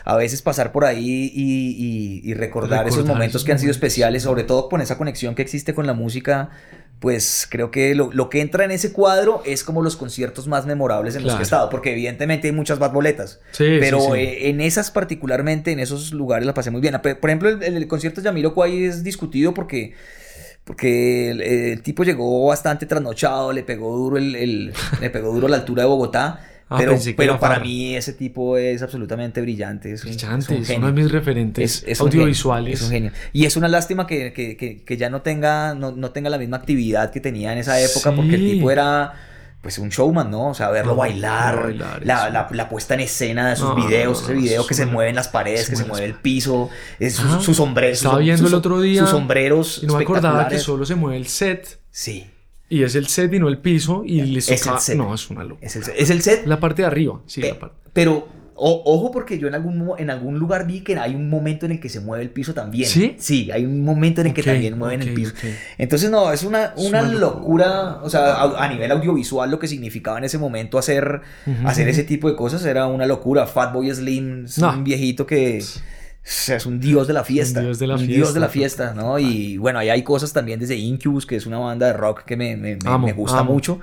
a 0.05 0.17
veces 0.17 0.43
pasar 0.43 0.71
por 0.71 0.85
ahí 0.85 1.33
y, 1.35 2.35
recordar, 2.35 2.87
esos 2.87 3.07
momentos 3.07 3.43
que 3.45 3.53
han 3.53 3.59
sido 3.59 3.71
especiales, 3.71 4.23
sobre 4.23 4.45
todo 4.45 4.69
con 4.69 4.81
esa 4.81 4.99
conexión 4.99 5.35
que 5.35 5.43
existe 5.43 5.75
con 5.75 5.87
la 5.87 5.95
música, 5.95 6.51
pues 7.01 7.47
creo 7.51 7.71
que 7.71 7.95
lo, 7.95 8.29
que 8.29 8.41
entra 8.41 8.65
en 8.65 8.71
ese 8.71 8.93
cuadro 8.93 9.43
es 9.47 9.65
como 9.65 9.83
los 9.83 9.97
conciertos 9.97 10.47
más 10.47 10.67
memorables 10.67 11.17
en 11.17 11.25
los 11.25 11.35
que 11.35 11.41
he 11.41 11.43
estado, 11.43 11.71
porque 11.71 11.93
evidentemente 11.93 12.49
hay 12.49 12.53
muchas 12.53 12.79
más 12.79 12.93
boletas, 12.93 13.41
pero 13.57 14.15
eh, 14.15 14.51
en 14.51 14.61
esas 14.61 14.91
particularmente, 14.91 15.73
en 15.73 15.81
esos 15.81 16.13
lugares 16.13 16.47
la 16.47 16.55
pasé 16.55 16.71
muy 16.71 16.83
bien. 16.83 17.01
Por 17.01 17.31
ejemplo, 17.31 17.49
el, 17.49 17.87
concierto 17.89 18.21
de 18.21 18.27
Yamiro 18.27 18.53
Kwai 18.53 18.85
es 18.85 19.05
discutido 19.05 19.55
porque 19.55 19.95
porque 20.65 21.31
el, 21.73 21.83
tipo 21.83 22.05
llegó 22.05 22.47
bastante 22.47 22.87
trasnochado, 22.87 23.53
le 23.53 23.63
pegó 23.63 23.97
duro 23.97 24.17
el, 24.17 24.73
le 25.01 25.11
pegó 25.11 25.33
duro 25.33 25.49
la 25.49 25.57
altura 25.57 25.83
de 25.83 25.89
Bogotá 25.89 26.41
Ah, 26.69 26.79
pero, 26.79 26.99
pero 27.17 27.39
para 27.39 27.61
mí 27.61 27.95
ese 27.95 28.15
tipo 28.15 28.57
es 28.57 28.81
absolutamente 28.81 29.41
brillante. 29.43 29.93
Es 29.93 30.03
brillante, 30.03 30.59
es, 30.59 30.71
uno 30.71 30.87
de 30.87 30.93
mis 30.93 31.11
referentes 31.11 31.85
audiovisuales. 32.01 32.81
es 32.81 32.87
un 32.87 32.91
genio. 32.91 33.13
Y 33.33 33.45
es 33.45 33.57
una 33.57 33.69
lástima 33.69 34.07
que, 34.07 34.33
que, 34.33 34.83
que, 34.83 34.97
ya 34.97 35.11
no 35.11 35.21
tenga, 35.21 35.75
no, 35.75 35.93
no, 35.93 36.11
tenga 36.11 36.31
la 36.31 36.39
misma 36.39 36.57
actividad 36.57 37.11
que 37.11 37.21
tenía 37.21 37.53
en 37.53 37.59
esa 37.59 37.79
época, 37.81 38.13
porque 38.13 38.37
el 38.37 38.51
tipo 38.53 38.71
era 38.71 39.13
pues 39.65 39.79
un 39.79 39.89
showman, 39.89 40.31
¿no? 40.31 40.51
O 40.51 40.55
sea, 40.55 40.69
verlo 40.69 40.95
bailar, 40.95 41.75
la, 41.75 42.29
la, 42.29 42.49
la, 42.51 42.69
puesta 42.69 42.93
en 42.93 43.01
escena 43.01 43.49
de 43.49 43.57
sus 43.57 43.75
videos, 43.75 44.23
ese 44.23 44.35
video 44.35 44.67
que 44.67 44.75
se 44.75 44.85
mueve 44.85 45.09
en 45.09 45.17
las 45.17 45.29
paredes, 45.29 45.71
que 45.71 45.75
se 45.75 45.87
mueve 45.87 46.05
el 46.05 46.15
piso, 46.15 46.69
es 47.01 47.15
su, 47.15 47.55
sombrero. 47.55 47.95
Estaba 47.95 48.19
viendo 48.19 48.47
el 48.47 48.53
otro 48.53 48.83
día. 48.83 49.01
Sus 49.01 49.11
sombreros. 49.11 49.81
Y 49.83 49.87
no 49.87 49.97
me 49.97 50.05
acordaba 50.05 50.49
que 50.49 50.59
solo 50.59 50.85
se 50.85 50.95
mueve 50.95 51.17
el 51.17 51.27
set. 51.27 51.81
Sí. 51.91 52.31
Y 52.69 52.83
es 52.83 52.95
el 52.95 53.07
set 53.07 53.33
y 53.33 53.39
no 53.39 53.49
el 53.49 53.57
piso. 53.57 54.03
Y 54.05 54.21
le 54.21 54.41
es 54.41 54.51
el 54.51 54.79
set. 54.79 54.97
No, 54.97 55.15
es 55.15 55.31
una 55.31 55.45
locura. 55.45 55.67
¿Es 55.67 55.77
el, 55.77 55.85
set? 55.85 55.95
¿Es 55.97 56.11
el 56.11 56.21
set? 56.21 56.47
La 56.47 56.61
parte 56.61 56.83
de 56.83 56.89
arriba, 56.89 57.23
sí. 57.27 57.41
la 57.41 57.59
parte. 57.59 57.77
Pero, 57.95 58.29
ojo, 58.57 59.11
porque 59.11 59.39
yo 59.39 59.49
en 59.49 59.55
algún, 59.55 59.93
en 59.99 60.11
algún 60.11 60.39
lugar 60.39 60.67
vi 60.67 60.81
que 60.81 60.97
hay 60.99 61.15
un 61.15 61.29
momento 61.29 61.67
en 61.67 61.73
el 61.73 61.81
que 61.81 61.89
se 61.89 62.01
mueve 62.01 62.23
el 62.25 62.31
piso 62.31 62.55
también. 62.55 62.89
¿Sí? 62.89 63.17
Sí, 63.19 63.51
hay 63.51 63.65
un 63.65 63.85
momento 63.85 64.21
en 64.21 64.29
el 64.29 64.35
que 64.35 64.43
también 64.43 64.79
mueven 64.79 65.03
el 65.03 65.15
piso. 65.15 65.33
Entonces, 65.79 66.11
no, 66.11 66.33
es 66.33 66.45
una, 66.45 66.73
una, 66.77 67.03
locura. 67.03 68.01
O 68.03 68.11
sea, 68.11 68.43
a, 68.43 68.69
nivel 68.69 68.91
audiovisual, 68.93 69.51
lo 69.51 69.59
que 69.59 69.69
significaba 69.69 70.19
en 70.19 70.25
ese 70.25 70.39
momento 70.39 70.79
hacer, 70.79 71.23
hacer 71.65 71.89
ese 71.89 72.05
tipo 72.05 72.31
de 72.31 72.37
cosas 72.37 72.65
era 72.65 72.87
una 72.87 73.07
locura. 73.07 73.47
Fatboy 73.47 73.93
Slim, 73.93 74.47
un 74.63 74.85
viejito 74.85 75.27
que 75.27 75.59
es 75.59 76.67
un 76.67 76.81
dios 76.81 77.07
de 77.07 77.13
la 77.13 77.25
fiesta. 77.25 77.61
Un 77.61 77.67
dios 77.67 77.79
de 77.79 77.87
la 77.87 77.99
fiesta. 77.99 78.15
Dios 78.15 78.35
de 78.35 78.41
la 78.41 78.49
fiesta, 78.49 78.95
¿no? 78.95 79.19
Y 79.19 79.59
bueno, 79.59 79.79
ahí 79.79 79.91
hay 79.91 80.03
cosas 80.03 80.33
también 80.33 80.59
desde 80.61 80.77
Incubus, 80.77 81.27
que 81.27 81.37
es 81.37 81.47
una 81.47 81.59
banda 81.59 81.87
de 81.87 81.93
rock 81.93 82.25
que 82.25 82.37
me, 82.37 82.57
me, 82.57 82.77
me 82.77 83.13
gusta 83.13 83.43
mucho. 83.43 83.81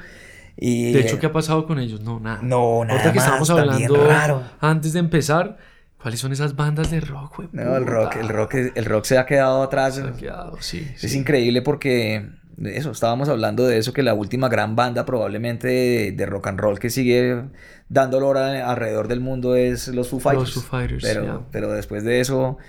Y, 0.63 0.93
de 0.93 0.99
hecho, 0.99 1.17
¿qué 1.17 1.25
ha 1.25 1.31
pasado 1.31 1.65
con 1.65 1.79
ellos? 1.79 2.01
No, 2.01 2.19
nada. 2.19 2.37
No, 2.43 2.85
nada. 2.85 2.93
Ahorita 2.93 3.11
que 3.11 3.17
estábamos 3.17 3.49
hablando 3.49 4.07
raro. 4.07 4.43
antes 4.59 4.93
de 4.93 4.99
empezar, 4.99 5.57
¿cuáles 5.99 6.19
son 6.19 6.31
esas 6.33 6.55
bandas 6.55 6.91
de 6.91 7.01
rock, 7.01 7.37
güey? 7.37 7.49
No, 7.51 7.75
el 7.75 7.87
rock, 7.87 8.17
el 8.17 8.29
rock, 8.29 8.53
el 8.75 8.85
rock 8.85 9.05
se 9.05 9.17
ha 9.17 9.25
quedado 9.25 9.63
atrás. 9.63 9.95
Se 9.95 10.03
ha 10.03 10.13
quedado, 10.13 10.61
sí. 10.61 10.87
Es 11.01 11.15
increíble 11.15 11.63
porque 11.63 12.29
eso, 12.63 12.91
estábamos 12.91 13.27
hablando 13.27 13.65
de 13.65 13.79
eso, 13.79 13.91
que 13.91 14.03
la 14.03 14.13
última 14.13 14.49
gran 14.49 14.75
banda 14.75 15.03
probablemente 15.03 16.11
de, 16.11 16.25
rock 16.27 16.45
and 16.45 16.59
roll 16.59 16.77
que 16.77 16.91
sigue 16.91 17.41
dando 17.89 18.23
hora 18.25 18.69
alrededor 18.69 19.07
del 19.07 19.19
mundo 19.19 19.55
es 19.55 19.87
los 19.87 20.09
Foo 20.09 20.19
Fighters. 20.19 20.55
Los 20.55 20.65
Foo 20.65 20.79
Fighters, 20.79 21.03
pero, 21.03 21.47
pero 21.51 21.71
después 21.71 22.03
de 22.03 22.19
eso, 22.19 22.59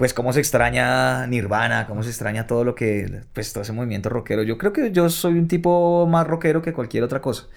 pues 0.00 0.14
cómo 0.14 0.32
se 0.32 0.40
extraña 0.40 1.26
Nirvana, 1.26 1.86
cómo 1.86 2.02
se 2.02 2.08
extraña 2.08 2.46
todo 2.46 2.64
lo 2.64 2.74
que, 2.74 3.20
pues 3.34 3.52
todo 3.52 3.64
ese 3.64 3.74
movimiento 3.74 4.08
rockero. 4.08 4.42
Yo 4.42 4.56
creo 4.56 4.72
que 4.72 4.92
yo 4.92 5.10
soy 5.10 5.34
un 5.34 5.46
tipo 5.46 6.06
más 6.06 6.26
rockero 6.26 6.62
que 6.62 6.72
cualquier 6.72 7.04
otra 7.04 7.20
cosa. 7.20 7.48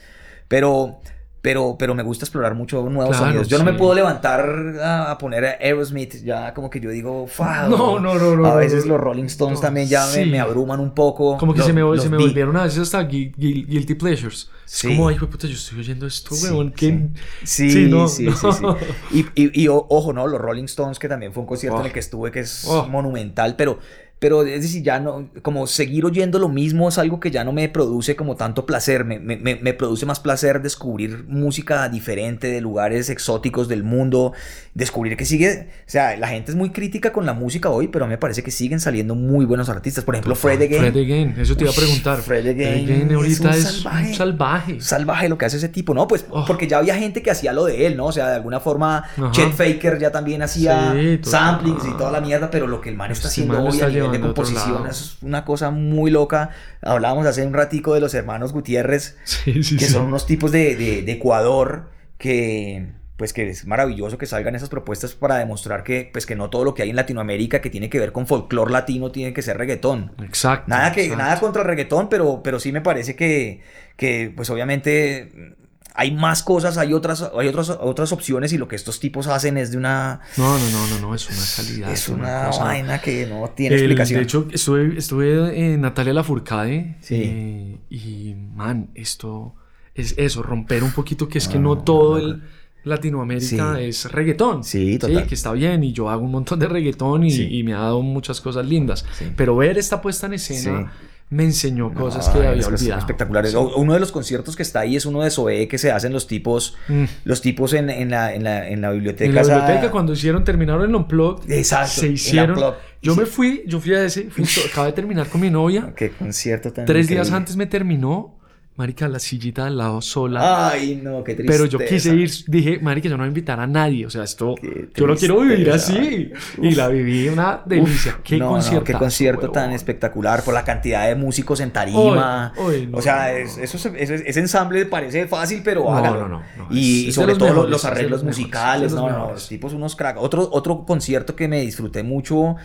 Pero 0.50 1.00
pero, 1.44 1.76
pero 1.78 1.94
me 1.94 2.04
gusta 2.04 2.24
explorar 2.24 2.56
mucho 2.56 2.90
nuevos 2.90 3.18
sonidos. 3.18 3.50
Yo 3.50 3.58
no 3.58 3.66
me 3.66 3.74
puedo 3.74 3.94
levantar 3.94 4.80
a, 4.82 5.18
poner 5.18 5.46
a 5.46 5.50
Aerosmith, 5.60 6.24
ya 6.24 6.54
como 6.54 6.70
que 6.70 6.80
yo 6.80 6.90
digo, 6.90 7.28
No, 7.70 8.00
no, 8.00 8.16
no, 8.16 8.38
no. 8.38 8.46
A 8.46 8.56
veces 8.56 8.86
los 8.86 8.98
Rolling 8.98 9.26
Stones 9.26 9.60
también 9.60 9.90
ya 9.90 10.08
me, 10.16 10.26
me, 10.26 10.40
abruman 10.40 10.80
un 10.80 10.92
poco. 10.92 11.38
Como 11.38 11.54
que 11.54 11.62
se 11.62 11.74
me, 11.74 11.82
se 12.00 12.10
me 12.10 12.16
volvieron 12.16 12.56
a 12.56 12.64
veces 12.64 12.80
hasta 12.80 13.04
Guilty 13.04 13.96
Pleasures. 13.96 14.50
Es 14.66 14.84
como, 14.84 15.10
ay, 15.10 15.18
puta, 15.18 15.46
yo 15.46 15.56
estoy 15.56 15.80
oyendo 15.80 16.08
esto, 16.08 16.34
weón. 16.34 16.74
Sí, 16.78 17.12
sí, 17.44 17.70
sí, 17.70 17.86
no, 17.90 18.08
sí, 18.08 18.26
Y, 19.12 19.26
y, 19.36 19.64
y, 19.64 19.68
ojo, 19.68 20.14
¿no? 20.14 20.26
Los 20.26 20.40
Rolling 20.40 20.64
Stones, 20.64 20.98
que 20.98 21.10
también 21.10 21.34
fue 21.34 21.42
un 21.42 21.48
concierto 21.48 21.80
en 21.82 21.88
el 21.88 21.92
oh. 21.92 21.94
que 21.94 22.00
estuve, 22.00 22.32
que 22.32 22.40
es 22.40 22.66
oh. 22.70 22.88
monumental, 22.88 23.58
pero 23.58 23.80
pero 24.24 24.46
es 24.46 24.62
decir, 24.62 24.82
ya 24.82 25.02
no, 25.02 25.28
como 25.42 25.68
seguir 25.68 26.06
oyendo 26.06 26.40
lo 26.40 26.48
mismo 26.48 26.88
es 26.88 26.98
algo 26.98 27.20
que 27.20 27.30
ya 27.30 27.44
no 27.44 27.52
me 27.52 27.68
produce 27.68 28.16
como 28.16 28.38
tanto 28.38 28.66
placer, 28.66 29.04
me, 29.04 29.20
me, 29.20 29.36
me, 29.36 29.74
produce 29.74 30.06
más 30.06 30.22
placer 30.22 30.62
descubrir 30.62 31.26
música 31.28 31.90
diferente 31.90 32.48
de 32.48 32.62
lugares 32.62 33.10
exóticos 33.10 33.68
del 33.68 33.84
mundo, 33.84 34.32
descubrir 34.76 35.18
que 35.18 35.26
sigue, 35.26 35.68
o 35.86 35.90
sea, 35.90 36.16
la 36.16 36.30
gente 36.30 36.52
es 36.52 36.56
muy 36.56 36.70
crítica 36.70 37.12
con 37.12 37.26
la 37.26 37.34
música 37.34 37.70
hoy, 37.70 37.90
pero 37.90 38.06
a 38.06 38.08
mí 38.08 38.14
me 38.14 38.18
parece 38.18 38.44
que 38.44 38.52
siguen 38.52 38.80
saliendo 38.80 39.14
muy 39.14 39.44
buenos 39.44 39.68
artistas, 39.68 40.06
por 40.06 40.16
ejemplo, 40.16 40.36
Fred 40.36 40.62
Again. 40.62 40.80
Fred 40.80 41.04
Again, 41.04 41.36
eso 41.38 41.58
te 41.58 41.66
iba 41.66 41.74
a 41.74 41.76
preguntar. 41.76 42.22
Fred 42.22 42.48
Again, 42.48 43.14
ahorita 43.14 43.50
es, 43.50 43.64
salvaje, 43.64 44.14
salvaje. 44.14 44.80
Salvaje 44.80 45.28
lo 45.28 45.38
que 45.38 45.48
hace 45.48 45.58
ese 45.58 45.68
tipo, 45.68 45.94
¿no? 45.94 46.08
Pues 46.08 46.26
oh. 46.30 46.46
porque 46.48 46.66
ya 46.66 46.78
había 46.78 46.96
gente 46.96 47.22
que 47.22 47.30
hacía 47.30 47.52
lo 47.52 47.66
de 47.66 47.88
él, 47.88 47.98
¿no? 47.98 48.06
O 48.06 48.12
sea, 48.14 48.30
de 48.30 48.36
alguna 48.36 48.62
forma, 48.62 49.04
Chet 49.32 49.52
Faker 49.52 50.00
ya 50.00 50.14
también 50.14 50.42
hacía 50.44 50.96
samplings 51.24 51.84
y 51.86 51.98
toda 51.98 52.12
la 52.12 52.22
mierda, 52.22 52.50
pero 52.50 52.68
lo 52.68 52.80
que 52.80 52.88
el 52.88 52.96
man 52.96 53.12
está 53.12 53.28
haciendo 53.28 53.62
hoy 53.62 53.82
de 54.14 54.22
composición. 54.22 54.88
Es 54.88 55.18
una 55.22 55.46
cosa 55.46 55.72
muy 55.72 56.12
loca. 56.12 56.52
Hablábamos 56.82 57.26
hace 57.26 57.46
un 57.46 57.54
ratico 57.54 57.94
de 57.94 58.00
los 58.00 58.14
hermanos 58.14 58.54
Gutiérrez, 58.54 59.18
que 59.46 59.86
son 59.86 60.06
unos 60.06 60.26
tipos 60.26 60.52
de, 60.52 60.76
de, 60.76 61.12
Ecuador 61.12 61.90
que 62.18 62.92
pues 63.18 63.32
que 63.32 63.48
es 63.48 63.66
maravilloso 63.68 64.18
que 64.18 64.26
salgan 64.26 64.56
esas 64.56 64.70
propuestas 64.70 65.14
para 65.14 65.38
demostrar 65.38 65.84
que 65.84 66.10
pues 66.12 66.26
que 66.26 66.36
no 66.36 66.50
todo 66.50 66.64
lo 66.64 66.74
que 66.74 66.82
hay 66.82 66.90
en 66.90 66.96
Latinoamérica 66.96 67.62
que 67.62 67.70
tiene 67.70 67.90
que 67.90 68.00
ver 68.00 68.12
con 68.12 68.26
folclore 68.26 68.72
latino 68.72 69.12
tiene 69.12 69.34
que 69.34 69.42
ser 69.42 69.58
reggaetón. 69.58 70.14
Exacto. 70.24 70.70
Nada 70.70 70.92
que 70.92 71.16
nada 71.16 71.40
contra 71.40 71.62
el 71.62 71.68
reggaetón, 71.68 72.10
pero 72.10 72.42
pero 72.44 72.60
sí 72.60 72.72
me 72.72 72.82
parece 72.82 73.16
que 73.16 73.62
que 73.98 74.34
pues 74.36 74.50
obviamente 74.50 75.56
hay 75.96 76.12
más 76.12 76.42
cosas, 76.42 76.78
hay 76.78 76.94
otras, 76.94 77.30
hay 77.38 77.48
otras, 77.48 77.70
otras 77.70 78.12
opciones 78.12 78.52
y 78.54 78.58
lo 78.58 78.68
que 78.68 78.76
estos 78.76 79.00
tipos 79.00 79.28
hacen 79.28 79.58
es 79.58 79.72
de 79.72 79.78
una... 79.78 80.22
No, 80.38 80.58
no, 80.58 80.70
no, 80.70 80.88
no, 80.88 81.00
no 81.00 81.16
es 81.16 81.30
una 81.30 81.68
calidad. 81.68 81.92
Es, 81.92 82.10
una, 82.10 82.50
vaina 82.50 83.00
que 83.00 83.28
no 83.28 83.50
tiene 83.56 83.76
explicación. 83.76 84.20
De 84.20 84.24
hecho, 84.24 84.48
estuve, 84.52 84.98
estuve 84.98 85.74
en 85.74 85.82
Natalia 85.82 86.14
Lafourcade 86.14 86.98
sí. 87.02 87.22
Eh, 87.24 87.78
y, 87.90 88.36
man, 88.56 88.90
esto 88.96 89.56
es 89.94 90.16
eso, 90.18 90.42
romper 90.42 90.84
un 90.84 90.92
poquito 90.92 91.28
que 91.30 91.38
es 91.38 91.48
que 91.48 91.60
no 91.60 91.78
todo 91.78 92.18
el 92.18 92.42
Latinoamérica 92.84 93.80
es 93.80 94.12
reggaetón. 94.12 94.64
Sí, 94.64 94.98
total. 94.98 95.28
que 95.28 95.36
está 95.36 95.52
bien 95.52 95.84
y 95.84 95.94
yo 95.94 96.10
hago 96.10 96.24
un 96.24 96.32
montón 96.32 96.58
de 96.58 96.68
reggaetón 96.68 97.24
y, 97.24 97.34
y 97.34 97.64
me 97.64 97.74
ha 97.74 97.80
dado 97.80 98.02
muchas 98.02 98.42
cosas 98.42 98.66
lindas. 98.66 99.06
Pero 99.38 99.56
ver 99.56 99.78
esta 99.78 100.02
puesta 100.02 100.26
en 100.26 100.34
escena 100.34 100.92
me 101.30 101.44
enseñó 101.44 101.94
cosas 101.94 102.30
que 102.30 102.48
había 102.48 102.68
olvidado. 102.68 103.00
Espectaculares. 103.00 103.54
Uno 103.54 103.94
de 103.94 104.00
los 104.00 104.12
conciertos 104.12 104.56
que 104.56 104.64
está 104.64 104.82
ahí 104.82 104.96
es 104.96 105.06
uno 105.06 105.22
de 105.22 105.32
Zoe 105.32 105.68
que 105.68 105.78
se 105.78 105.92
hacen 105.92 106.14
los 106.14 106.28
tipos, 106.28 106.76
mm. 106.88 107.04
los 107.24 107.42
tipos 107.42 107.74
en, 107.74 107.90
en, 107.90 108.12
la, 108.12 108.34
en, 108.34 108.44
la, 108.44 108.70
en, 108.70 108.82
la, 108.82 108.92
biblioteca. 108.92 109.26
En 109.26 109.36
la 109.36 109.42
biblioteca, 109.42 109.92
cuando 109.92 110.14
hicieron, 110.14 110.44
terminaron 110.44 110.90
el 110.90 110.96
Unplugged. 110.96 111.52
Exacto. 111.52 112.02
Se 112.02 112.08
hicieron. 112.08 112.60
Yo 113.02 113.16
me 113.16 113.26
fui, 113.26 113.64
yo 113.68 113.80
fui 113.82 113.94
a 113.94 114.06
ese, 114.06 114.30
fui, 114.30 114.46
acabé 114.70 114.88
de 114.88 114.94
terminar 114.94 115.28
con 115.28 115.42
mi 115.42 115.50
novia. 115.50 115.94
Qué 115.96 116.12
concierto 116.12 116.72
tan 116.72 116.86
Tres 116.86 117.08
días 117.08 117.32
antes 117.32 117.56
me 117.58 117.66
terminó 117.66 118.40
Marica, 118.76 119.08
la 119.08 119.20
sillita 119.20 119.68
al 119.68 119.78
lado 119.78 120.02
sola. 120.02 120.70
Ay, 120.70 121.00
no, 121.02 121.24
qué 121.24 121.36
triste. 121.36 121.52
Pero 121.52 121.66
yo 121.68 121.78
quise 121.78 122.16
ir, 122.16 122.32
dije, 122.48 122.80
Marica, 122.80 123.08
yo 123.08 123.16
no 123.16 123.22
voy 123.22 123.26
a 123.26 123.28
invitar 123.28 123.60
a 123.60 123.68
nadie. 123.68 124.08
O 124.08 124.10
sea, 124.10 124.24
esto, 124.24 124.56
yo 124.96 125.06
lo 125.06 125.16
quiero 125.16 125.42
vivir 125.42 125.70
así. 125.70 126.32
Y 126.60 126.74
la 126.74 126.88
viví 126.88 127.28
una 127.28 127.62
delicia. 127.66 128.20
qué 128.24 128.40
concierto. 128.40 128.84
qué 128.84 128.94
concierto 128.94 129.52
tan 129.52 129.72
espectacular 129.72 130.44
por 130.44 130.56
la 130.56 130.64
cantidad 130.64 131.08
de 131.08 131.16
músicos 131.16 131.60
en 131.60 131.70
tarima. 131.70 132.54
o 132.92 133.02
sea, 133.02 133.38
eso 133.38 133.90
ese 133.96 134.40
ensamble 134.40 134.88
parece 134.88 135.28
fácil, 135.28 135.62
pero 135.64 135.94
hágalo. 135.94 136.28
No, 136.28 136.28
no, 136.28 136.44
no. 136.58 136.68
Y, 136.72 137.12
sobre 137.12 137.36
todo 137.36 137.68
los, 137.68 137.86
arreglos 137.86 138.24
musicales. 138.24 138.92
No, 138.94 139.08
no, 139.08 139.32
los 139.34 139.48
tipos 139.48 139.74
unos 139.74 139.96
cracks. 139.96 140.20
Otro, 140.20 140.50
otro 140.52 140.84
concierto 140.84 141.36
que 141.36 141.48
me 141.48 141.62
disfruté 141.62 142.02
mucho 142.02 142.56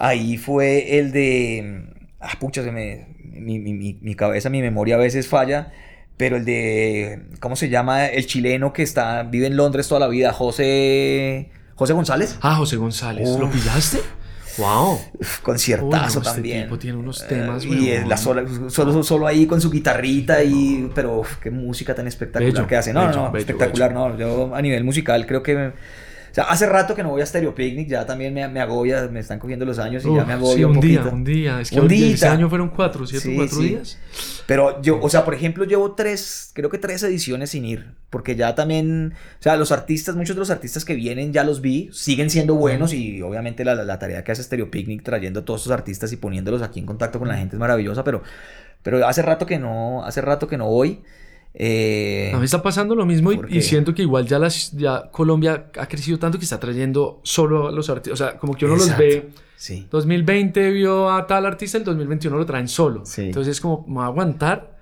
ahí 0.00 0.36
fue 0.38 0.98
el 0.98 1.12
de. 1.12 1.89
Ah, 2.20 2.32
pucha, 2.38 2.62
se 2.62 2.70
me 2.70 3.08
mi, 3.40 3.58
mi, 3.58 3.98
mi, 4.00 4.14
cabeza, 4.14 4.50
mi 4.50 4.60
memoria 4.60 4.96
a 4.96 4.98
veces 4.98 5.28
falla, 5.28 5.72
pero 6.16 6.36
el 6.36 6.44
de, 6.44 7.22
¿cómo 7.40 7.56
se 7.56 7.68
llama? 7.68 8.06
El 8.06 8.26
chileno 8.26 8.72
que 8.72 8.82
está, 8.82 9.22
vive 9.22 9.46
en 9.46 9.56
Londres 9.56 9.88
toda 9.88 10.00
la 10.00 10.08
vida, 10.08 10.32
José, 10.32 11.50
José 11.74 11.92
González. 11.92 12.38
Ah, 12.42 12.56
José 12.56 12.76
González, 12.76 13.28
¿lo 13.38 13.50
pillaste? 13.50 14.00
Wow. 14.58 14.98
Conciertazo 15.42 16.18
este 16.18 16.32
también. 16.32 16.64
Tipo 16.64 16.78
tiene 16.78 16.98
unos 16.98 17.26
temas, 17.26 17.64
Y 17.64 17.90
es 17.90 18.06
la 18.06 18.16
sola, 18.16 18.44
solo, 18.68 19.02
solo 19.02 19.26
ahí 19.26 19.46
con 19.46 19.60
su 19.60 19.70
guitarrita 19.70 20.42
y... 20.42 20.90
Pero 20.94 21.22
qué 21.40 21.50
música 21.50 21.94
tan 21.94 22.06
espectacular 22.06 22.66
que 22.66 22.76
hace. 22.76 22.92
No, 22.92 23.10
no, 23.10 23.36
espectacular, 23.36 23.94
no. 23.94 24.18
Yo 24.18 24.54
a 24.54 24.60
nivel 24.60 24.84
musical 24.84 25.26
creo 25.26 25.42
que... 25.42 25.72
O 26.30 26.34
sea, 26.34 26.44
hace 26.44 26.66
rato 26.66 26.94
que 26.94 27.02
no 27.02 27.10
voy 27.10 27.22
a 27.22 27.26
Stereo 27.26 27.54
Picnic, 27.54 27.88
ya 27.88 28.06
también 28.06 28.32
me, 28.32 28.46
me 28.48 28.60
agobia, 28.60 29.08
me 29.08 29.20
están 29.20 29.38
cogiendo 29.38 29.64
los 29.64 29.78
años 29.78 30.04
y 30.04 30.14
ya 30.14 30.24
me 30.24 30.34
agobia 30.34 30.56
sí, 30.56 30.64
un, 30.64 30.76
un 30.76 30.80
día, 30.80 31.02
un 31.02 31.24
día. 31.24 31.60
Es 31.60 31.70
que 31.70 31.80
un 31.80 31.88
día. 31.88 32.14
ese 32.14 32.28
año 32.28 32.48
fueron 32.48 32.68
cuatro, 32.70 33.06
¿cierto? 33.06 33.30
cuatro 33.34 33.58
días. 33.58 33.98
Pero 34.46 34.80
yo, 34.82 35.00
o 35.00 35.08
sea, 35.08 35.24
por 35.24 35.34
ejemplo, 35.34 35.64
llevo 35.64 35.92
tres, 35.92 36.50
creo 36.54 36.70
que 36.70 36.78
tres 36.78 37.02
ediciones 37.02 37.50
sin 37.50 37.64
ir, 37.64 37.94
porque 38.10 38.36
ya 38.36 38.54
también, 38.54 39.14
o 39.38 39.42
sea, 39.42 39.56
los 39.56 39.72
artistas, 39.72 40.16
muchos 40.16 40.36
de 40.36 40.40
los 40.40 40.50
artistas 40.50 40.84
que 40.84 40.94
vienen 40.94 41.32
ya 41.32 41.42
los 41.42 41.60
vi, 41.60 41.90
siguen 41.92 42.30
siendo 42.30 42.54
buenos 42.54 42.92
y 42.92 43.22
obviamente 43.22 43.64
la, 43.64 43.74
la 43.74 43.98
tarea 43.98 44.22
que 44.22 44.32
hace 44.32 44.42
Stereo 44.42 44.70
Picnic 44.70 45.02
trayendo 45.02 45.40
a 45.40 45.44
todos 45.44 45.62
esos 45.62 45.72
artistas 45.72 46.12
y 46.12 46.16
poniéndolos 46.16 46.62
aquí 46.62 46.80
en 46.80 46.86
contacto 46.86 47.18
con 47.18 47.28
la 47.28 47.36
gente 47.36 47.56
es 47.56 47.60
maravillosa, 47.60 48.04
pero, 48.04 48.22
pero 48.82 49.06
hace 49.06 49.22
rato 49.22 49.46
que 49.46 49.58
no, 49.58 50.04
hace 50.04 50.20
rato 50.20 50.46
que 50.46 50.56
no 50.56 50.68
voy. 50.68 51.00
Eh, 51.52 52.30
a 52.32 52.38
mí 52.38 52.44
está 52.44 52.62
pasando 52.62 52.94
lo 52.94 53.04
mismo 53.04 53.32
y, 53.32 53.60
siento 53.62 53.92
que 53.92 54.02
igual 54.02 54.26
ya, 54.26 54.38
las, 54.38 54.70
ya 54.72 55.10
Colombia 55.10 55.70
ha 55.76 55.86
crecido 55.88 56.18
tanto 56.18 56.38
que 56.38 56.44
está 56.44 56.60
trayendo 56.60 57.20
solo 57.24 57.68
a 57.68 57.72
los 57.72 57.90
artistas. 57.90 58.20
O 58.20 58.24
sea, 58.24 58.38
como 58.38 58.54
que 58.54 58.66
uno 58.66 58.76
los 58.76 58.96
ve. 58.96 59.30
Sí. 59.56 59.86
2020 59.90 60.70
vio 60.70 61.10
a 61.10 61.26
tal 61.26 61.44
artista, 61.44 61.76
el 61.76 61.84
2021 61.84 62.36
lo 62.36 62.46
traen 62.46 62.68
solo. 62.68 63.02
Entonces 63.18 63.56
es 63.56 63.60
como, 63.60 63.84
me 63.86 63.96
va 63.96 64.04
a 64.04 64.06
aguantar 64.06 64.78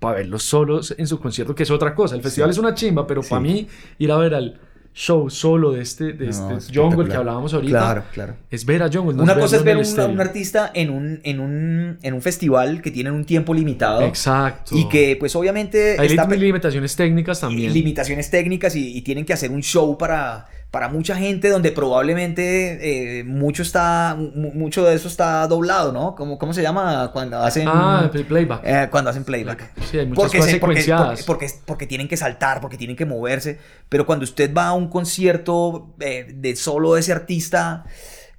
para 0.00 0.16
verlos 0.16 0.42
solos 0.42 0.94
en 0.98 1.06
su 1.06 1.20
concierto, 1.20 1.54
que 1.54 1.62
es 1.62 1.70
otra 1.70 1.94
cosa. 1.94 2.16
El 2.16 2.22
festival 2.22 2.50
es 2.50 2.58
una 2.58 2.74
chimba, 2.74 3.06
pero 3.06 3.22
para 3.22 3.40
mí 3.40 3.68
ir 3.98 4.10
a 4.10 4.16
ver 4.16 4.34
al 4.34 4.60
show 4.96 5.28
solo 5.28 5.72
de 5.72 5.82
este, 5.82 6.14
de 6.14 6.30
este 6.30 6.74
Jungle 6.74 7.06
que 7.06 7.14
hablábamos 7.14 7.52
ahorita. 7.52 7.78
Claro, 7.78 8.04
claro. 8.12 8.36
Es 8.50 8.64
ver 8.64 8.82
a 8.82 8.90
Jungle. 8.90 9.22
Una 9.22 9.38
cosa 9.38 9.56
es 9.56 9.62
ver 9.62 9.76
a 9.76 10.06
un, 10.06 10.20
artista 10.20 10.70
en 10.72 10.88
un, 10.88 11.20
en, 11.22 11.38
un, 11.38 11.98
en 12.02 12.14
un 12.14 12.22
festival 12.22 12.80
que 12.80 12.90
tiene 12.90 13.10
un 13.10 13.26
tiempo 13.26 13.52
limitado. 13.52 14.00
Exacto. 14.00 14.74
Y 14.74 14.88
que, 14.88 15.16
pues, 15.20 15.36
obviamente. 15.36 15.96
Hay 15.98 16.08
limitaciones 16.38 16.96
técnicas 16.96 17.40
también. 17.40 17.74
Limitaciones 17.74 18.30
técnicas 18.30 18.74
y, 18.74 18.96
y, 18.96 19.02
tienen 19.02 19.26
que 19.26 19.34
hacer 19.34 19.50
un 19.50 19.62
show 19.62 19.98
para, 19.98 20.46
para 20.70 20.88
mucha 20.88 21.16
gente 21.16 21.48
donde 21.48 21.72
probablemente 21.72 23.18
eh, 23.20 23.24
mucho 23.24 23.62
está 23.62 24.16
mucho 24.16 24.84
de 24.84 24.94
eso 24.94 25.08
está 25.08 25.46
doblado, 25.46 25.92
¿no? 25.92 26.14
¿Cómo, 26.14 26.38
cómo 26.38 26.52
se 26.52 26.62
llama 26.62 27.10
cuando 27.12 27.38
hacen 27.38 27.66
ah, 27.66 28.10
playback? 28.28 28.60
Eh, 28.64 28.88
cuando 28.90 29.10
hacen 29.10 29.24
playback. 29.24 29.72
Sí, 29.90 29.98
hay 29.98 30.06
muchas 30.06 30.24
porque, 30.24 30.38
cosas 30.38 30.52
secuenciadas. 30.52 31.22
Porque, 31.22 31.50
porque, 31.64 31.86
tienen 31.86 32.08
que 32.08 32.16
saltar, 32.16 32.60
porque 32.60 32.76
tienen 32.76 32.96
que 32.96 33.06
moverse, 33.06 33.58
pero 33.88 34.04
cuando 34.04 34.24
usted 34.24 34.52
va 34.52 34.66
a 34.66 34.72
un 34.72 34.88
concierto 34.88 35.94
eh, 36.00 36.26
de 36.34 36.56
solo 36.56 36.94
de 36.94 37.00
ese 37.00 37.12
artista, 37.12 37.84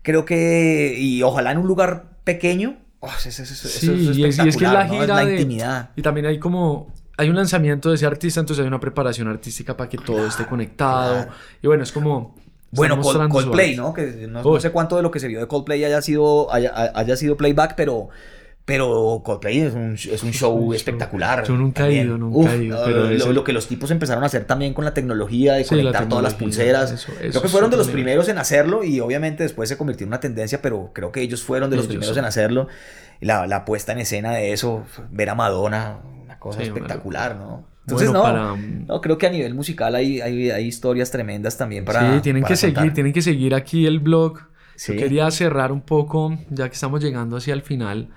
creo 0.01 0.25
que 0.25 0.95
y 0.97 1.23
ojalá 1.23 1.51
en 1.51 1.57
un 1.57 1.67
lugar 1.67 2.17
pequeño, 2.23 2.77
oh, 2.99 3.09
eso, 3.25 3.45
sí, 3.45 4.13
y, 4.13 4.25
es, 4.25 4.37
que 4.37 4.49
es 4.49 4.61
la 4.61 4.87
gira 4.87 5.25
de, 5.25 5.31
intimidad. 5.31 5.89
Y 5.95 6.01
también 6.01 6.25
hay 6.25 6.39
como 6.39 6.93
hay 7.17 7.29
un 7.29 7.35
lanzamiento 7.35 7.89
de 7.89 7.95
ese 7.95 8.05
artista, 8.05 8.39
entonces 8.39 8.61
hay 8.61 8.67
una 8.67 8.79
preparación 8.79 9.27
artística 9.27 9.75
para 9.75 9.89
que 9.89 9.97
todo 9.97 10.27
esté 10.27 10.45
conectado. 10.45 11.27
Y 11.61 11.67
bueno, 11.67 11.83
es 11.83 11.91
como... 11.91 12.35
Bueno, 12.69 12.99
Coldplay, 13.01 13.75
¿no? 13.75 13.93
Que 13.93 14.27
no, 14.29 14.59
sé 14.59 14.71
cuánto 14.71 14.97
de 14.97 15.01
lo 15.01 15.09
que 15.09 15.19
se 15.19 15.27
vio 15.27 15.39
de 15.39 15.47
Coldplay 15.47 15.83
haya 15.83 16.01
sido, 16.01 16.53
haya, 16.53 17.15
sido 17.17 17.35
playback, 17.35 17.75
pero... 17.75 18.09
Pero 18.65 19.21
Coldplay 19.23 19.61
es 19.61 19.73
un, 19.73 19.93
es 19.93 20.23
un 20.23 20.33
show 20.33 20.73
espectacular. 20.73 21.45
Yo 21.45 21.55
nunca 21.55 21.87
he 21.87 22.03
ido, 22.03 22.17
nunca 22.17 22.53
he 22.53 22.65
ido. 22.65 22.83
Pero 22.83 23.31
lo, 23.31 23.43
que 23.45 23.53
los 23.53 23.65
tipos 23.65 23.89
empezaron 23.91 24.23
a 24.23 24.25
hacer 24.25 24.43
también 24.43 24.73
con 24.73 24.83
la 24.83 24.93
tecnología 24.93 25.53
de 25.53 25.65
conectar 25.65 26.09
todas 26.09 26.21
las 26.21 26.33
pulseras. 26.33 27.07
creo 27.17 27.41
que 27.41 27.47
fueron 27.47 27.71
de 27.71 27.77
los 27.77 27.87
primeros 27.87 28.27
en 28.27 28.37
hacerlo 28.37 28.83
y 28.83 28.99
obviamente 28.99 29.43
después 29.43 29.69
se 29.69 29.77
convirtió 29.77 30.03
en 30.03 30.09
una 30.09 30.19
tendencia, 30.19 30.61
pero 30.61 30.91
creo 30.93 31.13
que 31.13 31.21
ellos 31.21 31.43
fueron 31.43 31.69
de 31.69 31.77
los 31.77 31.87
primeros 31.87 32.17
en 32.17 32.25
hacerlo. 32.25 32.67
La, 33.21 33.47
la 33.47 33.63
puesta 33.63 33.93
en 33.93 33.99
escena 33.99 34.33
de 34.33 34.51
eso, 34.51 34.83
ver 35.11 35.29
a 35.29 35.35
Madonna, 35.35 36.01
cosa 36.49 36.63
espectacular, 36.63 37.35
¿no? 37.35 37.65
Entonces, 37.87 38.11
no, 38.11 38.57
no, 38.57 39.01
creo 39.01 39.17
que 39.17 39.27
a 39.27 39.29
nivel 39.29 39.53
musical 39.53 39.95
hay, 39.95 40.19
hay, 40.19 40.49
hay, 40.49 40.65
historias 40.65 41.09
tremendas 41.09 41.57
también 41.57 41.85
para. 41.85 42.15
Sí, 42.15 42.21
tienen 42.21 42.43
que 42.43 42.57
seguir, 42.57 42.93
tienen 42.93 43.13
que 43.13 43.21
seguir 43.21 43.55
aquí 43.55 43.85
el 43.85 43.99
blog. 43.99 44.39
Yo 44.85 44.95
quería 44.95 45.31
cerrar 45.31 45.71
un 45.71 45.81
poco, 45.81 46.37
ya 46.49 46.67
que 46.67 46.73
estamos 46.73 47.01
llegando 47.01 47.37
hacia 47.37 47.53
el 47.53 47.61
final. 47.61 48.09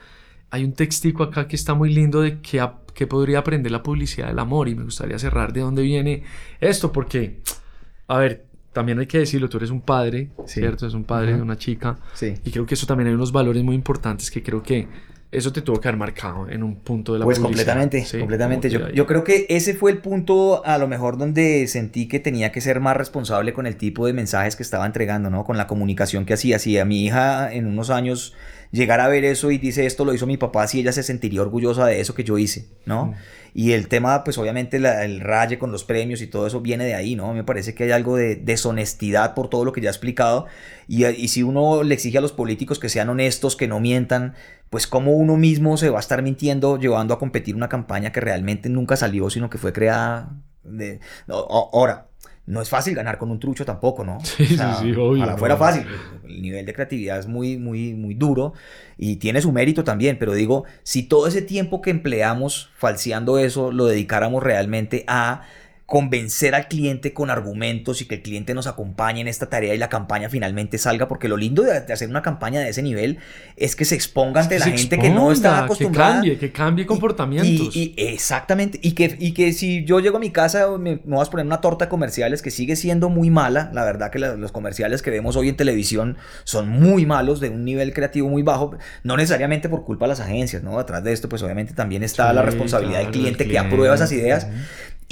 Hay 0.51 0.65
un 0.65 0.73
textico 0.73 1.23
acá 1.23 1.47
que 1.47 1.55
está 1.55 1.75
muy 1.75 1.93
lindo 1.93 2.21
de 2.21 2.41
que, 2.41 2.69
que 2.95 3.07
podría 3.07 3.39
aprender 3.39 3.71
la 3.71 3.85
publicidad 3.85 4.27
del 4.27 4.41
amor 4.41 4.69
y 4.69 4.75
me 4.75 4.83
gustaría 4.83 5.19
cerrar 5.21 5.53
de 5.53 5.61
dónde 5.61 5.83
viene 5.83 6.25
esto, 6.61 6.91
porque, 6.91 7.41
a 8.09 8.19
ver, 8.19 8.47
también 8.73 8.99
hay 8.99 9.07
que 9.07 9.19
decirlo, 9.19 9.49
tú 9.49 9.59
eres 9.59 9.71
un 9.71 9.81
padre, 9.81 10.31
¿cierto? 10.47 10.87
Es 10.87 10.95
un 10.95 11.05
padre 11.05 11.35
de 11.35 11.43
una 11.43 11.57
chica. 11.57 11.99
Sí. 12.15 12.35
Y 12.45 12.51
creo 12.51 12.67
que 12.67 12.75
eso 12.75 12.87
también 12.87 13.07
hay 13.07 13.15
unos 13.15 13.31
valores 13.31 13.63
muy 13.63 13.77
importantes 13.77 14.31
que 14.31 14.43
creo 14.43 14.63
que 14.63 14.89
eso 15.33 15.53
te 15.53 15.63
tuvo 15.63 15.81
que 15.81 15.89
haber 15.89 15.99
marcado 15.99 16.49
en 16.49 16.63
un 16.63 16.77
punto 16.77 17.13
de 17.13 17.21
la 17.21 17.25
Pues 17.25 17.39
completamente, 17.39 18.05
completamente. 18.19 18.69
Yo, 18.69 18.89
yo, 18.91 19.07
creo 19.07 19.23
que 19.23 19.47
ese 19.49 19.75
fue 19.75 19.93
el 19.93 19.99
punto 19.99 20.65
a 20.67 20.77
lo 20.79 20.89
mejor 20.89 21.19
donde 21.19 21.67
sentí 21.69 22.09
que 22.09 22.19
tenía 22.19 22.51
que 22.51 22.61
ser 22.61 22.81
más 22.81 22.97
responsable 22.97 23.53
con 23.53 23.67
el 23.67 23.77
tipo 23.77 24.07
de 24.07 24.13
mensajes 24.13 24.57
que 24.57 24.63
estaba 24.63 24.87
entregando, 24.87 25.31
¿no? 25.31 25.45
Con 25.45 25.57
la 25.57 25.69
comunicación 25.69 26.25
que 26.25 26.35
hacía. 26.35 26.59
Si 26.59 26.79
a 26.79 26.85
mi 26.85 27.05
hija 27.05 27.53
en 27.53 27.67
unos 27.67 27.91
años 27.91 28.35
llegara 28.73 29.05
a 29.05 29.09
ver 29.09 29.25
eso 29.25 29.51
y 29.51 29.59
dice 29.59 29.87
esto 29.87 30.05
lo 30.05 30.15
hizo 30.15 30.27
mi 30.27 30.37
papá, 30.37 30.67
si 30.67 30.81
ella 30.81 30.93
se 30.93 31.03
sentiría 31.03 31.43
orgullosa 31.43 31.87
de 31.87 32.01
eso 32.01 32.15
que 32.15 32.25
yo 32.25 32.39
hice, 32.39 32.69
¿no? 32.87 33.07
Mm. 33.07 33.15
Y 33.53 33.73
el 33.73 33.89
tema, 33.89 34.23
pues 34.23 34.39
obviamente 34.39 34.77
el 34.77 35.21
raye 35.21 35.59
con 35.59 35.73
los 35.73 35.83
premios 35.83 36.23
y 36.23 36.29
todo 36.29 36.47
eso 36.47 36.61
viene 36.61 36.85
de 36.85 36.95
ahí, 36.95 37.17
¿no? 37.17 37.35
Me 37.35 37.43
parece 37.43 37.75
que 37.75 37.85
hay 37.85 37.91
algo 37.91 38.17
de 38.17 38.37
deshonestidad 38.37 39.35
por 39.35 39.51
todo 39.51 39.65
lo 39.65 39.73
que 39.73 39.81
ya 39.81 39.89
he 39.89 39.91
explicado. 39.91 40.47
Y, 40.87 41.05
y 41.05 41.29
si 41.29 41.43
uno 41.43 41.83
le 41.83 41.95
exige 41.95 42.19
a 42.19 42.21
los 42.21 42.33
políticos 42.33 42.79
que 42.79 42.89
sean 42.89 43.09
honestos, 43.09 43.57
que 43.57 43.67
no 43.67 43.81
mientan, 43.81 44.35
pues 44.71 44.87
como 44.87 45.13
uno 45.15 45.37
mismo 45.37 45.77
se 45.77 45.91
va 45.91 45.99
a 45.99 46.01
estar 46.01 46.23
mintiendo 46.23 46.79
llevando 46.79 47.13
a 47.13 47.19
competir 47.19 47.57
una 47.57 47.69
campaña 47.69 48.13
que 48.13 48.21
realmente 48.21 48.69
nunca 48.69 48.97
salió, 48.97 49.31
sino 49.31 49.51
que 49.51 49.59
fue 49.59 49.73
creada 49.73 50.31
de... 50.63 51.01
Ahora, 51.27 52.10
no 52.51 52.61
es 52.61 52.69
fácil 52.69 52.95
ganar 52.95 53.17
con 53.17 53.31
un 53.31 53.39
trucho 53.39 53.65
tampoco, 53.65 54.05
¿no? 54.05 54.19
Sí, 54.25 54.47
sí, 54.47 54.57
sí, 54.57 54.93
obvio. 54.93 55.23
Ojalá 55.23 55.37
fuera 55.37 55.57
fácil. 55.57 55.85
El 56.25 56.43
nivel 56.43 56.67
de 56.67 56.73
creatividad 56.73 57.19
es 57.19 57.27
muy, 57.27 57.57
muy, 57.57 57.95
muy 57.95 58.15
duro 58.15 58.53
y 58.97 59.17
tiene 59.17 59.41
su 59.41 59.53
mérito 59.53 59.85
también, 59.85 60.19
pero 60.19 60.35
digo, 60.35 60.65
si 60.83 61.05
todo 61.05 61.27
ese 61.27 61.43
tiempo 61.43 61.81
que 61.81 61.91
empleamos 61.91 62.71
falseando 62.77 63.39
eso 63.39 63.73
lo 63.73 63.87
dedicáramos 63.87 64.43
realmente 64.43 65.05
a 65.07 65.43
convencer 65.91 66.55
al 66.55 66.69
cliente 66.69 67.13
con 67.13 67.31
argumentos 67.31 68.01
y 68.01 68.05
que 68.05 68.15
el 68.15 68.23
cliente 68.23 68.55
nos 68.55 68.69
acompañe 68.69 69.23
en 69.23 69.27
esta 69.27 69.51
tarea 69.51 69.75
y 69.75 69.77
la 69.77 69.89
campaña 69.89 70.29
finalmente 70.29 70.79
salga, 70.79 71.09
porque 71.09 71.27
lo 71.27 71.37
lindo 71.37 71.65
de, 71.65 71.79
hacer 71.93 72.09
una 72.09 72.23
campaña 72.23 72.61
de 72.61 72.69
ese 72.69 72.81
nivel 72.81 73.19
es 73.57 73.75
que 73.75 73.85
se 73.85 73.97
exponga 73.97 74.43
ante 74.43 74.61
la 74.61 74.67
gente 74.67 75.01
que 75.01 75.11
no 75.11 75.33
está 75.33 75.65
acostumbrada. 75.65 76.11
Que 76.11 76.15
cambie, 76.15 76.39
que 76.39 76.53
cambie 76.53 76.87
comportamientos. 76.87 77.75
Y, 77.75 77.93
exactamente, 77.97 78.79
y 78.81 78.93
que, 78.93 79.17
y 79.19 79.33
que 79.33 79.53
si 79.53 79.85
yo 79.85 79.99
llego 79.99 80.19
a 80.19 80.21
mi 80.21 80.31
casa 80.31 80.69
me, 80.79 81.01
me 81.05 81.17
vas 81.17 81.27
a 81.27 81.31
poner 81.33 81.45
una 81.45 81.61
torta 81.61 81.87
de 81.87 81.89
comerciales 81.89 82.41
que 82.41 82.53
sigue 82.53 82.77
siendo 82.77 83.09
muy 83.09 83.29
mala, 83.31 83.73
la 83.75 83.85
verdad 83.85 84.13
que 84.13 84.21
los 84.21 84.53
comerciales 84.53 85.03
que 85.03 85.11
vemos 85.11 85.35
hoy 85.35 85.49
en 85.49 85.57
televisión 85.57 86.19
son 86.45 86.69
muy 86.69 87.05
malos, 87.05 87.41
de 87.41 87.51
un 87.51 87.65
nivel 87.65 87.93
creativo 87.93 88.29
muy 88.29 88.45
bajo, 88.45 88.77
no 89.03 89.17
necesariamente 89.17 89.69
por 89.69 89.85
culpa 89.85 90.05
de 90.05 90.11
las 90.11 90.21
agencias, 90.21 90.63
¿no? 90.63 90.79
Atrás 90.79 91.03
de 91.03 91.13
esto 91.13 91.29
pues 91.29 91.43
obviamente 91.43 91.75
también 91.75 92.05
está 92.05 92.33
la 92.33 92.43
responsabilidad 92.43 93.01
del 93.01 93.11
cliente, 93.11 93.49
que 93.49 93.59
aprueba 93.59 93.97
esas 93.97 94.13
ideas. 94.13 94.47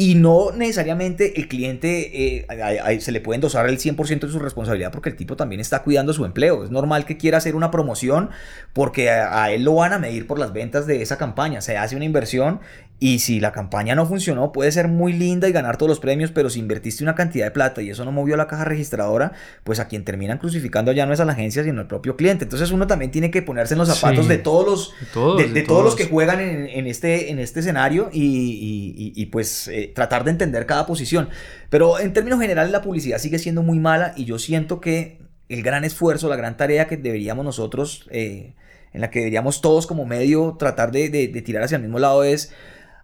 Y 0.01 0.15
no 0.15 0.53
necesariamente 0.53 1.41
el 1.41 1.49
cliente 1.49 2.39
eh, 2.47 3.01
se 3.01 3.11
le 3.11 3.21
puede 3.21 3.35
endosar 3.35 3.69
el 3.69 3.79
100% 3.79 4.21
de 4.21 4.29
su 4.31 4.39
responsabilidad 4.39 4.93
porque 4.93 5.09
el 5.09 5.17
tipo 5.17 5.35
también 5.35 5.61
está 5.61 5.83
cuidando 5.83 6.13
su 6.13 6.25
empleo. 6.25 6.63
Es 6.63 6.71
normal 6.71 7.05
que 7.05 7.17
quiera 7.17 7.39
hacer 7.39 7.57
una 7.57 7.73
promoción 7.73 8.31
porque 8.75 9.11
a, 9.11 9.51
él 9.51 9.65
lo 9.65 9.75
van 9.75 9.93
a 9.93 9.99
medir 9.99 10.29
por 10.29 10.39
las 10.39 10.53
ventas 10.53 10.87
de 10.87 11.03
esa 11.03 11.19
campaña. 11.19 11.63
Se 11.63 11.77
hace 11.77 11.97
una 11.97 12.05
inversión 12.05 12.61
y 13.01 13.21
si 13.21 13.39
la 13.39 13.53
campaña 13.53 13.95
no 13.95 14.07
funcionó, 14.07 14.51
puede 14.51 14.73
ser 14.73 14.89
muy 14.89 15.13
linda 15.13 15.49
y 15.49 15.53
ganar 15.53 15.77
todos 15.77 15.89
los 15.89 16.01
premios, 16.01 16.33
pero 16.33 16.51
si 16.51 16.59
invertiste 16.59 17.05
una 17.05 17.15
cantidad 17.15 17.47
de 17.47 17.53
plata 17.53 17.81
y 17.81 17.91
eso 17.91 18.05
no 18.05 18.11
movió 18.11 18.37
la 18.37 18.49
caja 18.49 18.65
registradora, 18.65 19.33
pues 19.63 19.79
a 19.79 19.87
quien 19.87 20.05
terminan 20.05 20.39
crucificando 20.39 20.91
ya 20.91 21.07
no 21.07 21.13
es 21.13 21.21
a 21.21 21.25
la 21.25 21.33
agencia, 21.33 21.63
sino 21.63 21.81
al 21.81 21.87
propio 21.87 22.17
cliente. 22.17 22.45
Entonces 22.45 22.73
uno 22.73 22.89
también 22.89 23.13
tiene 23.13 23.31
que 23.31 23.41
ponerse 23.41 23.75
en 23.75 23.79
los 23.79 23.89
zapatos 23.89 24.27
de 24.27 24.39
todos 24.39 24.67
los, 24.67 24.95
de, 25.37 25.63
todos, 25.63 25.85
los 25.85 25.95
que 25.95 26.07
juegan 26.07 26.41
en, 26.41 26.87
este, 26.89 27.31
en 27.31 27.39
este 27.39 27.61
escenario 27.61 28.11
y, 28.13 29.27
pues 29.27 29.69
eh, 29.69 29.93
tratar 29.95 30.25
de 30.25 30.33
entender 30.33 30.67
cada 30.67 30.85
posición. 30.85 31.29
Pero 31.71 32.01
en 32.01 32.13
términos 32.13 32.41
generales 32.41 32.73
la 32.73 32.83
publicidad 32.83 33.19
sigue 33.19 33.39
siendo 33.39 33.63
muy 33.63 33.79
mala 33.79 34.13
y 34.17 34.25
yo 34.25 34.41
siento 34.41 34.81
que 34.81 35.21
el 35.49 35.63
gran 35.63 35.85
esfuerzo, 35.85 36.29
la 36.29 36.37
gran 36.37 36.57
tarea 36.57 36.89
que 36.89 36.97
deberíamos 36.97 37.45
nosotros, 37.45 38.09
eh, 38.11 38.55
en 38.93 39.03
la 39.03 39.11
que 39.11 39.21
deberíamos 39.21 39.61
todos 39.61 39.87
como 39.87 40.05
medio 40.05 40.57
tratar 40.59 40.91
de, 40.91 41.11
de 41.11 41.43
tirar 41.43 41.63
hacia 41.63 41.77
el 41.77 41.83
mismo 41.83 42.01
lado 42.01 42.25
es 42.25 42.53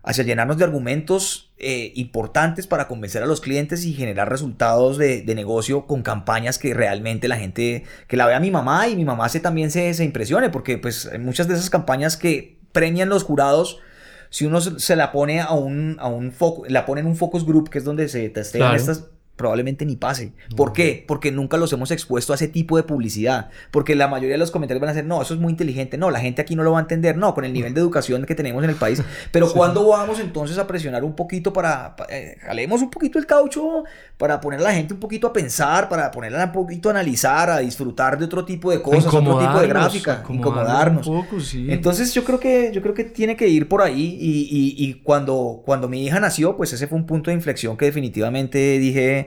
hacia 0.04 0.22
llenarnos 0.22 0.58
de 0.58 0.64
argumentos 0.64 1.52
eh, 1.58 1.92
importantes 1.96 2.66
para 2.66 2.86
convencer 2.86 3.22
a 3.22 3.26
los 3.26 3.40
clientes 3.40 3.84
y 3.84 3.94
generar 3.94 4.28
resultados 4.28 4.98
de, 4.98 5.24
negocio 5.34 5.86
con 5.86 6.02
campañas 6.02 6.58
que 6.58 6.74
realmente 6.74 7.26
la 7.26 7.36
gente, 7.36 7.84
que 8.06 8.16
la 8.16 8.26
vea 8.26 8.38
mi 8.38 8.50
mamá 8.50 8.86
y 8.86 8.96
mi 8.96 9.04
mamá 9.04 9.28
se, 9.28 9.40
también 9.40 9.70
se, 9.70 9.92
se 9.94 10.04
impresione, 10.04 10.50
porque 10.50 10.78
pues 10.78 11.10
muchas 11.18 11.48
de 11.48 11.54
esas 11.54 11.70
campañas 11.70 12.16
que 12.16 12.58
premian 12.72 13.08
los 13.08 13.24
jurados, 13.24 13.80
si 14.28 14.44
uno 14.44 14.60
se, 14.60 14.96
la 14.96 15.10
pone 15.10 15.40
a 15.40 15.52
un, 15.52 15.96
a 15.98 16.08
un 16.08 16.32
foco, 16.32 16.64
la 16.68 16.84
pone 16.84 17.00
en 17.00 17.06
un 17.06 17.16
focus 17.16 17.46
group, 17.46 17.70
que 17.70 17.78
es 17.78 17.84
donde 17.84 18.08
se 18.08 18.28
testean 18.28 18.74
estas 18.74 19.06
probablemente 19.36 19.84
ni 19.84 19.96
pase. 19.96 20.32
¿Por 20.56 20.72
qué? 20.72 21.04
Porque 21.06 21.32
nunca 21.32 21.56
los 21.56 21.72
hemos 21.72 21.90
expuesto 21.90 22.32
a 22.32 22.36
ese 22.36 22.48
tipo 22.48 22.76
de 22.76 22.84
publicidad. 22.84 23.50
Porque 23.70 23.94
la 23.96 24.06
mayoría 24.06 24.34
de 24.34 24.38
los 24.38 24.50
comentarios 24.50 24.80
van 24.80 24.90
a 24.90 24.94
ser, 24.94 25.04
no, 25.04 25.20
eso 25.22 25.34
es 25.34 25.40
muy 25.40 25.50
inteligente, 25.50 25.98
no, 25.98 26.10
la 26.10 26.20
gente 26.20 26.40
aquí 26.42 26.54
no 26.54 26.62
lo 26.62 26.72
va 26.72 26.78
a 26.78 26.82
entender, 26.82 27.16
no, 27.16 27.34
con 27.34 27.44
el 27.44 27.52
nivel 27.52 27.74
de 27.74 27.80
educación 27.80 28.24
que 28.26 28.34
tenemos 28.34 28.62
en 28.62 28.70
el 28.70 28.76
país. 28.76 29.02
Pero 29.32 29.52
cuando 29.52 29.88
vamos 29.88 30.20
entonces 30.20 30.56
a 30.58 30.66
presionar 30.66 31.02
un 31.02 31.14
poquito 31.14 31.52
para, 31.52 31.96
eh, 32.08 32.36
jalemos 32.42 32.80
un 32.82 32.90
poquito 32.90 33.18
el 33.18 33.26
caucho, 33.26 33.84
para 34.16 34.40
poner 34.40 34.60
a 34.60 34.64
la 34.64 34.72
gente 34.72 34.94
un 34.94 35.00
poquito 35.00 35.26
a 35.26 35.32
pensar, 35.32 35.88
para 35.88 36.10
ponerla 36.10 36.44
un 36.44 36.52
poquito 36.52 36.88
a 36.88 36.92
analizar, 36.92 37.50
a 37.50 37.58
disfrutar 37.58 38.16
de 38.16 38.26
otro 38.26 38.44
tipo 38.44 38.70
de 38.70 38.80
cosas, 38.80 39.12
otro 39.12 39.38
tipo 39.38 39.60
de 39.60 39.66
gráfica, 39.66 40.22
incomodarnos. 40.28 41.10
Entonces 41.54 42.14
yo 42.14 42.22
creo 42.22 42.38
que 42.38 42.70
yo 42.72 42.80
creo 42.82 42.94
que 42.94 43.04
tiene 43.04 43.36
que 43.36 43.48
ir 43.48 43.68
por 43.68 43.82
ahí 43.82 44.16
y, 44.20 44.74
y 44.78 44.94
cuando, 45.02 45.62
cuando 45.64 45.88
mi 45.88 46.04
hija 46.04 46.20
nació, 46.20 46.56
pues 46.56 46.72
ese 46.72 46.86
fue 46.86 46.98
un 46.98 47.06
punto 47.06 47.30
de 47.30 47.34
inflexión 47.34 47.76
que 47.76 47.86
definitivamente 47.86 48.78
dije, 48.78 49.23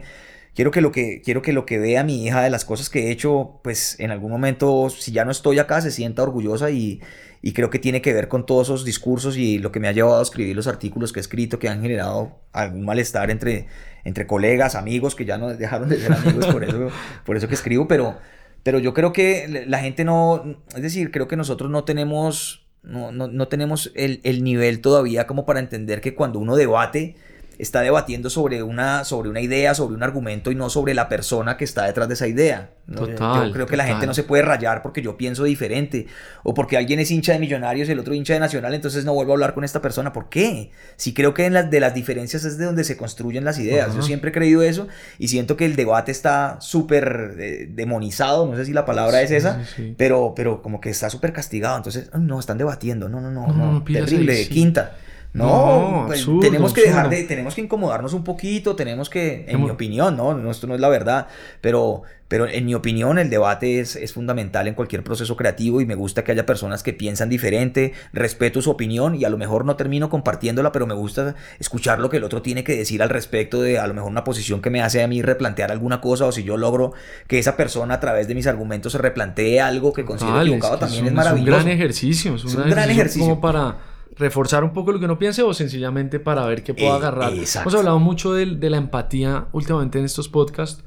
quiero 0.58 0.72
que 0.72 0.82
lo 0.82 0.92
que 0.92 1.22
quiero 1.22 1.42
que 1.42 1.54
lo 1.54 1.66
que 1.68 1.78
vea 1.78 2.04
mi 2.04 2.26
hija 2.26 2.42
de 2.42 2.50
las 2.50 2.66
cosas 2.66 2.90
que 2.90 3.08
he 3.08 3.12
hecho, 3.12 3.60
pues 3.64 4.00
en 4.00 4.10
algún 4.10 4.32
momento 4.32 4.90
si 4.90 5.12
ya 5.12 5.24
no 5.24 5.32
estoy 5.32 5.60
acá 5.60 5.82
se 5.82 5.92
sienta 5.92 6.24
orgullosa 6.24 6.72
y, 6.72 7.02
y 7.44 7.54
creo 7.54 7.70
que 7.70 7.78
tiene 7.78 8.02
que 8.02 8.12
ver 8.12 8.28
con 8.28 8.46
todos 8.46 8.68
esos 8.68 8.84
discursos 8.84 9.38
y 9.38 9.60
lo 9.60 9.72
que 9.72 9.80
me 9.80 9.88
ha 9.88 9.92
llevado 9.92 10.20
a 10.20 10.24
escribir 10.24 10.56
los 10.56 10.66
artículos 10.66 11.14
que 11.14 11.20
he 11.20 11.22
escrito 11.22 11.60
que 11.60 11.70
han 11.70 11.82
generado 11.84 12.40
algún 12.54 12.86
malestar 12.86 13.30
entre 13.30 13.68
entre 14.04 14.26
colegas, 14.26 14.74
amigos 14.74 15.14
que 15.14 15.26
ya 15.26 15.38
no 15.38 15.54
dejaron 15.54 15.90
de 15.90 16.00
ser 16.00 16.14
amigos 16.14 16.48
por 16.48 16.64
eso 16.64 16.90
por 17.26 17.38
eso 17.38 17.48
que 17.48 17.54
escribo, 17.54 17.88
pero 17.88 18.18
pero 18.64 18.80
yo 18.80 18.94
creo 18.94 19.14
que 19.14 19.64
la 19.68 19.80
gente 19.80 20.04
no, 20.04 20.64
es 20.76 20.82
decir, 20.82 21.12
creo 21.12 21.28
que 21.28 21.38
nosotros 21.38 21.70
no 21.70 21.84
tenemos 21.84 22.68
no, 22.84 23.12
no, 23.12 23.28
no 23.28 23.48
tenemos 23.48 23.92
el, 23.96 24.22
el 24.24 24.44
nivel 24.44 24.82
todavía 24.82 25.28
como 25.28 25.46
para 25.46 25.60
entender 25.60 26.02
que 26.02 26.16
cuando 26.16 26.40
uno 26.40 26.56
debate 26.56 27.16
está 27.58 27.82
debatiendo 27.82 28.30
sobre 28.30 28.62
una, 28.62 29.04
sobre 29.04 29.30
una 29.30 29.42
idea, 29.42 29.74
sobre 29.74 29.96
un 29.96 30.04
argumento 30.04 30.52
y 30.52 30.56
no 30.56 30.70
sobre 30.70 30.94
la 30.94 31.10
persona 31.10 31.58
que 31.58 31.64
está 31.64 31.86
detrás 31.86 32.08
de 32.08 32.14
esa 32.14 32.28
idea. 32.28 32.72
yo 32.88 33.52
creo 33.52 33.66
que 33.66 33.78
la 33.78 33.86
gente 33.86 34.06
no 34.06 34.14
se 34.14 34.24
puede 34.24 34.44
rayar 34.44 34.82
porque 34.82 35.02
yo 35.02 35.18
pienso 35.18 35.44
diferente 35.44 36.08
o 36.44 36.54
porque 36.54 36.78
alguien 36.78 37.00
es 37.00 37.10
hincha 37.10 37.34
de 37.34 37.40
Millonarios 37.40 37.90
y 37.90 37.92
el 37.92 38.00
otro 38.00 38.14
hincha 38.14 38.34
de 38.34 38.40
Nacional, 38.40 38.74
entonces 38.74 39.06
no 39.06 39.14
vuelvo 39.14 39.32
a 39.32 39.36
hablar 39.36 39.54
con 39.54 39.64
esta 39.64 39.82
persona. 39.82 40.14
¿Por 40.14 40.30
qué? 40.30 40.72
Si 40.96 41.14
creo 41.14 41.34
que 41.34 41.46
en 41.46 41.54
las, 41.54 41.72
de 41.72 41.80
las 41.80 41.94
diferencias 41.94 42.46
es 42.46 42.58
de 42.58 42.66
donde 42.66 42.84
se 42.84 42.96
construyen 42.96 43.44
las 43.44 43.58
ideas. 43.60 43.96
Yo 43.96 44.02
siempre 44.04 44.30
he 44.30 44.34
creído 44.34 44.62
eso 44.62 44.88
y 45.18 45.30
siento 45.30 45.58
que 45.58 45.66
el 45.66 45.76
debate 45.76 46.12
está 46.12 46.58
súper 46.62 47.36
eh, 47.40 47.68
demonizado, 47.72 48.46
no 48.46 48.56
sé 48.56 48.66
si 48.66 48.74
la 48.74 48.86
palabra 48.86 49.22
es 49.22 49.32
esa, 49.32 49.64
Pero, 49.98 50.34
pero 50.36 50.62
como 50.62 50.80
que 50.80 50.90
está 50.90 51.10
súper 51.10 51.34
castigado. 51.34 51.78
Entonces, 51.78 52.12
no, 52.14 52.40
están 52.40 52.58
debatiendo, 52.58 53.10
no, 53.10 53.20
no, 53.20 53.32
no, 53.32 53.48
no, 53.48 53.84
terrible, 53.84 54.48
quinta. 54.48 54.96
No, 55.38 56.06
pues, 56.08 56.28
tenemos 56.42 56.74
que 56.74 56.82
dejar 56.82 57.10
de, 57.10 57.24
tenemos 57.24 57.54
que 57.54 57.62
incomodarnos 57.62 58.14
un 58.14 58.24
poquito, 58.24 58.76
tenemos 58.76 59.10
que, 59.10 59.46
en 59.48 59.64
mi 59.64 59.70
opinión, 59.70 60.18
¿no? 60.18 60.50
Esto 60.50 60.66
no 60.66 60.74
es 60.74 60.82
la 60.82 60.90
verdad, 60.90 61.28
pero, 61.62 62.02
pero 62.28 62.48
en 62.48 62.66
mi 62.66 62.74
opinión 62.74 63.20
el 63.20 63.30
debate 63.30 63.80
es, 63.80 63.96
es, 63.96 64.14
fundamental 64.14 64.68
en 64.68 64.74
cualquier 64.74 65.04
proceso 65.04 65.38
creativo 65.38 65.80
y 65.80 65.86
me 65.86 65.94
gusta 65.94 66.24
que 66.24 66.32
haya 66.32 66.46
personas 66.48 66.82
que 66.82 66.92
piensan 66.92 67.30
diferente, 67.30 67.94
respeto 68.14 68.64
su 68.64 68.72
opinión 68.72 69.14
y 69.14 69.26
a 69.26 69.30
lo 69.30 69.38
mejor 69.38 69.64
no 69.64 69.76
termino 69.76 70.10
compartiéndola, 70.10 70.72
pero 70.72 70.88
me 70.88 70.96
gusta 70.96 71.36
escuchar 71.60 72.00
lo 72.00 72.10
que 72.10 72.18
el 72.18 72.24
otro 72.24 72.42
tiene 72.42 72.64
que 72.64 72.76
decir 72.76 73.04
al 73.04 73.10
respecto 73.10 73.62
de 73.62 73.78
a 73.78 73.86
lo 73.86 73.94
mejor 73.94 74.10
una 74.10 74.24
posición 74.24 74.62
que 74.62 74.72
me 74.72 74.82
hace 74.82 75.04
a 75.04 75.08
mí 75.08 75.22
replantear 75.22 75.72
alguna 75.72 76.02
cosa 76.02 76.26
o 76.26 76.32
si 76.32 76.44
yo 76.44 76.58
logro 76.58 76.94
que 77.28 77.38
esa 77.38 77.56
persona 77.56 77.96
a 77.96 78.00
través 78.00 78.28
de 78.28 78.34
mis 78.34 78.48
argumentos 78.48 78.94
se 78.94 78.98
replantee 78.98 79.62
algo 79.62 79.94
que 79.94 80.04
considero 80.04 80.42
equivocado, 80.42 80.80
también 80.80 81.06
es, 81.06 81.14
maravilloso. 81.14 81.52
Es 81.52 81.58
un 81.58 81.64
gran 81.64 81.76
ejercicio, 81.76 82.36
es 82.36 82.44
un, 82.44 82.70
gran, 82.70 82.90
ejercicio 82.90 83.22
como 83.22 83.42
para 83.42 83.78
reforzar 84.18 84.64
un 84.64 84.74
poco 84.74 84.92
lo 84.92 85.00
que 85.00 85.06
uno 85.06 85.20
piense 85.20 85.44
o 85.44 85.54
sencillamente 85.54 86.20
para 86.20 86.46
ver 86.46 86.64
qué 86.64 86.74
puedo 86.74 86.94
eh, 86.94 86.98
agarrar. 86.98 87.34
Hemos 87.34 87.76
hablado 87.76 88.00
mucho 88.00 88.34
de, 88.34 88.46
la 88.70 88.78
empatía 88.78 89.48
últimamente 89.52 90.00
en 90.00 90.06
estos 90.06 90.28
podcasts 90.30 90.84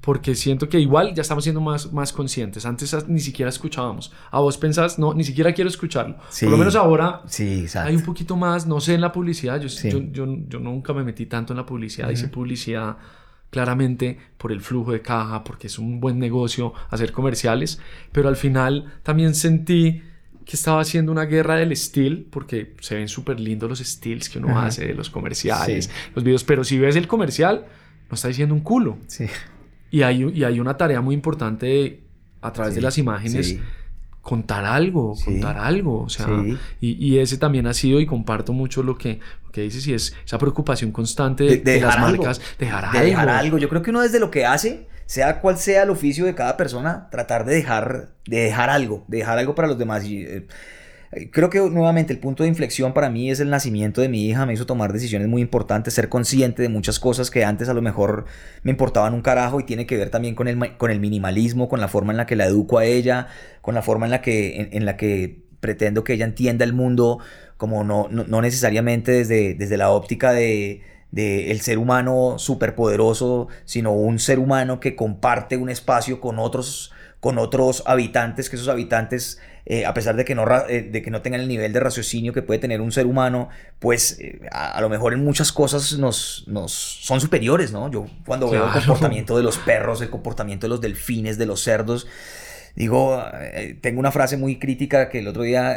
porque 0.00 0.34
siento 0.34 0.68
que 0.68 0.78
igual 0.78 1.12
ya 1.14 1.22
estamos 1.22 1.44
siendo 1.44 1.60
más, 1.60 1.92
más 1.92 2.12
conscientes. 2.12 2.64
Antes 2.64 3.08
ni 3.08 3.20
siquiera 3.20 3.48
escuchábamos. 3.48 4.12
A 4.30 4.40
vos 4.40 4.56
pensás, 4.56 4.98
no, 4.98 5.12
ni 5.12 5.24
siquiera 5.24 5.52
quiero 5.52 5.68
escucharlo. 5.68 6.16
Por 6.16 6.50
lo 6.50 6.56
menos 6.56 6.76
ahora 6.76 7.22
sí, 7.26 7.66
hay 7.74 7.96
un 7.96 8.02
poquito 8.02 8.36
más, 8.36 8.66
no 8.66 8.80
sé, 8.80 8.94
en 8.94 9.00
la 9.00 9.12
publicidad. 9.12 9.60
Yo, 9.60 9.68
yo, 9.88 10.26
yo, 10.48 10.60
nunca 10.60 10.92
me 10.92 11.04
metí 11.04 11.26
tanto 11.26 11.52
en 11.52 11.58
la 11.58 11.66
publicidad. 11.66 12.08
Hice 12.10 12.28
publicidad 12.28 12.96
claramente 13.50 14.18
por 14.36 14.52
el 14.52 14.60
flujo 14.60 14.92
de 14.92 15.02
caja, 15.02 15.42
porque 15.42 15.66
es 15.66 15.78
un 15.78 16.00
buen 16.00 16.18
negocio 16.18 16.72
hacer 16.90 17.12
comerciales. 17.12 17.80
Pero 18.12 18.28
al 18.28 18.36
final 18.36 18.98
también 19.02 19.34
sentí 19.34 20.02
que 20.48 20.56
estaba 20.56 20.80
haciendo 20.80 21.12
una 21.12 21.26
guerra 21.26 21.56
del 21.56 21.76
steel, 21.76 22.26
porque 22.30 22.72
se 22.80 22.94
ven 22.94 23.06
súper 23.06 23.38
lindos 23.38 23.68
los 23.68 23.80
steels 23.80 24.30
que 24.30 24.38
uno 24.38 24.58
hace 24.58 24.86
de 24.86 24.94
los 24.94 25.10
comerciales, 25.10 25.90
los 26.14 26.24
videos, 26.24 26.42
pero 26.42 26.64
si 26.64 26.78
ves 26.78 26.96
el 26.96 27.06
comercial, 27.06 27.66
no 28.08 28.14
está 28.14 28.28
diciendo 28.28 28.54
un 28.54 28.62
culo. 28.62 28.96
Sí. 29.08 29.26
Y 29.90 30.00
hay, 30.00 30.24
y 30.24 30.44
hay 30.44 30.58
una 30.58 30.78
tarea 30.78 31.02
muy 31.02 31.14
importante 31.14 32.00
a 32.40 32.50
través 32.54 32.74
de 32.74 32.80
las 32.80 32.96
imágenes. 32.96 33.58
Contar 34.22 34.64
algo, 34.64 35.14
contar 35.22 35.58
algo, 35.58 36.04
o 36.04 36.08
sea, 36.08 36.26
y, 36.80 37.06
y, 37.06 37.18
ese 37.18 37.36
también 37.36 37.66
ha 37.66 37.74
sido, 37.74 38.00
y 38.00 38.06
comparto 38.06 38.54
mucho 38.54 38.82
lo 38.82 38.96
que, 38.96 39.20
que 39.52 39.60
dices, 39.62 39.86
y 39.86 39.92
es 39.92 40.16
esa 40.24 40.38
preocupación 40.38 40.92
constante 40.92 41.44
de, 41.44 41.56
de, 41.58 41.80
las 41.80 41.98
marcas, 41.98 42.40
dejar 42.58 42.86
algo. 42.86 43.04
dejar 43.04 43.28
algo. 43.28 43.58
Yo 43.58 43.68
creo 43.68 43.82
que 43.82 43.90
uno 43.90 44.00
desde 44.00 44.18
lo 44.18 44.30
que 44.30 44.46
hace, 44.46 44.86
sea 45.08 45.40
cual 45.40 45.56
sea 45.56 45.84
el 45.84 45.90
oficio 45.90 46.26
de 46.26 46.34
cada 46.34 46.58
persona, 46.58 47.08
tratar 47.10 47.46
de 47.46 47.54
dejar, 47.54 48.10
de 48.26 48.40
dejar 48.40 48.68
algo, 48.68 49.06
de 49.08 49.16
dejar 49.18 49.38
algo 49.38 49.54
para 49.54 49.66
los 49.66 49.78
demás. 49.78 50.04
Y, 50.04 50.22
eh, 50.22 50.46
creo 51.32 51.48
que 51.48 51.60
nuevamente 51.60 52.12
el 52.12 52.18
punto 52.18 52.42
de 52.42 52.50
inflexión 52.50 52.92
para 52.92 53.08
mí 53.08 53.30
es 53.30 53.40
el 53.40 53.48
nacimiento 53.48 54.02
de 54.02 54.10
mi 54.10 54.26
hija, 54.26 54.44
me 54.44 54.52
hizo 54.52 54.66
tomar 54.66 54.92
decisiones 54.92 55.26
muy 55.26 55.40
importantes, 55.40 55.94
ser 55.94 56.10
consciente 56.10 56.60
de 56.60 56.68
muchas 56.68 57.00
cosas 57.00 57.30
que 57.30 57.42
antes 57.42 57.70
a 57.70 57.74
lo 57.74 57.80
mejor 57.80 58.26
me 58.62 58.70
importaban 58.70 59.14
un 59.14 59.22
carajo 59.22 59.60
y 59.60 59.64
tiene 59.64 59.86
que 59.86 59.96
ver 59.96 60.10
también 60.10 60.34
con 60.34 60.46
el, 60.46 60.76
con 60.76 60.90
el 60.90 61.00
minimalismo, 61.00 61.70
con 61.70 61.80
la 61.80 61.88
forma 61.88 62.12
en 62.12 62.18
la 62.18 62.26
que 62.26 62.36
la 62.36 62.44
educo 62.44 62.76
a 62.76 62.84
ella, 62.84 63.28
con 63.62 63.74
la 63.74 63.80
forma 63.80 64.04
en 64.04 64.10
la 64.10 64.20
que, 64.20 64.68
en, 64.72 64.84
la 64.84 64.98
que 64.98 65.42
pretendo 65.60 66.04
que 66.04 66.12
ella 66.12 66.26
entienda 66.26 66.66
el 66.66 66.74
mundo 66.74 67.18
como 67.56 67.82
no, 67.82 68.08
no, 68.10 68.42
necesariamente 68.42 69.10
desde, 69.10 69.54
desde 69.54 69.78
la 69.78 69.88
óptica 69.88 70.32
de 70.32 70.82
de 71.10 71.50
el 71.50 71.60
ser 71.60 71.78
humano 71.78 72.34
superpoderoso, 72.38 73.48
sino 73.64 73.92
un 73.92 74.18
ser 74.18 74.38
humano 74.38 74.80
que 74.80 74.96
comparte 74.96 75.56
un 75.56 75.70
espacio 75.70 76.20
con 76.20 76.38
otros, 76.38 76.92
con 77.20 77.38
otros 77.38 77.82
habitantes, 77.86 78.50
que 78.50 78.56
esos 78.56 78.68
habitantes 78.68 79.40
eh, 79.70 79.84
a 79.84 79.92
pesar 79.92 80.16
de 80.16 80.24
que, 80.24 80.34
no, 80.34 80.46
eh, 80.66 80.80
de 80.80 81.02
que 81.02 81.10
no 81.10 81.20
tengan 81.20 81.42
el 81.42 81.48
nivel 81.48 81.74
de 81.74 81.80
raciocinio 81.80 82.32
que 82.32 82.40
puede 82.40 82.58
tener 82.58 82.80
un 82.80 82.90
ser 82.90 83.06
humano, 83.06 83.50
pues 83.80 84.18
eh, 84.18 84.40
a, 84.50 84.80
lo 84.80 84.88
mejor 84.88 85.12
en 85.12 85.22
muchas 85.22 85.52
cosas 85.52 85.98
nos, 85.98 86.44
nos 86.46 86.72
son 86.72 87.20
superiores, 87.20 87.70
¿no? 87.70 87.90
Yo 87.90 88.06
cuando 88.24 88.48
veo 88.48 88.64
el 88.64 88.72
comportamiento 88.72 89.36
de 89.36 89.42
los 89.42 89.58
perros, 89.58 90.00
el 90.00 90.08
comportamiento 90.08 90.64
de 90.64 90.70
los 90.70 90.80
delfines, 90.80 91.36
de 91.36 91.44
los 91.44 91.62
cerdos, 91.62 92.06
digo, 92.76 93.22
tengo 93.82 94.00
una 94.00 94.10
frase 94.10 94.38
muy 94.38 94.58
crítica 94.58 95.10
que 95.10 95.18
el 95.18 95.28
otro 95.28 95.42
día 95.42 95.76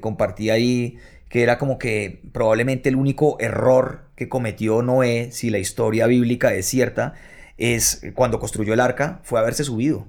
compartí 0.00 0.50
ahí, 0.50 0.98
que 1.30 1.42
era 1.42 1.56
como 1.56 1.78
que 1.78 2.20
probablemente 2.32 2.90
el 2.90 2.96
único 2.96 3.38
error 3.40 4.10
que 4.16 4.28
cometió 4.28 4.82
Noé, 4.82 5.30
si 5.32 5.48
la 5.48 5.58
historia 5.58 6.06
bíblica 6.06 6.52
es 6.52 6.66
cierta, 6.66 7.14
es 7.56 8.02
cuando 8.14 8.40
construyó 8.40 8.74
el 8.74 8.80
arca, 8.80 9.20
fue 9.22 9.38
haberse 9.38 9.62
subido. 9.64 10.08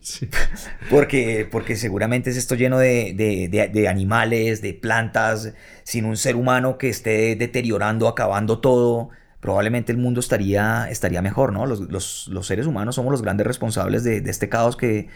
porque, 0.90 1.48
porque 1.50 1.74
seguramente 1.74 2.28
es 2.30 2.36
esto 2.36 2.54
lleno 2.54 2.78
de, 2.78 3.86
animales, 3.88 4.60
de 4.60 4.74
plantas, 4.74 5.54
sin 5.84 6.04
un 6.04 6.16
ser 6.16 6.36
humano 6.36 6.76
que 6.76 6.90
esté 6.90 7.34
deteriorando, 7.34 8.06
acabando 8.06 8.60
todo. 8.60 9.08
Probablemente 9.40 9.90
el 9.90 9.98
mundo 9.98 10.20
estaría, 10.20 10.88
estaría 10.90 11.22
mejor, 11.22 11.52
¿no? 11.52 11.64
Los, 11.64 12.30
seres 12.42 12.66
humanos 12.66 12.96
somos 12.96 13.10
los 13.10 13.22
grandes 13.22 13.46
responsables 13.46 14.04
de, 14.04 14.18
este 14.26 14.50
caos 14.50 14.76
que, 14.76 15.08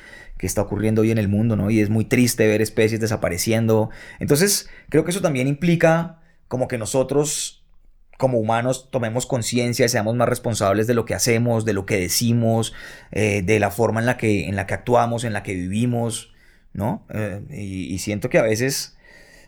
que 0.45 0.49
está 0.49 0.61
ocurriendo 0.61 1.01
hoy 1.01 1.11
en 1.11 1.17
el 1.17 1.27
mundo, 1.27 1.57
¿no? 1.57 1.71
Y 1.71 1.81
es 1.81 1.89
muy 1.89 2.05
triste 2.05 2.47
ver 2.47 2.61
especies 2.61 3.01
desapareciendo. 3.01 3.89
Entonces, 4.21 4.69
creo 4.91 5.03
que 5.03 5.11
eso 5.11 5.23
también 5.23 5.49
implica 5.49 6.21
como 6.49 6.69
que 6.69 6.77
nosotros 6.77 7.65
como 8.19 8.39
humanos 8.39 8.91
tomemos 8.91 9.25
conciencia, 9.25 9.89
seamos 9.89 10.15
más 10.17 10.29
responsables 10.29 10.87
de 10.87 10.93
lo 10.93 11.07
que 11.07 11.15
hacemos, 11.15 11.65
de 11.65 11.73
lo 11.73 11.87
que 11.87 11.97
decimos, 11.97 12.75
eh, 13.11 13.41
de 13.41 13.59
la 13.59 13.71
forma 13.71 14.01
en 14.01 14.07
la, 14.07 14.19
que, 14.19 14.47
en 14.47 14.55
la 14.55 14.67
que 14.67 14.75
actuamos, 14.75 15.25
en 15.25 15.33
la 15.33 15.43
que 15.43 15.55
vivimos, 15.55 16.35
¿no? 16.75 17.07
Eh, 17.09 17.41
y, 17.51 17.99
siento 18.01 18.29
que 18.29 18.37
a 18.37 18.43
veces, 18.43 18.94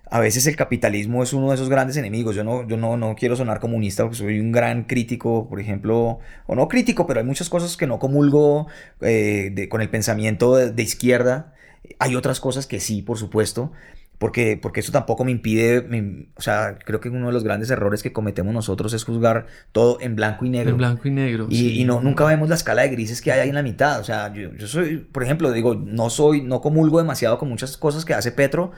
a 0.08 0.20
veces 0.20 0.46
el 0.46 0.56
capitalismo 0.56 1.22
es 1.22 1.32
uno 1.32 1.48
de 1.48 1.56
esos 1.56 1.68
grandes 1.68 1.96
enemigos. 1.96 2.36
Yo 2.36 2.44
no, 2.44 2.66
yo 2.66 2.76
no, 2.76 2.96
no 2.96 3.14
quiero 3.16 3.36
sonar 3.36 3.60
comunista 3.60 4.04
porque 4.04 4.16
soy 4.16 4.40
un 4.40 4.52
gran 4.52 4.84
crítico, 4.84 5.48
por 5.48 5.60
ejemplo, 5.60 6.20
o 6.46 6.54
no 6.54 6.68
crítico, 6.68 7.06
pero 7.06 7.20
hay 7.20 7.26
muchas 7.26 7.48
cosas 7.48 7.76
que 7.76 7.86
no 7.86 7.98
comulgo 7.98 8.68
eh, 9.00 9.68
con 9.70 9.80
el 9.80 9.90
pensamiento 9.90 10.54
de 10.56 10.82
izquierda. 10.82 11.54
Hay 11.98 12.16
otras 12.16 12.40
cosas 12.40 12.66
que 12.66 12.80
sí, 12.80 13.02
por 13.02 13.18
supuesto, 13.18 13.72
porque, 14.18 14.58
porque 14.60 14.80
eso 14.80 14.92
tampoco 14.92 15.24
me 15.24 15.30
impide, 15.30 16.30
o 16.36 16.40
sea, 16.40 16.78
creo 16.84 17.00
que 17.00 17.10
uno 17.10 17.26
de 17.26 17.32
los 17.32 17.44
grandes 17.44 17.70
errores 17.70 18.02
que 18.02 18.12
cometemos 18.12 18.54
nosotros 18.54 18.92
es 18.94 19.04
juzgar 19.04 19.46
todo 19.72 19.98
en 20.00 20.16
blanco 20.16 20.46
y 20.46 20.50
negro. 20.50 20.70
En 20.70 20.78
blanco 20.78 21.08
y 21.08 21.10
negro. 21.10 21.46
Y, 21.50 21.80
y 21.80 21.84
no, 21.84 22.00
nunca 22.00 22.24
vemos 22.24 22.48
la 22.48 22.54
escala 22.54 22.82
de 22.82 22.88
grises 22.88 23.20
que 23.20 23.30
hay 23.32 23.40
ahí 23.40 23.48
en 23.50 23.54
la 23.54 23.62
mitad. 23.62 24.00
O 24.00 24.04
sea, 24.04 24.32
yo, 24.32 24.52
yo, 24.54 24.66
soy, 24.66 24.98
por 24.98 25.22
ejemplo, 25.22 25.52
digo, 25.52 25.74
no 25.74 26.08
soy, 26.08 26.42
no 26.42 26.60
comulgo 26.60 26.98
demasiado 26.98 27.38
con 27.38 27.48
muchas 27.48 27.76
cosas 27.76 28.04
que 28.04 28.14
hace 28.14 28.32
Petro, 28.32 28.72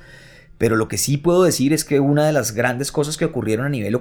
pero 0.58 0.74
lo 0.74 0.88
que 0.88 0.98
sí 0.98 1.16
puedo 1.16 1.44
decir 1.44 1.72
es 1.72 1.84
que 1.84 2.00
una 2.00 2.26
de 2.26 2.32
las 2.32 2.52
grandes 2.52 2.90
cosas 2.90 3.16
que 3.16 3.24
ocurrieron 3.24 3.66
a 3.66 3.70
nivel 3.70 3.98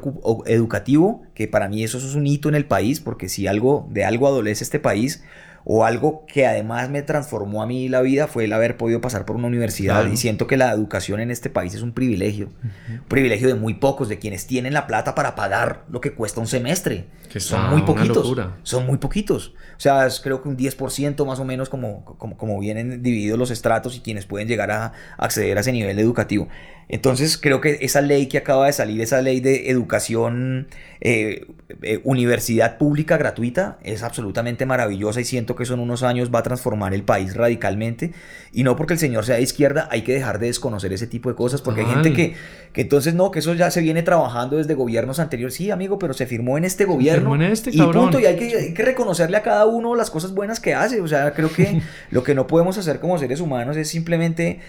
educativo, 0.47 1.21
que 1.35 1.47
para 1.47 1.69
mí 1.69 1.83
eso 1.83 1.99
es 1.99 2.15
un 2.15 2.25
hito 2.25 2.49
en 2.49 2.55
el 2.55 2.65
país, 2.65 2.99
porque 2.99 3.29
si 3.29 3.45
algo, 3.45 3.87
de 3.91 4.03
algo 4.03 4.27
adolece 4.27 4.63
este 4.63 4.79
país, 4.79 5.23
o 5.69 5.83
algo 5.83 6.25
que 6.25 6.47
además 6.47 6.89
me 6.89 7.01
transformó 7.01 7.61
a 7.61 7.67
mí 7.67 7.89
la 7.89 7.99
vida 7.99 8.27
fue 8.27 8.45
el 8.45 8.53
haber 8.53 8.77
podido 8.77 9.01
pasar 9.01 9.25
por 9.25 9.35
una 9.35 9.47
universidad 9.47 10.09
y 10.09 10.15
siento 10.15 10.47
que 10.47 10.55
la 10.55 10.71
educación 10.71 11.19
en 11.19 11.29
este 11.29 11.49
país 11.49 11.75
es 11.75 11.81
un 11.81 11.91
privilegio, 11.91 12.51
un 12.89 13.03
privilegio 13.09 13.49
de 13.49 13.55
muy 13.55 13.73
pocos, 13.73 14.07
de 14.07 14.17
quienes 14.17 14.47
tienen 14.47 14.71
la 14.71 14.87
plata 14.87 15.13
para 15.13 15.35
pagar 15.35 15.83
lo 15.91 15.99
que 15.99 16.13
cuesta 16.13 16.39
un 16.39 16.47
semestre. 16.47 17.07
Que 17.29 17.41
son 17.41 17.69
muy 17.69 17.81
poquitos. 17.81 18.33
Son 18.63 18.85
muy 18.85 18.97
poquitos. 18.97 19.49
O 19.75 19.79
sea, 19.79 20.07
es 20.07 20.21
creo 20.21 20.41
que 20.41 20.47
un 20.47 20.55
10% 20.55 21.25
más 21.25 21.39
o 21.39 21.43
menos 21.43 21.67
como, 21.67 22.05
como, 22.05 22.37
como 22.37 22.57
vienen 22.61 23.03
divididos 23.03 23.37
los 23.37 23.51
estratos 23.51 23.97
y 23.97 23.99
quienes 23.99 24.25
pueden 24.25 24.47
llegar 24.47 24.71
a 24.71 24.93
acceder 25.17 25.57
a 25.57 25.59
ese 25.59 25.73
nivel 25.73 25.99
educativo. 25.99 26.47
Entonces 26.89 27.37
creo 27.37 27.59
que 27.59 27.79
esa 27.81 28.01
ley 28.01 28.27
que 28.27 28.37
acaba 28.37 28.67
de 28.67 28.73
salir, 28.73 29.01
esa 29.01 29.21
ley 29.21 29.41
de 29.41 29.69
educación, 29.69 30.67
eh, 31.01 31.45
eh, 31.81 31.99
universidad 32.05 32.77
pública 32.77 33.17
gratuita, 33.17 33.77
es 33.83 34.03
absolutamente 34.03 34.65
maravillosa 34.65 35.19
y 35.19 35.25
siento 35.25 35.55
que 35.57 35.63
eso 35.63 35.73
en 35.73 35.79
unos 35.79 36.03
años 36.03 36.31
va 36.33 36.39
a 36.39 36.43
transformar 36.43 36.93
el 36.93 37.03
país 37.03 37.35
radicalmente. 37.35 38.11
Y 38.53 38.63
no 38.63 38.75
porque 38.75 38.93
el 38.93 38.99
señor 38.99 39.25
sea 39.25 39.35
de 39.35 39.41
izquierda, 39.41 39.87
hay 39.91 40.03
que 40.03 40.13
dejar 40.13 40.39
de 40.39 40.47
desconocer 40.47 40.93
ese 40.93 41.07
tipo 41.07 41.29
de 41.29 41.35
cosas, 41.35 41.61
porque 41.61 41.81
hay 41.81 41.87
gente 41.87 42.13
que, 42.13 42.35
que 42.71 42.81
entonces 42.81 43.13
no, 43.13 43.31
que 43.31 43.39
eso 43.39 43.53
ya 43.53 43.71
se 43.71 43.81
viene 43.81 44.03
trabajando 44.03 44.57
desde 44.57 44.73
gobiernos 44.73 45.19
anteriores. 45.19 45.55
Sí, 45.55 45.71
amigo, 45.71 45.99
pero 45.99 46.13
se 46.13 46.25
firmó 46.25 46.57
en 46.57 46.65
este 46.65 46.85
gobierno. 46.85 47.35
En 47.35 47.41
este, 47.41 47.71
y 47.73 47.81
punto, 47.81 48.19
y 48.19 48.25
hay 48.25 48.35
que, 48.35 48.55
hay 48.55 48.73
que 48.73 48.83
reconocerle 48.83 49.37
a 49.37 49.43
cada 49.43 49.65
uno 49.65 49.95
las 49.95 50.09
cosas 50.09 50.33
buenas 50.33 50.59
que 50.59 50.73
hace. 50.73 51.01
O 51.01 51.07
sea, 51.07 51.33
creo 51.33 51.51
que 51.51 51.81
lo 52.11 52.23
que 52.23 52.35
no 52.35 52.47
podemos 52.47 52.77
hacer 52.77 52.99
como 52.99 53.17
seres 53.17 53.41
humanos 53.41 53.75
es 53.77 53.89
simplemente 53.89 54.59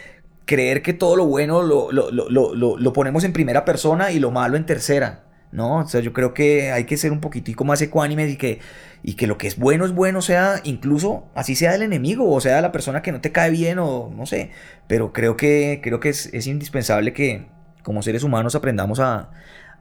creer 0.48 0.80
que 0.80 0.94
todo 0.94 1.14
lo 1.14 1.26
bueno 1.26 1.62
lo, 1.62 1.92
lo, 1.92 2.10
lo, 2.10 2.76
lo, 2.78 2.92
ponemos 2.94 3.22
en 3.24 3.34
primera 3.34 3.66
persona 3.66 4.10
y 4.10 4.18
lo 4.18 4.30
malo 4.30 4.56
en 4.56 4.64
tercera. 4.64 5.27
¿No? 5.52 5.78
O 5.78 5.88
sea, 5.88 6.00
yo 6.00 6.12
creo 6.12 6.34
que 6.34 6.72
hay 6.72 6.84
que 6.84 6.96
ser 6.96 7.12
un 7.12 7.20
poquitico 7.20 7.64
más 7.64 7.80
ecuánimes 7.82 8.30
y 8.30 8.36
que, 8.36 8.60
y 9.02 9.14
que 9.14 9.26
lo 9.26 9.38
que 9.38 9.46
es 9.46 9.58
bueno 9.58 9.84
es 9.84 9.92
bueno, 9.92 10.22
sea 10.22 10.60
incluso 10.64 11.28
así 11.34 11.54
sea 11.54 11.74
el 11.74 11.82
enemigo 11.82 12.30
o 12.30 12.40
sea 12.40 12.60
la 12.60 12.72
persona 12.72 13.02
que 13.02 13.12
no 13.12 13.20
te 13.20 13.32
cae 13.32 13.50
bien 13.50 13.78
o 13.78 14.12
no 14.14 14.26
sé. 14.26 14.50
Pero 14.86 15.12
creo 15.12 15.36
que, 15.36 15.80
creo 15.82 16.00
que 16.00 16.10
es, 16.10 16.32
es 16.32 16.46
indispensable 16.46 17.12
que 17.12 17.46
como 17.82 18.02
seres 18.02 18.22
humanos 18.22 18.54
aprendamos 18.54 19.00
a, 19.00 19.30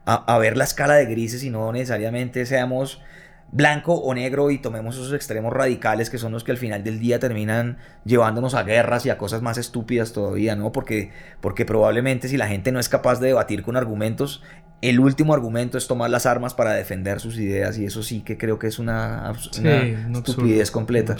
a, 0.06 0.14
a, 0.34 0.38
ver 0.38 0.56
la 0.56 0.64
escala 0.64 0.94
de 0.94 1.06
grises 1.06 1.42
y 1.44 1.50
no 1.50 1.72
necesariamente 1.72 2.46
seamos 2.46 3.02
blanco 3.50 3.94
o 3.94 4.14
negro 4.14 4.50
y 4.50 4.58
tomemos 4.58 4.96
esos 4.96 5.12
extremos 5.12 5.52
radicales 5.52 6.10
que 6.10 6.18
son 6.18 6.32
los 6.32 6.44
que 6.44 6.52
al 6.52 6.58
final 6.58 6.84
del 6.84 7.00
día 7.00 7.18
terminan 7.18 7.78
llevándonos 8.04 8.54
a 8.54 8.62
guerras 8.62 9.06
y 9.06 9.10
a 9.10 9.16
cosas 9.16 9.40
más 9.40 9.56
estúpidas 9.56 10.12
todavía, 10.12 10.54
¿no? 10.54 10.70
Porque, 10.70 11.12
porque 11.40 11.64
probablemente 11.64 12.28
si 12.28 12.36
la 12.36 12.48
gente 12.48 12.72
no 12.72 12.80
es 12.80 12.88
capaz 12.88 13.20
de 13.20 13.28
debatir 13.28 13.62
con 13.62 13.76
argumentos, 13.76 14.42
el 14.82 15.00
último 15.00 15.34
argumento 15.34 15.78
es 15.78 15.88
tomar 15.88 16.10
las 16.10 16.26
armas 16.26 16.54
para 16.54 16.72
defender 16.74 17.20
sus 17.20 17.38
ideas 17.38 17.78
y 17.78 17.86
eso 17.86 18.02
sí 18.02 18.20
que 18.20 18.36
creo 18.36 18.58
que 18.58 18.66
es 18.66 18.78
una, 18.78 19.32
estupidez 19.32 20.70
completa. 20.70 21.16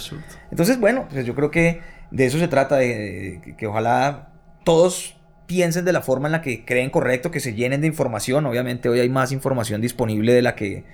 Entonces, 0.51 0.79
bueno, 0.79 1.07
pues 1.09 1.25
yo 1.25 1.35
creo 1.35 1.51
que 1.51 1.81
de 2.11 2.25
eso 2.25 2.39
se 2.39 2.47
trata, 2.47 2.77
de 2.77 3.55
que 3.57 3.67
ojalá 3.67 4.29
todos 4.63 5.17
piensen 5.45 5.83
de 5.83 5.93
la 5.93 6.01
forma 6.01 6.27
en 6.27 6.33
la 6.33 6.41
que 6.41 6.63
creen 6.63 6.89
correcto, 6.89 7.31
que 7.31 7.39
se 7.39 7.53
llenen 7.53 7.81
de 7.81 7.87
información. 7.87 8.45
Obviamente 8.45 8.87
hoy 8.87 8.99
hay 8.99 9.09
más 9.09 9.31
información 9.31 9.81
disponible 9.81 10.31
de 10.31 10.41
la 10.41 10.55
que 10.55 10.85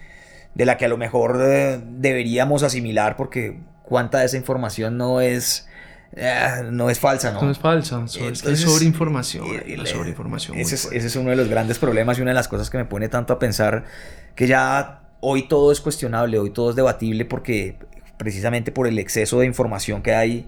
de 0.56 0.66
la 0.66 0.78
que 0.78 0.86
a 0.86 0.88
lo 0.88 0.98
mejor 0.98 1.40
eh, 1.44 1.80
deberíamos 1.86 2.64
asimilar 2.64 3.16
porque 3.16 3.60
cuánta 3.84 4.20
de 4.20 4.26
esa 4.26 4.38
información 4.38 4.98
no 4.98 5.22
es 5.22 5.68
eh, 6.16 6.64
no 6.72 6.90
es 6.90 7.00
falsa, 7.00 7.32
¿no? 7.34 7.42
No 7.42 7.52
es 7.52 7.60
falsa, 7.60 8.04
es 8.06 8.40
sobreinformación. 8.62 9.46
la 9.78 9.86
sobreinformación. 9.86 10.58
Ese 10.58 10.76
es, 10.76 10.86
ese 10.92 11.08
es 11.08 11.16
uno 11.18 11.30
de 11.30 11.36
los 11.36 11.50
grandes 11.50 11.78
problemas 11.78 12.18
y 12.18 12.22
una 12.22 12.32
de 12.32 12.36
las 12.36 12.48
cosas 12.48 12.70
que 12.70 12.78
me 12.78 12.86
pone 12.86 13.10
tanto 13.10 13.34
a 13.34 13.40
pensar 13.40 13.84
que 14.34 14.48
ya 14.48 15.02
hoy 15.20 15.48
todo 15.48 15.74
es 15.74 15.82
cuestionable, 15.82 16.40
hoy 16.40 16.52
todo 16.52 16.70
es 16.70 16.76
debatible 16.76 17.26
porque 17.26 17.78
precisamente 18.18 18.72
por 18.72 18.88
el 18.88 18.98
exceso 18.98 19.40
de 19.40 19.46
información 19.46 20.02
que 20.02 20.16
hay, 20.16 20.48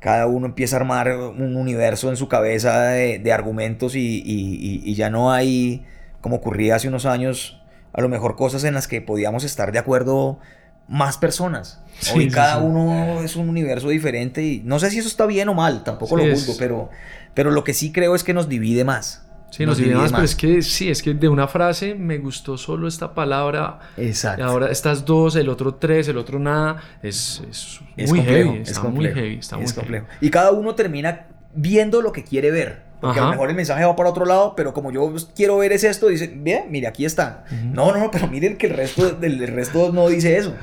cada 0.00 0.26
uno 0.26 0.46
empieza 0.46 0.76
a 0.76 0.80
armar 0.80 1.14
un 1.14 1.56
universo 1.56 2.08
en 2.08 2.16
su 2.16 2.28
cabeza 2.28 2.88
de, 2.88 3.32
argumentos 3.32 3.96
y, 3.96 4.22
y, 4.24 4.94
ya 4.94 5.10
no 5.10 5.32
hay, 5.32 5.84
como 6.20 6.36
ocurría 6.36 6.76
hace 6.76 6.88
unos 6.88 7.04
años, 7.04 7.60
a 7.96 8.00
lo 8.02 8.08
mejor 8.08 8.36
cosas 8.36 8.62
en 8.64 8.74
las 8.74 8.86
que 8.86 9.00
podíamos 9.00 9.42
estar 9.42 9.72
de 9.72 9.78
acuerdo 9.78 10.38
más 10.86 11.16
personas. 11.16 11.80
Hoy 12.14 12.28
cada 12.28 12.58
uno 12.58 13.22
es 13.22 13.36
un 13.36 13.48
universo 13.48 13.88
diferente 13.88 14.42
y 14.42 14.60
no 14.64 14.78
sé 14.78 14.90
si 14.90 14.98
eso 14.98 15.08
está 15.08 15.26
bien 15.26 15.48
o 15.48 15.54
mal, 15.54 15.82
tampoco 15.82 16.16
lo 16.16 16.24
juzgo, 16.24 16.54
pero, 16.58 16.90
pero 17.34 17.50
lo 17.50 17.64
que 17.64 17.72
sí 17.74 17.92
creo 17.92 18.14
es 18.14 18.22
que 18.22 18.34
nos 18.34 18.48
divide 18.48 18.84
más. 18.84 19.22
Sí, 19.50 19.64
nos, 19.64 19.78
divide 19.78 19.94
más, 19.94 20.12
pero 20.12 20.24
es 20.24 20.34
que 20.34 20.60
sí, 20.60 20.90
es 20.90 21.02
que 21.02 21.14
de 21.14 21.28
una 21.28 21.48
frase 21.48 21.94
me 21.94 22.18
gustó 22.18 22.58
solo 22.58 22.86
esta 22.86 23.14
palabra. 23.14 23.78
Exacto. 23.96 24.44
ahora 24.44 24.70
estas 24.70 25.04
dos, 25.04 25.34
el 25.36 25.48
otro 25.48 25.76
tres, 25.76 26.08
el 26.08 26.18
otro 26.18 26.38
nada, 26.38 26.82
es, 27.02 27.42
es, 27.48 28.10
muy 28.10 28.20
heavy, 28.20 28.58
está 28.58 28.82
muy 28.82 29.06
heavy, 29.06 29.38
está 29.38 29.56
muy 29.56 29.72
complejo. 29.72 30.06
Y 30.20 30.30
cada 30.30 30.50
uno 30.50 30.74
termina 30.74 31.28
viendo 31.54 32.02
lo 32.02 32.12
que 32.12 32.22
quiere 32.24 32.50
ver. 32.50 32.85
Porque 33.00 33.20
a 33.20 33.24
lo 33.24 33.30
mejor 33.30 33.50
el 33.50 33.56
mensaje 33.56 33.84
va 33.84 33.94
para 33.94 34.10
otro 34.10 34.24
lado, 34.24 34.54
pero 34.56 34.72
como 34.72 34.90
yo 34.90 35.14
quiero 35.34 35.58
ver 35.58 35.72
es 35.72 35.84
esto, 35.84 36.08
dice, 36.08 36.28
bien, 36.28 36.64
mire, 36.70 36.86
aquí 36.86 37.04
está. 37.04 37.44
No, 37.72 37.92
no, 37.92 37.98
no, 37.98 38.10
pero 38.10 38.26
miren 38.28 38.56
que 38.56 38.66
el 38.68 38.74
resto, 38.74 39.10
del 39.10 39.46
resto 39.48 39.92
no 39.92 40.08
dice 40.08 40.36
eso. 40.36 40.54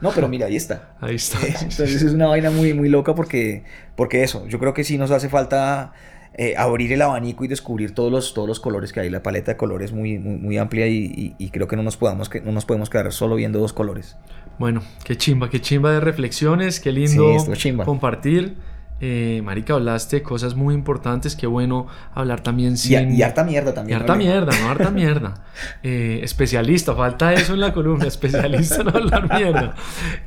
No, 0.00 0.12
pero 0.12 0.28
mira, 0.28 0.46
ahí 0.46 0.56
está. 0.56 0.90
Ahí 1.00 1.16
está. 1.16 1.38
Entonces 1.46 2.02
es 2.02 2.12
una 2.12 2.26
vaina 2.26 2.50
muy, 2.50 2.72
muy 2.72 2.88
loca 2.88 3.14
porque, 3.14 3.64
porque 3.96 4.22
eso, 4.22 4.46
yo 4.46 4.58
creo 4.58 4.74
que 4.74 4.84
sí 4.84 4.96
nos 4.96 5.10
hace 5.10 5.28
falta 5.28 5.92
eh, 6.34 6.54
abrir 6.56 6.92
el 6.92 7.02
abanico 7.02 7.44
y 7.44 7.48
descubrir 7.48 7.94
todos 7.94 8.12
los, 8.12 8.32
todos 8.32 8.46
los 8.46 8.60
colores 8.60 8.92
que 8.92 9.00
hay. 9.00 9.10
La 9.10 9.22
paleta 9.22 9.52
de 9.52 9.56
colores 9.56 9.92
muy, 9.92 10.18
muy, 10.18 10.36
muy 10.36 10.56
amplia 10.56 10.86
y, 10.86 11.34
y, 11.36 11.50
creo 11.50 11.66
que 11.66 11.74
no 11.74 11.82
nos, 11.82 11.96
podamos, 11.96 12.28
que 12.28 12.40
no 12.40 12.52
nos 12.52 12.64
podemos 12.64 12.90
quedar 12.90 13.10
solo 13.12 13.34
viendo 13.34 13.58
dos 13.58 13.72
colores. 13.72 14.16
Bueno, 14.58 14.82
qué 15.04 15.16
chimba, 15.16 15.50
qué 15.50 15.60
chimba 15.60 15.90
de 15.92 16.00
reflexiones, 16.00 16.78
qué 16.78 16.92
lindo 16.92 17.36
compartir. 17.84 18.56
Eh, 19.00 19.42
marica, 19.44 19.74
hablaste 19.74 20.16
de 20.16 20.22
cosas 20.22 20.54
muy 20.54 20.74
importantes. 20.74 21.36
Qué 21.36 21.46
bueno 21.46 21.86
hablar 22.14 22.40
también 22.40 22.76
sin... 22.76 23.14
Y, 23.14 23.22
harta 23.22 23.44
mierda 23.44 23.72
también. 23.72 23.96
Y 23.96 24.00
harta 24.00 24.14
mierda, 24.16 24.52
no 24.60 24.70
harta 24.70 24.90
mierda. 24.90 25.34
Eh, 25.82 26.20
especialista, 26.22 26.94
falta 26.94 27.34
eso 27.34 27.52
en 27.54 27.58
la 27.58 27.72
columna. 27.72 28.06
Especialista 28.06 28.82
en 28.82 28.88
hablar 28.90 29.28
mierda. 29.28 29.74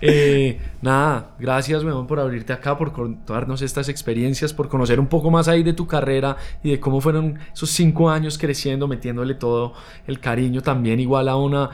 Eh, 0.02 0.60
nada, 0.82 1.32
gracias, 1.40 1.86
weón, 1.86 2.06
por 2.06 2.20
abrirte 2.20 2.52
acá, 2.52 2.78
por 2.78 2.92
contarnos 2.92 3.62
estas 3.62 3.88
experiencias, 3.88 4.52
por 4.52 4.68
conocer 4.68 5.00
un 5.00 5.08
poco 5.08 5.32
más 5.32 5.48
ahí 5.48 5.64
de 5.64 5.72
tu 5.72 5.88
carrera 5.88 6.36
y 6.62 6.72
de 6.72 6.82
cómo 6.82 7.00
fueron 7.00 7.40
esos 7.54 7.70
cinco 7.70 8.10
años 8.10 8.38
creciendo, 8.38 8.90
metiéndole 8.90 9.36
todo 9.36 9.74
el 10.06 10.20
cariño 10.20 10.62
también 10.62 11.00
igual 11.00 11.30
a 11.30 11.38
una... 11.38 11.70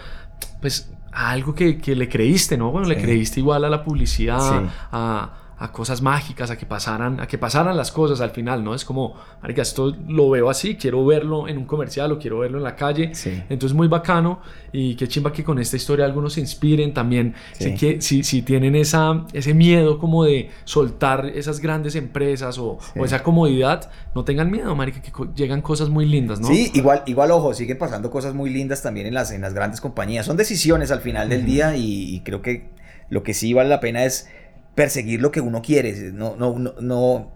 Pues 0.61 0.91
a 1.11 1.32
algo 1.32 1.56
que, 1.56 1.80
que 1.80 1.95
le 1.95 2.07
creíste, 2.07 2.57
¿no? 2.57 2.72
Bueno, 2.72 2.88
le 2.88 3.02
creíste 3.02 3.40
igual 3.40 3.65
a 3.65 3.69
la 3.72 3.84
publicidad, 3.84 4.69
a 4.91 5.47
a 5.60 5.72
cosas 5.72 6.04
mágicas, 6.04 6.52
a 6.52 6.58
que 6.58 6.68
pasaran, 6.68 7.20
a 7.20 7.28
que 7.28 7.40
pasaran 7.40 7.76
las 7.76 7.92
cosas 7.92 8.22
al 8.22 8.30
final, 8.30 8.64
¿no? 8.64 8.76
Es 8.76 8.86
como, 8.86 9.16
marica, 9.42 9.64
esto 9.64 9.96
lo 10.08 10.30
veo 10.30 10.52
así, 10.52 10.76
quiero 10.76 11.04
verlo 11.04 11.48
en 11.48 11.58
un 11.58 11.66
comercial 11.66 12.12
o 12.12 12.20
quiero 12.20 12.40
verlo 12.40 12.60
en 12.60 12.64
la 12.64 12.76
calle. 12.76 13.16
Sí. 13.16 13.42
Entonces 13.50 13.76
muy 13.76 13.88
bacano 13.88 14.40
y 14.72 14.96
qué 14.96 15.08
chimba 15.08 15.34
que 15.34 15.44
con 15.44 15.58
esta 15.58 15.76
historia 15.76 16.06
algunos 16.06 16.34
se 16.34 16.42
inspiren 16.42 16.94
también. 16.94 17.34
que, 17.58 18.00
si, 18.02 18.24
si, 18.24 18.44
tienen 18.44 18.76
esa, 18.76 19.26
ese 19.34 19.56
miedo 19.56 19.98
como 19.98 20.26
de 20.26 20.52
soltar 20.64 21.26
esas 21.34 21.60
grandes 21.60 21.96
empresas 21.96 22.60
o, 22.60 22.78
o, 22.96 23.06
esa 23.06 23.24
comodidad, 23.24 23.90
no 24.14 24.24
tengan 24.24 24.52
miedo, 24.52 24.76
marica, 24.76 25.02
que 25.02 25.12
llegan 25.36 25.64
cosas 25.64 25.90
muy 25.90 26.06
lindas, 26.06 26.40
¿no? 26.40 26.50
Sí, 26.50 26.72
igual, 26.76 27.02
igual 27.08 27.32
ojo, 27.32 27.56
siguen 27.56 27.80
pasando 27.80 28.12
cosas 28.12 28.36
muy 28.36 28.52
lindas 28.52 28.84
también 28.84 29.08
en 29.08 29.16
las, 29.16 29.32
en 29.32 29.42
las 29.42 29.56
grandes 29.56 29.82
compañías. 29.82 30.28
Son 30.28 30.38
decisiones 30.38 30.92
al 30.92 31.02
final 31.02 31.30
del 31.30 31.46
día 31.46 31.76
y, 31.76 32.16
y 32.16 32.20
creo 32.20 32.44
que 32.44 32.70
lo 33.10 33.24
que 33.24 33.34
sí 33.34 33.54
vale 33.54 33.70
la 33.70 33.80
pena 33.80 34.06
es 34.06 34.30
perseguir 34.78 35.22
lo 35.22 35.32
que 35.32 35.41
uno 35.41 35.64
quiere. 35.64 36.12
No, 36.14 36.36
no, 36.38 36.58
no, 36.60 36.76
no, 36.80 37.32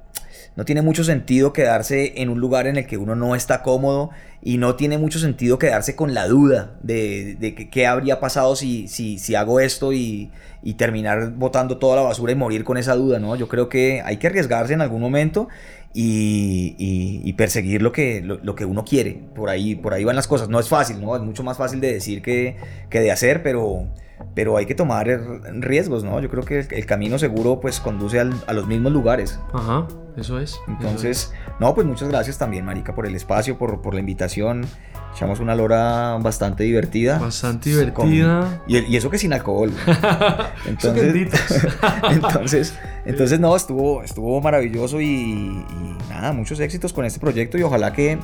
no 0.56 0.66
tiene 0.66 0.84
mucho 0.84 1.04
sentido 1.04 1.54
quedarse 1.54 2.22
en 2.22 2.30
un 2.30 2.40
lugar 2.40 2.68
en 2.68 2.78
el 2.78 2.86
que 2.86 2.98
uno 2.98 3.16
no 3.16 3.36
está 3.36 3.64
cómodo 3.64 4.12
y 4.44 4.60
no 4.60 4.76
tiene 4.76 5.00
mucho 5.00 5.18
sentido 5.18 5.58
quedarse 5.58 5.96
con 5.96 6.14
la 6.14 6.28
duda 6.28 6.78
de, 6.84 7.36
de 7.40 7.56
qué 7.56 7.88
habría 7.88 8.20
pasado 8.20 8.56
si, 8.56 8.88
si, 8.88 9.18
si 9.18 9.34
hago 9.34 9.60
esto 9.60 9.92
y, 9.92 10.30
y, 10.62 10.76
terminar 10.76 11.32
botando 11.32 11.80
toda 11.80 11.96
la 11.96 12.04
basura 12.04 12.32
y 12.32 12.36
morir 12.36 12.64
con 12.64 12.78
esa 12.78 12.94
duda, 12.94 13.20
¿no? 13.20 13.36
Yo 13.36 13.48
creo 13.48 13.70
que 13.70 14.04
hay 14.06 14.18
que 14.18 14.28
arriesgarse 14.28 14.76
en 14.76 14.82
algún 14.82 15.02
momento 15.02 15.48
y, 15.96 16.76
y, 16.78 17.34
perseguir 17.34 17.82
lo 17.82 17.92
que, 17.92 18.22
lo, 18.22 18.56
que 18.56 18.66
uno 18.66 18.86
quiere. 18.86 19.20
Por 19.34 19.50
ahí, 19.50 19.74
por 19.74 19.96
ahí 19.96 20.04
van 20.04 20.16
las 20.16 20.28
cosas. 20.28 20.48
No 20.48 20.60
es 20.60 20.70
fácil, 20.70 21.02
¿no? 21.02 21.16
Es 21.16 21.24
mucho 21.24 21.42
más 21.42 21.58
fácil 21.58 21.82
de 21.82 21.92
decir 21.92 22.22
que, 22.22 22.58
que 22.92 23.00
de 23.00 23.12
hacer, 23.12 23.42
pero 23.42 23.88
pero 24.36 24.58
hay 24.58 24.66
que 24.66 24.76
tomar 24.76 25.08
riesgos, 25.60 26.04
¿no? 26.04 26.20
Yo 26.20 26.30
creo 26.30 26.44
que 26.44 26.60
el, 26.60 26.86
camino 26.86 27.20
seguro 27.20 27.60
pues 27.60 27.80
conduce 27.80 28.20
a 28.20 28.54
los 28.54 28.68
mismos 28.68 28.92
lugares. 28.92 29.40
Ajá, 29.54 29.88
eso 30.18 30.40
es. 30.40 30.60
Entonces, 30.68 31.34
no, 31.60 31.74
pues 31.74 31.86
muchas 31.88 32.10
gracias 32.10 32.38
también, 32.38 32.66
Marica, 32.66 32.96
por 32.96 33.06
el 33.06 33.16
espacio, 33.16 33.58
por, 33.58 33.82
por 33.82 33.94
la 33.94 34.00
invitación. 34.00 34.66
Echamos 35.14 35.40
una 35.40 35.56
lora 35.56 36.18
bastante 36.22 36.64
divertida. 36.64 37.20
Bastante 37.20 37.70
divertida. 37.70 38.62
y, 38.68 38.96
eso 38.96 39.10
que 39.10 39.18
sin 39.18 39.34
alcohol. 39.34 39.72
entonces, 40.66 41.14
entonces, 42.10 42.78
entonces, 43.06 43.40
no, 43.40 43.56
estuvo, 43.56 44.04
estuvo 44.04 44.40
maravilloso 44.42 45.02
y, 45.02 45.06
y, 45.06 45.98
nada, 46.10 46.32
muchos 46.32 46.60
éxitos 46.60 46.94
con 46.94 47.06
este 47.06 47.20
proyecto 47.20 47.58
y 47.58 47.64
ojalá 47.64 47.92
que, 47.92 48.20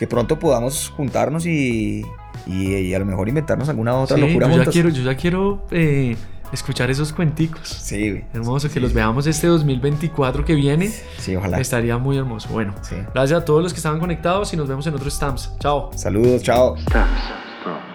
que 0.00 0.06
pronto 0.06 0.38
podamos 0.38 0.90
juntarnos 0.96 1.44
y, 1.44 2.06
y, 2.46 2.94
a 2.94 2.98
lo 2.98 3.04
mejor 3.04 3.28
inventarnos 3.28 3.68
alguna 3.68 3.94
otra 3.94 4.16
locura 4.16 4.48
yo 4.48 4.64
Ya 4.64 4.70
quiero, 4.70 4.88
yo 4.88 5.02
ya 5.02 5.14
quiero 5.14 5.66
eh, 5.70 6.16
escuchar 6.54 6.90
esos 6.90 7.12
cuenticos. 7.12 7.68
Sí, 7.68 8.24
Hermoso, 8.32 8.70
que 8.70 8.80
los 8.80 8.94
veamos 8.94 9.26
este 9.26 9.48
2024 9.48 10.46
que 10.46 10.54
viene. 10.54 10.90
Sí, 11.18 11.36
ojalá. 11.36 11.60
Estaría 11.60 11.98
muy 11.98 12.16
hermoso. 12.16 12.48
Bueno, 12.50 12.74
gracias 13.12 13.42
a 13.42 13.44
todos 13.44 13.62
los 13.62 13.74
que 13.74 13.76
estaban 13.76 14.00
conectados 14.00 14.50
y 14.54 14.56
nos 14.56 14.68
vemos 14.68 14.86
en 14.86 14.94
otros 14.94 15.12
Stamps. 15.12 15.52
Chao. 15.58 15.90
Saludos, 15.94 16.42
chao. 16.42 16.78
Stamps. 16.78 17.89